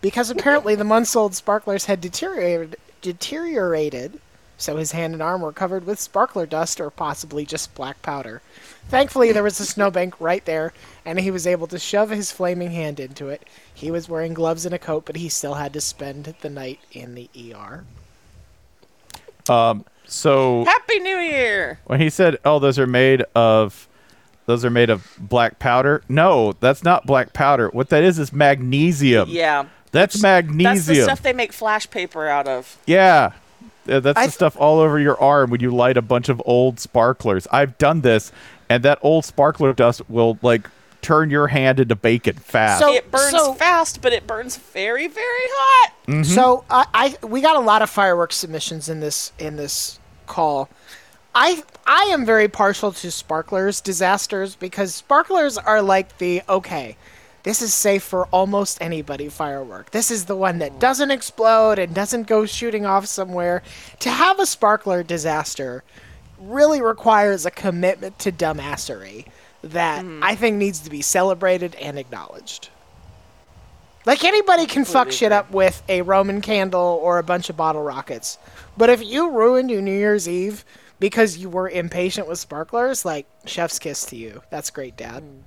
because 0.00 0.30
apparently 0.30 0.74
the 0.74 0.84
months 0.84 1.14
old 1.16 1.34
sparklers 1.34 1.86
had 1.86 2.00
deteriorated, 2.00 2.76
deteriorated, 3.02 4.20
so 4.56 4.76
his 4.76 4.92
hand 4.92 5.14
and 5.14 5.22
arm 5.22 5.40
were 5.40 5.52
covered 5.52 5.86
with 5.86 5.98
sparkler 5.98 6.46
dust 6.46 6.80
or 6.80 6.90
possibly 6.90 7.44
just 7.44 7.74
black 7.74 8.00
powder. 8.02 8.40
Thankfully, 8.88 9.32
there 9.32 9.42
was 9.42 9.58
a 9.58 9.66
snowbank 9.66 10.20
right 10.20 10.44
there, 10.44 10.72
and 11.04 11.18
he 11.18 11.30
was 11.30 11.46
able 11.46 11.66
to 11.68 11.78
shove 11.78 12.10
his 12.10 12.30
flaming 12.30 12.70
hand 12.70 13.00
into 13.00 13.28
it. 13.28 13.46
He 13.72 13.90
was 13.90 14.08
wearing 14.08 14.34
gloves 14.34 14.66
and 14.66 14.74
a 14.74 14.78
coat, 14.78 15.04
but 15.06 15.16
he 15.16 15.28
still 15.28 15.54
had 15.54 15.72
to 15.72 15.80
spend 15.80 16.34
the 16.40 16.50
night 16.50 16.80
in 16.92 17.14
the 17.14 17.30
ER. 17.36 17.84
Um, 19.48 19.84
so 20.10 20.64
Happy 20.64 20.98
New 21.00 21.16
Year! 21.18 21.78
when 21.86 22.00
he 22.00 22.10
said, 22.10 22.38
"Oh, 22.44 22.58
those 22.58 22.78
are 22.78 22.86
made 22.86 23.22
of 23.34 23.88
those 24.46 24.64
are 24.64 24.70
made 24.70 24.90
of 24.90 25.14
black 25.18 25.58
powder," 25.58 26.02
no, 26.08 26.52
that's 26.60 26.82
not 26.82 27.06
black 27.06 27.32
powder. 27.32 27.68
What 27.70 27.88
that 27.90 28.02
is 28.02 28.18
is 28.18 28.32
magnesium. 28.32 29.28
Yeah. 29.30 29.66
That's 29.92 30.14
That's 30.14 30.22
magnesium. 30.22 30.74
That's 30.74 30.86
the 30.86 31.02
stuff 31.02 31.22
they 31.22 31.32
make 31.32 31.52
flash 31.52 31.90
paper 31.90 32.28
out 32.28 32.46
of. 32.46 32.78
Yeah. 32.86 33.32
That's 33.86 34.18
I- 34.18 34.26
the 34.26 34.32
stuff 34.32 34.56
all 34.58 34.78
over 34.78 34.98
your 35.00 35.20
arm 35.20 35.50
when 35.50 35.60
you 35.60 35.74
light 35.74 35.96
a 35.96 36.02
bunch 36.02 36.28
of 36.28 36.40
old 36.44 36.78
sparklers. 36.78 37.46
I've 37.50 37.76
done 37.78 38.02
this, 38.02 38.30
and 38.68 38.82
that 38.84 38.98
old 39.02 39.24
sparkler 39.24 39.72
dust 39.72 40.02
will 40.08 40.38
like 40.42 40.68
turn 41.02 41.30
your 41.30 41.46
hand 41.48 41.80
into 41.80 41.96
bacon 41.96 42.34
fast. 42.36 42.80
So- 42.80 42.92
it 42.92 43.10
burns 43.10 43.30
so- 43.30 43.54
fast, 43.54 44.00
but 44.02 44.12
it 44.12 44.26
burns 44.26 44.56
very, 44.56 45.06
very 45.08 45.24
hot. 45.48 45.92
Mm-hmm. 46.06 46.22
So 46.24 46.64
I, 46.68 46.86
I 47.22 47.26
we 47.26 47.40
got 47.40 47.56
a 47.56 47.60
lot 47.60 47.82
of 47.82 47.88
fireworks 47.90 48.36
submissions 48.36 48.88
in 48.88 48.98
this 49.00 49.32
in 49.38 49.54
this 49.56 49.99
call. 50.30 50.70
I 51.34 51.62
I 51.86 52.04
am 52.12 52.24
very 52.24 52.48
partial 52.48 52.92
to 52.92 53.10
sparklers 53.10 53.80
disasters 53.80 54.56
because 54.56 54.94
sparklers 54.94 55.58
are 55.58 55.82
like 55.82 56.18
the 56.18 56.42
okay, 56.48 56.96
this 57.42 57.62
is 57.62 57.72
safe 57.72 58.02
for 58.02 58.26
almost 58.26 58.80
anybody 58.80 59.28
firework. 59.28 59.90
This 59.90 60.10
is 60.10 60.24
the 60.24 60.36
one 60.36 60.58
that 60.58 60.78
doesn't 60.78 61.10
explode 61.10 61.78
and 61.78 61.94
doesn't 61.94 62.26
go 62.26 62.46
shooting 62.46 62.84
off 62.84 63.06
somewhere. 63.06 63.62
To 64.00 64.10
have 64.10 64.38
a 64.40 64.46
sparkler 64.46 65.02
disaster 65.02 65.84
really 66.38 66.80
requires 66.82 67.46
a 67.46 67.50
commitment 67.50 68.18
to 68.20 68.32
dumbassery 68.32 69.26
that 69.62 70.04
mm. 70.04 70.20
I 70.22 70.34
think 70.34 70.56
needs 70.56 70.80
to 70.80 70.90
be 70.90 71.02
celebrated 71.02 71.74
and 71.76 71.98
acknowledged. 71.98 72.70
Like 74.06 74.24
anybody 74.24 74.66
can 74.66 74.84
fuck 74.84 75.12
shit 75.12 75.30
up 75.30 75.50
with 75.50 75.82
a 75.88 76.02
Roman 76.02 76.40
candle 76.40 76.98
or 77.02 77.18
a 77.18 77.22
bunch 77.22 77.50
of 77.50 77.56
bottle 77.56 77.82
rockets. 77.82 78.38
But 78.76 78.88
if 78.90 79.04
you 79.04 79.30
ruined 79.30 79.70
your 79.70 79.82
New 79.82 79.96
Year's 79.96 80.28
Eve 80.28 80.64
because 80.98 81.36
you 81.38 81.50
were 81.50 81.68
impatient 81.68 82.26
with 82.26 82.38
sparklers, 82.38 83.04
like 83.04 83.26
chef's 83.44 83.78
kiss 83.78 84.04
to 84.06 84.16
you. 84.16 84.42
That's 84.50 84.70
great, 84.70 84.96
Dad. 84.96 85.22
Hmm. 85.22 85.40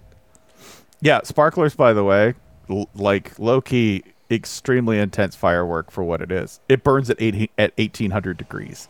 Yeah, 1.01 1.21
sparklers, 1.23 1.75
by 1.75 1.93
the 1.93 2.03
way, 2.03 2.35
l- 2.69 2.89
like 2.95 3.37
low 3.37 3.59
key, 3.59 4.03
extremely 4.31 4.99
intense 4.99 5.35
firework 5.35 5.91
for 5.91 6.03
what 6.03 6.21
it 6.21 6.31
is. 6.31 6.59
It 6.69 6.83
burns 6.83 7.09
at 7.09 7.21
80, 7.21 7.49
at 7.57 7.73
1800 7.77 8.37
degrees. 8.37 8.87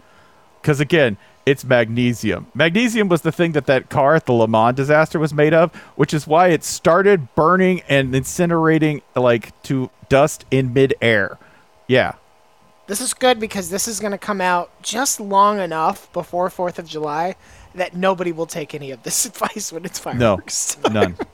Because 0.63 0.79
again, 0.79 1.17
it's 1.45 1.65
magnesium. 1.65 2.47
Magnesium 2.53 3.09
was 3.09 3.21
the 3.21 3.33
thing 3.33 3.51
that 3.51 3.65
that 3.65 3.89
car 3.89 4.15
at 4.15 4.25
the 4.25 4.31
Le 4.31 4.47
Mans 4.47 4.73
disaster 4.73 5.19
was 5.19 5.33
made 5.33 5.53
of, 5.53 5.75
which 5.97 6.13
is 6.13 6.25
why 6.25 6.47
it 6.47 6.63
started 6.63 7.35
burning 7.35 7.81
and 7.89 8.13
incinerating 8.13 9.01
like 9.13 9.61
to 9.63 9.91
dust 10.07 10.45
in 10.51 10.71
midair. 10.71 11.37
Yeah. 11.85 12.13
This 12.87 13.01
is 13.01 13.13
good 13.13 13.41
because 13.41 13.69
this 13.69 13.89
is 13.89 13.99
going 13.99 14.13
to 14.13 14.17
come 14.17 14.39
out 14.39 14.71
just 14.81 15.19
long 15.19 15.59
enough 15.59 16.11
before 16.13 16.47
4th 16.47 16.79
of 16.79 16.87
July 16.87 17.35
that 17.75 17.93
nobody 17.93 18.31
will 18.31 18.45
take 18.45 18.73
any 18.73 18.91
of 18.91 19.03
this 19.03 19.25
advice 19.25 19.73
when 19.73 19.83
it's 19.83 19.99
fireworks. 19.99 20.77
No. 20.77 20.89
fireworks. 20.91 21.17
None. 21.19 21.27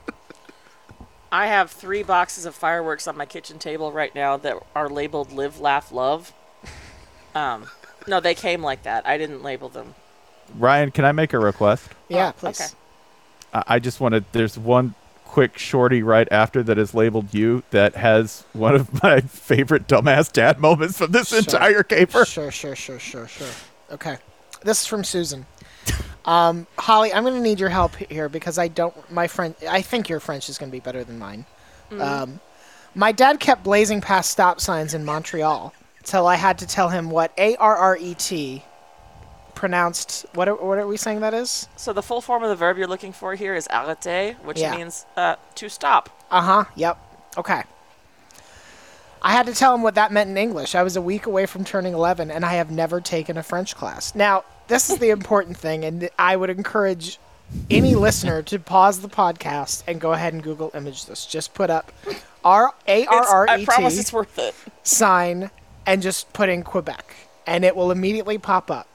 I 1.30 1.46
have 1.46 1.70
three 1.70 2.02
boxes 2.02 2.46
of 2.46 2.56
fireworks 2.56 3.06
on 3.06 3.16
my 3.16 3.26
kitchen 3.26 3.60
table 3.60 3.92
right 3.92 4.12
now 4.12 4.36
that 4.38 4.56
are 4.74 4.88
labeled 4.88 5.30
"Live, 5.30 5.60
Laugh, 5.60 5.92
Love." 5.92 6.32
Um, 7.36 7.68
no, 8.06 8.20
they 8.20 8.34
came 8.34 8.62
like 8.62 8.82
that. 8.84 9.06
I 9.06 9.18
didn't 9.18 9.42
label 9.42 9.68
them. 9.68 9.94
Ryan, 10.58 10.90
can 10.90 11.04
I 11.04 11.12
make 11.12 11.32
a 11.32 11.38
request? 11.38 11.88
yeah, 12.08 12.28
Oh, 12.28 12.32
please. 12.38 12.60
okay. 12.60 12.70
I 13.52 13.74
I 13.76 13.78
just 13.78 14.00
want 14.00 14.14
to. 14.14 14.24
There's 14.32 14.58
one 14.58 14.94
quick 15.24 15.56
shorty 15.58 16.02
right 16.02 16.26
after 16.32 16.60
that 16.64 16.76
is 16.76 16.92
labeled 16.92 17.32
you 17.32 17.62
that 17.70 17.94
has 17.94 18.44
one 18.52 18.74
of 18.74 19.00
my 19.02 19.20
favorite 19.28 19.86
dumbass 19.86 20.32
dad 20.32 20.58
moments 20.58 20.98
from 20.98 21.12
this 21.12 21.28
Sure. 21.28 21.38
entire 21.38 21.82
caper. 21.84 22.24
Sure, 22.24 22.50
sure, 22.50 22.74
sure, 22.74 22.98
sure, 22.98 23.28
sure. 23.28 23.46
Okay. 23.92 24.18
This 24.62 24.80
is 24.82 24.86
from 24.86 25.04
Susan. 25.04 25.46
Um, 26.24 26.66
Holly, 26.78 27.12
I'm 27.14 27.22
going 27.22 27.34
to 27.36 27.40
need 27.40 27.58
your 27.60 27.70
help 27.70 27.94
here 27.96 28.28
because 28.28 28.58
I 28.58 28.68
don't. 28.68 28.94
My 29.10 29.26
friend, 29.26 29.54
I 29.68 29.82
think 29.82 30.08
your 30.08 30.20
French 30.20 30.48
is 30.48 30.58
going 30.58 30.70
to 30.70 30.76
be 30.76 30.80
better 30.80 31.02
than 31.04 31.18
mine. 31.18 31.46
Um, 31.98 32.40
my 32.94 33.10
dad 33.12 33.40
kept 33.40 33.62
blazing 33.64 34.00
past 34.00 34.30
stop 34.30 34.60
signs 34.60 34.94
in 34.94 35.04
Montreal 35.04 35.72
till 36.04 36.26
I 36.26 36.36
had 36.36 36.58
to 36.58 36.66
tell 36.66 36.88
him 36.88 37.10
what 37.10 37.32
A 37.38 37.56
R 37.56 37.76
R 37.76 37.96
E 37.96 38.14
T 38.14 38.64
pronounced. 39.54 40.24
What 40.34 40.48
are, 40.48 40.54
what 40.54 40.78
are 40.78 40.86
we 40.86 40.96
saying 40.96 41.20
that 41.20 41.34
is? 41.34 41.68
So 41.76 41.92
the 41.92 42.02
full 42.02 42.20
form 42.20 42.42
of 42.42 42.48
the 42.48 42.56
verb 42.56 42.78
you're 42.78 42.86
looking 42.86 43.12
for 43.12 43.34
here 43.34 43.54
is 43.54 43.68
arrêter, 43.68 44.34
which 44.44 44.58
Yeah. 44.58 44.76
means 44.76 45.04
uh, 45.16 45.36
to 45.56 45.68
stop. 45.68 46.08
Uh 46.30 46.40
huh. 46.42 46.64
Yep. 46.76 46.98
Okay. 47.36 47.62
I 49.22 49.32
had 49.32 49.46
to 49.46 49.52
tell 49.54 49.74
him 49.74 49.82
what 49.82 49.96
that 49.96 50.12
meant 50.12 50.30
in 50.30 50.38
English. 50.38 50.74
I 50.74 50.82
was 50.82 50.96
a 50.96 51.02
week 51.02 51.26
away 51.26 51.44
from 51.44 51.62
turning 51.64 51.92
11, 51.92 52.30
and 52.30 52.42
I 52.44 52.54
have 52.54 52.70
never 52.70 53.02
taken 53.02 53.36
a 53.36 53.42
French 53.42 53.76
class. 53.76 54.14
Now, 54.14 54.44
this 54.68 54.88
is 54.88 54.96
the 54.98 55.10
important 55.18 55.58
thing, 55.58 55.84
and 55.84 56.08
I 56.18 56.36
would 56.36 56.48
encourage 56.48 57.18
any 57.70 57.94
listener 57.94 58.42
to 58.44 58.58
pause 58.58 59.00
the 59.00 59.08
podcast 59.08 59.82
and 59.86 60.00
go 60.00 60.12
ahead 60.12 60.32
and 60.32 60.42
Google 60.42 60.70
image 60.72 61.04
this. 61.04 61.26
Just 61.26 61.52
put 61.52 61.68
up 61.68 61.92
R 62.44 62.72
A 62.88 63.04
R 63.06 63.22
R 63.26 63.46
I 63.50 63.58
E 63.58 63.64
promise 63.66 63.98
it's 63.98 64.12
worth 64.12 64.38
it. 64.38 64.54
sign 64.84 65.50
and 65.90 66.02
just 66.02 66.32
put 66.32 66.48
in 66.48 66.62
Quebec, 66.62 67.14
and 67.46 67.64
it 67.64 67.74
will 67.74 67.90
immediately 67.90 68.38
pop 68.38 68.70
up. 68.70 68.86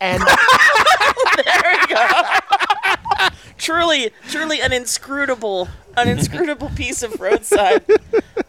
And 0.00 0.22
there 1.44 1.80
you 1.80 1.86
go. 1.88 3.28
truly, 3.58 4.10
truly 4.28 4.60
an 4.60 4.72
inscrutable, 4.72 5.68
an 5.96 6.08
inscrutable 6.08 6.70
piece 6.70 7.02
of 7.02 7.20
roadside. 7.20 7.84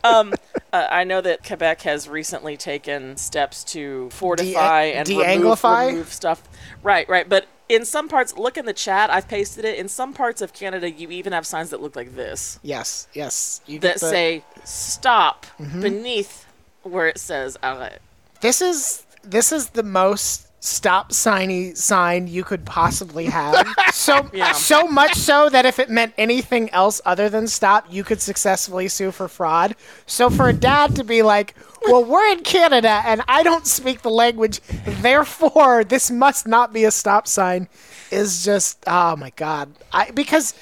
Um, 0.03 0.33
uh, 0.73 0.87
I 0.89 1.03
know 1.03 1.21
that 1.21 1.43
Quebec 1.45 1.81
has 1.83 2.09
recently 2.09 2.57
taken 2.57 3.15
steps 3.17 3.63
to 3.65 4.09
fortify 4.09 4.83
and 4.83 5.07
remove, 5.07 5.25
de-anglify? 5.25 5.87
remove 5.87 6.11
stuff. 6.11 6.43
Right, 6.83 7.07
right. 7.07 7.27
But 7.29 7.47
in 7.69 7.85
some 7.85 8.09
parts, 8.09 8.35
look 8.37 8.57
in 8.57 8.65
the 8.65 8.73
chat. 8.73 9.09
I've 9.09 9.27
pasted 9.27 9.65
it. 9.65 9.77
In 9.77 9.87
some 9.87 10.13
parts 10.13 10.41
of 10.41 10.53
Canada, 10.53 10.89
you 10.89 11.09
even 11.11 11.33
have 11.33 11.45
signs 11.45 11.69
that 11.69 11.81
look 11.81 11.95
like 11.95 12.15
this 12.15 12.59
yes, 12.63 13.07
yes, 13.13 13.61
that 13.67 13.81
the- 13.81 13.99
say 13.99 14.43
"stop" 14.63 15.45
Mhm. 15.59 15.81
beneath 15.81 16.45
where 16.87 17.07
it 17.07 17.19
says 17.19 17.57
"arrête." 17.63 17.99
This 18.41 18.61
is 18.61 19.03
this 19.23 19.51
is 19.51 19.69
the 19.69 19.83
most 19.83 20.43
stop 20.59 21.13
signy 21.13 21.73
sign 21.75 22.27
you 22.27 22.43
could 22.43 22.65
possibly 22.65 23.25
have. 23.25 23.65
so 23.93 24.29
Yeah. 24.33 24.51
so 24.53 24.87
much 24.87 25.15
so 25.15 25.49
that 25.49 25.65
if 25.65 25.79
it 25.79 25.89
meant 25.89 26.13
anything 26.17 26.69
else 26.71 26.99
other 27.05 27.29
than 27.29 27.47
stop, 27.47 27.85
you 27.89 28.03
could 28.03 28.21
successfully 28.21 28.87
sue 28.87 29.11
for 29.11 29.27
fraud. 29.27 29.75
So 30.07 30.29
for 30.29 30.49
a 30.49 30.53
dad 30.53 30.95
to 30.95 31.03
be 31.03 31.21
like, 31.21 31.53
"Well, 31.83 32.03
we're 32.03 32.27
in 32.31 32.41
Canada 32.43 33.01
and 33.05 33.21
I 33.27 33.43
don't 33.43 33.67
speak 33.67 34.01
the 34.01 34.09
language, 34.09 34.59
therefore 35.01 35.83
this 35.83 36.09
must 36.09 36.47
not 36.47 36.73
be 36.73 36.83
a 36.85 36.91
stop 36.91 37.27
sign," 37.27 37.67
is 38.11 38.43
just 38.43 38.79
oh 38.87 39.15
my 39.15 39.29
god. 39.35 39.71
I 39.93 40.11
because 40.11 40.53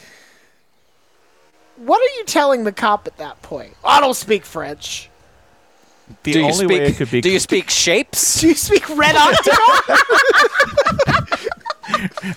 what 1.77 1.99
are 2.01 2.17
you 2.17 2.23
telling 2.25 2.63
the 2.63 2.71
cop 2.71 3.07
at 3.07 3.17
that 3.17 3.41
point? 3.41 3.75
I 3.83 3.99
don't 3.99 4.13
speak 4.15 4.45
French. 4.45 5.09
The 6.23 6.33
do 6.33 6.39
you 6.39 6.45
only 6.45 6.53
speak, 6.53 6.69
way 6.69 6.85
it 6.85 6.95
could 6.97 7.11
be 7.11 7.21
Do 7.21 7.31
you 7.31 7.39
speak 7.39 7.69
shapes? 7.69 8.41
Do 8.41 8.47
you 8.47 8.55
speak 8.55 8.87
red 8.95 9.15
octagon? 9.15 9.97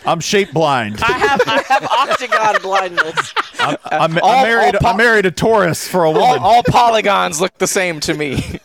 I'm 0.05 0.21
shape 0.21 0.53
blind. 0.53 1.01
I 1.03 1.13
have 1.13 1.41
I 1.47 1.63
have 1.63 1.85
octagon 1.85 2.63
blindness. 2.63 3.35
I'm, 3.61 3.77
I'm, 3.85 4.19
I'm 4.19 4.43
married. 4.43 4.75
all 4.75 4.81
po- 4.81 4.89
I'm 4.89 4.97
married 4.97 5.27
a 5.27 5.31
Taurus 5.31 5.87
for 5.89 6.05
a 6.05 6.09
all, 6.11 6.15
woman. 6.15 6.39
all 6.41 6.63
polygons 6.63 7.41
look 7.41 7.57
the 7.59 7.67
same 7.67 8.01
to 8.01 8.15
me. 8.15 8.61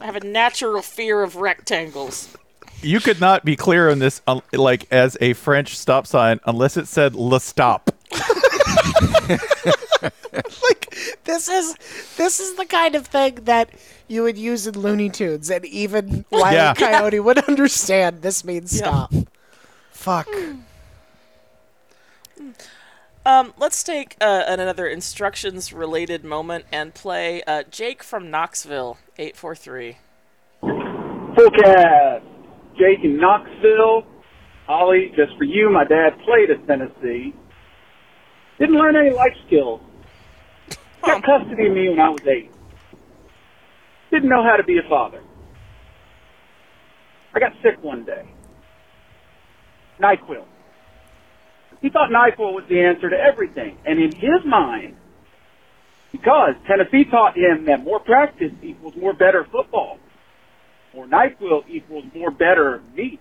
I 0.00 0.06
have 0.06 0.16
a 0.16 0.20
natural 0.26 0.82
fear 0.82 1.22
of 1.22 1.36
rectangles. 1.36 2.34
You 2.82 3.00
could 3.00 3.20
not 3.20 3.44
be 3.44 3.56
clear 3.56 3.90
on 3.90 3.98
this, 3.98 4.20
um, 4.26 4.42
like 4.52 4.86
as 4.90 5.16
a 5.20 5.32
French 5.32 5.76
stop 5.76 6.06
sign, 6.06 6.40
unless 6.44 6.76
it 6.76 6.86
said 6.88 7.14
"le 7.14 7.40
stop." 7.40 7.90
like 10.62 10.96
this 11.24 11.48
is 11.48 11.74
this 12.16 12.40
is 12.40 12.54
the 12.54 12.64
kind 12.66 12.94
of 12.94 13.06
thing 13.06 13.36
that 13.44 13.70
you 14.08 14.22
would 14.22 14.36
use 14.38 14.66
in 14.66 14.78
Looney 14.78 15.08
Tunes, 15.10 15.50
and 15.50 15.64
even 15.64 16.24
Wile 16.30 16.52
Yeah. 16.52 16.74
Coyote 16.74 17.20
would 17.20 17.38
understand. 17.48 18.22
This 18.22 18.44
means 18.44 18.72
Yeah. 18.74 19.06
stop. 19.06 19.12
Fuck. 19.90 20.28
Um, 23.26 23.54
let's 23.58 23.82
take 23.82 24.16
uh, 24.20 24.44
another 24.46 24.86
instructions-related 24.86 26.24
moment 26.24 26.66
and 26.70 26.92
play 26.92 27.42
uh, 27.46 27.62
Jake 27.70 28.02
from 28.02 28.30
Knoxville, 28.30 28.98
eight 29.16 29.34
four 29.36 29.54
three. 29.54 29.96
Full 30.60 31.50
cast. 31.62 32.24
Jake 32.76 33.02
in 33.02 33.16
Knoxville. 33.16 34.04
Holly, 34.66 35.12
just 35.16 35.36
for 35.38 35.44
you, 35.44 35.70
my 35.70 35.84
dad 35.84 36.10
played 36.24 36.50
at 36.50 36.66
Tennessee. 36.66 37.34
Didn't 38.58 38.76
learn 38.76 38.96
any 38.96 39.10
life 39.10 39.34
skills. 39.46 39.80
Got 41.06 41.22
custody 41.22 41.66
of 41.66 41.74
me 41.74 41.88
when 41.90 42.00
I 42.00 42.08
was 42.08 42.22
eight. 42.26 42.50
Didn't 44.10 44.28
know 44.28 44.42
how 44.42 44.56
to 44.56 44.64
be 44.64 44.78
a 44.78 44.88
father. 44.88 45.22
I 47.34 47.40
got 47.40 47.52
sick 47.62 47.82
one 47.82 48.04
day. 48.04 48.28
NyQuil. 50.00 50.44
He 51.82 51.90
thought 51.90 52.10
NyQuil 52.10 52.54
was 52.54 52.64
the 52.68 52.80
answer 52.80 53.10
to 53.10 53.16
everything. 53.16 53.76
And 53.84 53.98
in 53.98 54.14
his 54.14 54.44
mind, 54.46 54.96
because 56.12 56.54
Tennessee 56.68 57.04
taught 57.10 57.36
him 57.36 57.66
that 57.66 57.82
more 57.82 58.00
practice 58.00 58.52
equals 58.62 58.94
more 58.96 59.12
better 59.12 59.46
football, 59.50 59.98
or 60.94 61.06
NyQuil 61.06 61.68
equals 61.68 62.04
more 62.14 62.30
better 62.30 62.82
meat. 62.94 63.20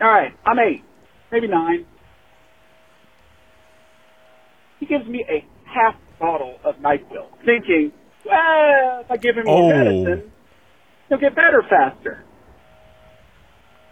All 0.00 0.08
right, 0.08 0.32
I'm 0.44 0.58
eight, 0.58 0.82
maybe 1.30 1.48
nine. 1.48 1.86
He 4.80 4.86
gives 4.86 5.06
me 5.06 5.24
a 5.30 5.44
half 5.72 5.96
bottle 6.18 6.58
of 6.64 6.76
NyQuil, 6.76 7.26
thinking, 7.44 7.92
well, 8.24 9.00
if 9.00 9.10
I 9.10 9.16
give 9.16 9.36
him 9.36 9.46
more 9.46 9.72
Oh. 9.72 9.76
medicine, 9.76 10.32
he'll 11.08 11.18
get 11.18 11.34
better 11.34 11.62
faster. 11.68 12.24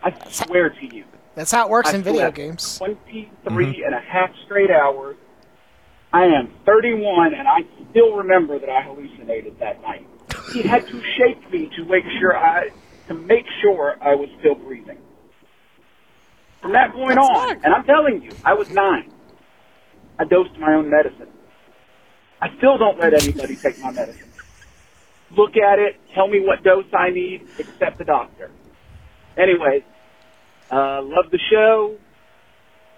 I 0.02 0.14
swear 0.30 0.70
to 0.70 0.96
you, 0.96 1.04
That's 1.34 1.52
how 1.52 1.66
it 1.66 1.70
works 1.70 1.92
I 1.92 1.96
in 1.96 2.02
video 2.02 2.30
games. 2.30 2.78
23 2.78 3.30
mm-hmm. 3.44 3.84
and 3.84 3.94
a 3.94 4.00
half 4.00 4.30
straight 4.44 4.70
hours. 4.70 5.16
I 6.12 6.24
am 6.24 6.50
31 6.66 7.34
and 7.34 7.46
I 7.46 7.60
still 7.90 8.16
remember 8.16 8.58
that 8.58 8.68
I 8.68 8.82
hallucinated 8.82 9.58
that 9.60 9.80
night. 9.82 10.06
He 10.52 10.62
had 10.62 10.86
to 10.88 11.02
shake 11.16 11.50
me 11.52 11.70
to 11.76 11.84
make 11.84 12.04
sure 12.18 12.36
I 12.36 12.70
to 13.08 13.14
make 13.14 13.46
sure 13.62 13.96
I 14.00 14.14
was 14.14 14.28
still 14.38 14.54
breathing. 14.54 14.98
From 16.62 16.72
that 16.72 16.92
point 16.92 17.18
on, 17.18 17.60
and 17.64 17.74
I'm 17.74 17.84
telling 17.84 18.22
you, 18.22 18.30
I 18.44 18.54
was 18.54 18.70
nine. 18.70 19.10
I 20.18 20.24
dosed 20.24 20.56
my 20.58 20.74
own 20.74 20.90
medicine. 20.90 21.28
I 22.40 22.48
still 22.56 22.78
don't 22.78 22.98
let 22.98 23.12
anybody 23.14 23.56
take 23.56 23.78
my 23.80 23.90
medicine. 23.90 24.28
Look 25.36 25.56
at 25.56 25.78
it, 25.78 25.96
tell 26.14 26.26
me 26.26 26.40
what 26.40 26.62
dose 26.64 26.86
I 26.92 27.10
need, 27.10 27.46
except 27.58 27.98
the 27.98 28.04
doctor. 28.04 28.50
Anyways, 29.36 29.82
uh, 30.70 31.02
love 31.02 31.30
the 31.30 31.38
show. 31.50 31.96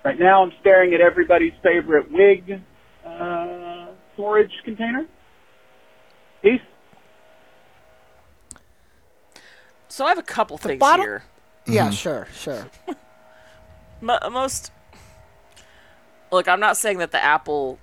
Right 0.04 0.18
now, 0.18 0.42
I'm 0.42 0.52
staring 0.60 0.94
at 0.94 1.00
everybody's 1.00 1.52
favorite 1.62 2.10
wig 2.10 2.60
uh, 3.06 3.86
storage 4.14 4.52
container. 4.64 5.06
Peace. 6.42 6.60
So 9.88 10.04
I 10.06 10.08
have 10.08 10.18
a 10.18 10.22
couple 10.22 10.56
things 10.58 10.80
bottle- 10.80 11.04
here. 11.04 11.22
Yeah, 11.66 11.90
sure, 11.90 12.26
sure. 12.34 12.66
Mo- 14.00 14.18
most 14.32 14.72
look 16.32 16.48
i'm 16.48 16.58
not 16.58 16.76
saying 16.76 16.98
that 16.98 17.12
the 17.12 17.22
apple 17.22 17.78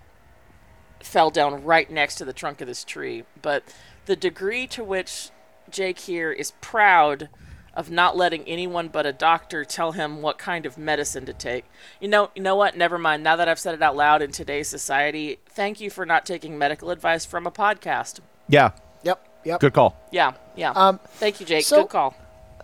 fell 1.04 1.30
down 1.30 1.64
right 1.64 1.90
next 1.90 2.16
to 2.16 2.26
the 2.26 2.34
trunk 2.34 2.62
of 2.62 2.68
this 2.68 2.84
tree. 2.84 3.24
But 3.42 3.64
the 4.06 4.16
degree 4.16 4.68
to 4.68 4.84
which 4.84 5.30
jake 5.70 6.00
here 6.00 6.32
is 6.32 6.52
proud 6.62 7.30
of 7.76 7.92
not 7.92 8.18
letting 8.18 8.44
anyone 8.46 8.88
but 8.88 9.06
a 9.06 9.14
doctor 9.14 9.64
tell 9.64 9.92
him 9.92 10.22
what 10.22 10.38
kind 10.40 10.66
of 10.66 10.78
medicine 10.78 11.26
to 11.28 11.34
take. 11.34 11.66
You 12.02 12.08
know 12.08 12.32
you 12.36 12.42
know 12.42 12.56
what? 12.56 12.76
Never 12.76 12.98
mind. 12.98 13.24
Now 13.24 13.36
that 13.36 13.48
i've 13.48 13.60
said 13.60 13.76
it 13.76 13.82
out 13.82 13.96
loud 13.96 14.22
in 14.22 14.32
today's 14.32 14.68
society 14.68 15.38
thank 15.48 15.80
you 15.80 15.90
for 15.90 16.06
not 16.06 16.26
taking 16.26 16.58
medical 16.58 16.90
advice 16.90 17.26
from 17.26 17.46
a 17.48 17.52
podcast. 17.52 18.20
Yeah. 18.48 18.72
Yep, 19.04 19.28
yep. 19.46 19.60
Good 19.60 19.74
call. 19.74 19.96
yeah 20.12 20.34
yeah. 20.56 20.72
Um, 20.72 21.00
thank 21.06 21.40
you 21.40 21.46
jake. 21.46 21.64
so- 21.66 21.84
good 21.84 21.90
call. 21.92 22.16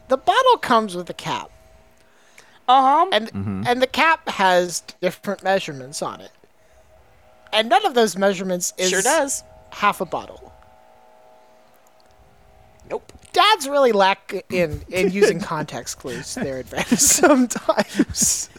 The 0.08 0.18
bottle 0.18 0.58
comes 0.58 0.96
with 0.96 1.10
a 1.10 1.14
cap, 1.16 1.50
uh-huh. 2.68 3.08
And 3.12 3.28
Mm-hmm. 3.32 3.64
and 3.68 3.82
the 3.82 3.88
cap 3.88 4.28
has 4.30 4.82
different 5.02 5.44
measurements 5.44 6.02
on 6.02 6.22
it, 6.22 6.32
and 7.56 7.70
none 7.70 7.86
of 7.86 7.94
those 7.94 8.18
measurements 8.18 8.74
is 8.78 8.90
sure 8.90 9.02
does 9.02 9.44
half 9.72 10.02
a 10.02 10.06
bottle. 10.06 10.54
nope 12.90 13.12
Dads 13.34 13.68
really 13.68 13.92
lack 13.92 14.46
in 14.50 14.82
in 14.90 15.12
using 15.12 15.40
context 15.54 16.00
clues 16.00 16.34
to 16.36 16.42
their 16.42 16.60
advantage 16.60 17.00
sometimes. 17.00 18.50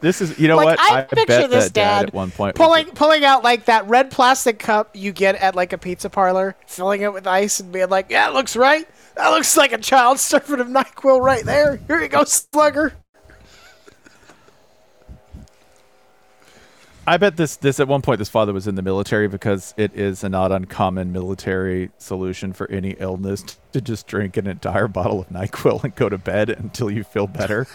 This 0.00 0.22
is, 0.22 0.38
you 0.38 0.48
know 0.48 0.56
like 0.56 0.78
what? 0.78 0.80
I, 0.80 1.02
picture 1.02 1.26
bet 1.26 1.50
this 1.50 1.66
that 1.66 1.72
dad, 1.74 2.00
dad 2.00 2.06
at 2.08 2.14
one 2.14 2.30
point 2.30 2.58
was 2.58 2.66
pulling 2.66 2.86
pulling 2.94 3.24
out 3.24 3.44
like 3.44 3.66
that 3.66 3.86
red 3.86 4.10
plastic 4.10 4.58
cup 4.58 4.96
you 4.96 5.12
get 5.12 5.36
at 5.36 5.54
like 5.54 5.74
a 5.74 5.78
pizza 5.78 6.08
parlor, 6.08 6.56
filling 6.66 7.02
it 7.02 7.12
with 7.12 7.26
ice, 7.26 7.60
and 7.60 7.70
being 7.70 7.90
like, 7.90 8.06
"Yeah, 8.08 8.28
it 8.28 8.32
looks 8.32 8.56
right. 8.56 8.88
That 9.16 9.28
looks 9.28 9.56
like 9.58 9.72
a 9.72 9.78
child 9.78 10.18
serving 10.18 10.60
of 10.60 10.68
Nyquil 10.68 11.20
right 11.20 11.44
there. 11.44 11.80
Here 11.86 12.00
you 12.00 12.08
go, 12.08 12.24
slugger." 12.24 12.94
I 17.10 17.16
bet 17.16 17.36
this 17.36 17.56
this 17.56 17.80
at 17.80 17.88
one 17.88 18.02
point 18.02 18.20
this 18.20 18.28
father 18.28 18.52
was 18.52 18.68
in 18.68 18.76
the 18.76 18.82
military 18.82 19.26
because 19.26 19.74
it 19.76 19.92
is 19.96 20.22
a 20.22 20.28
not 20.28 20.52
uncommon 20.52 21.10
military 21.10 21.90
solution 21.98 22.52
for 22.52 22.70
any 22.70 22.90
illness 23.00 23.58
to 23.72 23.80
just 23.80 24.06
drink 24.06 24.36
an 24.36 24.46
entire 24.46 24.86
bottle 24.86 25.22
of 25.22 25.28
NyQuil 25.28 25.82
and 25.82 25.92
go 25.96 26.08
to 26.08 26.16
bed 26.16 26.50
until 26.50 26.88
you 26.88 27.02
feel 27.02 27.26
better. 27.26 27.66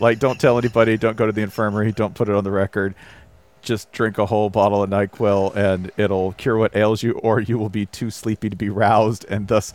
like 0.00 0.20
don't 0.20 0.40
tell 0.40 0.56
anybody, 0.56 0.96
don't 0.96 1.18
go 1.18 1.26
to 1.26 1.32
the 1.32 1.42
infirmary, 1.42 1.92
don't 1.92 2.14
put 2.14 2.30
it 2.30 2.34
on 2.34 2.44
the 2.44 2.50
record. 2.50 2.94
Just 3.60 3.92
drink 3.92 4.16
a 4.16 4.24
whole 4.24 4.48
bottle 4.48 4.82
of 4.82 4.88
NyQuil 4.88 5.54
and 5.54 5.92
it'll 5.98 6.32
cure 6.32 6.56
what 6.56 6.74
ails 6.74 7.02
you 7.02 7.12
or 7.18 7.40
you 7.40 7.58
will 7.58 7.68
be 7.68 7.84
too 7.84 8.08
sleepy 8.08 8.48
to 8.48 8.56
be 8.56 8.70
roused 8.70 9.26
and 9.28 9.48
thus 9.48 9.74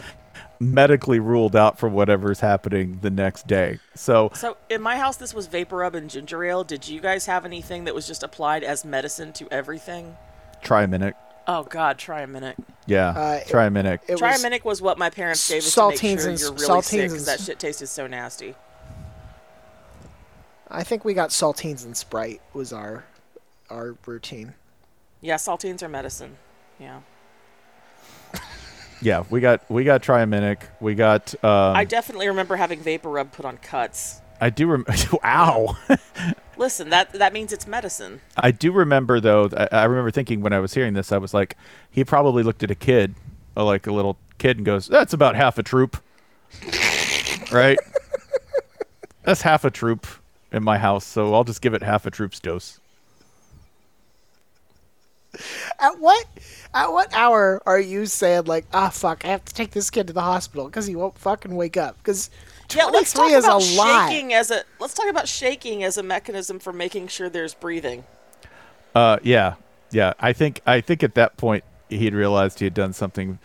medically 0.59 1.19
ruled 1.19 1.55
out 1.55 1.77
for 1.77 1.87
whatever's 1.89 2.39
happening 2.39 2.99
the 3.01 3.09
next 3.09 3.47
day. 3.47 3.79
So 3.95 4.31
So 4.33 4.57
in 4.69 4.81
my 4.81 4.97
house, 4.97 5.17
this 5.17 5.33
was 5.33 5.47
vapor 5.47 5.77
rub 5.77 5.95
and 5.95 6.09
ginger 6.09 6.43
ale. 6.43 6.63
Did 6.63 6.87
you 6.87 6.99
guys 6.99 7.25
have 7.25 7.45
anything 7.45 7.83
that 7.85 7.95
was 7.95 8.07
just 8.07 8.23
applied 8.23 8.63
as 8.63 8.83
medicine 8.85 9.33
to 9.33 9.47
everything? 9.51 10.15
Triaminic. 10.63 11.13
Oh 11.47 11.63
God, 11.63 11.97
Triaminic. 11.97 12.55
Yeah. 12.87 13.09
Uh, 13.09 13.39
Triaminic. 13.45 13.99
It 14.07 14.17
Try 14.17 14.31
was 14.31 14.41
a 14.41 14.43
minute 14.43 14.65
was 14.65 14.81
what 14.81 14.97
my 14.97 15.09
parents 15.09 15.47
gave 15.47 15.59
us 15.59 15.73
to 15.73 15.87
make 15.89 15.97
saltines 15.99 16.19
sure 16.21 16.29
and- 16.29 16.39
you're 16.39 16.51
really 16.51 16.65
saltines 16.67 16.83
sick 16.83 17.09
because 17.11 17.25
that 17.25 17.39
shit 17.39 17.59
tasted 17.59 17.87
so 17.87 18.05
nasty. 18.07 18.55
I 20.69 20.83
think 20.83 21.05
we 21.05 21.13
got 21.13 21.29
saltines 21.29 21.85
and 21.85 21.95
Sprite 21.95 22.41
was 22.53 22.73
our 22.73 23.05
our 23.69 23.95
routine. 24.05 24.53
Yeah, 25.21 25.35
saltines 25.35 25.81
are 25.81 25.89
medicine. 25.89 26.37
Yeah, 26.79 26.99
Yeah, 29.01 29.23
we 29.29 29.39
got 29.39 29.69
we 29.69 29.83
got 29.83 30.01
Triaminic. 30.01 30.63
We 30.79 30.95
got. 30.95 31.33
Um, 31.43 31.75
I 31.75 31.85
definitely 31.85 32.27
remember 32.27 32.55
having 32.55 32.79
vapor 32.79 33.09
rub 33.09 33.31
put 33.31 33.45
on 33.45 33.57
cuts. 33.57 34.21
I 34.41 34.49
do. 34.49 34.67
Rem- 34.67 34.85
Ow! 35.23 35.77
Listen, 36.57 36.89
that 36.89 37.13
that 37.13 37.33
means 37.33 37.53
it's 37.53 37.67
medicine. 37.67 38.21
I 38.35 38.51
do 38.51 38.71
remember 38.71 39.19
though. 39.19 39.49
I, 39.55 39.67
I 39.71 39.83
remember 39.85 40.11
thinking 40.11 40.41
when 40.41 40.53
I 40.53 40.59
was 40.59 40.73
hearing 40.73 40.93
this, 40.93 41.11
I 41.11 41.17
was 41.17 41.33
like, 41.33 41.55
he 41.91 42.03
probably 42.03 42.43
looked 42.43 42.63
at 42.63 42.71
a 42.71 42.75
kid, 42.75 43.15
like 43.55 43.85
a 43.87 43.91
little 43.91 44.17
kid, 44.39 44.57
and 44.57 44.65
goes, 44.65 44.87
"That's 44.87 45.13
about 45.13 45.35
half 45.35 45.57
a 45.57 45.63
troop." 45.63 45.97
right. 47.51 47.77
That's 49.23 49.41
half 49.41 49.65
a 49.65 49.69
troop 49.69 50.07
in 50.51 50.63
my 50.63 50.77
house, 50.77 51.05
so 51.05 51.33
I'll 51.33 51.43
just 51.43 51.61
give 51.61 51.73
it 51.73 51.83
half 51.83 52.05
a 52.05 52.11
troop's 52.11 52.39
dose. 52.39 52.79
At 55.79 55.99
what 55.99 56.25
at 56.73 56.91
what 56.91 57.13
hour 57.13 57.61
are 57.65 57.79
you 57.79 58.05
saying 58.05 58.45
like, 58.45 58.65
ah, 58.73 58.89
fuck, 58.89 59.23
I 59.25 59.29
have 59.29 59.45
to 59.45 59.53
take 59.53 59.71
this 59.71 59.89
kid 59.89 60.07
to 60.07 60.13
the 60.13 60.21
hospital 60.21 60.65
because 60.65 60.85
he 60.85 60.95
won't 60.95 61.17
fucking 61.17 61.55
wake 61.55 61.77
up? 61.77 61.97
Because 61.97 62.29
Yeah, 62.75 62.85
let's 62.85 63.13
talk 63.13 63.31
is 63.31 63.45
about 63.45 63.61
shaking 63.61 64.33
as 64.33 64.51
a 64.51 64.63
let's 64.79 64.93
talk 64.93 65.07
about 65.09 65.27
shaking 65.27 65.83
as 65.83 65.97
a 65.97 66.03
mechanism 66.03 66.59
for 66.59 66.73
making 66.73 67.07
sure 67.07 67.29
there's 67.29 67.53
breathing. 67.53 68.03
Uh, 68.93 69.17
yeah, 69.23 69.55
yeah. 69.91 70.13
I 70.19 70.33
think 70.33 70.61
I 70.65 70.81
think 70.81 71.03
at 71.03 71.15
that 71.15 71.37
point 71.37 71.63
he'd 71.89 72.13
realized 72.13 72.59
he 72.59 72.65
had 72.65 72.73
done 72.73 72.93
something 72.93 73.39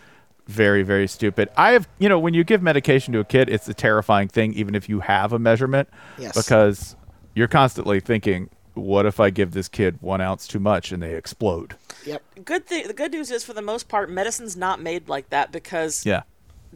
very 0.49 0.83
very 0.83 1.07
stupid. 1.07 1.49
I 1.57 1.73
have, 1.73 1.89
you 1.99 2.09
know, 2.09 2.19
when 2.19 2.35
you 2.35 2.43
give 2.45 2.63
medication 2.63 3.13
to 3.15 3.21
a 3.21 3.25
kid, 3.25 3.49
it's 3.49 3.69
a 3.69 3.75
terrifying 3.75 4.29
thing, 4.29 4.53
even 4.55 4.75
if 4.75 4.89
you 4.89 5.01
have 5.01 5.33
a 5.33 5.39
measurement, 5.39 5.89
Yes. 6.19 6.35
because 6.37 6.97
you're 7.35 7.49
constantly 7.49 8.01
thinking, 8.01 8.51
what 8.75 9.07
if 9.07 9.21
I 9.21 9.31
give 9.31 9.53
this 9.53 9.69
kid 9.69 9.99
one 10.01 10.21
ounce 10.21 10.47
too 10.49 10.59
much 10.59 10.91
and 10.93 11.03
they 11.03 11.15
explode? 11.15 11.77
Yep. 12.07 12.23
Good 12.45 12.67
thing 12.67 12.87
the 12.89 12.93
good 12.95 13.13
news 13.13 13.31
is 13.31 13.45
for 13.45 13.53
the 13.53 13.63
most 13.63 13.89
part, 13.89 14.11
medicine's 14.11 14.57
not 14.57 14.81
made 14.81 15.09
like 15.09 15.31
that 15.31 15.53
because 15.53 16.05
Yeah. 16.05 16.23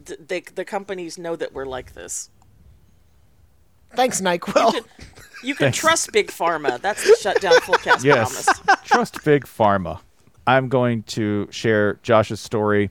th- 0.05 0.19
they, 0.27 0.41
the 0.41 0.63
companies 0.65 1.17
know 1.17 1.35
that 1.35 1.53
we're 1.53 1.65
like 1.65 1.93
this. 1.93 2.29
Thanks, 3.95 4.21
Nyquil. 4.21 4.83
You 5.43 5.55
can 5.55 5.65
Thanks. 5.65 5.77
trust 5.77 6.11
big 6.11 6.27
pharma. 6.27 6.79
That's 6.81 7.03
the 7.03 7.15
shutdown 7.21 7.53
fullcast 7.61 8.03
Yes. 8.03 8.43
promise. 8.45 8.81
Trust 8.85 9.23
Big 9.23 9.45
Pharma. 9.45 9.99
I'm 10.45 10.67
going 10.69 11.03
to 11.03 11.47
share 11.51 11.99
Josh's 12.03 12.39
story. 12.39 12.89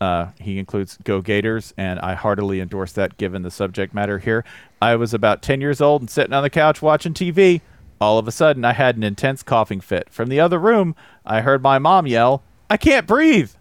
Uh, 0.00 0.28
he 0.40 0.58
includes 0.58 0.96
Go 1.04 1.20
Gators, 1.20 1.74
and 1.76 2.00
I 2.00 2.14
heartily 2.14 2.60
endorse 2.60 2.92
that 2.92 3.18
given 3.18 3.42
the 3.42 3.50
subject 3.50 3.94
matter 3.94 4.18
here. 4.18 4.44
I 4.80 4.96
was 4.96 5.12
about 5.14 5.42
10 5.42 5.60
years 5.60 5.80
old 5.80 6.02
and 6.02 6.10
sitting 6.10 6.32
on 6.32 6.42
the 6.42 6.50
couch 6.50 6.82
watching 6.82 7.14
TV. 7.14 7.60
All 8.02 8.18
of 8.18 8.26
a 8.26 8.32
sudden, 8.32 8.64
I 8.64 8.72
had 8.72 8.96
an 8.96 9.04
intense 9.04 9.42
coughing 9.44 9.80
fit. 9.80 10.08
From 10.10 10.28
the 10.28 10.40
other 10.40 10.58
room, 10.58 10.96
I 11.24 11.40
heard 11.40 11.62
my 11.62 11.78
mom 11.78 12.06
yell, 12.06 12.42
I 12.68 12.76
can't 12.76 13.06
breathe. 13.06 13.52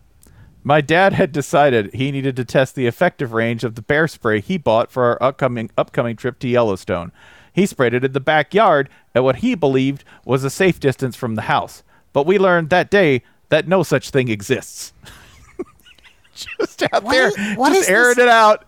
My 0.64 0.82
dad 0.82 1.14
had 1.14 1.32
decided 1.32 1.94
he 1.94 2.12
needed 2.12 2.36
to 2.38 2.46
test 2.46 2.74
the 2.76 2.88
effective 2.88 3.34
range 3.34 3.64
of 3.64 3.76
the 3.76 3.82
bear 3.82 4.08
spray 4.08 4.42
he 4.42 4.58
bought 4.58 4.92
for 4.92 5.04
our 5.06 5.18
upcoming 5.22 5.70
upcoming 5.78 6.16
trip 6.16 6.40
to 6.40 6.48
Yellowstone. 6.48 7.12
He 7.54 7.66
sprayed 7.66 7.94
it 7.94 8.04
in 8.04 8.14
the 8.14 8.20
backyard 8.20 8.90
at 9.14 9.24
what 9.24 9.38
he 9.38 9.56
believed 9.56 10.04
was 10.26 10.44
a 10.44 10.50
safe 10.50 10.80
distance 10.80 11.16
from 11.16 11.36
the 11.36 11.44
house. 11.44 11.84
But 12.14 12.26
we 12.26 12.38
learned 12.40 12.70
that 12.70 12.90
day 12.90 13.24
that 13.50 13.68
no 13.68 13.84
such 13.84 14.10
thing 14.10 14.28
exists. 14.30 14.94
just 16.36 16.82
out 16.94 17.04
What 17.04 17.12
there, 17.12 17.28
is- 17.28 17.36
just 17.36 17.90
airing 17.90 18.16
this- 18.16 18.24
it 18.24 18.28
out. 18.30 18.66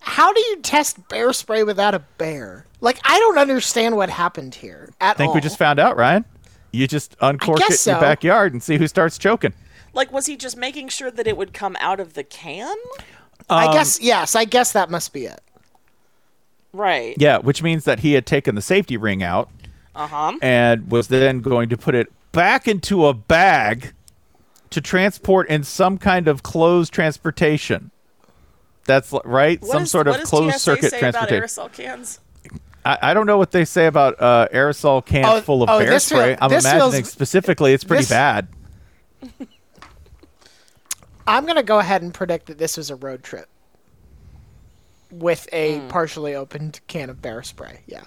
How 0.00 0.32
do 0.32 0.40
you 0.40 0.56
test 0.62 1.08
bear 1.08 1.32
spray 1.32 1.62
without 1.62 1.94
a 1.94 2.00
bear? 2.18 2.66
Like, 2.80 2.98
I 3.04 3.18
don't 3.18 3.38
understand 3.38 3.96
what 3.96 4.08
happened 4.10 4.54
here 4.54 4.88
at 5.00 5.14
I 5.14 5.18
think 5.18 5.28
all. 5.28 5.34
we 5.34 5.40
just 5.40 5.58
found 5.58 5.78
out, 5.78 5.96
Ryan. 5.96 6.24
You 6.72 6.86
just 6.86 7.16
uncork 7.20 7.58
it 7.60 7.62
in 7.64 7.68
guess 7.68 7.86
your 7.86 8.00
backyard 8.00 8.52
and 8.52 8.62
see 8.62 8.76
who 8.78 8.86
starts 8.88 9.18
choking. 9.18 9.52
Like, 9.92 10.12
was 10.12 10.26
he 10.26 10.36
just 10.36 10.56
making 10.56 10.88
sure 10.88 11.10
that 11.10 11.26
it 11.26 11.36
would 11.36 11.52
come 11.52 11.76
out 11.80 12.00
of 12.00 12.14
the 12.14 12.22
can? 12.24 12.74
I 13.48 13.66
Um, 13.66 13.72
guess 13.74 14.00
yes. 14.00 14.34
I 14.36 14.44
guess 14.44 14.72
that 14.72 14.88
must 14.90 15.12
be 15.12 15.26
it. 15.26 15.40
Right. 16.72 17.14
Yeah, 17.18 17.38
which 17.38 17.62
means 17.62 17.84
that 17.84 18.00
he 18.00 18.12
had 18.12 18.24
taken 18.26 18.54
the 18.54 18.62
safety 18.62 18.96
ring 18.96 19.22
out 19.22 19.50
Uh 19.94 20.06
huh. 20.06 20.32
and 20.40 20.90
was 20.90 21.08
then 21.08 21.40
going 21.40 21.68
to 21.70 21.76
put 21.76 21.94
it 21.96 22.06
back 22.32 22.68
into 22.68 23.06
a 23.06 23.14
bag 23.14 23.92
to 24.70 24.80
transport 24.80 25.48
in 25.48 25.64
some 25.64 25.98
kind 25.98 26.28
of 26.28 26.44
closed 26.44 26.92
transportation. 26.92 27.90
That's 28.90 29.12
l- 29.12 29.22
right, 29.24 29.64
some 29.64 29.86
sort 29.86 30.08
of 30.08 30.16
closed 30.24 30.58
circuit 30.60 30.92
transportation. 30.92 31.36
about 31.44 31.48
aerosol 31.48 31.72
cans? 31.72 32.18
I, 32.84 32.98
I 33.02 33.14
don't 33.14 33.26
know 33.26 33.38
what 33.38 33.52
they 33.52 33.64
say 33.64 33.86
about 33.86 34.20
uh, 34.20 34.48
aerosol 34.52 35.04
cans 35.04 35.26
Oh, 35.28 35.40
full 35.40 35.62
of 35.62 35.70
oh, 35.70 35.78
bear 35.78 35.90
this 35.90 36.08
feel- 36.08 36.18
spray. 36.18 36.36
I'm 36.40 36.50
imagining 36.50 36.90
feels- 37.02 37.10
specifically 37.10 37.72
it's 37.72 37.84
pretty 37.84 38.02
this- 38.02 38.10
bad. 38.10 38.48
I'm 41.26 41.46
gonna 41.46 41.62
go 41.62 41.78
ahead 41.78 42.02
and 42.02 42.12
predict 42.12 42.46
that 42.46 42.58
this 42.58 42.76
was 42.76 42.90
a 42.90 42.96
road 42.96 43.22
trip 43.22 43.48
with 45.10 45.48
a 45.52 45.78
Hmm. 45.78 45.88
partially 45.88 46.34
opened 46.34 46.80
can 46.86 47.10
of 47.10 47.20
bear 47.22 47.42
spray. 47.42 47.80
Yeah. 47.86 48.02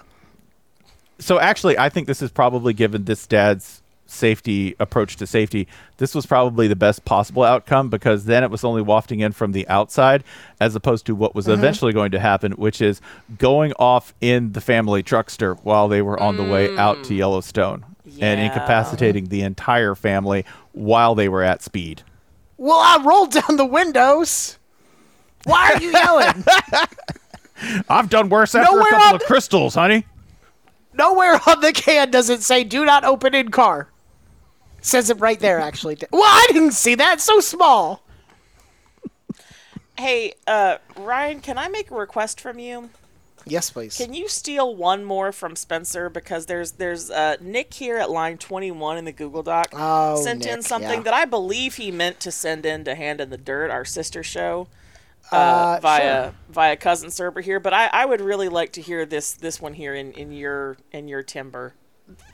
So 1.18 1.38
actually, 1.38 1.78
I 1.78 1.88
think 1.88 2.06
this 2.06 2.20
is 2.20 2.30
probably 2.30 2.74
given 2.74 3.04
this 3.04 3.26
dad's 3.26 3.80
safety 4.06 4.76
approach 4.78 5.16
to 5.16 5.26
safety. 5.26 5.66
This 5.96 6.14
was 6.14 6.26
probably 6.26 6.68
the 6.68 6.76
best 6.76 7.04
possible 7.04 7.42
outcome 7.42 7.88
because 7.88 8.26
then 8.26 8.44
it 8.44 8.50
was 8.50 8.62
only 8.64 8.82
wafting 8.82 9.20
in 9.20 9.32
from 9.32 9.52
the 9.52 9.66
outside 9.68 10.22
as 10.60 10.74
opposed 10.76 11.06
to 11.06 11.14
what 11.14 11.34
was 11.34 11.46
Mhm. 11.46 11.54
eventually 11.54 11.92
going 11.92 12.10
to 12.12 12.20
happen, 12.20 12.52
which 12.52 12.80
is 12.80 13.00
going 13.38 13.72
off 13.78 14.12
in 14.20 14.52
the 14.52 14.60
family 14.60 15.02
truckster 15.02 15.58
while 15.62 15.88
they 15.88 16.02
were 16.02 16.20
on 16.20 16.36
the 16.36 16.44
way 16.44 16.76
out 16.76 17.02
to 17.04 17.14
Yellowstone 17.14 17.84
and 18.20 18.40
incapacitating 18.40 19.26
the 19.26 19.42
entire 19.42 19.94
family 19.94 20.44
while 20.72 21.14
they 21.14 21.28
were 21.28 21.42
at 21.42 21.62
speed. 21.62 22.02
Well, 22.58 22.78
I 22.78 23.02
rolled 23.02 23.32
down 23.32 23.56
the 23.56 23.64
windows. 23.66 24.58
Why 25.44 25.72
are 25.72 25.82
you 25.82 25.90
yelling? 25.90 26.44
I've 27.88 28.10
done 28.10 28.28
worse 28.28 28.54
after 28.54 28.70
Nowhere 28.70 28.88
a 28.88 28.90
couple 28.90 29.16
of 29.16 29.22
crystals, 29.24 29.74
honey. 29.74 30.06
Nowhere 30.92 31.40
on 31.46 31.60
the 31.60 31.72
can 31.72 32.10
does 32.10 32.30
it 32.30 32.42
say 32.42 32.62
"Do 32.64 32.84
not 32.84 33.04
open 33.04 33.34
in 33.34 33.50
car." 33.50 33.88
Says 34.84 35.10
it 35.10 35.18
right 35.20 35.40
there, 35.40 35.58
actually. 35.58 35.96
Well, 36.12 36.22
I 36.22 36.46
didn't 36.52 36.72
see 36.72 36.94
that. 36.94 37.14
It's 37.14 37.24
so 37.24 37.40
small. 37.40 38.02
Hey, 39.96 40.34
uh, 40.46 40.78
Ryan, 40.96 41.40
can 41.40 41.56
I 41.56 41.68
make 41.68 41.90
a 41.90 41.94
request 41.94 42.40
from 42.40 42.58
you? 42.58 42.90
Yes, 43.46 43.70
please. 43.70 43.96
Can 43.96 44.14
you 44.14 44.28
steal 44.28 44.74
one 44.74 45.04
more 45.04 45.30
from 45.30 45.54
Spencer 45.54 46.08
because 46.08 46.46
there's 46.46 46.72
there's 46.72 47.10
uh, 47.10 47.36
Nick 47.40 47.74
here 47.74 47.98
at 47.98 48.10
line 48.10 48.38
21 48.38 48.96
in 48.96 49.04
the 49.04 49.12
Google 49.12 49.42
Doc 49.42 49.68
Oh, 49.74 50.22
sent 50.22 50.46
in 50.46 50.62
something 50.62 50.90
yeah. 50.98 51.02
that 51.02 51.14
I 51.14 51.26
believe 51.26 51.74
he 51.76 51.90
meant 51.90 52.20
to 52.20 52.30
send 52.32 52.64
in 52.64 52.84
to 52.84 52.94
Hand 52.94 53.20
in 53.20 53.28
the 53.30 53.36
Dirt, 53.36 53.70
our 53.70 53.84
sister 53.84 54.22
show, 54.22 54.66
uh, 55.30 55.36
Uh, 55.36 55.78
via 55.82 56.00
sure. 56.24 56.34
via 56.48 56.76
cousin 56.76 57.10
Serber 57.10 57.42
here. 57.42 57.60
But 57.60 57.74
I, 57.74 57.86
I 57.92 58.06
would 58.06 58.22
really 58.22 58.48
like 58.48 58.72
to 58.72 58.80
hear 58.80 59.04
this 59.04 59.34
this 59.34 59.60
one 59.60 59.74
here 59.74 59.94
in, 59.94 60.12
in 60.12 60.32
your 60.32 60.78
in 60.90 61.06
your 61.06 61.22
timber. 61.22 61.74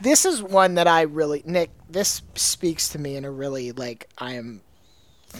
This 0.00 0.24
is 0.24 0.42
one 0.42 0.74
that 0.74 0.88
I 0.88 1.02
really 1.02 1.42
Nick. 1.46 1.70
This 1.88 2.22
speaks 2.34 2.88
to 2.90 2.98
me 2.98 3.16
in 3.16 3.24
a 3.24 3.30
really 3.30 3.72
like 3.72 4.08
I 4.18 4.34
am 4.34 4.62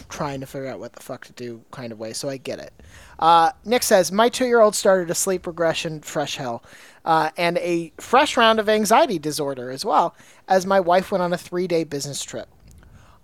trying 0.09 0.39
to 0.39 0.45
figure 0.45 0.67
out 0.67 0.79
what 0.79 0.93
the 0.93 1.03
fuck 1.03 1.25
to 1.25 1.33
do 1.33 1.61
kind 1.71 1.91
of 1.91 1.99
way. 1.99 2.13
So 2.13 2.29
I 2.29 2.37
get 2.37 2.59
it. 2.59 2.73
Uh, 3.19 3.51
Nick 3.65 3.83
says 3.83 4.11
my 4.11 4.29
two-year-old 4.29 4.75
started 4.75 5.11
a 5.11 5.15
sleep 5.15 5.45
regression, 5.45 6.01
fresh 6.01 6.37
hell, 6.37 6.63
uh, 7.03 7.29
and 7.37 7.57
a 7.57 7.91
fresh 7.97 8.37
round 8.37 8.59
of 8.59 8.69
anxiety 8.69 9.19
disorder 9.19 9.69
as 9.69 9.83
well. 9.83 10.15
As 10.47 10.65
my 10.65 10.79
wife 10.79 11.11
went 11.11 11.21
on 11.21 11.33
a 11.33 11.37
three-day 11.37 11.83
business 11.83 12.23
trip. 12.23 12.47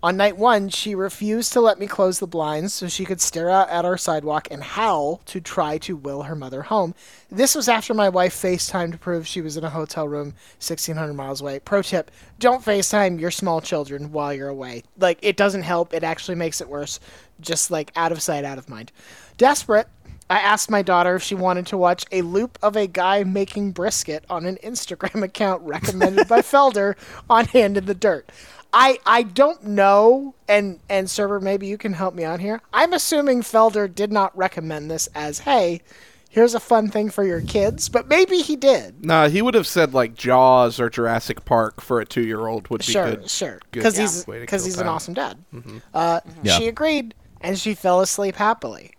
On 0.07 0.15
night 0.15 0.37
one, 0.37 0.69
she 0.69 0.95
refused 0.95 1.51
to 1.51 1.59
let 1.59 1.79
me 1.79 1.85
close 1.85 2.19
the 2.19 2.27
blinds 2.27 2.73
so 2.73 2.87
she 2.87 3.03
could 3.03 3.19
stare 3.19 3.49
out 3.49 3.69
at 3.69 3.83
our 3.83 3.97
sidewalk 3.97 4.47
and 4.49 4.63
howl 4.63 5.19
to 5.25 5.41
try 5.41 5.77
to 5.79 5.97
will 5.97 6.21
her 6.21 6.33
mother 6.33 6.61
home. 6.61 6.95
This 7.29 7.53
was 7.53 7.67
after 7.67 7.93
my 7.93 8.07
wife 8.07 8.33
FaceTime 8.33 8.93
to 8.93 8.97
prove 8.97 9.27
she 9.27 9.41
was 9.41 9.57
in 9.57 9.65
a 9.65 9.69
hotel 9.69 10.07
room 10.07 10.27
1,600 10.59 11.13
miles 11.13 11.41
away. 11.41 11.59
Pro 11.59 11.81
tip 11.81 12.09
don't 12.39 12.63
FaceTime 12.63 13.19
your 13.19 13.31
small 13.31 13.59
children 13.59 14.13
while 14.13 14.33
you're 14.33 14.47
away. 14.47 14.83
Like, 14.97 15.19
it 15.21 15.35
doesn't 15.35 15.63
help, 15.63 15.93
it 15.93 16.05
actually 16.05 16.35
makes 16.35 16.61
it 16.61 16.69
worse. 16.69 17.01
Just 17.41 17.69
like 17.69 17.91
out 17.97 18.13
of 18.13 18.21
sight, 18.21 18.45
out 18.45 18.57
of 18.57 18.69
mind. 18.69 18.93
Desperate, 19.37 19.89
I 20.29 20.39
asked 20.39 20.69
my 20.69 20.81
daughter 20.81 21.15
if 21.15 21.23
she 21.23 21.35
wanted 21.35 21.67
to 21.67 21.77
watch 21.77 22.05
a 22.11 22.21
loop 22.21 22.57
of 22.61 22.75
a 22.75 22.85
guy 22.87 23.23
making 23.23 23.71
brisket 23.71 24.25
on 24.29 24.45
an 24.45 24.57
Instagram 24.63 25.23
account 25.25 25.63
recommended 25.63 26.27
by 26.29 26.39
Felder 26.43 26.95
on 27.29 27.45
Hand 27.45 27.75
in 27.75 27.85
the 27.85 27.93
Dirt. 27.93 28.29
I 28.73 28.99
I 29.05 29.23
don't 29.23 29.63
know, 29.63 30.35
and 30.47 30.79
and 30.89 31.09
server, 31.09 31.39
maybe 31.39 31.67
you 31.67 31.77
can 31.77 31.93
help 31.93 32.13
me 32.13 32.23
out 32.23 32.39
here. 32.39 32.61
I'm 32.73 32.93
assuming 32.93 33.41
Felder 33.41 33.93
did 33.93 34.11
not 34.11 34.37
recommend 34.37 34.91
this 34.91 35.07
as, 35.15 35.39
hey, 35.39 35.81
here's 36.29 36.53
a 36.53 36.59
fun 36.59 36.89
thing 36.89 37.09
for 37.09 37.23
your 37.23 37.41
kids, 37.41 37.89
but 37.89 38.07
maybe 38.07 38.37
he 38.39 38.55
did. 38.55 39.05
Nah, 39.05 39.29
he 39.29 39.41
would 39.41 39.53
have 39.53 39.67
said 39.67 39.93
like 39.93 40.13
Jaws 40.15 40.79
or 40.79 40.89
Jurassic 40.89 41.45
Park 41.45 41.81
for 41.81 41.99
a 42.01 42.05
two-year-old 42.05 42.67
would 42.69 42.85
be 42.85 42.91
Sure, 42.93 43.11
good. 43.15 43.29
sure, 43.29 43.59
good 43.71 43.79
because 43.79 43.97
he's 43.97 44.25
because 44.25 44.61
kill 44.63 44.65
he's 44.65 44.79
an 44.79 44.87
awesome 44.87 45.13
dad. 45.13 45.37
Mhm. 45.53 45.81
Uh, 45.93 46.19
Yeah. 46.43 46.57
She 46.57 46.67
agreed, 46.67 47.13
and 47.41 47.57
she 47.57 47.73
fell 47.73 48.01
asleep 48.01 48.35
happily. 48.35 48.91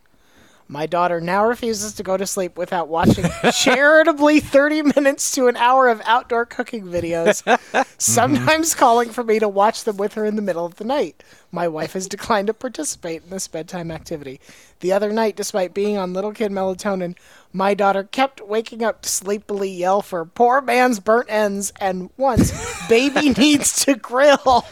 My 0.70 0.84
daughter 0.84 1.18
now 1.18 1.46
refuses 1.46 1.94
to 1.94 2.02
go 2.02 2.18
to 2.18 2.26
sleep 2.26 2.58
without 2.58 2.88
watching 2.88 3.24
charitably 3.54 4.38
30 4.40 4.82
minutes 4.82 5.30
to 5.32 5.48
an 5.48 5.56
hour 5.56 5.88
of 5.88 6.02
outdoor 6.04 6.44
cooking 6.44 6.84
videos, 6.84 7.42
mm-hmm. 7.44 7.82
sometimes 7.96 8.74
calling 8.74 9.08
for 9.08 9.24
me 9.24 9.38
to 9.38 9.48
watch 9.48 9.84
them 9.84 9.96
with 9.96 10.12
her 10.12 10.26
in 10.26 10.36
the 10.36 10.42
middle 10.42 10.66
of 10.66 10.74
the 10.76 10.84
night. 10.84 11.24
My 11.50 11.66
wife 11.68 11.94
has 11.94 12.06
declined 12.06 12.48
to 12.48 12.54
participate 12.54 13.22
in 13.24 13.30
this 13.30 13.48
bedtime 13.48 13.90
activity. 13.90 14.40
The 14.80 14.92
other 14.92 15.10
night, 15.10 15.36
despite 15.36 15.72
being 15.72 15.96
on 15.96 16.12
little 16.12 16.32
kid 16.32 16.52
melatonin, 16.52 17.16
my 17.50 17.72
daughter 17.72 18.04
kept 18.04 18.46
waking 18.46 18.84
up 18.84 19.00
to 19.02 19.08
sleepily 19.08 19.70
yell 19.70 20.02
for 20.02 20.26
poor 20.26 20.60
man's 20.60 21.00
burnt 21.00 21.30
ends 21.30 21.72
and 21.80 22.10
once, 22.18 22.52
baby 22.88 23.30
needs 23.38 23.86
to 23.86 23.94
grill. 23.94 24.66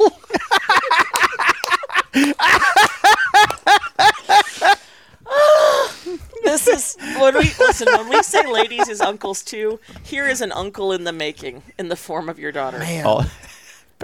This 6.46 6.68
is 6.68 6.96
when 7.18 7.34
we 7.34 7.50
listen 7.58 7.88
when 7.90 8.08
we 8.08 8.22
say 8.22 8.46
ladies 8.46 8.88
is 8.88 9.00
uncles 9.00 9.42
too. 9.42 9.80
Here 10.04 10.28
is 10.28 10.40
an 10.40 10.52
uncle 10.52 10.92
in 10.92 11.02
the 11.02 11.12
making 11.12 11.64
in 11.76 11.88
the 11.88 11.96
form 11.96 12.28
of 12.28 12.38
your 12.38 12.52
daughter. 12.52 12.78
Man. 12.78 13.04
Oh. 13.06 13.30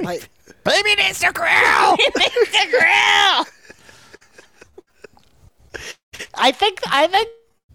Like, 0.00 0.30
Baby 0.64 0.94
needs 0.94 1.20
to 1.20 1.30
grill. 1.32 1.96
Needs 2.16 2.50
to 2.50 2.66
grill. 2.70 3.46
I 6.34 6.50
think 6.50 6.80
I 6.86 7.06
think 7.08 7.28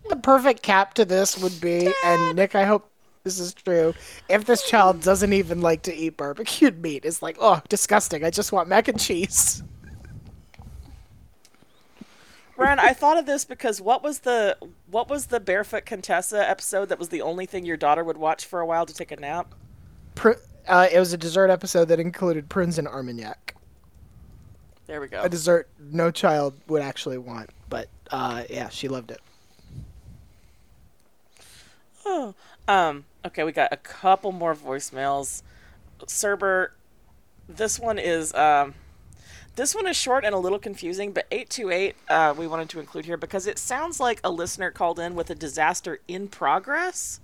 the 0.10 0.16
perfect 0.16 0.64
cap 0.64 0.94
to 0.96 1.06
this 1.06 1.38
would 1.38 1.62
be, 1.62 1.94
and 2.04 2.36
Nick, 2.36 2.56
I 2.56 2.64
hope 2.64 2.90
this 3.24 3.40
is 3.40 3.54
true. 3.54 3.94
If 4.30 4.46
this 4.46 4.64
child 4.64 5.02
doesn't 5.02 5.34
even 5.34 5.62
like 5.62 5.84
to 5.84 5.94
eat 5.94 6.18
barbecued 6.18 6.82
meat, 6.82 7.06
it's 7.06 7.22
like, 7.22 7.38
oh, 7.40 7.62
disgusting. 7.70 8.24
I 8.24 8.30
just 8.30 8.52
want 8.52 8.70
mac 8.70 8.88
and 8.88 9.00
cheese. 9.00 9.64
Ryan, 12.58 12.80
I 12.80 12.94
thought 12.94 13.18
of 13.18 13.26
this 13.28 13.46
because 13.46 13.80
what 13.80 14.04
was 14.04 14.20
the 14.20 14.58
what 14.90 15.10
was 15.10 15.28
the 15.28 15.40
barefoot 15.40 15.86
Contessa 15.86 16.48
episode 16.50 16.90
that 16.90 16.98
was 16.98 17.10
the 17.10 17.22
only 17.22 17.46
thing 17.46 17.66
your 17.66 17.78
daughter 17.78 18.04
would 18.04 18.18
watch 18.18 18.46
for 18.46 18.60
a 18.60 18.66
while 18.66 18.86
to 18.86 18.94
take 18.94 19.12
a 19.12 19.16
nap? 19.16 19.54
Pr- 20.16 20.32
uh, 20.68 20.88
it 20.92 21.00
was 21.00 21.14
a 21.14 21.18
dessert 21.18 21.50
episode 21.50 21.86
that 21.86 22.00
included 22.00 22.50
prunes 22.50 22.80
and 22.80 22.88
armagnac. 22.88 23.56
There 24.88 25.00
we 25.00 25.08
go. 25.08 25.22
A 25.22 25.30
dessert 25.30 25.70
no 25.80 26.10
child 26.12 26.56
would 26.68 26.82
actually 26.82 27.18
want, 27.20 27.52
but 27.70 27.90
uh, 28.10 28.44
yeah, 28.50 28.70
she 28.70 28.88
loved 28.88 29.12
it. 29.12 29.22
Oh. 32.06 32.34
Um, 32.68 33.06
okay, 33.26 33.44
we 33.44 33.52
got 33.52 33.72
a 33.72 33.78
couple 33.78 34.32
more 34.32 34.56
voicemails. 34.56 35.44
Cerber, 36.06 36.70
this 37.48 37.80
one 37.80 38.00
is 38.00 38.34
um, 38.34 38.74
this 39.58 39.74
one 39.76 39.88
is 39.88 39.98
short 39.98 40.24
and 40.24 40.34
a 40.34 40.38
little 40.38 40.60
confusing, 40.60 41.12
but 41.12 41.26
828 41.32 41.96
uh, 42.08 42.34
we 42.38 42.48
wanted 42.48 42.70
to 42.70 42.80
include 42.80 43.06
here 43.06 43.18
because 43.18 43.48
it 43.48 43.58
sounds 43.58 44.00
like 44.00 44.22
a 44.24 44.30
listener 44.30 44.72
called 44.72 45.00
in 45.00 45.16
with 45.16 45.30
a 45.30 45.36
disaster 45.36 46.00
in 46.08 46.28
progress. 46.28 47.20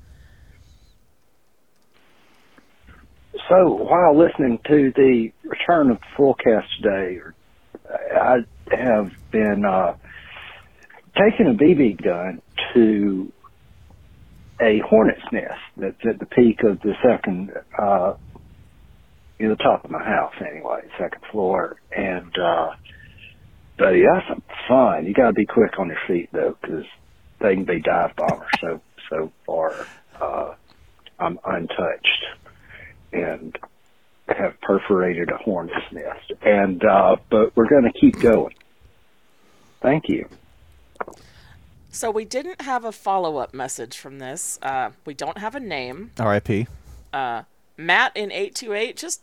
So 3.49 3.73
while 3.73 4.17
listening 4.17 4.59
to 4.67 4.91
the 4.95 5.31
return 5.43 5.91
of 5.91 5.99
the 5.99 6.05
Fullcast 6.17 6.65
today, 6.81 7.19
I 8.15 8.37
have 8.71 9.11
been 9.31 9.63
uh, 9.63 9.95
taking 11.15 11.47
a 11.47 11.53
BB 11.53 12.03
gun 12.03 12.41
to 12.73 13.31
a 14.59 14.79
hornet's 14.87 15.21
nest 15.31 15.59
that's 15.77 16.05
at 16.07 16.19
the 16.19 16.25
peak 16.25 16.63
of 16.63 16.79
the 16.81 16.93
second, 17.05 17.51
uh, 17.77 18.13
in 19.39 19.49
the 19.49 19.55
top 19.55 19.83
of 19.83 19.91
my 19.91 20.03
house 20.03 20.33
anyway, 20.39 20.81
second 20.97 21.21
floor, 21.31 21.77
and 21.95 22.37
uh, 22.37 22.71
buddy, 23.77 24.01
that's 24.01 24.27
some 24.27 24.43
fun. 24.67 25.05
You 25.05 25.13
got 25.13 25.27
to 25.27 25.33
be 25.33 25.45
quick 25.45 25.79
on 25.79 25.87
your 25.87 25.99
feet 26.07 26.29
though, 26.31 26.57
because 26.61 26.85
they 27.39 27.55
can 27.55 27.65
be 27.65 27.81
dive 27.81 28.15
bombers. 28.15 28.49
So 28.61 28.81
so 29.09 29.31
far, 29.45 29.87
uh, 30.19 30.55
I'm 31.19 31.39
untouched 31.45 32.25
and 33.11 33.57
have 34.27 34.59
perforated 34.61 35.29
a 35.29 35.37
hornet's 35.37 35.91
nest. 35.91 36.31
And 36.41 36.83
uh, 36.83 37.17
but 37.29 37.55
we're 37.55 37.67
going 37.67 37.83
to 37.91 37.99
keep 37.99 38.19
going. 38.19 38.55
Thank 39.81 40.07
you. 40.07 40.27
So 41.91 42.09
we 42.09 42.25
didn't 42.25 42.61
have 42.61 42.85
a 42.85 42.91
follow 42.91 43.37
up 43.37 43.53
message 43.53 43.97
from 43.97 44.17
this. 44.17 44.57
Uh, 44.61 44.91
we 45.05 45.13
don't 45.13 45.37
have 45.37 45.53
a 45.53 45.59
name. 45.59 46.11
R.I.P. 46.17 46.65
Uh, 47.11 47.43
Matt 47.77 48.15
in 48.15 48.31
828, 48.31 48.97
just 48.97 49.21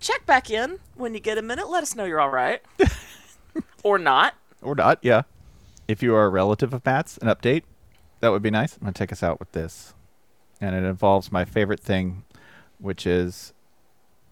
check 0.00 0.26
back 0.26 0.50
in 0.50 0.78
when 0.94 1.14
you 1.14 1.20
get 1.20 1.38
a 1.38 1.42
minute. 1.42 1.68
Let 1.68 1.82
us 1.82 1.94
know 1.94 2.04
you're 2.04 2.20
all 2.20 2.30
right. 2.30 2.60
or 3.82 3.98
not. 3.98 4.34
Or 4.62 4.74
not, 4.74 4.98
yeah. 5.02 5.22
If 5.86 6.02
you 6.02 6.14
are 6.14 6.24
a 6.24 6.28
relative 6.28 6.72
of 6.72 6.84
Matt's, 6.84 7.18
an 7.18 7.28
update, 7.28 7.62
that 8.20 8.30
would 8.30 8.42
be 8.42 8.50
nice. 8.50 8.76
I'm 8.76 8.82
going 8.82 8.94
to 8.94 8.98
take 8.98 9.12
us 9.12 9.22
out 9.22 9.38
with 9.38 9.52
this. 9.52 9.94
And 10.60 10.74
it 10.74 10.84
involves 10.84 11.30
my 11.30 11.44
favorite 11.44 11.80
thing, 11.80 12.24
which 12.78 13.06
is 13.06 13.52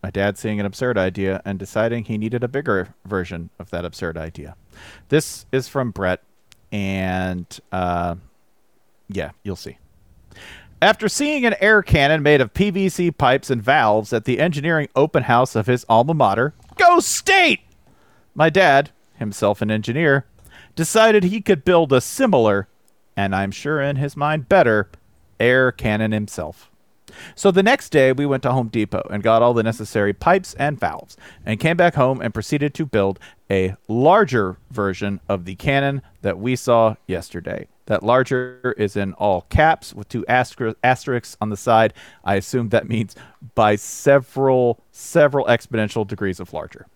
my 0.02 0.10
dad 0.10 0.39
seeing 0.39 0.59
an 0.59 0.66
absurd 0.66 0.98
idea 0.98 1.43
and 1.44 1.59
deciding 1.59 2.05
he 2.05 2.18
needed 2.18 2.43
a 2.43 2.48
bigger 2.48 2.94
version 3.05 3.51
of 3.59 3.70
that 3.70 3.84
absurd 3.84 4.16
idea. 4.16 4.56
This 5.10 5.47
is 5.52 5.68
from 5.68 5.90
Brett, 5.90 6.22
and 6.72 7.47
uh, 7.70 8.16
yeah, 9.09 9.30
you'll 9.43 9.56
see. 9.56 9.78
After 10.83 11.09
seeing 11.09 11.47
an 11.47 11.55
air 11.61 11.81
cannon 11.81 12.25
made 12.25 12.41
of 12.41 12.55
PVC 12.55 13.17
pipes 13.17 13.51
and 13.51 13.63
valves 13.63 14.13
at 14.13 14.25
the 14.25 14.41
engineering 14.41 14.89
open 14.97 15.23
house 15.23 15.55
of 15.55 15.69
his 15.69 15.87
alma 15.89 16.13
mater, 16.13 16.55
Go 16.75 16.99
State! 16.99 17.61
My 18.35 18.51
dad, 18.51 18.91
himself 19.15 19.63
an 19.63 19.71
engineer, 19.71 20.27
decided 20.75 21.23
he 21.23 21.41
could 21.41 21.65
build 21.65 21.93
a 21.93 22.01
similar, 22.01 22.67
and 23.17 23.33
I'm 23.33 23.53
sure 23.53 23.81
in 23.81 23.95
his 23.95 24.17
mind 24.17 24.49
better, 24.49 24.91
air 25.39 25.71
cannon 25.71 26.11
himself. 26.11 26.69
So 27.34 27.51
the 27.51 27.62
next 27.62 27.90
day, 27.90 28.12
we 28.12 28.26
went 28.26 28.43
to 28.44 28.52
Home 28.52 28.68
Depot 28.68 29.06
and 29.10 29.22
got 29.22 29.43
all 29.43 29.55
the 29.55 29.62
necessary 29.62 30.12
pipes 30.12 30.55
and 30.55 30.78
valves, 30.78 31.16
and 31.44 31.60
came 31.60 31.76
back 31.76 31.94
home 31.94 32.20
and 32.20 32.34
proceeded 32.34 32.74
to 32.74 32.86
build 32.86 33.18
a 33.51 33.74
larger 33.89 34.59
version 34.70 35.20
of 35.28 35.44
the 35.44 35.55
cannon 35.56 36.02
that 36.22 36.39
we 36.39 36.56
saw 36.56 36.97
yesterday. 37.06 37.66
That 37.86 38.02
larger 38.02 38.74
is 38.78 38.97
in 38.97 39.12
all 39.14 39.43
caps 39.43 39.93
with 39.93 40.09
two 40.09 40.24
aster- 40.26 40.74
asterisks 40.82 41.36
on 41.40 41.51
the 41.51 41.56
side. 41.56 41.93
I 42.24 42.36
assume 42.36 42.68
that 42.68 42.89
means 42.89 43.16
by 43.55 43.76
several, 43.76 44.80
several 44.93 45.47
exponential 45.47 46.06
degrees 46.06 46.40
of 46.40 46.52
larger. 46.52 46.86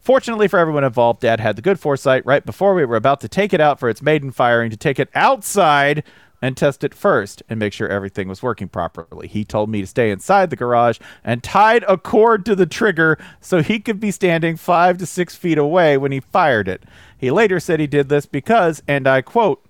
Fortunately 0.00 0.48
for 0.48 0.58
everyone 0.58 0.84
involved, 0.84 1.20
Dad 1.20 1.40
had 1.40 1.56
the 1.56 1.62
good 1.62 1.80
foresight 1.80 2.24
right 2.24 2.44
before 2.44 2.74
we 2.74 2.84
were 2.84 2.96
about 2.96 3.20
to 3.20 3.28
take 3.28 3.52
it 3.52 3.60
out 3.60 3.80
for 3.80 3.88
its 3.88 4.02
maiden 4.02 4.30
firing 4.30 4.70
to 4.70 4.76
take 4.76 4.98
it 4.98 5.08
outside 5.14 6.04
and 6.42 6.56
test 6.56 6.84
it 6.84 6.94
first 6.94 7.42
and 7.48 7.58
make 7.58 7.72
sure 7.72 7.88
everything 7.88 8.28
was 8.28 8.42
working 8.42 8.68
properly. 8.68 9.28
He 9.28 9.44
told 9.44 9.70
me 9.70 9.80
to 9.80 9.86
stay 9.86 10.10
inside 10.10 10.50
the 10.50 10.56
garage 10.56 10.98
and 11.24 11.42
tied 11.42 11.84
a 11.88 11.96
cord 11.96 12.44
to 12.46 12.54
the 12.54 12.66
trigger 12.66 13.18
so 13.40 13.62
he 13.62 13.80
could 13.80 14.00
be 14.00 14.10
standing 14.10 14.56
five 14.56 14.98
to 14.98 15.06
six 15.06 15.34
feet 15.34 15.58
away 15.58 15.96
when 15.96 16.12
he 16.12 16.20
fired 16.20 16.68
it. 16.68 16.82
He 17.16 17.30
later 17.30 17.60
said 17.60 17.80
he 17.80 17.86
did 17.86 18.08
this 18.08 18.26
because, 18.26 18.82
and 18.86 19.06
I 19.06 19.22
quote, 19.22 19.64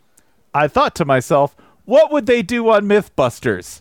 I 0.53 0.69
thought 0.69 0.95
to 0.97 1.05
myself, 1.05 1.55
what 1.85 2.11
would 2.11 2.27
they 2.27 2.43
do 2.43 2.69
on 2.71 2.87
Mythbusters? 2.87 3.81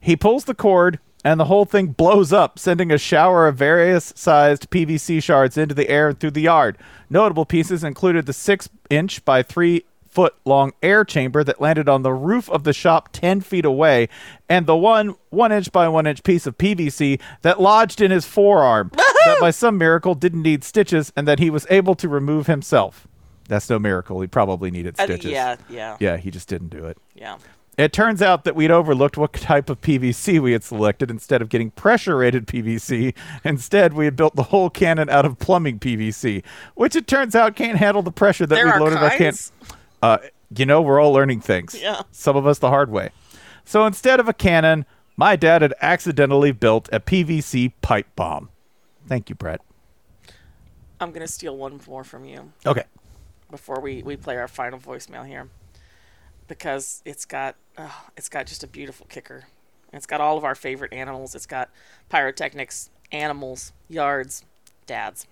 He 0.00 0.16
pulls 0.16 0.44
the 0.44 0.54
cord, 0.54 0.98
and 1.24 1.38
the 1.38 1.44
whole 1.44 1.64
thing 1.64 1.88
blows 1.88 2.32
up, 2.32 2.58
sending 2.58 2.90
a 2.90 2.98
shower 2.98 3.46
of 3.46 3.56
various 3.56 4.12
sized 4.16 4.70
PVC 4.70 5.22
shards 5.22 5.56
into 5.56 5.74
the 5.74 5.88
air 5.88 6.08
and 6.08 6.18
through 6.18 6.32
the 6.32 6.40
yard. 6.40 6.78
Notable 7.08 7.44
pieces 7.44 7.84
included 7.84 8.26
the 8.26 8.32
six 8.32 8.68
inch 8.88 9.24
by 9.24 9.42
three 9.42 9.84
foot 10.10 10.34
long 10.44 10.72
air 10.82 11.04
chamber 11.04 11.44
that 11.44 11.60
landed 11.60 11.88
on 11.88 12.02
the 12.02 12.12
roof 12.12 12.50
of 12.50 12.64
the 12.64 12.72
shop 12.72 13.10
10 13.12 13.40
feet 13.40 13.64
away, 13.64 14.08
and 14.48 14.66
the 14.66 14.76
one 14.76 15.14
one 15.30 15.52
inch 15.52 15.70
by 15.72 15.86
one 15.88 16.06
inch 16.06 16.22
piece 16.22 16.46
of 16.46 16.58
PVC 16.58 17.20
that 17.42 17.60
lodged 17.60 18.00
in 18.00 18.10
his 18.10 18.26
forearm 18.26 18.90
that 18.96 19.38
by 19.40 19.50
some 19.50 19.78
miracle 19.78 20.14
didn't 20.14 20.42
need 20.42 20.64
stitches 20.64 21.12
and 21.16 21.28
that 21.28 21.38
he 21.38 21.48
was 21.50 21.66
able 21.70 21.94
to 21.94 22.08
remove 22.08 22.46
himself. 22.48 23.06
That's 23.48 23.68
no 23.70 23.78
miracle. 23.78 24.20
He 24.20 24.26
probably 24.26 24.70
needed 24.70 24.94
Uh, 24.98 25.04
stitches. 25.04 25.30
yeah, 25.30 25.56
yeah. 25.68 25.96
Yeah, 26.00 26.16
he 26.16 26.30
just 26.30 26.48
didn't 26.48 26.68
do 26.68 26.84
it. 26.86 26.98
Yeah. 27.14 27.38
It 27.78 27.92
turns 27.92 28.20
out 28.20 28.44
that 28.44 28.54
we'd 28.54 28.70
overlooked 28.70 29.16
what 29.16 29.32
type 29.32 29.70
of 29.70 29.80
PVC 29.80 30.38
we 30.40 30.52
had 30.52 30.62
selected 30.62 31.10
instead 31.10 31.40
of 31.40 31.48
getting 31.48 31.70
pressure 31.70 32.16
rated 32.16 32.46
PVC. 32.46 33.14
Instead, 33.42 33.94
we 33.94 34.04
had 34.04 34.16
built 34.16 34.36
the 34.36 34.42
whole 34.44 34.68
cannon 34.68 35.08
out 35.08 35.24
of 35.24 35.38
plumbing 35.38 35.78
PVC, 35.78 36.42
which 36.74 36.94
it 36.94 37.06
turns 37.06 37.34
out 37.34 37.56
can't 37.56 37.78
handle 37.78 38.02
the 38.02 38.10
pressure 38.12 38.44
that 38.44 38.54
There 38.54 38.66
we 38.66 38.78
loaded 38.78 38.98
our 38.98 39.10
can. 39.10 39.32
Uh, 40.02 40.18
you 40.56 40.66
know, 40.66 40.80
we're 40.82 41.00
all 41.00 41.12
learning 41.12 41.40
things. 41.40 41.80
Yeah. 41.80 42.02
Some 42.10 42.36
of 42.36 42.46
us 42.46 42.58
the 42.58 42.68
hard 42.70 42.90
way. 42.90 43.10
So 43.64 43.86
instead 43.86 44.18
of 44.20 44.28
a 44.28 44.32
cannon, 44.32 44.84
my 45.16 45.36
dad 45.36 45.62
had 45.62 45.74
accidentally 45.80 46.52
built 46.52 46.88
a 46.92 46.98
PVC 47.00 47.72
pipe 47.82 48.08
bomb. 48.16 48.48
Thank 49.06 49.28
you, 49.28 49.34
Brett. 49.34 49.60
I'm 51.00 51.12
gonna 51.12 51.28
steal 51.28 51.56
one 51.56 51.80
more 51.86 52.04
from 52.04 52.24
you 52.24 52.52
Okay. 52.66 52.84
before 53.50 53.80
we, 53.80 54.02
we 54.02 54.16
play 54.16 54.36
our 54.36 54.48
final 54.48 54.78
voicemail 54.78 55.26
here, 55.26 55.48
because 56.46 57.00
it's 57.06 57.24
got 57.24 57.56
oh, 57.78 58.04
it's 58.16 58.28
got 58.28 58.46
just 58.46 58.62
a 58.62 58.66
beautiful 58.66 59.06
kicker. 59.08 59.44
It's 59.92 60.06
got 60.06 60.20
all 60.20 60.36
of 60.36 60.44
our 60.44 60.54
favorite 60.54 60.92
animals. 60.92 61.34
It's 61.34 61.46
got 61.46 61.70
pyrotechnics, 62.10 62.90
animals, 63.12 63.72
yards, 63.88 64.44
dads. 64.86 65.26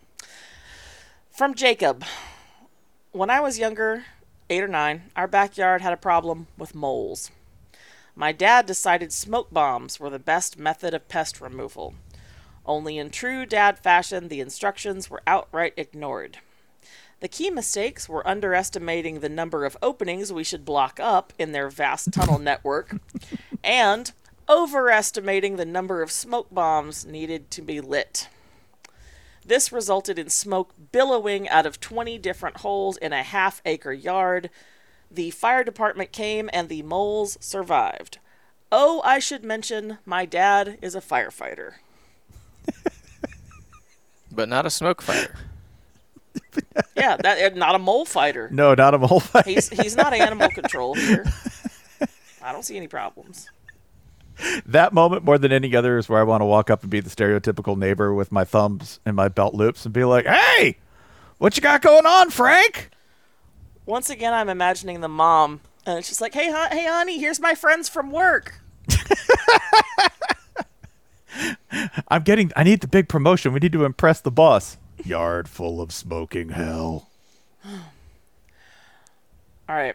From 1.31 1.55
Jacob. 1.55 2.05
When 3.13 3.31
I 3.31 3.41
was 3.41 3.59
younger, 3.59 4.05
eight 4.51 4.63
or 4.63 4.69
nine, 4.69 5.11
our 5.17 5.27
backyard 5.27 5.83
had 5.83 5.93
a 5.93 5.97
problem 5.97 6.47
with 6.57 6.75
moles. 6.75 7.31
My 8.15 8.33
dad 8.33 8.67
decided 8.67 9.13
smoke 9.13 9.53
bombs 9.53 10.01
were 10.01 10.11
the 10.11 10.19
best 10.19 10.59
method 10.59 10.95
of 10.95 11.09
pest 11.09 11.41
removal. 11.41 11.95
Only 12.67 12.99
in 12.99 13.11
true 13.11 13.47
dad 13.47 13.79
fashion, 13.79 14.29
the 14.29 14.41
instructions 14.41 15.09
were 15.09 15.23
outright 15.27 15.75
ignored. 15.77 16.39
The 17.21 17.29
key 17.29 17.51
mistakes 17.51 18.09
were 18.09 18.27
underestimating 18.27 19.21
the 19.21 19.29
number 19.29 19.65
of 19.65 19.77
openings 19.83 20.33
we 20.33 20.45
should 20.45 20.65
block 20.65 21.01
up 21.01 21.33
in 21.39 21.53
their 21.53 21.69
vast 21.69 22.13
tunnel 22.13 22.39
network 22.39 22.97
and 23.65 24.13
overestimating 24.49 25.57
the 25.57 25.65
number 25.65 26.03
of 26.03 26.11
smoke 26.11 26.49
bombs 26.51 27.05
needed 27.05 27.51
to 27.53 27.63
be 27.63 27.81
lit. 27.81 28.29
This 29.49 29.73
resulted 29.73 30.19
in 30.19 30.29
smoke 30.29 30.75
billowing 30.93 31.49
out 31.49 31.65
of 31.65 31.81
20 31.81 32.19
different 32.19 32.59
holes 32.59 32.99
in 32.99 33.15
a 33.15 33.23
half 33.23 33.63
acre 33.65 33.95
yard. 33.95 34.51
The 35.11 35.31
fire 35.31 35.65
department 35.65 36.13
came 36.13 36.51
and 36.53 36.69
the 36.69 36.83
moles 36.83 37.39
survived. 37.41 38.19
Oh, 38.71 39.01
I 39.07 39.19
should 39.19 39.43
mention, 39.43 39.99
my 40.05 40.27
dad 40.27 40.77
is 40.83 40.95
a 40.95 41.01
firefighter. 41.01 41.77
But 44.31 44.51
not 44.51 44.67
a 44.67 44.71
smoke 44.71 45.01
fighter. 45.03 45.35
Yeah, 46.95 47.17
that 47.17 47.57
not 47.57 47.75
a 47.75 47.79
mole 47.79 48.05
fighter. 48.05 48.49
No, 48.53 48.75
not 48.75 48.95
a 48.95 48.99
mole 48.99 49.21
fight. 49.21 49.47
He's 49.47 49.69
he's 49.69 49.97
not 49.97 50.13
animal 50.13 50.49
control 50.49 50.95
here. 50.95 51.25
I 52.43 52.53
don't 52.53 52.65
see 52.65 52.77
any 52.77 52.87
problems. 52.87 53.49
that 54.67 54.93
moment 54.93 55.25
more 55.25 55.39
than 55.39 55.53
any 55.53 55.75
other 55.75 55.99
is 55.99 56.09
where 56.09 56.21
I 56.21 56.25
want 56.25 56.41
to 56.41 56.47
walk 56.47 56.71
up 56.71 56.83
and 56.83 56.91
be 56.91 57.01
the 57.01 57.11
stereotypical 57.11 57.77
neighbor 57.77 58.15
with 58.15 58.33
my 58.33 58.45
thumbs 58.45 59.01
in 59.07 59.15
my 59.15 59.29
belt 59.29 59.55
loops 59.55 59.85
and 59.85 59.93
be 59.93 60.05
like, 60.05 60.27
"Hey, 60.27 60.79
what 61.39 61.57
you 61.57 61.63
got 61.63 61.83
going 61.83 62.07
on, 62.07 62.31
Frank?" 62.31 62.91
Once 63.87 64.11
again, 64.11 64.35
I'm 64.35 64.49
imagining 64.49 65.01
the 65.01 65.09
mom, 65.09 65.61
and 65.87 66.05
she's 66.05 66.21
like, 66.21 66.35
"Hey, 66.35 66.51
hon- 66.51 66.71
hey, 66.71 66.87
honey, 66.87 67.19
here's 67.19 67.41
my 67.41 67.55
friends 67.55 67.89
from 67.89 68.11
work." 68.11 68.61
I'm 72.09 72.23
getting. 72.23 72.53
I 72.57 72.65
need 72.65 72.81
the 72.81 72.89
big 72.89 73.09
promotion. 73.09 73.53
We 73.53 73.61
need 73.61 73.73
to 73.73 73.85
impress 73.85 74.21
the 74.21 74.31
boss. 74.31 74.77
Yard 75.05 75.49
full 75.49 75.81
of 75.81 75.93
smoking 75.93 76.51
hell. 76.51 77.09
All 77.65 77.81
right, 79.77 79.95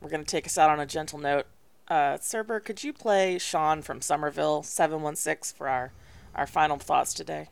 we're 0.00 0.10
gonna 0.10 0.24
take 0.24 0.46
us 0.46 0.58
out 0.58 0.70
on 0.70 0.80
a 0.80 0.86
gentle 0.86 1.18
note. 1.18 1.46
Uh, 1.88 2.16
Cerber, 2.18 2.64
could 2.64 2.82
you 2.82 2.92
play 2.92 3.38
Sean 3.38 3.82
from 3.82 4.00
Somerville, 4.00 4.62
seven 4.62 5.02
one 5.02 5.16
six, 5.16 5.52
for 5.52 5.68
our 5.68 5.92
our 6.34 6.46
final 6.46 6.78
thoughts 6.78 7.12
today? 7.14 7.48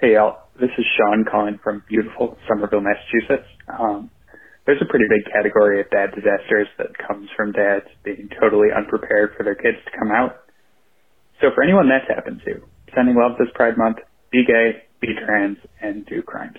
Hey. 0.00 0.16
This 0.60 0.70
is 0.78 0.84
Sean 0.96 1.24
calling 1.24 1.58
from 1.64 1.82
beautiful 1.88 2.38
Somerville, 2.46 2.80
Massachusetts. 2.82 3.48
Um, 3.66 4.10
there's 4.66 4.80
a 4.80 4.84
pretty 4.88 5.06
big 5.10 5.32
category 5.32 5.80
of 5.80 5.90
dad 5.90 6.14
disasters 6.14 6.68
that 6.78 6.96
comes 6.96 7.28
from 7.36 7.50
dads 7.52 7.86
being 8.04 8.28
totally 8.40 8.68
unprepared 8.70 9.34
for 9.36 9.42
their 9.42 9.56
kids 9.56 9.78
to 9.84 9.98
come 9.98 10.12
out. 10.12 10.44
So 11.40 11.48
for 11.54 11.64
anyone 11.64 11.88
that's 11.88 12.06
happened 12.08 12.40
to, 12.44 12.62
sending 12.94 13.16
love 13.16 13.36
this 13.36 13.48
Pride 13.54 13.76
Month, 13.76 13.98
be 14.30 14.44
gay, 14.46 14.84
be 15.00 15.08
trans, 15.26 15.58
and 15.82 16.06
do 16.06 16.22
crimes. 16.22 16.58